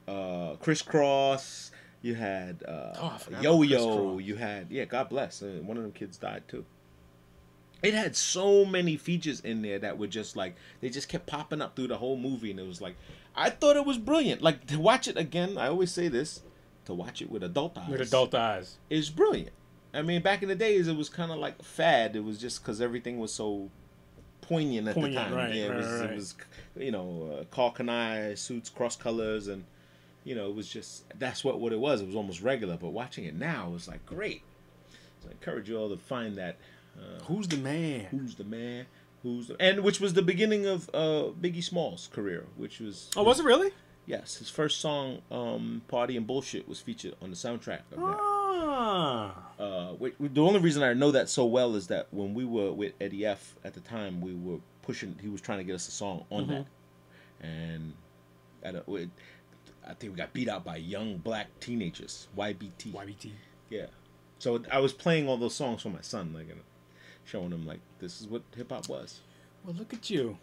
uh, 0.10 0.56
Kris 0.58 0.82
Kross. 0.82 1.72
You 2.02 2.16
had 2.16 2.64
uh, 2.68 2.94
Oh, 2.98 3.18
Yo 3.42 3.62
Yo. 3.62 4.18
You 4.20 4.36
had 4.36 4.68
yeah, 4.72 4.86
God 4.86 5.10
bless. 5.10 5.42
One 5.42 5.76
of 5.78 5.84
them 5.84 5.92
kids 5.92 6.18
died 6.18 6.44
too. 6.48 6.66
It 7.82 7.94
had 7.94 8.16
so 8.16 8.66
many 8.66 8.98
features 8.98 9.40
in 9.40 9.62
there 9.62 9.80
that 9.80 9.98
were 9.98 10.08
just 10.08 10.36
like 10.36 10.56
they 10.82 10.90
just 10.90 11.08
kept 11.10 11.28
popping 11.28 11.62
up 11.62 11.76
through 11.76 11.88
the 11.88 11.98
whole 11.98 12.18
movie, 12.18 12.52
and 12.52 12.60
it 12.60 12.68
was 12.68 12.82
like 12.82 12.96
I 13.36 13.50
thought 13.50 13.76
it 13.78 13.86
was 13.86 13.98
brilliant. 13.98 14.42
Like 14.42 14.68
to 14.68 14.80
watch 14.80 15.08
it 15.08 15.18
again, 15.18 15.58
I 15.58 15.68
always 15.68 15.92
say 15.92 16.08
this: 16.10 16.42
to 16.86 16.94
watch 16.94 17.22
it 17.22 17.30
with 17.30 17.44
adult 17.44 17.78
eyes 17.78 17.90
With 17.90 18.02
adult 18.02 18.34
eyes. 18.36 18.78
is 18.90 19.10
brilliant. 19.10 19.52
I 19.94 20.02
mean, 20.02 20.22
back 20.22 20.44
in 20.44 20.50
the 20.50 20.56
days, 20.56 20.88
it 20.88 20.96
was 20.96 21.10
kind 21.10 21.32
of 21.32 21.38
like 21.38 21.62
fad. 21.64 22.16
It 22.16 22.24
was 22.24 22.38
just 22.38 22.62
because 22.62 22.80
everything 22.80 23.18
was 23.20 23.34
so 23.34 23.70
poignant 24.42 24.88
at 24.88 24.96
Poignant, 24.96 25.16
the 25.16 25.22
time. 25.22 25.34
right, 25.34 25.54
yeah, 25.54 25.64
it 25.66 25.70
right, 25.70 25.78
was, 25.78 26.02
right. 26.02 26.10
it 26.12 26.16
was, 26.16 26.36
you 26.78 26.92
know, 26.92 27.40
uh, 27.40 27.44
Karl 27.46 27.72
Kani 27.74 28.38
suits, 28.38 28.70
cross 28.70 28.96
colors, 28.96 29.48
and 29.48 29.64
you 30.24 30.36
know, 30.36 30.48
it 30.50 30.56
was 30.56 30.68
just 30.68 31.04
that's 31.18 31.44
what 31.44 31.60
what 31.60 31.74
it 31.74 31.80
was. 31.80 32.02
It 32.02 32.08
was 32.08 32.16
almost 32.16 32.42
regular. 32.42 32.78
But 32.78 32.90
watching 32.90 33.26
it 33.26 33.36
now, 33.36 33.68
it 33.68 33.74
was 33.74 33.88
like 33.88 34.06
great. 34.06 34.42
So 35.22 35.30
I 35.30 35.32
encourage 35.32 35.70
you 35.70 35.78
all 35.78 35.90
to 35.90 35.98
find 35.98 36.38
that. 36.38 36.58
Uh, 36.98 37.24
Who's 37.26 37.48
the 37.48 37.58
man? 37.58 38.06
Who's 38.12 38.36
the 38.36 38.44
man? 38.44 38.86
Who's 39.24 39.48
the, 39.48 39.56
and 39.60 39.82
which 39.84 40.00
was 40.00 40.14
the 40.14 40.22
beginning 40.22 40.66
of 40.66 40.90
uh, 40.94 41.32
Biggie 41.40 41.64
Smalls' 41.64 42.10
career, 42.12 42.46
which 42.56 42.80
was 42.80 43.10
Oh, 43.18 43.24
was 43.24 43.40
it 43.40 43.46
really? 43.46 43.72
yes, 44.06 44.38
his 44.38 44.50
first 44.50 44.80
song, 44.80 45.22
um, 45.30 45.82
"Party 45.88 46.16
and 46.18 46.26
Bullshit," 46.26 46.68
was 46.70 46.80
featured 46.80 47.16
on 47.22 47.30
the 47.30 47.36
soundtrack 47.36 47.82
of 47.92 48.00
that. 48.00 48.18
Ah. 48.20 49.36
Uh, 49.60 49.94
wait, 50.00 50.16
the 50.34 50.42
only 50.42 50.60
reason 50.60 50.84
I 50.84 50.94
know 50.94 51.12
that 51.12 51.30
so 51.30 51.46
well 51.46 51.76
is 51.76 51.88
that 51.88 52.08
when 52.12 52.34
we 52.34 52.46
were 52.46 52.72
with 52.72 52.94
Eddie 53.02 53.26
F 53.26 53.56
at 53.64 53.74
the 53.74 53.82
time, 53.82 54.22
we 54.22 54.34
were 54.34 54.60
pushing. 54.84 55.16
He 55.22 55.28
was 55.28 55.42
trying 55.42 55.58
to 55.60 55.64
get 55.66 55.76
us 55.76 55.88
a 55.88 55.92
song 55.92 56.26
on 56.32 56.44
Mm-hmm. 56.44 56.52
that, 56.54 56.66
and 57.42 57.94
at 58.64 58.76
a, 58.76 58.94
it, 58.96 59.10
I 59.90 59.94
think 59.94 60.14
we 60.14 60.18
got 60.18 60.34
beat 60.34 60.48
out 60.48 60.64
by 60.64 60.78
young 60.78 61.18
black 61.18 61.48
teenagers. 61.60 62.28
YBT. 62.38 62.94
YBT. 62.94 63.32
Yeah. 63.70 63.88
So 64.38 64.62
I 64.72 64.80
was 64.80 64.94
playing 64.94 65.28
all 65.28 65.38
those 65.38 65.56
songs 65.56 65.82
for 65.82 65.90
my 65.90 66.02
son, 66.02 66.32
like, 66.34 66.50
and 66.50 66.62
showing 67.26 67.52
him 67.52 67.66
like 67.66 67.80
this 68.00 68.22
is 68.22 68.28
what 68.28 68.44
hip 68.56 68.72
hop 68.72 68.88
was. 68.88 69.22
Well, 69.66 69.76
look 69.78 69.94
at 69.94 70.10
you. 70.10 70.38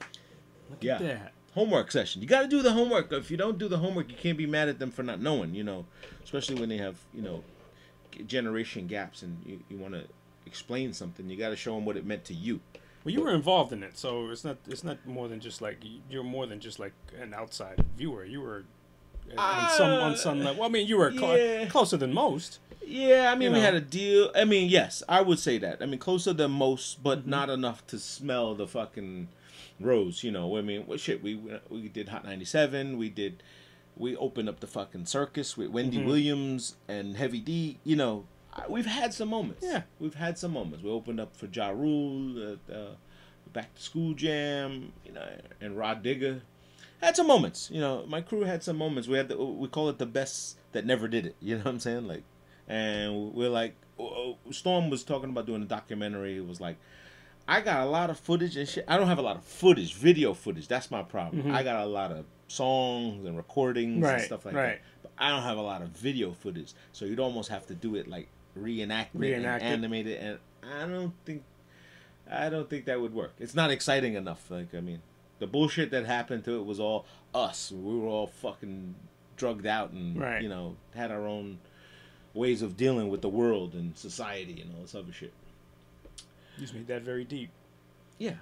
Look 0.70 0.82
Yeah. 0.82 0.96
at 0.96 1.00
that. 1.02 1.32
Homework 1.54 1.90
session. 1.90 2.20
You 2.20 2.28
got 2.28 2.42
to 2.42 2.48
do 2.48 2.60
the 2.60 2.72
homework. 2.72 3.10
If 3.12 3.30
you 3.30 3.36
don't 3.38 3.56
do 3.56 3.66
the 3.68 3.78
homework, 3.78 4.10
you 4.10 4.16
can't 4.16 4.36
be 4.36 4.46
mad 4.46 4.68
at 4.68 4.78
them 4.78 4.90
for 4.90 5.02
not 5.02 5.20
knowing. 5.22 5.54
You 5.54 5.64
know, 5.64 5.86
especially 6.24 6.60
when 6.60 6.68
they 6.68 6.76
have 6.78 6.96
you 7.14 7.22
know 7.22 7.42
generation 8.26 8.86
gaps 8.86 9.22
and 9.22 9.38
you, 9.44 9.60
you 9.68 9.76
want 9.78 9.94
to 9.94 10.04
explain 10.44 10.92
something. 10.92 11.28
You 11.30 11.36
got 11.36 11.50
to 11.50 11.56
show 11.56 11.74
them 11.74 11.84
what 11.84 11.96
it 11.96 12.04
meant 12.06 12.24
to 12.26 12.34
you. 12.34 12.60
Well, 13.04 13.14
you 13.14 13.20
were 13.22 13.32
involved 13.34 13.72
in 13.72 13.82
it, 13.84 13.96
so 13.96 14.28
it's 14.30 14.44
not 14.44 14.56
it's 14.66 14.82
not 14.84 15.06
more 15.06 15.28
than 15.28 15.40
just 15.40 15.62
like 15.62 15.78
you're 16.10 16.24
more 16.24 16.46
than 16.46 16.60
just 16.60 16.78
like 16.78 16.92
an 17.20 17.32
outside 17.32 17.82
viewer. 17.96 18.24
You 18.24 18.40
were 18.40 18.64
on 19.36 19.70
some 19.76 19.90
on 19.92 20.16
some 20.16 20.38
level. 20.40 20.60
Well, 20.60 20.68
I 20.68 20.72
mean, 20.72 20.86
you 20.86 20.96
were 20.98 21.10
clo- 21.12 21.34
yeah. 21.34 21.66
closer 21.66 21.96
than 21.96 22.12
most. 22.12 22.58
Yeah, 22.86 23.32
I 23.32 23.34
mean, 23.34 23.48
You 23.48 23.50
we 23.50 23.56
know. 23.56 23.64
had 23.64 23.74
a 23.74 23.80
deal. 23.80 24.30
I 24.36 24.44
mean, 24.44 24.68
yes, 24.68 25.02
I 25.08 25.20
would 25.20 25.40
say 25.40 25.58
that. 25.58 25.82
I 25.82 25.86
mean, 25.86 25.98
closer 25.98 26.32
than 26.32 26.52
most, 26.52 27.02
but 27.02 27.20
Mm-hmm. 27.20 27.30
not 27.30 27.50
enough 27.50 27.84
to 27.88 27.98
smell 27.98 28.54
the 28.54 28.66
fucking 28.68 29.28
rose. 29.80 30.22
You 30.22 30.30
know, 30.30 30.56
I 30.56 30.60
mean, 30.62 30.82
what 30.86 31.00
shit? 31.00 31.22
We 31.22 31.40
we 31.68 31.88
did 31.88 32.08
Hot 32.10 32.24
ninety 32.24 32.44
seven. 32.44 32.96
We 32.98 33.08
did. 33.08 33.42
We 33.96 34.14
opened 34.16 34.48
up 34.48 34.60
the 34.60 34.66
fucking 34.66 35.06
circus 35.06 35.56
with 35.56 35.70
Wendy 35.70 35.96
Mm-hmm. 35.98 36.06
Williams 36.06 36.76
and 36.86 37.16
Heavy 37.16 37.40
D. 37.40 37.78
You 37.82 37.96
know, 37.96 38.24
I- 38.54 38.66
we've 38.68 38.86
had 38.86 39.12
some 39.14 39.28
moments. 39.30 39.64
Yeah. 39.64 39.82
we've 39.98 40.14
had 40.14 40.38
some 40.38 40.52
moments. 40.52 40.84
We 40.84 40.90
opened 40.90 41.18
up 41.18 41.34
for 41.34 41.46
Ja 41.46 41.70
Rule, 41.70 42.56
uh, 42.70 42.72
uh, 42.72 42.90
Back 43.52 43.74
to 43.74 43.82
School 43.82 44.12
Jam, 44.14 44.92
you 45.04 45.12
know, 45.12 45.26
and 45.62 45.76
Rod 45.78 46.02
Digger. 46.02 46.42
Had 47.02 47.16
some 47.16 47.26
moments, 47.26 47.70
you 47.72 47.80
know. 47.80 48.04
My 48.06 48.20
crew 48.20 48.42
had 48.42 48.62
some 48.62 48.76
moments. 48.76 49.08
We 49.08 49.16
had 49.18 49.28
the, 49.28 49.36
we 49.36 49.68
call 49.68 49.88
it 49.88 49.98
the 49.98 50.06
best 50.06 50.56
that 50.72 50.86
never 50.86 51.08
did 51.08 51.26
it. 51.26 51.36
You 51.40 51.56
know 51.56 51.64
what 51.64 51.70
I'm 51.70 51.80
saying? 51.80 52.08
Like, 52.08 52.24
and 52.68 53.34
we're 53.34 53.50
like, 53.50 53.74
oh, 53.98 54.36
oh, 54.46 54.50
Storm 54.50 54.90
was 54.90 55.04
talking 55.04 55.30
about 55.30 55.46
doing 55.46 55.62
a 55.62 55.66
documentary. 55.66 56.36
It 56.36 56.46
was 56.46 56.60
like, 56.60 56.76
I 57.48 57.60
got 57.60 57.86
a 57.86 57.90
lot 57.90 58.10
of 58.10 58.18
footage 58.18 58.56
and 58.56 58.68
shit. 58.68 58.84
I 58.88 58.96
don't 58.96 59.06
have 59.06 59.18
a 59.18 59.22
lot 59.22 59.36
of 59.36 59.44
footage, 59.44 59.94
video 59.94 60.34
footage. 60.34 60.66
That's 60.66 60.90
my 60.90 61.02
problem. 61.02 61.52
I 61.52 61.62
got 61.62 61.84
a 61.84 61.86
lot 61.86 62.10
of 62.10 62.24
songs 62.48 63.24
and 63.24 63.36
recordings 63.36 63.94
and 63.96 64.04
Mm-hmm. 64.04 64.24
Stuff 64.24 64.44
like 64.46 64.54
right. 64.54 64.66
that. 64.66 64.80
But 65.02 65.12
I 65.18 65.30
don't 65.30 65.42
have 65.42 65.58
a 65.58 65.62
lot 65.62 65.82
of 65.82 65.90
video 65.90 66.32
footage. 66.32 66.72
So 66.92 67.04
you'd 67.04 67.20
almost 67.20 67.50
have 67.50 67.66
to 67.66 67.74
do 67.74 67.94
it 67.94 68.08
like 68.08 68.28
reenact 68.56 69.14
it 69.14 69.18
Reenact 69.20 69.62
and 69.62 69.74
animate 69.74 70.06
it. 70.08 70.20
And 70.20 70.38
I 70.64 70.86
don't 70.88 71.12
think, 71.24 71.44
I 72.28 72.48
don't 72.48 72.68
think 72.68 72.86
that 72.86 73.00
would 73.00 73.14
work. 73.14 73.34
It's 73.38 73.54
not 73.54 73.70
exciting 73.70 74.14
enough. 74.14 74.50
Like 74.50 74.74
I 74.74 74.80
mean, 74.80 75.00
the 75.38 75.46
bullshit 75.46 75.90
that 75.90 76.06
happened 76.06 76.44
to 76.44 76.56
it 76.58 76.64
was 76.64 76.80
all 76.80 77.04
us. 77.34 77.70
We 77.72 77.98
were 77.98 78.06
all 78.08 78.26
fucking 78.26 78.94
drugged 79.36 79.66
out 79.66 79.90
and 79.90 80.18
Right. 80.18 80.42
you 80.42 80.48
know 80.48 80.76
had 80.94 81.10
our 81.10 81.26
own 81.26 81.58
ways 82.34 82.62
of 82.62 82.76
dealing 82.76 83.08
with 83.08 83.20
the 83.22 83.28
world 83.28 83.74
and 83.74 83.96
society 83.96 84.60
and 84.62 84.74
all 84.74 84.82
this 84.82 84.94
other 84.94 85.12
shit. 85.12 85.32
You 86.56 86.62
just 86.62 86.74
made 86.74 86.86
that 86.88 87.02
very 87.02 87.24
deep. 87.24 87.50
Yeah. 88.18 88.34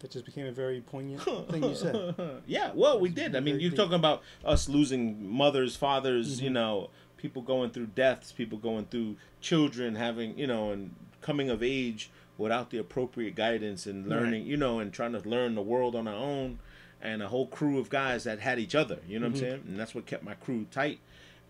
That 0.00 0.10
just 0.10 0.24
became 0.24 0.46
a 0.46 0.52
very 0.52 0.80
poignant 0.80 1.22
thing 1.50 1.62
you 1.62 1.74
said. 1.76 2.14
yeah, 2.46 2.72
well, 2.74 2.98
we 2.98 3.08
did. 3.08 3.36
I 3.36 3.40
mean, 3.40 3.60
you're 3.60 3.70
deep. 3.70 3.76
talking 3.78 3.94
about 3.94 4.22
us 4.44 4.68
losing 4.68 5.30
mothers, 5.32 5.76
fathers, 5.76 6.36
Mm-hmm. 6.36 6.44
you 6.44 6.50
know, 6.50 6.90
people 7.18 7.40
going 7.42 7.70
through 7.70 7.86
deaths, 7.94 8.32
people 8.32 8.58
going 8.58 8.86
through 8.86 9.14
children 9.40 9.94
having, 9.94 10.36
you 10.36 10.48
know, 10.48 10.72
and 10.72 10.92
coming 11.20 11.50
of 11.50 11.62
age 11.62 12.10
without 12.38 12.70
the 12.70 12.78
appropriate 12.78 13.34
guidance 13.34 13.86
and 13.86 14.08
learning, 14.08 14.42
Right. 14.42 14.50
you 14.50 14.56
know, 14.56 14.78
and 14.80 14.92
trying 14.92 15.12
to 15.12 15.20
learn 15.28 15.54
the 15.54 15.62
world 15.62 15.94
on 15.94 16.06
our 16.08 16.14
own. 16.14 16.58
And 17.04 17.20
a 17.20 17.28
whole 17.28 17.46
crew 17.48 17.78
of 17.80 17.90
guys 17.90 18.24
that 18.24 18.38
had 18.38 18.58
each 18.60 18.74
other, 18.76 19.00
you 19.08 19.18
know 19.18 19.26
Mm-hmm. 19.26 19.34
what 19.34 19.42
I'm 19.42 19.50
saying? 19.50 19.64
And 19.68 19.78
that's 19.80 19.94
what 19.94 20.06
kept 20.06 20.22
my 20.22 20.34
crew 20.34 20.66
tight. 20.70 21.00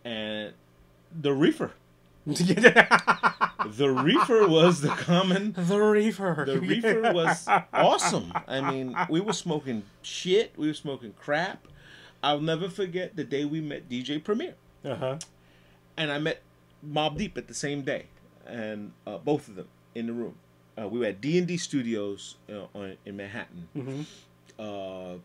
And 0.05 0.55
the 1.14 1.33
reefer, 1.35 1.72
the 2.26 3.91
reefer 3.91 4.49
was 4.49 4.80
the 4.80 4.89
common 4.89 5.53
the 5.53 5.78
reefer. 5.78 6.45
the 6.47 6.59
reefer 6.61 7.12
was 7.12 7.47
awesome. 7.72 8.33
I 8.49 8.61
mean, 8.61 8.97
we 9.11 9.20
were 9.20 9.33
smoking 9.33 9.83
shit. 10.03 10.53
We 10.57 10.68
were 10.68 10.74
smoking 10.74 11.14
crap. 11.20 11.66
I'll 12.22 12.41
never 12.41 12.68
forget 12.68 13.16
the 13.16 13.24
day 13.24 13.45
we 13.45 13.61
met 13.61 13.89
DJ 13.89 14.22
Premier, 14.22 14.55
Uh 14.85 14.95
huh. 14.95 15.18
and 15.97 16.11
I 16.12 16.18
met 16.18 16.41
Mobb 16.87 17.18
Deep 17.18 17.37
at 17.37 17.49
the 17.49 17.55
same 17.55 17.83
day, 17.83 18.07
and 18.47 18.93
uh, 19.07 19.18
both 19.18 19.49
of 19.49 19.57
them 19.57 19.68
in 19.95 20.07
the 20.07 20.12
room. 20.12 20.37
Uh, 20.81 20.89
we 20.89 20.99
were 21.01 21.07
at 21.07 21.20
D 21.20 21.39
and 21.39 21.47
D 21.47 21.57
Studios 21.57 22.37
uh, 22.51 22.64
on, 22.75 22.97
in 23.05 23.16
Manhattan. 23.16 23.68
Mhm. 23.77 24.07
Uh, 24.59 25.18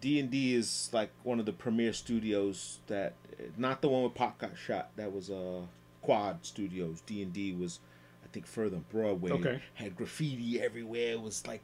D 0.00 0.20
and 0.20 0.30
D 0.30 0.54
is 0.54 0.88
like 0.92 1.10
one 1.22 1.40
of 1.40 1.46
the 1.46 1.52
premier 1.52 1.92
studios 1.92 2.78
that, 2.86 3.14
not 3.56 3.80
the 3.82 3.88
one 3.88 4.02
with 4.04 4.14
Pop 4.14 4.38
got 4.38 4.52
shot. 4.56 4.90
That 4.96 5.12
was 5.12 5.30
uh, 5.30 5.62
Quad 6.02 6.44
Studios. 6.44 7.02
D 7.06 7.22
and 7.22 7.32
D 7.32 7.52
was, 7.54 7.80
I 8.24 8.28
think, 8.32 8.46
further 8.46 8.76
on 8.76 8.84
Broadway. 8.92 9.32
Okay. 9.32 9.62
Had 9.74 9.96
graffiti 9.96 10.60
everywhere. 10.60 11.12
It 11.12 11.22
was 11.22 11.46
like 11.46 11.62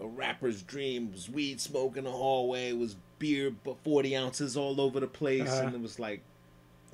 a 0.00 0.06
rapper's 0.06 0.62
dream. 0.62 1.08
It 1.08 1.12
was 1.12 1.28
weed 1.28 1.60
smoke 1.60 1.96
in 1.96 2.04
the 2.04 2.10
hallway. 2.12 2.68
It 2.70 2.78
was 2.78 2.96
beer, 3.18 3.52
but 3.64 3.76
forty 3.84 4.16
ounces 4.16 4.56
all 4.56 4.80
over 4.80 5.00
the 5.00 5.06
place, 5.08 5.48
Uh-huh. 5.50 5.66
and 5.66 5.74
it 5.74 5.80
was 5.82 5.98
like, 5.98 6.22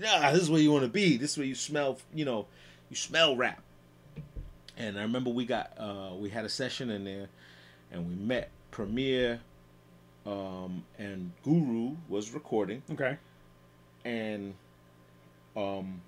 yeah, 0.00 0.32
this 0.32 0.42
is 0.42 0.50
where 0.50 0.60
you 0.60 0.72
want 0.72 0.82
to 0.84 0.90
be. 0.90 1.16
This 1.16 1.32
is 1.32 1.38
where 1.38 1.46
you 1.46 1.54
smell. 1.54 1.98
You 2.14 2.24
know, 2.24 2.46
you 2.90 2.96
smell 2.96 3.36
rap. 3.36 3.62
And 4.76 4.98
I 4.98 5.02
remember 5.02 5.30
we 5.30 5.46
got 5.46 5.72
uh, 5.78 6.10
we 6.16 6.28
had 6.30 6.44
a 6.44 6.48
session 6.48 6.90
in 6.90 7.04
there, 7.04 7.28
and 7.90 8.06
we 8.08 8.14
met 8.14 8.50
Premier, 8.70 9.40
um, 10.26 10.84
and 10.98 11.32
Guru 11.42 11.96
was 12.08 12.32
recording, 12.32 12.82
Okay. 12.92 13.16
and 14.04 14.54
um, 15.56 16.02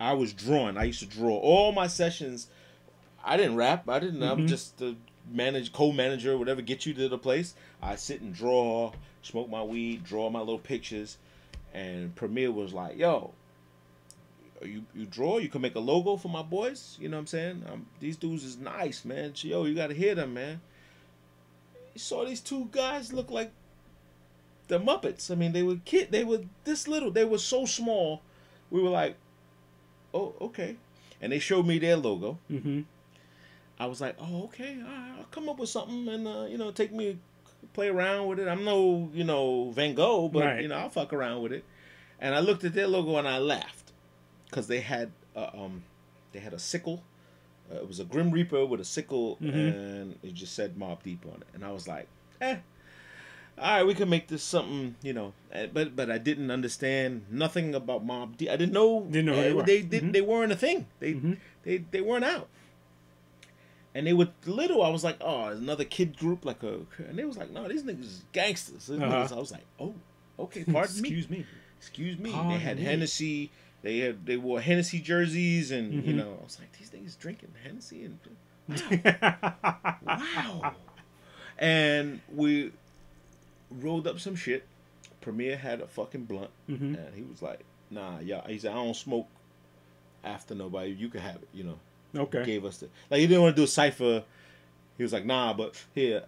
I 0.00 0.12
was 0.14 0.32
drawing. 0.32 0.76
I 0.76 0.84
used 0.84 1.00
to 1.00 1.06
draw 1.06 1.36
all 1.38 1.70
my 1.72 1.86
sessions. 1.86 2.48
I 3.24 3.36
didn't 3.36 3.56
rap. 3.56 3.88
I 3.88 4.00
didn't. 4.00 4.22
I'm 4.22 4.40
Mhm. 4.40 4.48
just 4.48 4.78
the 4.78 4.96
manage 5.30 5.72
co-manager, 5.72 6.36
whatever. 6.36 6.60
Get 6.62 6.84
you 6.86 6.94
to 6.94 7.08
the 7.08 7.16
place. 7.18 7.54
I 7.80 7.94
sit 7.96 8.20
and 8.20 8.34
draw, 8.34 8.92
smoke 9.22 9.48
my 9.48 9.62
weed, 9.62 10.02
draw 10.04 10.28
my 10.30 10.40
little 10.40 10.58
pictures, 10.58 11.16
and 11.72 12.14
Premier 12.16 12.50
was 12.50 12.74
like, 12.74 12.98
"Yo, 12.98 13.32
you 14.62 14.84
you 14.94 15.06
draw? 15.06 15.38
You 15.38 15.48
can 15.48 15.60
make 15.60 15.74
a 15.74 15.80
logo 15.80 16.16
for 16.16 16.28
my 16.28 16.42
boys. 16.42 16.96
You 17.00 17.08
know 17.08 17.16
what 17.16 17.22
I'm 17.22 17.26
saying? 17.26 17.64
Um, 17.70 17.86
these 18.00 18.16
dudes 18.16 18.44
is 18.44 18.56
nice, 18.58 19.04
man. 19.04 19.32
Yo, 19.36 19.64
you 19.64 19.74
gotta 19.74 19.94
hear 19.94 20.14
them, 20.14 20.34
man." 20.34 20.60
You 21.94 22.00
saw 22.00 22.24
these 22.24 22.40
two 22.40 22.68
guys 22.72 23.12
look 23.12 23.30
like 23.30 23.52
the 24.68 24.78
Muppets. 24.80 25.30
I 25.30 25.34
mean, 25.34 25.52
they 25.52 25.62
were 25.62 25.76
kid. 25.84 26.10
They 26.10 26.24
were 26.24 26.40
this 26.64 26.88
little. 26.88 27.10
They 27.10 27.24
were 27.24 27.38
so 27.38 27.66
small. 27.66 28.22
We 28.70 28.80
were 28.82 28.90
like, 28.90 29.16
"Oh, 30.12 30.34
okay." 30.40 30.76
And 31.20 31.32
they 31.32 31.38
showed 31.38 31.66
me 31.66 31.78
their 31.78 31.96
logo. 31.96 32.38
Mm-hmm. 32.50 32.82
I 33.78 33.86
was 33.86 34.00
like, 34.00 34.16
"Oh, 34.20 34.44
okay. 34.44 34.76
Right, 34.78 35.14
I'll 35.18 35.24
come 35.30 35.48
up 35.48 35.58
with 35.58 35.68
something 35.68 36.08
and 36.08 36.26
uh, 36.26 36.46
you 36.48 36.58
know 36.58 36.70
take 36.70 36.92
me 36.92 37.18
play 37.72 37.88
around 37.88 38.28
with 38.28 38.38
it. 38.38 38.48
I'm 38.48 38.64
no 38.64 39.10
you 39.12 39.24
know 39.24 39.70
Van 39.70 39.94
Gogh, 39.94 40.28
but 40.28 40.44
Right. 40.44 40.62
you 40.62 40.68
know 40.68 40.76
I'll 40.76 40.90
fuck 40.90 41.12
around 41.12 41.42
with 41.42 41.52
it." 41.52 41.64
And 42.20 42.34
I 42.34 42.40
looked 42.40 42.64
at 42.64 42.72
their 42.74 42.86
logo 42.86 43.16
and 43.16 43.28
I 43.28 43.38
laughed 43.38 43.83
because 44.54 44.68
they 44.68 44.80
had 44.80 45.10
uh, 45.34 45.50
um 45.52 45.82
they 46.32 46.38
had 46.38 46.52
a 46.54 46.58
sickle. 46.58 47.02
Uh, 47.72 47.76
it 47.76 47.88
was 47.88 47.98
a 47.98 48.04
Grim 48.04 48.30
Reaper 48.30 48.64
with 48.66 48.80
a 48.80 48.84
sickle, 48.84 49.36
Mhm. 49.42 49.54
and 49.54 50.18
it 50.22 50.34
just 50.34 50.54
said 50.54 50.76
Mobb 50.76 51.02
Deep 51.02 51.24
on 51.26 51.40
it. 51.40 51.46
And 51.54 51.64
I 51.64 51.72
was 51.72 51.88
like, 51.88 52.06
"Eh." 52.40 52.56
All 53.56 53.64
right, 53.76 53.86
we 53.86 53.94
can 53.94 54.08
make 54.08 54.26
this 54.28 54.42
something, 54.42 54.96
you 55.02 55.12
know, 55.12 55.32
eh, 55.52 55.66
but 55.72 55.96
but 55.96 56.10
I 56.10 56.18
didn't 56.18 56.50
understand 56.50 57.24
nothing 57.30 57.74
about 57.74 58.06
Mobb 58.06 58.36
Deep. 58.36 58.50
I 58.50 58.56
didn't 58.56 58.72
know 58.72 59.02
Didn't 59.10 59.26
know 59.26 59.36
they 59.42 59.52
were. 59.52 59.62
they 59.62 59.82
didn't 59.82 60.10
Mhm. 60.10 60.12
they 60.12 60.20
weren't 60.22 60.52
a 60.52 60.56
thing. 60.56 60.86
They 61.00 61.14
Mhm. 61.14 61.38
they 61.64 61.78
they 61.78 62.00
weren't 62.00 62.24
out. 62.24 62.48
And 63.96 64.06
they 64.06 64.12
were 64.12 64.28
little. 64.44 64.82
I 64.82 64.88
was 64.90 65.04
like, 65.04 65.18
oh, 65.20 65.44
another 65.46 65.84
kid 65.84 66.16
group, 66.18 66.44
like 66.44 66.62
a. 66.64 66.80
And 66.98 67.16
they 67.18 67.24
was 67.24 67.36
like, 67.38 67.50
no, 67.52 67.66
these 67.68 67.84
niggas 67.84 68.02
is 68.02 68.24
gangsters. 68.32 68.86
These 68.88 68.98
Uh-huh. 69.00 69.14
niggas- 69.24 69.32
I 69.36 69.38
was 69.38 69.52
like, 69.52 69.64
oh, 69.78 69.94
okay, 70.38 70.64
pardon 70.64 71.00
me, 71.00 71.08
Excuse 71.14 71.30
me. 71.30 71.46
excuse 71.78 72.18
me. 72.18 72.32
They 72.32 72.58
had 72.58 72.76
me. 72.78 72.82
Hennessy. 72.82 73.50
They 73.84 73.98
had 73.98 74.24
they 74.26 74.36
wore 74.38 74.60
Hennessy 74.60 74.98
jerseys, 74.98 75.70
and 75.70 75.92
you 76.06 76.14
Mhm. 76.14 76.16
know, 76.16 76.38
I 76.40 76.44
was 76.44 76.58
like, 76.58 76.72
these 76.78 76.90
niggas 76.90 77.18
drinking 77.18 77.50
Hennessy, 77.62 78.04
and 78.04 78.18
wow. 80.02 80.74
And 81.58 82.20
we 82.34 82.72
rolled 83.70 84.06
up 84.06 84.18
some 84.18 84.34
shit. 84.36 84.66
Premier 85.20 85.56
had 85.56 85.80
a 85.80 85.86
fucking 85.86 86.24
blunt, 86.24 86.50
Mhm. 86.68 86.96
and 86.98 87.14
he 87.14 87.22
was 87.22 87.42
like, 87.42 87.60
nah, 87.90 88.18
yeah. 88.20 88.46
He 88.46 88.58
said, 88.58 88.72
I 88.72 88.74
don't 88.76 88.94
smoke 88.96 89.28
after 90.24 90.54
nobody. 90.54 90.90
You 90.90 91.08
can 91.08 91.20
have 91.20 91.36
it, 91.36 91.48
you 91.52 91.64
know 91.64 91.78
Okay. 92.16 92.44
gave 92.44 92.64
us 92.64 92.78
the 92.78 92.88
like 93.10 93.20
he 93.20 93.26
didn't 93.26 93.42
want 93.42 93.54
to 93.56 93.60
do 93.60 93.64
a 93.64 93.68
cipher. 93.68 94.24
He 94.96 95.02
was 95.02 95.12
like, 95.12 95.26
nah, 95.26 95.52
but 95.52 95.84
here, 95.94 96.24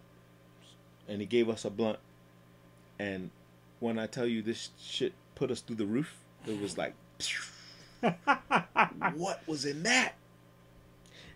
and 1.09 1.21
he 1.21 1.27
gave 1.27 1.49
us 1.49 1.65
a 1.65 1.71
blunt. 1.71 1.99
And 2.99 3.31
when 3.81 3.99
I 3.99 4.07
tell 4.07 4.27
you 4.27 4.43
this 4.43 4.71
shit 4.79 5.13
put 5.37 5.51
us 5.51 5.61
through 5.61 5.77
the 5.77 5.87
roof, 5.87 6.19
it 6.47 6.59
was 6.61 6.77
like, 6.77 6.95
what 9.15 9.43
was 9.47 9.65
in 9.65 9.83
that? 9.85 10.15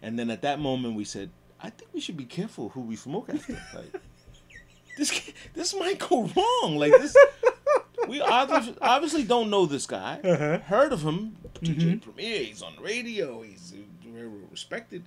And 0.03 0.18
then 0.18 0.31
at 0.31 0.43
that 0.43 0.59
moment, 0.61 0.95
we 0.95 1.05
said, 1.05 1.31
I 1.62 1.70
think 1.70 1.91
we 1.93 2.01
should 2.01 2.16
be 2.16 2.24
careful 2.24 2.70
who 2.70 2.81
we 2.81 2.97
smoke 2.97 3.28
after. 3.31 3.61
Like, 3.74 4.01
this 4.97 5.33
this 5.55 5.74
might 5.78 5.99
go 5.99 6.24
wrong. 6.37 6.76
Like 6.76 6.93
this, 6.93 7.16
we 8.09 8.20
obviously, 8.20 8.76
obviously 8.83 9.22
don't 9.24 9.49
know 9.49 9.64
this 9.66 9.87
guy. 9.87 10.20
Uh-huh. 10.22 10.59
Heard 10.59 10.93
of 10.93 11.03
him, 11.03 11.37
DJ 11.62 11.76
Mhm. 11.99 12.03
Premier. 12.03 12.45
He's 12.45 12.61
on 12.62 12.74
the 12.76 12.83
radio. 12.83 13.43
He's 13.43 13.72
uh, 13.74 14.11
very 14.11 14.28
respected. 14.51 15.05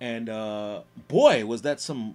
And 0.00 0.28
uh, 0.28 0.82
boy, 1.08 1.44
was 1.46 1.62
that 1.62 1.80
some 1.80 2.14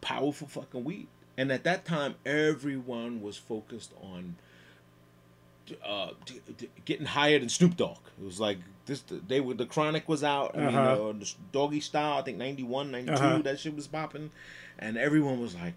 powerful 0.00 0.48
fucking 0.48 0.84
weed. 0.84 1.08
And 1.38 1.52
at 1.52 1.64
that 1.64 1.84
time, 1.84 2.14
everyone 2.24 3.20
was 3.22 3.36
focused 3.36 3.92
on 4.02 4.36
uh, 5.84 6.10
d- 6.24 6.40
d- 6.58 6.68
getting 6.84 7.06
higher 7.06 7.38
than 7.38 7.48
Snoop 7.48 7.76
Dogg. 7.76 7.98
It 8.20 8.24
was 8.24 8.38
like 8.40 8.58
this. 8.86 9.02
They 9.28 9.40
were 9.40 9.54
the 9.54 9.66
Chronic 9.66 10.08
was 10.08 10.22
out. 10.24 10.56
I 10.56 10.66
mean, 10.66 10.74
Uh-huh. 10.74 11.08
uh, 11.10 11.14
Doggy 11.52 11.80
Style. 11.80 12.18
I 12.18 12.22
think 12.22 12.38
91, 12.38 12.90
92, 12.90 13.12
Uh-huh. 13.12 13.38
That 13.42 13.58
shit 13.60 13.74
was 13.74 13.86
popping, 13.86 14.30
and 14.78 14.96
everyone 14.96 15.40
was 15.40 15.54
like, 15.54 15.74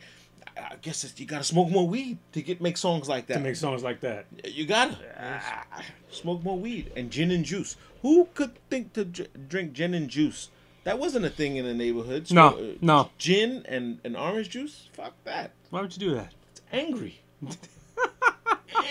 "I 0.58 0.62
I 0.62 0.76
guess 0.82 1.04
it's, 1.04 1.20
you 1.20 1.26
gotta 1.26 1.44
smoke 1.44 1.70
more 1.70 1.88
weed 1.88 2.18
to 2.34 2.42
get 2.42 2.62
make 2.62 2.78
songs 2.78 3.08
like 3.10 3.28
that." 3.28 3.36
To 3.36 3.40
make 3.40 3.56
songs 3.56 3.84
like 3.84 4.00
that. 4.02 4.26
You 4.46 4.66
gotta 4.66 4.98
Ah, 5.18 5.84
smoke 6.12 6.44
more 6.44 6.58
weed 6.58 6.92
and 6.96 7.10
gin 7.12 7.32
and 7.32 7.44
juice. 7.46 7.76
Who 8.02 8.28
could 8.34 8.52
think 8.70 8.94
to 8.94 9.06
dr- 9.06 9.50
drink 9.50 9.74
gin 9.74 9.94
and 9.94 10.10
juice? 10.10 10.50
That 10.86 10.98
wasn't 10.98 11.26
a 11.26 11.30
thing 11.30 11.58
in 11.58 11.66
the 11.66 11.74
neighborhood. 11.74 12.32
No, 12.32 12.48
uh, 12.50 12.74
no. 12.82 13.10
Gin 13.18 13.64
and, 13.68 14.00
and 14.06 14.16
orange 14.16 14.50
juice? 14.50 14.88
Fuck 14.94 15.14
that. 15.26 15.52
Why 15.70 15.82
would 15.82 15.94
you 15.96 16.00
do 16.10 16.16
that? 16.16 16.34
It's 16.52 16.62
angry. 16.72 17.20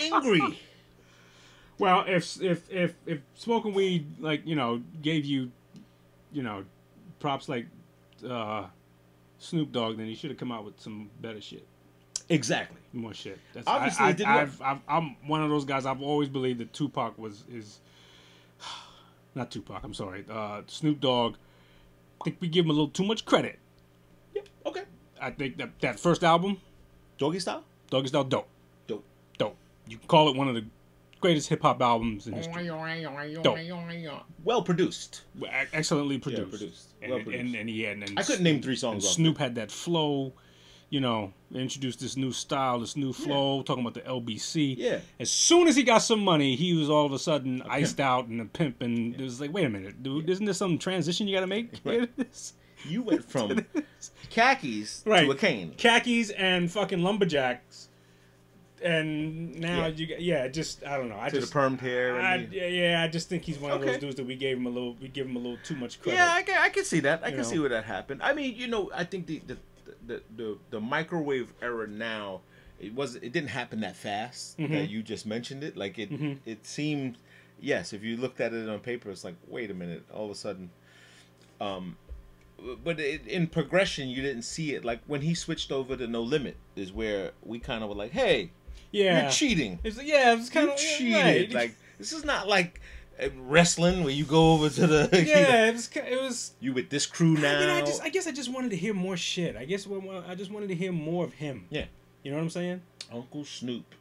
angry. 0.02 0.58
Well, 1.78 2.04
if 2.06 2.40
if 2.42 2.70
if 2.70 2.94
if 3.06 3.20
smoking 3.34 3.72
weed 3.74 4.20
like 4.20 4.46
you 4.46 4.56
know 4.56 4.82
gave 5.02 5.24
you, 5.24 5.50
you 6.32 6.42
know, 6.42 6.64
props 7.20 7.48
like 7.48 7.66
uh, 8.28 8.66
Snoop 9.38 9.70
Dogg, 9.72 9.96
then 9.96 10.06
he 10.06 10.14
should 10.14 10.30
have 10.30 10.38
come 10.38 10.50
out 10.50 10.64
with 10.64 10.80
some 10.80 11.08
better 11.20 11.40
shit, 11.40 11.66
Exactly. 12.28 12.78
more 12.92 13.14
shit. 13.14 13.38
That's, 13.52 13.66
Obviously, 13.66 14.04
I, 14.06 14.12
didn't 14.12 14.28
I, 14.28 14.36
work. 14.36 14.48
I've, 14.48 14.62
I've, 14.62 14.78
I'm 14.88 15.16
one 15.26 15.42
of 15.42 15.50
those 15.50 15.64
guys. 15.64 15.86
I've 15.86 16.02
always 16.02 16.28
believed 16.28 16.58
that 16.60 16.72
Tupac 16.72 17.16
was 17.16 17.44
is 17.52 17.78
not 19.34 19.50
Tupac. 19.50 19.82
I'm 19.84 19.94
sorry, 19.94 20.24
uh, 20.30 20.62
Snoop 20.66 21.00
Dogg. 21.00 21.36
I 22.20 22.24
think 22.24 22.38
we 22.40 22.48
give 22.48 22.64
him 22.64 22.70
a 22.70 22.74
little 22.74 22.88
too 22.88 23.04
much 23.04 23.24
credit. 23.24 23.58
Yeah. 24.34 24.42
Okay. 24.66 24.82
I 25.20 25.30
think 25.30 25.56
that 25.58 25.78
that 25.80 26.00
first 26.00 26.24
album, 26.24 26.60
Doggy 27.18 27.38
style? 27.40 27.62
Doggy 27.90 28.08
Style, 28.08 28.24
dope, 28.24 28.48
Dope. 28.86 29.04
dope. 29.38 29.56
You 29.86 29.96
can 29.96 30.06
call 30.08 30.28
it 30.28 30.36
one 30.36 30.46
of 30.48 30.54
the 30.54 30.64
greatest 31.20 31.48
hip 31.48 31.62
hop 31.62 31.80
albums 31.82 32.26
in 32.26 32.34
history. 32.34 32.52
Well 34.44 34.62
produced. 34.62 35.22
Excellently 35.72 36.18
produced. 36.18 36.42
Yeah, 36.42 36.48
produced. 36.58 36.88
And, 37.02 37.10
Well 37.10 37.18
and, 37.20 37.26
produced. 37.28 37.56
and, 37.56 37.68
he 37.68 37.82
had. 37.82 37.96
And 37.98 38.18
I 38.18 38.22
couldn't 38.22 38.44
name 38.44 38.62
three 38.62 38.72
and 38.72 38.78
songs 38.80 39.04
off. 39.04 39.12
Snoop 39.12 39.38
had 39.38 39.54
that 39.56 39.70
flow. 39.70 40.32
you 40.90 41.00
know, 41.00 41.32
introduced 41.54 42.00
this 42.00 42.16
new 42.16 42.32
style, 42.32 42.80
this 42.80 42.96
new 42.96 43.12
flow, 43.12 43.62
talking 43.62 43.82
about 43.84 43.92
the 43.92 44.00
LBC. 44.00 44.74
Yeah. 44.78 45.00
As 45.20 45.30
soon 45.30 45.68
as 45.68 45.76
he 45.76 45.82
got 45.82 45.98
some 45.98 46.20
money, 46.20 46.56
he 46.56 46.72
was 46.72 46.88
all 46.88 47.04
of 47.04 47.12
a 47.12 47.18
sudden 47.18 47.60
iced 47.68 48.00
out 48.00 48.26
and 48.28 48.40
a 48.40 48.46
pimp, 48.46 48.80
and 48.80 49.14
it 49.14 49.20
was 49.20 49.38
like, 49.38 49.52
wait 49.52 49.66
a 49.66 49.68
minute, 49.68 50.02
dude, 50.02 50.30
isn't 50.30 50.46
there 50.46 50.54
some 50.54 50.78
transition 50.78 51.28
you 51.28 51.34
got 51.36 51.40
to 51.42 51.46
make? 51.46 51.72
Right. 51.84 52.08
You 52.88 53.02
went 53.02 53.24
from 53.30 53.66
khakis 54.30 55.02
right. 55.04 55.24
to 55.24 55.32
a 55.32 55.34
cane. 55.34 55.74
khakis 55.76 56.30
and 56.30 56.70
fucking 56.70 57.02
lumberjacks, 57.02 57.87
and 58.82 59.58
now 59.60 59.86
Yeah. 59.86 59.88
you 59.88 60.16
yeah, 60.18 60.48
just 60.48 60.84
I 60.86 60.96
don't 60.96 61.08
know. 61.08 61.18
I 61.18 61.28
To 61.28 61.40
just 61.40 61.52
the 61.52 61.58
permed 61.58 61.80
hair. 61.80 62.20
I, 62.20 62.38
the, 62.44 62.56
yeah, 62.56 63.02
I 63.02 63.08
just 63.08 63.28
think 63.28 63.42
he's 63.44 63.58
one 63.58 63.72
of 63.72 63.80
those 63.80 63.98
dudes 63.98 64.16
that 64.16 64.26
we 64.26 64.36
gave 64.36 64.56
him 64.56 64.66
a 64.66 64.70
little, 64.70 64.94
we 65.00 65.08
give 65.08 65.26
him 65.26 65.36
a 65.36 65.38
little 65.38 65.58
too 65.64 65.76
much 65.76 66.00
credit. 66.00 66.18
yeah, 66.18 66.32
I 66.32 66.42
can, 66.42 66.58
I 66.58 66.68
can 66.68 66.84
see 66.84 67.00
that. 67.00 67.22
I 67.22 67.26
You 67.28 67.32
can 67.32 67.42
know. 67.42 67.48
see 67.48 67.58
where 67.58 67.68
that 67.70 67.84
happened. 67.84 68.22
I 68.22 68.32
mean, 68.34 68.54
you 68.56 68.66
know, 68.68 68.90
I 68.94 69.04
think 69.04 69.26
the 69.26 69.40
the, 69.46 69.56
the, 70.06 70.22
the, 70.36 70.58
the 70.70 70.80
microwave 70.80 71.52
era 71.60 71.86
now, 71.86 72.40
it 72.80 72.94
was 72.94 73.16
it 73.16 73.32
didn't 73.32 73.50
happen 73.50 73.80
that 73.80 73.96
fast 73.96 74.58
Mm-hmm. 74.58 74.72
that 74.74 74.88
you 74.90 75.02
just 75.02 75.26
mentioned 75.26 75.64
it. 75.64 75.76
Like 75.76 75.98
it 75.98 76.10
it 76.46 76.66
seemed, 76.66 77.18
yes, 77.60 77.92
if 77.92 78.02
you 78.04 78.16
looked 78.16 78.40
at 78.40 78.52
it 78.52 78.68
on 78.68 78.80
paper, 78.80 79.10
it's 79.10 79.24
like, 79.24 79.34
wait 79.48 79.70
a 79.70 79.74
minute, 79.74 80.04
all 80.14 80.26
of 80.26 80.30
a 80.30 80.34
sudden, 80.34 80.70
um, 81.60 81.96
but 82.84 82.98
it, 82.98 83.26
in 83.26 83.46
progression, 83.46 84.08
you 84.08 84.20
didn't 84.22 84.42
see 84.42 84.74
it. 84.74 84.84
Like 84.84 85.00
when 85.06 85.20
he 85.22 85.34
switched 85.34 85.70
over 85.72 85.96
to 85.96 86.06
No 86.06 86.22
Limit, 86.22 86.56
is 86.76 86.92
where 86.92 87.32
we 87.44 87.58
kind 87.58 87.82
of 87.82 87.88
were 87.88 87.94
like, 87.94 88.10
hey, 88.12 88.50
yeah, 88.90 89.22
you're 89.22 89.30
cheating. 89.30 89.78
It's, 89.84 90.02
yeah, 90.02 90.34
it's 90.34 90.50
kind 90.50 90.70
of 90.70 90.76
cheated. 90.76 91.14
Right. 91.14 91.52
Like 91.52 91.74
this 91.98 92.12
is 92.12 92.24
not 92.24 92.48
like 92.48 92.80
uh, 93.22 93.28
wrestling 93.40 94.04
where 94.04 94.12
you 94.12 94.24
go 94.24 94.52
over 94.52 94.68
to 94.68 94.86
the 94.86 95.08
you, 95.12 95.34
know, 95.34 95.40
yeah, 95.40 95.66
it 95.66 95.72
was, 95.72 95.90
it 95.94 96.22
was. 96.22 96.52
you 96.60 96.72
with 96.72 96.90
this 96.90 97.06
crew 97.06 97.34
now. 97.34 97.60
You 97.60 97.66
know, 97.66 97.74
I 97.74 97.80
just, 97.80 98.02
I 98.02 98.08
guess, 98.08 98.26
I 98.26 98.32
just 98.32 98.52
wanted 98.52 98.70
to 98.70 98.76
hear 98.76 98.94
more 98.94 99.16
shit. 99.16 99.56
I 99.56 99.64
guess, 99.64 99.86
I 100.26 100.34
just 100.34 100.50
wanted 100.50 100.68
to 100.68 100.74
hear 100.74 100.92
more 100.92 101.24
of 101.24 101.32
him. 101.34 101.66
yeah, 101.70 101.86
You 102.22 102.30
know 102.30 102.36
what 102.36 102.44
I'm 102.44 102.50
saying? 102.50 102.82
Uncle 103.12 103.44
Snoop. 103.44 103.94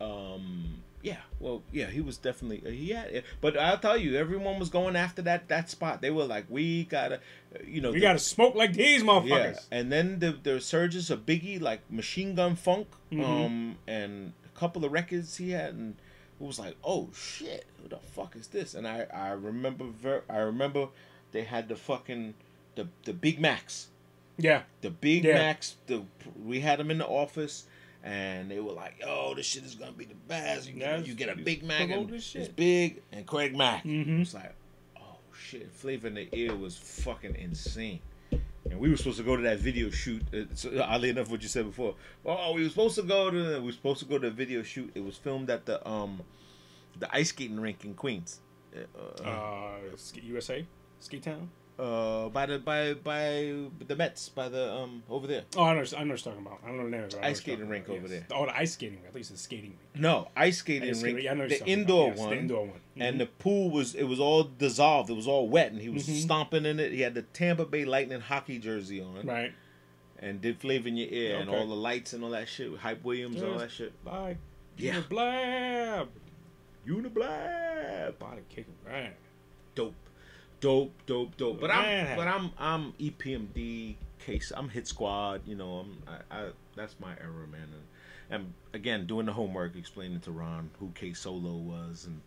Um, 0.00 0.82
yeah, 1.02 1.16
well, 1.40 1.62
yeah, 1.72 1.86
he 1.86 2.00
was 2.00 2.16
definitely 2.16 2.62
uh, 2.66 2.70
he 2.70 2.90
had. 2.90 3.24
But 3.40 3.56
I'll 3.58 3.78
tell 3.78 3.96
you, 3.98 4.16
everyone 4.16 4.58
was 4.60 4.68
going 4.70 4.94
after 4.96 5.20
that 5.22 5.48
that 5.48 5.68
spot. 5.68 6.00
They 6.00 6.10
were 6.10 6.24
like, 6.24 6.46
we 6.48 6.84
gotta, 6.84 7.16
uh, 7.16 7.58
you 7.66 7.80
know, 7.80 7.90
We 7.90 7.96
the- 7.98 8.02
got 8.02 8.12
to 8.14 8.18
smoke 8.20 8.54
like 8.54 8.72
these 8.74 9.02
motherfuckers. 9.02 9.28
Yeah, 9.28 9.78
and 9.78 9.90
then 9.92 10.18
the 10.20 10.32
the 10.32 10.60
surges 10.60 11.10
of 11.10 11.26
Biggie, 11.26 11.60
like 11.60 11.80
Machine 11.90 12.34
Gun 12.34 12.54
Funk, 12.56 12.86
Mm-hmm. 13.10 13.24
um, 13.24 13.76
and 13.86 14.32
a 14.46 14.58
couple 14.58 14.84
of 14.84 14.92
records 14.92 15.36
he 15.36 15.50
had, 15.50 15.74
and 15.74 15.96
it 16.40 16.44
was 16.46 16.58
like, 16.58 16.76
oh 16.84 17.10
shit, 17.14 17.66
who 17.82 17.88
the 17.88 17.98
fuck 17.98 18.36
is 18.36 18.46
this? 18.48 18.74
And 18.74 18.86
I 18.86 19.06
I 19.12 19.30
remember 19.30 19.84
ver- 19.84 20.24
I 20.30 20.38
remember 20.38 20.88
they 21.32 21.42
had 21.44 21.68
the 21.68 21.76
fucking 21.76 22.34
the 22.76 22.88
the 23.04 23.12
Big 23.12 23.38
Macs, 23.40 23.88
Yeah. 24.38 24.62
the 24.80 24.90
Big 24.90 25.24
Yeah. 25.24 25.34
Macs. 25.34 25.76
The 25.88 26.04
we 26.42 26.60
had 26.60 26.78
them 26.78 26.90
in 26.90 26.98
the 26.98 27.06
office. 27.06 27.64
And 28.04 28.50
they 28.50 28.58
were 28.58 28.72
like, 28.72 29.00
"Oh, 29.06 29.34
this 29.34 29.46
shit 29.46 29.62
is 29.64 29.74
gonna 29.76 29.92
be 29.92 30.04
the 30.06 30.14
best. 30.14 30.66
You, 30.68 30.74
get, 30.74 31.06
you 31.06 31.14
get 31.14 31.28
a 31.28 31.32
it's- 31.32 31.44
Big 31.44 31.62
Mac, 31.62 31.88
and 31.88 32.10
it's 32.10 32.48
big, 32.48 33.02
and 33.12 33.24
Craig 33.26 33.56
Mack." 33.56 33.84
Mhm. 33.84 34.22
It's 34.22 34.34
like, 34.34 34.52
oh 35.00 35.18
shit, 35.32 35.70
Flavor 35.72 36.08
in 36.08 36.14
the 36.14 36.28
Ear 36.36 36.56
was 36.56 36.76
fucking 36.76 37.36
insane. 37.36 38.00
And 38.70 38.80
we 38.80 38.90
were 38.90 38.96
supposed 38.96 39.18
to 39.18 39.24
go 39.24 39.36
to 39.36 39.42
that 39.42 39.58
video 39.58 39.90
shoot. 39.90 40.22
uh, 40.34 40.44
So, 40.54 40.80
oddly 40.82 41.10
enough, 41.10 41.30
what 41.30 41.42
you 41.42 41.48
said 41.48 41.66
before. 41.66 41.94
Oh, 42.24 42.52
we 42.54 42.62
were 42.62 42.68
supposed 42.70 42.94
to 42.96 43.02
go 43.02 43.30
to. 43.30 43.58
We 43.60 43.66
were 43.66 43.72
supposed 43.72 44.00
to 44.00 44.06
go 44.06 44.18
to 44.18 44.28
a 44.28 44.30
video 44.30 44.62
shoot. 44.62 44.90
It 44.94 45.04
was 45.04 45.16
filmed 45.16 45.50
at 45.50 45.66
the 45.66 45.86
um, 45.88 46.22
the 46.98 47.14
ice 47.14 47.28
skating 47.28 47.60
rink 47.60 47.84
in 47.84 47.94
Queens. 47.94 48.40
Uh, 48.74 49.22
Uh, 49.22 49.78
USA, 50.22 50.64
Ski 51.00 51.20
Town. 51.20 51.50
Uh, 51.78 52.28
by 52.28 52.46
the 52.46 52.58
by 52.58 52.94
by 52.94 53.54
the 53.86 53.96
Mets 53.96 54.28
by 54.28 54.48
the 54.48 54.72
um 54.74 55.02
over 55.08 55.26
there. 55.26 55.42
Oh, 55.56 55.62
I 55.64 55.74
know, 55.74 55.80
I 55.96 56.04
know 56.04 56.10
what 56.14 56.24
you're 56.24 56.32
talking 56.32 56.46
about. 56.46 56.60
I 56.64 56.68
don't 56.68 56.76
know 56.78 56.84
the 56.84 56.90
name 56.90 57.04
of 57.04 57.14
it. 57.14 57.18
Ice 57.22 57.38
skating 57.38 57.68
rink 57.68 57.86
about, 57.86 57.98
over 57.98 58.08
yes. 58.08 58.24
there. 58.28 58.38
Oh, 58.38 58.46
the 58.46 58.56
ice 58.56 58.72
skating 58.74 58.96
rink. 58.96 59.08
At 59.08 59.14
least 59.14 59.30
it's 59.30 59.40
skating 59.42 59.70
rink. 59.70 59.78
No, 59.94 60.28
ice 60.36 60.58
skating 60.58 60.88
Ice 60.90 61.02
rink. 61.02 61.16
skating- 61.18 61.24
yeah, 61.24 61.30
I 61.32 61.34
know 61.34 61.48
the 61.48 61.66
indoor. 61.66 62.08
Yes, 62.10 62.18
one. 62.18 62.30
The 62.30 62.36
indoor 62.36 62.66
one. 62.66 62.80
and 62.96 63.16
Mhm. 63.16 63.18
the 63.20 63.26
pool 63.26 63.70
was 63.70 63.94
it 63.94 64.04
was 64.04 64.20
all 64.20 64.44
dissolved. 64.44 65.08
It 65.10 65.14
was 65.14 65.26
all 65.26 65.48
wet, 65.48 65.72
and 65.72 65.80
he 65.80 65.88
was 65.88 66.06
Mhm. 66.06 66.20
stomping 66.22 66.66
in 66.66 66.78
it. 66.78 66.92
He 66.92 67.00
had 67.00 67.14
the 67.14 67.22
Tampa 67.22 67.64
Bay 67.64 67.84
Lightning 67.84 68.20
hockey 68.20 68.58
jersey 68.58 69.00
on, 69.00 69.26
right. 69.26 69.52
and 70.18 70.40
did 70.40 70.60
flavor 70.60 70.88
in 70.88 70.96
your 70.96 71.08
ear, 71.10 71.38
and 71.38 71.48
Okay. 71.48 71.58
all 71.58 71.66
the 71.66 71.74
lights 71.74 72.12
and 72.12 72.22
all 72.22 72.30
that 72.30 72.48
shit. 72.48 72.76
Hype 72.76 73.02
Williams 73.02 73.40
and 73.40 73.50
all 73.52 73.58
that 73.58 73.70
shit. 73.70 74.04
Bye. 74.04 74.36
Yeah. 74.76 75.00
Blab. 75.08 76.08
Uniblab, 76.86 78.18
Body 78.18 78.42
kicking. 78.48 78.74
Right. 78.86 79.14
dope, 79.74 79.94
dope, 80.62 80.94
dope, 81.04 81.36
dope. 81.36 81.60
But 81.60 81.68
Man. 81.68 82.12
I'm 82.12 82.16
but 82.16 82.28
I'm 82.28 82.50
I'm 82.58 82.92
EPMD 82.94 83.96
case. 84.24 84.50
I'm 84.56 84.70
Hit 84.70 84.88
Squad. 84.88 85.42
You 85.44 85.56
know, 85.56 85.84
I'm 85.84 86.02
I, 86.08 86.38
I 86.38 86.48
that's 86.74 86.96
my 86.98 87.10
era, 87.20 87.46
man. 87.50 87.60
And, 87.60 87.82
and 88.30 88.54
again, 88.72 89.06
doing 89.06 89.26
the 89.26 89.32
homework, 89.32 89.76
explaining 89.76 90.20
to 90.20 90.30
Ron 90.30 90.70
who 90.80 90.90
K 90.94 91.12
Solo 91.12 91.56
was, 91.56 92.06
and 92.06 92.22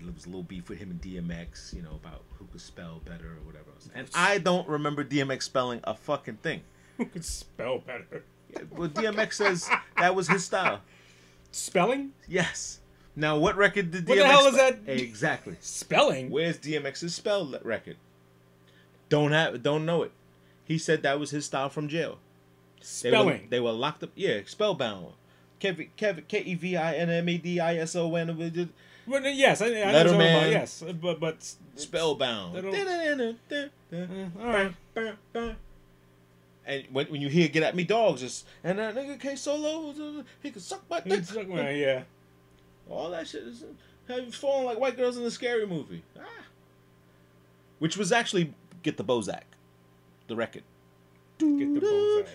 there 0.00 0.12
was 0.12 0.24
a 0.24 0.28
little 0.28 0.44
beef 0.44 0.70
with 0.70 0.78
him 0.78 0.90
and 0.90 1.00
DMX. 1.02 1.74
You 1.74 1.82
know 1.82 1.98
about 2.02 2.22
who 2.38 2.46
could 2.46 2.62
spell 2.62 3.02
better 3.04 3.26
or 3.26 3.44
whatever. 3.44 3.70
Else. 3.74 3.90
And 3.94 4.08
I 4.14 4.38
don't 4.38 4.66
remember 4.66 5.04
DMX 5.04 5.42
spelling 5.42 5.80
a 5.84 5.94
fucking 5.94 6.36
thing. 6.36 6.62
Who 6.96 7.04
could 7.04 7.24
spell 7.24 7.78
better? 7.78 8.24
Well, 8.70 8.88
DMX 8.88 9.32
says 9.34 9.70
that 9.98 10.14
was 10.14 10.28
his 10.28 10.44
style. 10.44 10.80
Spelling? 11.52 12.12
Yes. 12.28 12.80
Now, 13.14 13.36
what 13.36 13.56
record 13.56 13.90
did 13.90 14.06
DMX? 14.06 14.08
What 14.08 14.16
the 14.18 14.26
hell 14.26 14.46
is 14.46 14.56
that? 14.56 14.78
Exactly. 14.86 15.56
Spelling? 15.60 16.30
Where's 16.30 16.58
DMX's 16.58 17.14
spell 17.14 17.54
record? 17.62 17.96
Don't 19.08 19.32
have, 19.32 19.62
don't 19.62 19.84
know 19.84 20.02
it. 20.02 20.12
He 20.64 20.78
said 20.78 21.02
that 21.02 21.20
was 21.20 21.30
his 21.30 21.44
style 21.44 21.68
from 21.68 21.88
jail. 21.88 22.18
They 23.02 23.10
were, 23.10 23.16
Spelling. 23.16 23.46
they 23.50 23.60
were 23.60 23.72
locked 23.72 24.02
up. 24.02 24.10
Yeah, 24.14 24.40
spellbound. 24.46 25.12
Kevin, 25.60 25.90
Kevin, 25.96 26.24
K 26.26 26.40
E 26.40 26.54
V 26.54 26.76
I 26.76 26.94
N 26.94 27.10
M 27.10 27.28
A 27.28 27.38
D 27.38 27.60
I 27.60 27.76
S 27.76 27.94
O 27.94 28.14
N. 28.16 28.70
Well, 29.06 29.22
yes, 29.26 29.60
I, 29.60 29.66
I 29.66 29.70
know 29.70 30.04
Letterman. 30.04 30.38
about. 30.38 30.50
Yes, 30.50 30.82
but 31.00 31.20
but 31.20 31.54
Spellbound. 31.76 32.56
They 32.56 33.34
eh, 33.90 35.52
And 36.64 36.84
when, 36.92 37.06
when 37.06 37.20
you 37.20 37.28
hear 37.28 37.48
"Get 37.48 37.62
at 37.62 37.76
Me, 37.76 37.84
Dogs," 37.84 38.22
it's 38.22 38.44
and 38.64 38.78
that 38.78 38.94
nigga 38.94 39.20
K 39.20 39.36
Solo, 39.36 40.24
he 40.42 40.50
could 40.50 40.62
suck 40.62 40.82
my 40.88 41.00
dick. 41.00 41.34
Like, 41.34 41.48
well, 41.48 41.70
yeah. 41.72 42.02
All 42.90 43.10
that 43.10 43.26
shit 43.28 43.42
is 43.44 43.64
falling 44.34 44.66
like 44.66 44.78
white 44.78 44.96
girls 44.96 45.16
in 45.16 45.24
a 45.24 45.30
scary 45.30 45.66
movie. 45.66 46.02
Ah. 46.18 46.22
Which 47.78 47.96
was 47.96 48.12
actually 48.12 48.54
Get 48.82 48.96
the 48.96 49.04
Bozak, 49.04 49.42
the 50.28 50.36
record. 50.36 50.64
Get 51.38 51.74
the 51.74 51.80
Bozak. 51.80 52.26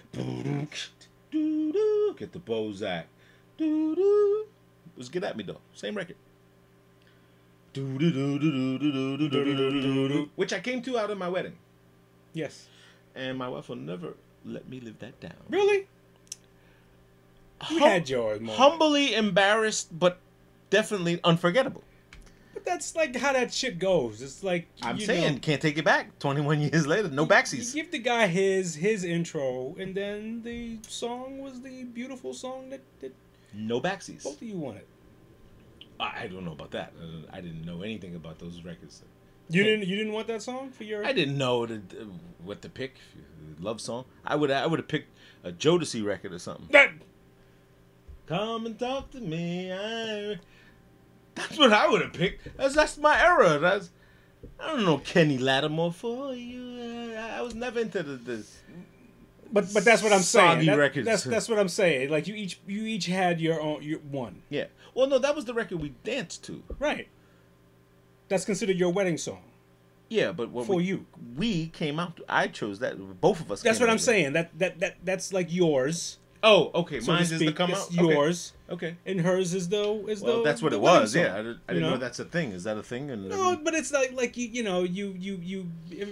Get 2.18 2.32
the 2.34 2.40
Bozak. 2.40 3.04
It 3.60 4.48
was 4.96 5.10
Get 5.10 5.24
At 5.24 5.38
Me 5.38 5.44
though. 5.44 5.60
Same 5.74 5.96
record. 5.96 6.16
Which 10.36 10.54
I 10.54 10.60
came 10.60 10.82
to 10.82 10.98
out 10.98 11.12
of 11.12 11.18
my 11.18 11.30
wedding. 11.30 11.56
Yes. 12.34 12.68
And 13.16 13.38
my 13.38 13.50
wife 13.50 13.70
will 13.70 13.76
never 13.76 14.16
let 14.46 14.68
me 14.68 14.80
live 14.80 15.00
that 15.00 15.20
down. 15.20 15.34
Really? 15.50 15.88
You 17.70 17.80
hum- 17.80 17.90
had 17.90 18.10
yours. 18.10 18.40
Humbly 18.50 19.14
embarrassed, 19.14 19.98
but 19.98 20.20
definitely 20.70 21.20
unforgettable. 21.24 21.84
But 22.54 22.66
that's 22.66 22.96
like 22.96 23.16
how 23.16 23.34
that 23.34 23.54
shit 23.54 23.78
goes. 23.80 24.22
It's 24.22 24.44
like 24.44 24.68
I'm 24.82 25.00
saying, 25.00 25.34
know, 25.36 25.40
can't 25.40 25.62
take 25.62 25.78
it 25.78 25.86
back. 25.86 26.18
21 26.20 26.62
years 26.74 26.88
later, 26.88 27.10
no 27.10 27.24
You 27.24 27.28
backsies. 27.28 27.74
give 27.74 27.92
the 27.92 28.00
guy 28.00 28.28
his 28.28 28.76
his 28.76 29.04
intro, 29.04 29.76
and 29.80 29.94
then 29.96 30.42
the 30.44 30.80
song 30.88 31.40
was 31.40 31.62
the 31.62 31.84
beautiful 31.84 32.34
song 32.34 32.70
that, 32.70 32.82
that 33.00 33.14
No 33.54 33.80
backsies. 33.80 34.24
both 34.24 34.42
of 34.42 34.48
you 34.48 34.58
wanted. 34.58 34.86
I 36.00 36.24
I 36.24 36.28
don't 36.28 36.46
know 36.46 36.54
about 36.54 36.72
that. 36.72 36.94
Uh, 37.00 37.28
I 37.32 37.42
didn't 37.42 37.66
know 37.66 37.82
anything 37.82 38.16
about 38.16 38.40
those 38.40 38.64
records. 38.64 39.04
You 39.50 39.64
didn't 39.64 39.88
you 39.88 39.96
didn't 39.96 40.14
want 40.14 40.28
that 40.28 40.42
song 40.42 40.72
for 40.72 40.84
your? 40.84 41.06
I 41.06 41.14
didn't 41.14 41.38
know 41.38 41.66
to, 41.66 41.76
uh, 41.76 42.06
what 42.44 42.62
to 42.64 42.70
pick. 42.70 42.96
Love 43.60 43.80
song. 43.82 44.06
I 44.26 44.36
would 44.36 44.52
I 44.52 44.66
would 44.68 44.80
have 44.80 44.88
picked 44.88 45.10
a 45.44 45.52
Jodeci 45.52 46.04
record 46.04 46.34
or 46.34 46.40
something. 46.40 46.68
That 46.72 46.92
Come 48.28 48.66
and 48.66 48.78
talk 48.78 49.10
to 49.12 49.22
me. 49.22 49.72
I... 49.72 50.38
That's 51.38 51.58
what 51.58 51.72
I 51.72 51.88
would 51.88 52.02
have 52.02 52.14
picked. 52.14 52.58
That's 52.58 52.76
that's 52.76 52.98
my 52.98 53.20
era. 53.22 53.60
That's 53.60 53.90
I 54.60 54.68
don't 54.68 54.86
know 54.86 54.98
Kenny 54.98 55.38
Lattimore 55.38 55.94
for 55.94 56.34
you. 56.34 57.14
I, 57.16 57.38
I 57.38 57.42
was 57.42 57.56
never 57.56 57.80
into 57.80 58.04
the, 58.04 58.18
the 58.18 58.46
but 59.52 59.74
but 59.74 59.86
that's 59.86 60.04
what 60.04 60.12
I'm 60.12 60.22
saying. 60.22 60.66
That-. 60.66 61.06
That's 61.06 61.24
that's 61.24 61.48
what 61.48 61.60
I'm 61.60 61.70
saying. 61.70 62.10
Like 62.10 62.28
you 62.28 62.36
each 62.36 62.60
you 62.68 62.84
each 62.84 63.06
had 63.06 63.40
your 63.40 63.62
own 63.62 63.82
your 63.84 64.00
one. 64.00 64.42
yeah. 64.50 64.66
Well, 64.94 65.08
no, 65.08 65.20
that 65.20 65.36
was 65.36 65.46
the 65.46 65.54
record 65.54 65.80
we 65.80 65.90
danced 66.04 66.44
to. 66.46 66.64
Right. 66.80 67.08
That's 68.30 68.46
considered 68.46 68.78
your 68.78 68.92
wedding 68.92 69.18
song 69.18 69.44
Yeah, 70.10 70.32
but 70.32 70.50
what 70.50 70.66
for 70.66 70.78
we, 70.78 70.86
you. 70.86 71.06
we 71.36 71.68
came 71.68 72.00
out. 72.00 72.20
I 72.28 72.48
chose 72.48 72.80
that. 72.80 73.22
Both 73.22 73.40
of 73.42 73.52
us. 73.52 73.62
That's 73.62 73.80
what 73.80 73.90
I'm 73.90 74.00
saying. 74.00 74.34
That 74.34 74.58
that 74.58 74.80
that 74.80 74.96
that's 75.04 75.32
like 75.32 75.54
yours. 75.54 76.18
Oh, 76.50 76.72
okay. 76.82 77.00
So 77.02 77.12
Mine 77.12 77.22
is 77.24 77.30
the 77.38 77.52
come 77.52 77.72
out. 77.74 77.92
Yours, 77.92 78.54
Okay. 78.70 78.96
and 79.06 79.20
hers 79.22 79.54
is 79.54 79.68
the 79.70 79.84
is 80.08 80.22
Well, 80.22 80.38
the. 80.38 80.44
that's 80.44 80.62
what 80.62 80.72
it 80.74 80.80
was. 80.80 81.14
song, 81.14 81.22
Yeah, 81.24 81.36
I, 81.38 81.42
did, 81.42 81.58
I 81.68 81.74
didn't 81.74 81.90
know? 81.90 81.98
that's 81.98 82.20
a 82.20 82.26
thing. 82.26 82.52
Is 82.52 82.64
that 82.64 82.78
a 82.78 82.84
thing? 82.84 83.12
And 83.12 83.28
No, 83.30 83.58
but 83.58 83.74
it's 83.74 83.92
like 83.92 84.14
like 84.14 84.38
you 84.38 84.48
you 84.48 84.64
know 84.64 84.84
you 84.84 85.14
you 85.20 85.40
you 85.44 85.68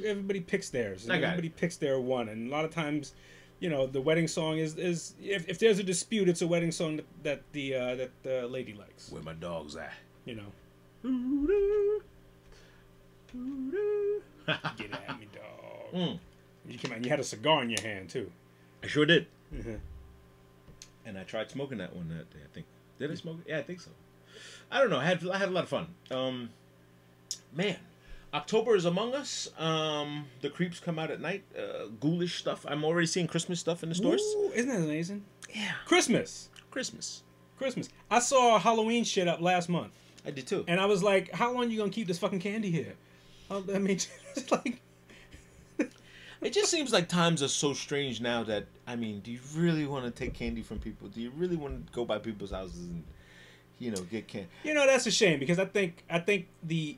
everybody 0.10 0.42
picks 0.42 0.70
theirs. 0.70 1.04
and 1.06 1.14
I 1.14 1.18
got 1.18 1.24
it. 1.28 1.30
everybody 1.38 1.50
picks 1.50 1.78
their 1.78 2.00
one, 2.00 2.28
and 2.30 2.48
a 2.48 2.52
lot 2.52 2.66
of 2.66 2.72
times 2.72 3.14
you 3.62 3.70
know, 3.70 3.88
the 3.88 4.02
wedding 4.02 4.28
song 4.28 4.58
is 4.58 4.76
is 4.76 5.16
if, 5.24 5.48
if 5.48 5.58
there's 5.60 5.80
a 5.80 5.84
dispute, 5.84 6.28
it's 6.28 6.42
a 6.42 6.48
wedding 6.48 6.72
song 6.72 6.98
that, 6.98 7.06
that 7.24 7.42
the 7.54 7.74
uh, 7.76 7.96
that 7.96 8.12
the 8.24 8.48
lady 8.48 8.74
likes. 8.74 9.10
Where 9.12 9.24
my 9.24 9.34
dogs 9.34 9.78
at? 9.78 9.94
You 10.26 10.36
know, 10.36 10.52
get 14.78 14.92
at 15.08 15.20
me, 15.20 15.28
dog. 15.34 15.94
Mm. 15.94 16.20
You 16.68 16.78
came 16.78 16.92
out. 16.92 17.04
You 17.04 17.10
had 17.10 17.20
a 17.20 17.24
cigar 17.24 17.64
in 17.64 17.70
your 17.70 17.82
hand 17.82 18.10
too. 18.10 18.30
I 18.84 18.88
sure 18.88 19.06
did. 19.06 19.28
Mhm. 19.54 19.80
And 21.06 21.18
I 21.18 21.24
tried 21.24 21.52
smoking 21.52 21.78
that 21.78 21.96
one 21.96 22.10
that 22.10 22.30
day. 22.32 22.40
I 22.44 22.54
think. 22.54 22.66
Did 23.00 23.12
I 23.12 23.16
smoke 23.16 23.38
it? 23.46 23.50
Yeah, 23.50 23.60
I 23.60 23.64
think 23.64 23.82
so. 23.82 23.92
I 24.72 24.80
don't 24.80 24.90
know. 24.90 24.98
I 25.00 25.06
had 25.06 25.28
I 25.30 25.38
had 25.38 25.50
a 25.50 25.52
lot 25.52 25.64
of 25.64 25.70
fun. 25.70 25.88
Um, 26.12 26.50
man, 27.54 27.78
October 28.34 28.76
is 28.76 28.86
among 28.86 29.14
us. 29.14 29.50
Um, 29.58 30.26
the 30.42 30.50
creeps 30.50 30.80
come 30.80 30.98
out 31.00 31.12
at 31.12 31.22
night. 31.22 31.44
Uh, 31.58 31.88
ghoulish 32.00 32.40
stuff. 32.40 32.66
I'm 32.68 32.84
already 32.84 33.08
seeing 33.08 33.28
Christmas 33.28 33.60
stuff 33.60 33.84
in 33.84 33.90
the 33.90 33.96
stores. 33.96 34.22
Ooh, 34.22 34.52
isn't 34.54 34.70
that 34.70 34.80
amazing? 34.80 35.24
Yeah, 35.54 35.72
Christmas, 35.86 36.50
Christmas. 36.72 37.22
Christmas. 37.58 37.88
I 38.12 38.20
saw 38.20 38.60
Halloween 38.60 39.06
shit 39.06 39.28
up 39.30 39.40
last 39.40 39.70
month, 39.70 39.94
I 40.26 40.32
did 40.32 40.46
too. 40.48 40.66
and 40.68 40.80
I 40.80 40.86
was 40.86 41.02
like, 41.04 41.32
"How 41.32 41.54
long 41.54 41.70
you 41.72 41.78
gonna 41.78 41.92
keep 41.92 42.08
this 42.08 42.20
fucking 42.20 42.40
candy 42.40 42.72
here?" 42.72 42.96
I 43.50 43.58
I 43.74 43.80
mean, 43.80 43.98
it's 44.36 44.52
like, 44.52 44.82
It 46.46 46.54
just 46.54 46.70
seems 46.70 46.94
like 46.94 47.10
times 47.10 47.42
are 47.42 47.48
so 47.48 47.74
strange 47.74 48.22
now 48.22 48.44
that 48.44 48.66
I 48.86 48.96
mean, 48.96 49.20
do 49.22 49.32
you 49.32 49.40
really 49.56 49.86
want 49.88 50.06
to 50.06 50.12
take 50.12 50.36
candy 50.36 50.62
from 50.62 50.78
people? 50.80 51.08
Do 51.08 51.20
you 51.20 51.32
really 51.36 51.56
want 51.56 51.88
to 51.88 51.94
go 51.94 52.06
by 52.06 52.20
people's 52.20 52.52
houses 52.52 52.86
and 52.86 53.04
you 53.80 53.90
know 53.92 54.02
get 54.04 54.28
candy? 54.28 54.48
you 54.64 54.74
know, 54.76 54.86
that's 54.86 55.08
a 55.08 55.12
shame 55.12 55.40
because 55.40 55.58
I 55.58 55.66
think 55.66 56.04
I 56.10 56.20
think 56.20 56.48
the 56.64 56.98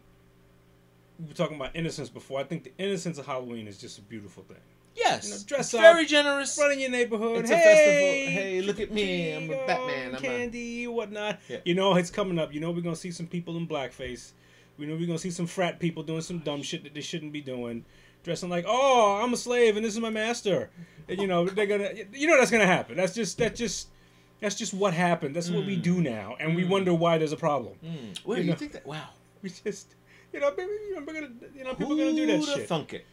we 1.19 1.28
were 1.28 1.34
talking 1.34 1.56
about 1.56 1.76
innocence 1.76 2.10
before. 2.10 2.40
I 2.40 2.44
think 2.44 2.65
the 2.65 2.74
innocence 2.78 3.18
of 3.18 3.26
Halloween 3.26 3.68
is 3.68 3.78
just 3.78 3.98
a 3.98 4.02
beautiful 4.02 4.44
thing. 4.44 4.57
Yes, 4.95 5.26
You 5.26 5.32
know, 5.32 5.40
dress 5.45 5.60
it's 5.68 5.74
up, 5.76 5.82
very 5.82 6.06
generous. 6.06 6.57
Run 6.60 6.72
in 6.72 6.80
your 6.80 6.90
neighborhood. 6.90 7.41
It's 7.41 7.52
a 7.52 7.56
hey, 7.56 8.26
festival. 8.26 8.44
Hey, 8.44 8.61
look 8.61 8.80
at 8.80 8.91
me. 8.91 9.32
I'm 9.34 9.44
a 9.44 9.48
trick 9.48 9.57
or 9.60 9.65
treat, 9.65 9.68
Batman. 9.68 10.07
I'm 10.10 10.15
a- 10.15 10.19
candy, 10.19 10.88
whatnot. 10.88 11.40
Yeah. 11.48 11.57
You 11.65 11.76
know 11.76 11.95
it's 11.95 12.10
coming 12.10 12.38
up. 12.38 12.53
You 12.53 12.60
know 12.60 12.72
we're 12.72 12.82
gonna 12.82 12.95
see 12.95 13.11
some 13.11 13.28
people 13.28 13.56
in 13.57 13.68
blackface. 13.68 14.32
We 14.78 14.88
know 14.88 14.95
we're 14.95 15.07
gonna 15.07 15.19
see 15.19 15.32
some 15.32 15.48
frat 15.48 15.80
people 15.80 16.03
doing 16.03 16.22
some 16.22 16.40
dumb 16.40 16.61
shit 16.64 16.84
that 16.84 16.94
they 16.94 17.02
shouldn't 17.02 17.32
be 17.32 17.41
doing, 17.41 17.86
dressing 18.28 18.49
like, 18.49 18.66
oh, 18.68 19.20
I'm 19.24 19.34
a 19.34 19.38
slave 19.38 19.76
and 19.76 19.84
this 19.84 19.94
is 19.95 19.99
my 19.99 20.12
master. 20.12 20.70
And 21.10 21.20
you 21.20 21.26
know 21.28 21.45
they're 21.48 21.66
gonna, 21.66 21.90
you 22.14 22.28
know 22.28 22.38
that's 22.38 22.52
gonna 22.52 22.68
happen. 22.68 22.95
That's 22.98 23.16
just 23.16 23.38
that 23.40 23.56
just. 23.56 23.88
That's 24.40 24.54
just 24.54 24.72
what 24.72 24.94
happened. 24.94 25.36
That's 25.36 25.49
what 25.49 25.66
we 25.66 25.78
Mm. 25.78 25.82
do 25.82 25.99
now, 26.02 26.36
and 26.40 26.56
we 26.56 26.64
wonder 26.64 26.94
why 26.94 27.18
there's 27.18 27.32
a 27.32 27.38
problem. 27.38 27.74
Wait, 28.24 28.38
You 28.45 28.52
you, 28.52 28.54
think 28.54 28.74
that? 28.74 28.86
Wow. 28.86 29.10
We 29.41 29.49
just, 29.49 29.95
you 30.32 30.40
know, 30.40 30.52
maybe 30.56 30.70
you 30.90 30.94
know, 30.95 31.04
we're 31.08 31.14
gonna, 31.16 31.32
you 31.56 31.64
know, 31.64 31.74
people 31.74 31.94
are 31.94 31.98
gonna 31.98 32.14
do 32.14 32.28
that 32.28 32.44
shit. 32.44 32.68
thunk 32.68 32.94
it? 32.94 33.06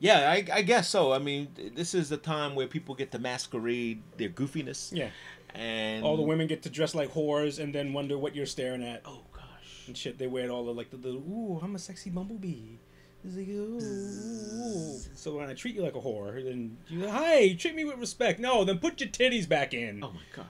Yeah, 0.00 0.30
I, 0.30 0.44
I 0.52 0.60
guess 0.60 0.86
so. 0.90 1.12
I 1.14 1.18
mean, 1.18 1.48
this 1.74 1.94
is 1.94 2.10
the 2.10 2.18
time 2.18 2.54
where 2.54 2.66
people 2.66 2.94
get 2.94 3.10
to 3.12 3.18
masquerade 3.18 4.02
their 4.18 4.28
goofiness. 4.28 4.90
Yeah, 4.94 5.08
And 5.54 6.04
all 6.04 6.16
the 6.18 6.22
women 6.22 6.46
get 6.46 6.62
to 6.64 6.68
dress 6.70 6.94
like 6.94 7.10
whores 7.14 7.58
and 7.58 7.74
then 7.74 7.94
wonder 7.94 8.18
what 8.18 8.36
you're 8.36 8.44
staring 8.46 8.82
at. 8.82 9.00
Oh 9.06 9.22
gosh. 9.32 9.84
and 9.86 9.96
shit. 9.96 10.18
They 10.18 10.26
wear 10.26 10.50
all 10.50 10.64
the 10.66 10.74
like 10.74 10.90
the 10.90 10.96
little 10.98 11.20
ooh, 11.22 11.58
I'm 11.62 11.74
a 11.74 11.78
sexy 11.78 12.10
bumblebee. 12.10 12.76
It's 13.24 13.36
like, 13.36 13.48
ooh. 13.48 14.98
So 15.14 15.36
when 15.36 15.48
I 15.50 15.54
treat 15.54 15.74
you 15.74 15.82
like 15.82 15.94
a 15.94 16.00
whore, 16.00 16.42
then 16.42 16.78
you 16.88 17.08
hi, 17.08 17.52
treat 17.54 17.74
me 17.74 17.84
with 17.84 17.98
respect. 17.98 18.40
No, 18.40 18.64
then 18.64 18.78
put 18.78 19.00
your 19.00 19.10
titties 19.10 19.48
back 19.48 19.74
in, 19.74 20.02
Oh 20.02 20.10
my 20.10 20.20
gosh. 20.34 20.46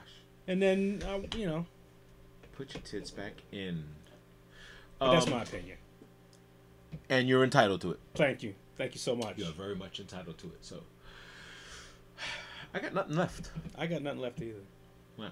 and 0.47 0.61
then 0.61 1.03
uh, 1.07 1.19
you 1.37 1.45
know. 1.45 1.65
Put 2.53 2.73
your 2.73 2.81
tits 2.83 3.09
back 3.11 3.33
in. 3.51 3.83
But 4.99 5.13
that's 5.13 5.25
Um, 5.25 5.33
my 5.33 5.41
opinion. 5.43 5.77
And 7.09 7.27
you're 7.27 7.43
entitled 7.43 7.81
to 7.81 7.91
it. 7.91 7.99
Thank 8.15 8.43
you, 8.43 8.53
thank 8.77 8.93
you 8.93 8.99
so 8.99 9.15
much. 9.15 9.37
You're 9.37 9.51
very 9.51 9.75
much 9.75 9.99
entitled 9.99 10.37
to 10.39 10.47
it. 10.47 10.57
So. 10.61 10.81
I 12.73 12.79
got 12.79 12.93
nothing 12.93 13.15
left. 13.17 13.51
I 13.77 13.85
got 13.87 14.01
nothing 14.01 14.21
left 14.21 14.41
either. 14.41 14.59
Wow. 15.17 15.31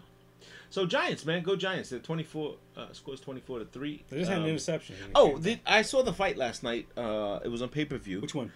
So 0.72 0.86
Giants, 0.86 1.26
man, 1.26 1.42
go 1.42 1.56
Giants. 1.56 1.90
They're 1.90 2.00
24 2.00 2.56
uh, 2.78 2.86
scores 2.92 3.20
24 3.20 3.60
to 3.60 3.66
three. 3.66 4.04
They 4.10 4.20
just 4.20 4.30
had 4.30 4.38
an 4.40 4.44
Um, 4.44 4.50
interception. 4.52 4.96
Oh, 5.16 5.38
the, 5.38 5.60
I 5.66 5.82
saw 5.82 6.04
the 6.04 6.14
fight 6.14 6.38
last 6.38 6.62
night. 6.64 6.88
Uh, 6.96 7.40
it 7.44 7.48
was 7.48 7.62
on 7.62 7.70
pay 7.70 7.86
per 7.86 7.98
view. 7.98 8.22
which 8.22 8.36
one? 8.36 8.52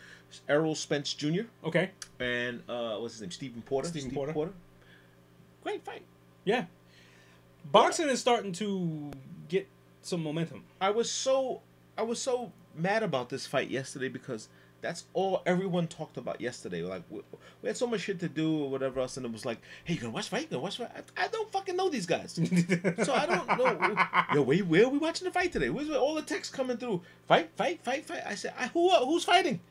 Errol 0.48 0.76
Spence 0.76 1.14
Jr. 1.14 1.44
Okay, 1.64 1.92
and 2.20 2.62
uh, 2.70 2.98
what's 2.98 3.16
his 3.16 3.22
name? 3.22 3.32
Stephen 3.32 3.62
Porter. 3.64 3.88
Stephen 3.90 4.10
Steve 4.12 4.34
Porter. 4.34 4.52
Great 5.64 5.84
fight. 5.86 6.04
yeah. 6.44 6.66
Boxing 7.72 8.10
is 8.10 8.20
starting 8.20 8.52
to 8.54 9.12
get 9.48 9.68
some 10.02 10.22
momentum. 10.22 10.64
I 10.82 10.90
was 10.90 11.10
so 11.10 11.62
I 11.98 12.02
was 12.02 12.22
so 12.22 12.52
mad 12.76 13.04
about 13.04 13.30
this 13.30 13.48
fight 13.48 13.70
yesterday 13.70 14.10
because 14.10 14.50
that's 14.84 15.06
all 15.14 15.42
everyone 15.46 15.88
talked 15.88 16.18
about 16.18 16.40
yesterday. 16.40 16.84
Like 16.84 17.04
we, 17.10 17.22
we 17.62 17.68
had 17.68 17.78
so 17.78 17.88
much 17.88 18.02
shit 18.02 18.20
to 18.20 18.30
do 18.30 18.64
or 18.64 18.70
whatever 18.70 19.00
else, 19.00 19.18
and 19.18 19.26
it 19.26 19.32
was 19.32 19.46
like, 19.46 19.60
"Hey, 19.86 19.96
you 19.96 20.00
gonna 20.02 20.14
watch 20.14 20.30
fight? 20.30 20.44
You 20.44 20.48
gonna 20.50 20.62
watch 20.62 20.78
fight?" 20.78 20.92
I, 21.18 21.24
I 21.24 21.28
don't 21.30 21.52
fucking 21.52 21.76
know 21.76 21.90
these 21.90 22.06
guys, 22.06 22.34
so 23.04 23.14
I 23.14 23.26
don't 23.26 23.48
know. 23.48 24.08
Yo, 24.36 24.42
where, 24.44 24.60
where 24.60 24.86
are 24.86 24.90
we 24.90 25.00
watching 25.00 25.26
the 25.26 25.32
fight 25.32 25.52
today? 25.52 25.70
Where's 25.70 25.90
all 25.90 26.16
the 26.16 26.22
text 26.22 26.54
coming 26.54 26.78
through? 26.78 27.02
Fight, 27.28 27.50
fight, 27.56 27.84
fight, 27.84 28.06
fight. 28.06 28.22
I 28.26 28.36
said, 28.36 28.54
I, 28.60 28.68
"Who 28.68 28.90
uh, 28.90 29.06
who's 29.06 29.24
fighting?" 29.24 29.62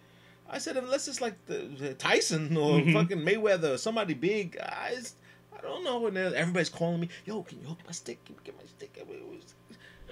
I 0.49 0.59
said, 0.59 0.77
"Unless 0.77 1.07
it's 1.07 1.21
like 1.21 1.35
the, 1.47 1.69
the 1.79 1.95
Tyson 1.95 2.57
or 2.57 2.81
mm-hmm. 2.81 2.95
fucking 2.95 3.19
Mayweather 3.19 3.75
or 3.75 3.79
somebody 3.79 4.15
big." 4.15 4.59
I, 4.61 4.97
I 5.57 5.61
don't 5.61 5.85
know. 5.85 6.07
And 6.07 6.17
everybody's 6.17 6.71
calling 6.71 7.01
me, 7.01 7.09
"Yo, 7.27 7.43
can 7.43 7.61
you 7.61 7.67
hold 7.67 7.79
my 7.87 7.93
stick? 7.93 8.25
Can 8.25 8.35
you 8.35 8.41
get 8.43 8.57
my 8.57 8.65
stick?" 8.67 8.99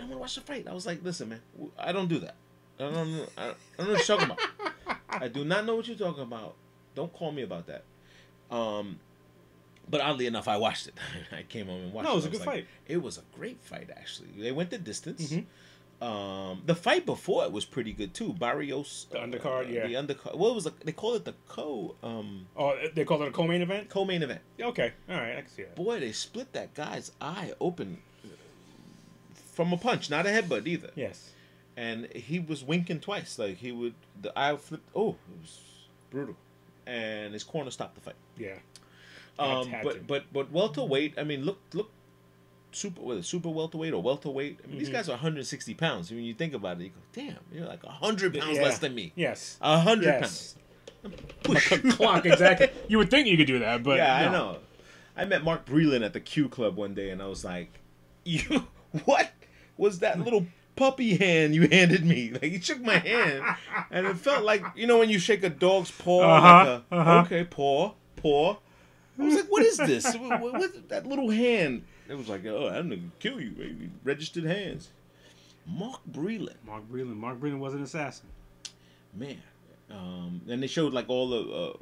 I 0.01 0.05
want 0.05 0.13
to 0.13 0.19
watch 0.19 0.35
the 0.35 0.41
fight. 0.41 0.67
I 0.69 0.73
was 0.73 0.87
like, 0.87 1.03
listen, 1.03 1.29
man, 1.29 1.41
I 1.79 1.93
don't 1.93 2.09
do 2.09 2.21
that. 2.21 2.35
I 2.79 2.85
don't 2.85 2.95
know. 2.95 3.27
I 3.37 3.45
don't 3.77 3.89
know 3.89 3.93
what 3.93 4.09
you're 4.09 4.19
talking 4.19 4.25
about. 4.25 4.39
I 5.13 5.29
do 5.29 5.45
not 5.45 5.65
know 5.67 5.77
what 5.77 5.89
you're 5.89 5.97
talking 5.97 6.23
about. 6.23 6.55
Don't 6.95 7.13
call 7.13 7.33
me 7.33 7.43
about 7.43 7.67
that. 7.67 7.85
Um, 8.55 8.99
but 9.89 10.01
oddly 10.01 10.27
enough, 10.27 10.49
I 10.49 10.57
watched 10.57 10.89
it. 10.89 10.95
I 11.33 11.43
came 11.43 11.67
home 11.67 11.83
and 11.83 11.93
watched. 11.93 12.05
No, 12.07 12.13
it 12.13 12.17
was 12.17 12.25
I 12.25 12.29
a 12.29 12.31
good 12.33 12.41
like, 12.41 12.49
fight. 12.49 12.67
It 12.89 13.03
was 13.03 13.19
a 13.19 13.23
great 13.37 13.61
fight, 13.63 13.91
actually. 13.97 14.29
They 14.39 14.53
went 14.53 14.71
the 14.71 14.79
distance. 14.79 15.33
Mhm. 15.33 15.45
Um, 16.03 16.63
the 16.65 16.75
fight 16.75 17.05
before 17.05 17.45
it 17.45 17.53
was 17.53 17.67
pretty 17.67 17.93
good 17.93 18.15
too. 18.15 18.33
Barrios, 18.33 19.07
The 19.11 19.19
undercard, 19.19 19.71
yeah. 19.71 19.87
the 19.87 19.95
undercard. 19.95 20.35
What 20.35 20.55
was 20.55 20.65
the, 20.65 20.73
they 20.83 20.93
call 20.93 21.15
it? 21.15 21.27
The 21.27 21.35
co 21.47 21.95
um 22.03 22.47
Oh, 22.57 22.75
they 22.95 23.05
call 23.05 23.23
it 23.23 23.29
a 23.29 23.31
co-main 23.31 23.61
event. 23.61 23.91
co-main 23.91 24.23
event. 24.23 24.41
Okay, 24.59 24.93
all 25.11 25.17
right, 25.17 25.33
I 25.37 25.41
can 25.43 25.51
see 25.51 25.63
that. 25.65 25.77
Boy, 25.77 26.01
they 26.01 26.13
split 26.13 26.55
that 26.55 26.73
guy's 26.73 27.13
eye 27.21 27.53
open 27.61 27.99
from 29.53 29.75
a 29.75 29.77
punch, 29.77 30.09
not 30.09 30.25
a 30.27 30.31
headbutt 30.31 30.67
either. 30.67 30.91
Yes. 30.95 31.33
And 31.77 32.07
he 32.13 32.39
was 32.39 32.63
winking 32.65 33.01
twice. 33.01 33.39
Like 33.39 33.57
he 33.59 33.73
would, 33.73 33.95
the 34.21 34.33
eye 34.39 34.57
flipped. 34.57 34.89
Oh, 34.95 35.11
it 35.11 35.41
was 35.41 35.61
brutal, 36.11 36.37
and 36.87 37.33
his 37.33 37.45
corner 37.45 37.71
stopped 37.71 37.95
the 37.95 38.01
fight. 38.01 38.17
Yeah. 38.37 38.57
Um, 39.39 39.71
to. 39.71 39.81
but 39.83 40.07
but 40.07 40.25
but 40.33 40.51
welterweight. 40.53 41.15
I 41.19 41.25
mean, 41.25 41.45
look 41.45 41.59
look, 41.73 41.91
super 42.73 43.01
whether 43.01 43.23
super 43.23 43.49
welterweight 43.49 43.93
or 43.95 44.03
welterweight. 44.03 44.59
I 44.63 44.67
mean, 44.69 44.79
these 44.79 44.89
Mhm. 44.91 44.93
guys 44.93 45.09
are 45.09 45.13
160 45.13 45.75
pounds. 45.75 46.11
When 46.11 46.23
you 46.23 46.35
think 46.35 46.53
about 46.55 46.81
it, 46.81 46.85
you 46.85 46.91
go, 46.91 47.01
damn, 47.13 47.39
you're 47.53 47.67
like 47.67 47.83
100 47.85 48.35
pounds 48.39 48.57
Yeah. 48.59 48.63
less 48.65 48.79
than 48.79 48.95
me. 48.95 49.13
Yes. 49.17 49.57
100 49.61 50.05
Yes. 50.05 50.21
pounds. 50.23 50.57
Clock 51.97 52.27
exactly. 52.27 52.69
You 52.89 52.99
would 52.99 53.11
think 53.11 53.27
you 53.27 53.37
could 53.39 53.47
do 53.47 53.59
that, 53.61 53.83
but 53.83 53.97
yeah, 53.97 54.15
I 54.17 54.25
no. 54.27 54.33
know. 54.33 54.59
I 55.17 55.25
met 55.25 55.43
Mark 55.43 55.65
Breland 55.67 56.05
at 56.05 56.13
the 56.13 56.21
Q 56.21 56.49
Club 56.49 56.77
one 56.77 56.95
day, 56.95 57.11
and 57.11 57.23
I 57.23 57.27
was 57.27 57.45
like, 57.45 57.71
"You, 58.25 58.67
what 59.05 59.31
was 59.79 60.01
that 60.01 60.21
little 60.21 60.47
puppy 60.81 61.17
hand 61.17 61.55
you 61.55 61.69
handed 61.77 62.05
me?" 62.05 62.31
Like 62.33 62.51
he 62.57 62.61
shook 62.61 62.81
my 62.81 62.99
hand, 62.99 63.45
and 63.91 64.07
it 64.07 64.17
felt 64.17 64.45
like 64.45 64.65
you 64.75 64.87
know 64.87 64.99
when 64.99 65.11
you 65.11 65.19
shake 65.19 65.45
a 65.45 65.51
dog's 65.51 65.91
paw, 65.91 66.23
Uh-huh, 66.23 66.47
like 66.59 66.67
a, 66.69 66.85
uh-huh. 67.01 67.23
okay, 67.27 67.45
paw, 67.45 67.93
paw. 68.17 68.57
I 69.19 69.23
was 69.25 69.35
like, 69.35 69.49
"What 69.53 69.63
is 69.63 69.77
this? 69.77 70.05
what, 70.17 70.41
what, 70.41 70.53
what- 70.55 70.89
that 70.89 71.07
little 71.07 71.31
hand?" 71.31 71.85
It 72.09 72.17
was 72.17 72.29
like, 72.29 72.45
"Oh, 72.47 72.69
I'm 72.69 72.89
gonna 72.89 73.03
kill 73.21 73.41
you, 73.41 73.51
baby." 73.51 73.91
Registered 74.03 74.45
hands. 74.45 74.89
Mark 75.67 76.01
Breland, 76.11 76.57
Mark 76.67 76.85
Breland. 76.91 77.17
Mark 77.17 77.39
Breland 77.39 77.59
was 77.61 77.75
an 77.75 77.83
assassin. 77.83 78.27
man. 79.15 79.37
Um, 79.91 80.41
and 80.49 80.63
they 80.63 80.67
showed 80.69 80.93
like 80.95 81.09
all 81.09 81.29
the 81.29 81.43
uh, 81.63 81.73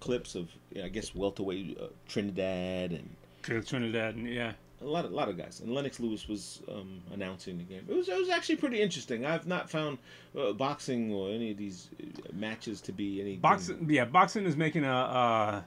clips 0.00 0.34
of, 0.36 0.48
I 0.82 0.88
guess, 0.88 1.14
welterweight 1.14 1.76
uh, 1.80 1.86
Trinidad 2.08 2.92
and 2.92 3.08
Trin- 3.42 3.64
Trinidad, 3.64 4.14
and 4.14 4.26
yeah. 4.28 4.52
A 4.80 4.84
lot 4.84 5.04
of 5.04 5.10
lot 5.12 5.28
of 5.28 5.36
guys, 5.36 5.60
and 5.60 5.72
Lennox 5.74 5.98
Lewis 6.00 6.28
was 6.28 6.62
um, 6.68 7.00
announcing 7.12 7.58
the 7.58 7.64
game. 7.64 7.84
It 7.88 7.94
was 7.94 8.08
it 8.08 8.16
was 8.18 8.28
actually 8.28 8.56
pretty 8.56 8.80
interesting. 8.80 9.26
I've 9.26 9.46
not 9.46 9.68
found 9.68 9.98
uh, 10.38 10.52
boxing 10.52 11.12
or 11.12 11.30
any 11.30 11.50
of 11.50 11.56
these 11.56 11.90
uh, 12.00 12.28
matches 12.32 12.80
to 12.82 12.92
be 12.92 13.20
any 13.20 13.36
Boxing, 13.36 13.86
yeah, 13.90 14.04
boxing 14.04 14.44
is 14.44 14.56
making 14.56 14.84
a 14.84 14.92
uh, 14.94 15.62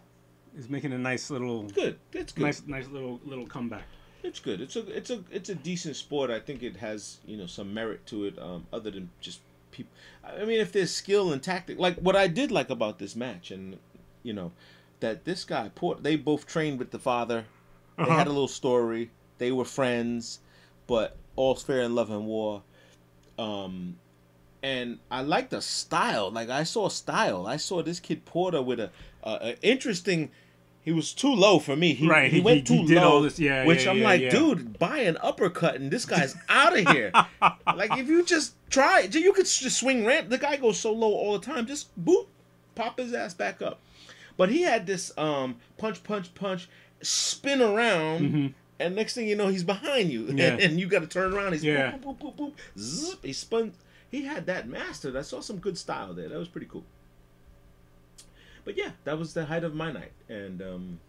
is 0.57 0.69
making 0.69 0.93
a 0.93 0.97
nice 0.97 1.29
little, 1.29 1.63
Good, 1.63 1.97
it's 2.13 2.31
good. 2.31 2.43
nice, 2.43 2.63
nice 2.67 2.87
little 2.87 3.19
little 3.25 3.45
comeback. 3.47 3.83
It's 4.23 4.39
good. 4.39 4.61
It's 4.61 4.75
a 4.75 4.87
it's 4.95 5.09
a 5.09 5.23
it's 5.31 5.49
a 5.49 5.55
decent 5.55 5.95
sport. 5.95 6.29
I 6.29 6.39
think 6.39 6.63
it 6.63 6.77
has 6.77 7.19
you 7.25 7.37
know 7.37 7.47
some 7.47 7.73
merit 7.73 8.05
to 8.07 8.25
it, 8.25 8.37
um, 8.39 8.65
other 8.71 8.91
than 8.91 9.09
just 9.19 9.41
people. 9.71 9.91
I 10.23 10.45
mean, 10.45 10.59
if 10.59 10.71
there's 10.71 10.91
skill 10.93 11.33
and 11.33 11.41
tactic, 11.41 11.79
like 11.79 11.97
what 11.97 12.15
I 12.15 12.27
did 12.27 12.51
like 12.51 12.69
about 12.69 12.99
this 12.99 13.15
match, 13.15 13.49
and 13.51 13.77
you 14.23 14.33
know, 14.33 14.51
that 14.99 15.25
this 15.25 15.43
guy 15.43 15.69
Port, 15.73 16.03
they 16.03 16.15
both 16.15 16.45
trained 16.45 16.77
with 16.79 16.91
the 16.91 16.99
father. 16.99 17.45
They 18.05 18.07
Uh-huh. 18.09 18.17
had 18.17 18.27
a 18.27 18.31
little 18.31 18.47
story. 18.47 19.11
They 19.37 19.51
were 19.51 19.65
friends, 19.65 20.39
but 20.87 21.17
all's 21.35 21.63
fair 21.63 21.81
in 21.81 21.95
love 21.95 22.09
and 22.11 22.25
war. 22.25 22.63
Um, 23.39 23.97
and 24.63 24.99
I 25.09 25.21
like 25.21 25.49
the 25.49 25.61
style. 25.61 26.29
Like 26.31 26.49
I 26.49 26.63
saw 26.63 26.89
style. 26.89 27.47
I 27.47 27.57
saw 27.57 27.81
this 27.81 27.99
kid 27.99 28.25
Porter 28.25 28.61
with 28.61 28.79
a, 28.79 28.91
a, 29.23 29.31
a 29.51 29.61
interesting 29.61 30.31
he 30.83 30.91
was 30.91 31.13
too 31.13 31.31
low 31.31 31.59
for 31.59 31.75
me. 31.75 31.93
He, 31.93 32.07
Right, 32.07 32.31
he, 32.31 32.37
he- 32.37 32.43
went 32.43 32.65
too 32.65 32.73
he 32.73 32.85
did 32.87 32.97
low. 32.97 33.11
all 33.11 33.21
this- 33.21 33.39
yeah, 33.39 33.65
which 33.65 33.85
yeah, 33.85 33.91
I'm 33.91 33.97
yeah, 33.99 34.03
like, 34.03 34.21
yeah. 34.21 34.29
dude, 34.31 34.79
buy 34.79 34.99
an 34.99 35.17
uppercut 35.21 35.75
and 35.75 35.91
this 35.91 36.05
guy's 36.05 36.35
out 36.49 36.77
of 36.77 36.87
here. 36.89 37.11
like 37.75 37.95
if 37.99 38.07
you 38.07 38.23
just 38.25 38.55
try, 38.69 39.01
you 39.11 39.31
could 39.33 39.45
just 39.45 39.79
swing 39.79 40.05
ramp. 40.05 40.29
The 40.29 40.39
guy 40.39 40.57
goes 40.57 40.79
so 40.79 40.91
low 40.91 41.11
all 41.13 41.37
the 41.37 41.45
time. 41.45 41.67
Just 41.67 41.87
boop, 42.03 42.25
pop 42.73 42.97
his 42.99 43.13
ass 43.13 43.33
back 43.35 43.61
up. 43.61 43.79
But 44.37 44.49
he 44.49 44.63
had 44.63 44.87
this 44.87 45.15
um 45.19 45.57
punch, 45.77 46.03
punch, 46.03 46.33
punch, 46.33 46.67
spin 47.01 47.61
around. 47.61 48.53
And 48.79 48.95
next 48.95 49.13
thing 49.13 49.27
you 49.27 49.35
know, 49.35 49.47
he's 49.47 49.63
behind 49.63 50.11
you, 50.11 50.23
Mm-hmm. 50.25 50.37
Yeah. 50.39 50.57
and, 50.59 50.79
you 50.79 50.87
got 50.87 51.01
to 51.01 51.07
turn 51.07 51.33
around. 51.33 51.53
He's 51.53 51.63
Yeah. 51.63 51.91
boop, 51.91 52.01
boop, 52.03 52.19
boop, 52.19 52.35
boop, 52.35 52.51
boop, 52.51 52.53
zip. 52.79 53.19
He 53.23 53.33
spun. 53.33 53.73
He 54.09 54.23
had 54.25 54.45
that 54.47 54.67
mastered. 54.67 55.15
I 55.15 55.21
saw 55.21 55.39
some 55.39 55.57
good 55.59 55.77
style 55.77 56.13
there. 56.13 56.27
That 56.29 56.37
was 56.39 56.47
pretty 56.47 56.67
cool. 56.67 56.83
But 58.65 58.77
yeah, 58.77 58.91
that 59.05 59.17
was 59.19 59.33
the 59.33 59.45
height 59.45 59.63
of 59.63 59.73
my 59.73 59.91
night, 59.91 60.11
and 60.29 60.61
um, 60.61 60.99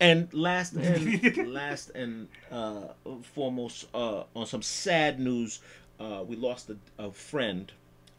and 0.00 0.32
last 0.32 0.74
and 0.76 1.52
last 1.52 1.90
and 1.94 2.28
uh, 2.50 2.88
foremost, 3.34 3.86
uh, 3.94 4.24
on 4.34 4.46
some 4.46 4.62
sad 4.62 5.20
news, 5.20 5.60
uh, 6.00 6.24
we 6.26 6.36
lost 6.36 6.70
a, 6.70 6.76
a 6.98 7.10
friend, 7.12 7.72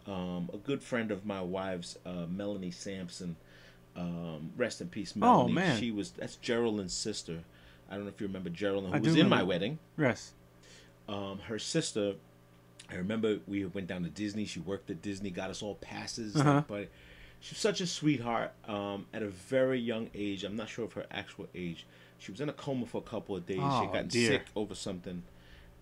um, 0.08 0.50
a 0.54 0.58
good 0.58 0.82
friend 0.82 1.12
of 1.12 1.26
my 1.26 1.41
wife's, 1.41 1.98
uh, 2.06 2.26
Melanie 2.30 2.72
Sampson. 2.72 3.36
Um, 3.95 4.52
rest 4.57 4.82
in 4.82 4.88
peace, 4.88 5.15
Melanie. 5.15 5.52
Oh, 5.52 5.53
man. 5.53 5.80
She 5.80 5.91
was 5.91 6.11
that's 6.11 6.36
Geraldine's 6.38 6.94
sister. 6.94 7.40
I 7.90 7.95
don't 7.95 8.06
know 8.06 8.10
if 8.10 8.20
you 8.20 8.28
remember 8.28 8.49
Geraldine, 8.49 8.90
who 8.91 8.98
I 8.98 8.99
was 8.99 9.15
in 9.15 9.30
my 9.30 9.44
wedding 9.44 9.78
Yes. 9.98 10.32
um, 11.07 11.40
her 11.48 11.60
sister. 11.60 12.15
I 12.90 12.95
remember 12.95 13.40
we 13.48 13.65
went 13.65 13.88
down 13.88 14.03
to 14.03 14.10
Disney. 14.10 14.45
She 14.45 14.60
worked 14.60 14.90
at 14.90 15.02
Disney, 15.02 15.30
got 15.30 15.49
us 15.49 15.61
all 15.61 15.76
passes. 15.76 16.36
Uh-huh. 16.36 16.64
But 16.68 16.90
she's 17.40 17.57
such 17.60 17.82
a 17.82 17.88
sweetheart. 17.88 18.52
Um, 18.68 19.06
at 19.14 19.22
a 19.24 19.30
very 19.30 19.80
young 19.80 20.10
age, 20.15 20.44
I'm 20.44 20.56
not 20.56 20.70
sure 20.70 20.86
of 20.86 20.94
her 20.94 21.06
actual 21.11 21.48
age. 21.56 21.86
She 22.20 22.32
was 22.32 22.41
in 22.41 22.49
a 22.49 22.53
coma 22.53 22.86
for 22.86 22.98
a 22.98 23.02
couple 23.02 23.36
of 23.36 23.45
days. 23.45 23.57
she 23.57 23.61
Oh, 23.64 23.82
had 23.84 23.94
gotten 23.94 24.07
dear. 24.07 24.30
sick 24.32 24.45
over 24.56 24.74
something, 24.76 25.24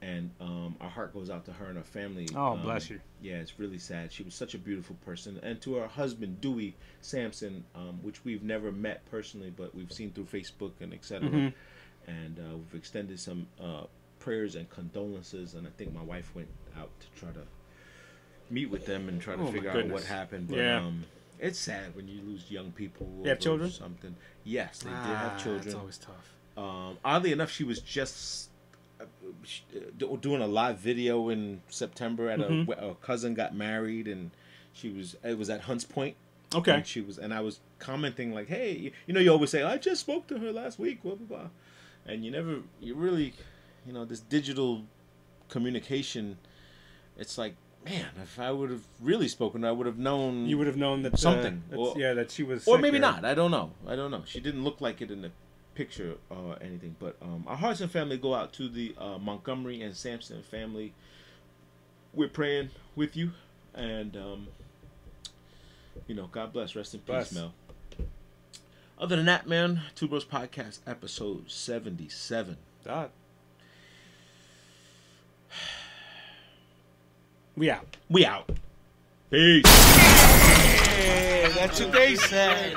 and 0.01 0.31
um, 0.39 0.75
our 0.81 0.89
heart 0.89 1.13
goes 1.13 1.29
out 1.29 1.45
to 1.45 1.51
her 1.53 1.65
and 1.67 1.77
her 1.77 1.83
family. 1.83 2.27
Oh, 2.35 2.53
Um, 2.53 2.61
bless 2.63 2.89
you. 2.89 2.99
Yeah, 3.21 3.35
it's 3.35 3.59
really 3.59 3.77
sad. 3.77 4.11
She 4.11 4.23
was 4.23 4.33
such 4.33 4.53
a 4.55 4.57
beautiful 4.57 4.95
person, 5.05 5.39
and 5.43 5.61
to 5.61 5.75
her 5.75 5.87
husband 5.87 6.41
Dewey 6.41 6.75
Sampson, 7.01 7.63
um, 7.75 7.99
which 8.01 8.23
we've 8.25 8.43
never 8.43 8.71
met 8.71 9.03
personally, 9.11 9.51
but 9.55 9.75
we've 9.75 9.91
seen 9.91 10.11
through 10.11 10.25
Facebook 10.25 10.71
and 10.79 10.93
etc. 10.93 11.29
Mm-hmm. 11.29 12.09
And 12.11 12.39
uh, 12.39 12.57
we've 12.57 12.75
extended 12.75 13.19
some 13.19 13.45
uh, 13.63 13.83
prayers 14.19 14.55
and 14.55 14.67
condolences, 14.69 15.53
and 15.53 15.67
I 15.67 15.69
think 15.77 15.93
my 15.93 16.01
wife 16.03 16.31
went 16.35 16.47
out 16.77 16.89
to 16.99 17.07
try 17.19 17.29
to 17.31 17.43
meet 18.49 18.69
with 18.69 18.85
them 18.85 19.07
and 19.07 19.21
try 19.21 19.35
to 19.35 19.43
Oh, 19.43 19.51
figure 19.51 19.69
out 19.69 19.87
what 19.87 20.03
happened. 20.03 20.47
But 20.49 20.57
Yeah. 20.57 20.77
um, 20.85 21.03
it's 21.39 21.59
sad 21.59 21.95
when 21.95 22.07
you 22.07 22.21
lose 22.21 22.49
young 22.51 22.71
people. 22.71 23.07
They 23.23 23.29
have 23.29 23.39
children? 23.39 23.69
Something. 23.71 24.15
Yes, 24.43 24.79
they 24.79 24.89
did 24.89 24.97
Ah, 24.97 25.29
have 25.29 25.41
children. 25.43 25.67
It's 25.67 25.75
always 25.75 25.97
tough. 25.99 26.33
Um, 26.57 26.97
oddly 27.05 27.31
enough, 27.31 27.49
she 27.51 27.63
was 27.63 27.79
just 27.79 28.15
sh- 28.17 28.47
do- 28.47 28.50
doing 30.21 30.41
a 30.41 30.47
live 30.47 30.77
video 30.79 31.29
in 31.29 31.61
September 31.69 32.29
at 32.29 32.39
Mhm. 32.39 32.67
a, 32.69 32.89
a 32.89 32.95
cousin 32.95 33.33
got 33.33 33.55
married, 33.55 34.07
and 34.07 34.31
she 34.73 34.89
was 34.89 35.15
it 35.23 35.37
was 35.37 35.49
at 35.49 35.61
Hunts 35.61 35.83
Point. 35.85 36.15
Okay. 36.53 36.73
And 36.73 36.85
she 36.87 36.99
was, 37.01 37.17
and 37.17 37.33
I 37.33 37.39
was 37.39 37.59
commenting 37.79 38.33
like, 38.33 38.47
"Hey, 38.49 38.91
you, 39.07 39.13
know, 39.13 39.19
you 39.21 39.31
always 39.31 39.49
say 39.51 39.63
I 39.63 39.77
just 39.77 40.01
spoke 40.01 40.27
to 40.27 40.37
her 40.39 40.51
last 40.51 40.77
week, 40.79 41.01
blah 41.03 41.15
blah 41.15 41.27
blah," 41.37 41.49
and 42.05 42.25
you 42.25 42.31
never, 42.31 42.59
you 42.81 42.93
really, 42.95 43.33
you 43.87 43.93
know, 43.93 44.03
this 44.05 44.19
digital 44.19 44.83
communication. 45.47 46.37
It's 47.17 47.37
like, 47.37 47.55
man, 47.85 48.07
if 48.21 48.37
I 48.39 48.51
would 48.51 48.69
have 48.69 48.85
really 49.01 49.27
spoken, 49.27 49.63
I 49.63 49.71
would 49.71 49.85
have 49.87 49.97
known. 49.97 50.45
You 50.47 50.57
would 50.57 50.67
have 50.67 50.77
known 50.77 51.03
that 51.03 51.13
uh, 51.13 51.17
Something, 51.17 51.63
that's- 51.69 51.87
or- 51.95 51.97
yeah, 51.99 52.13
that 52.13 52.31
she 52.31 52.43
was. 52.43 52.67
or 52.67 52.77
maybe 52.77 52.99
not. 52.99 53.23
I 53.23 53.33
don't 53.33 53.51
know. 53.51 53.71
I 53.87 53.95
don't 53.95 54.11
know. 54.11 54.23
She 54.25 54.39
didn't 54.41 54.63
look 54.63 54.81
like 54.81 55.01
it 55.01 55.09
in 55.11 55.21
the 55.21 55.31
picture 55.75 56.15
or 56.29 56.57
anything. 56.61 56.95
But 56.99 57.15
um, 57.21 57.45
our 57.47 57.55
hearts 57.57 57.81
and 57.81 57.91
family 57.91 58.17
go 58.17 58.33
out 58.33 58.53
to 58.53 58.67
the 58.69 58.93
uh, 58.97 59.17
Montgomery 59.17 59.81
and 59.81 59.95
Sampson 59.95 60.41
family. 60.43 60.93
We're 62.13 62.27
praying 62.29 62.71
with 62.95 63.15
you, 63.15 63.31
and 63.73 64.15
um, 64.17 64.47
you 66.07 66.15
know, 66.15 66.27
God 66.31 66.51
bless. 66.53 66.75
Rest 66.75 66.93
in 66.93 66.99
peace, 66.99 67.07
Bless. 67.07 67.33
Mel. 67.33 67.53
Other 68.99 69.15
than 69.15 69.25
that, 69.25 69.47
man, 69.47 69.81
Two 69.95 70.07
Bros 70.07 70.25
Podcast 70.25 70.79
episode 70.85 71.49
seventy-seven. 71.49 72.57
God. 72.85 73.09
We 77.55 77.69
out. 77.69 77.97
We 78.09 78.25
out. 78.25 78.49
Peace. 79.29 79.65
Hey, 79.65 81.51
that's 81.55 81.79
what 81.79 81.91
they 81.91 82.15
said. 82.15 82.75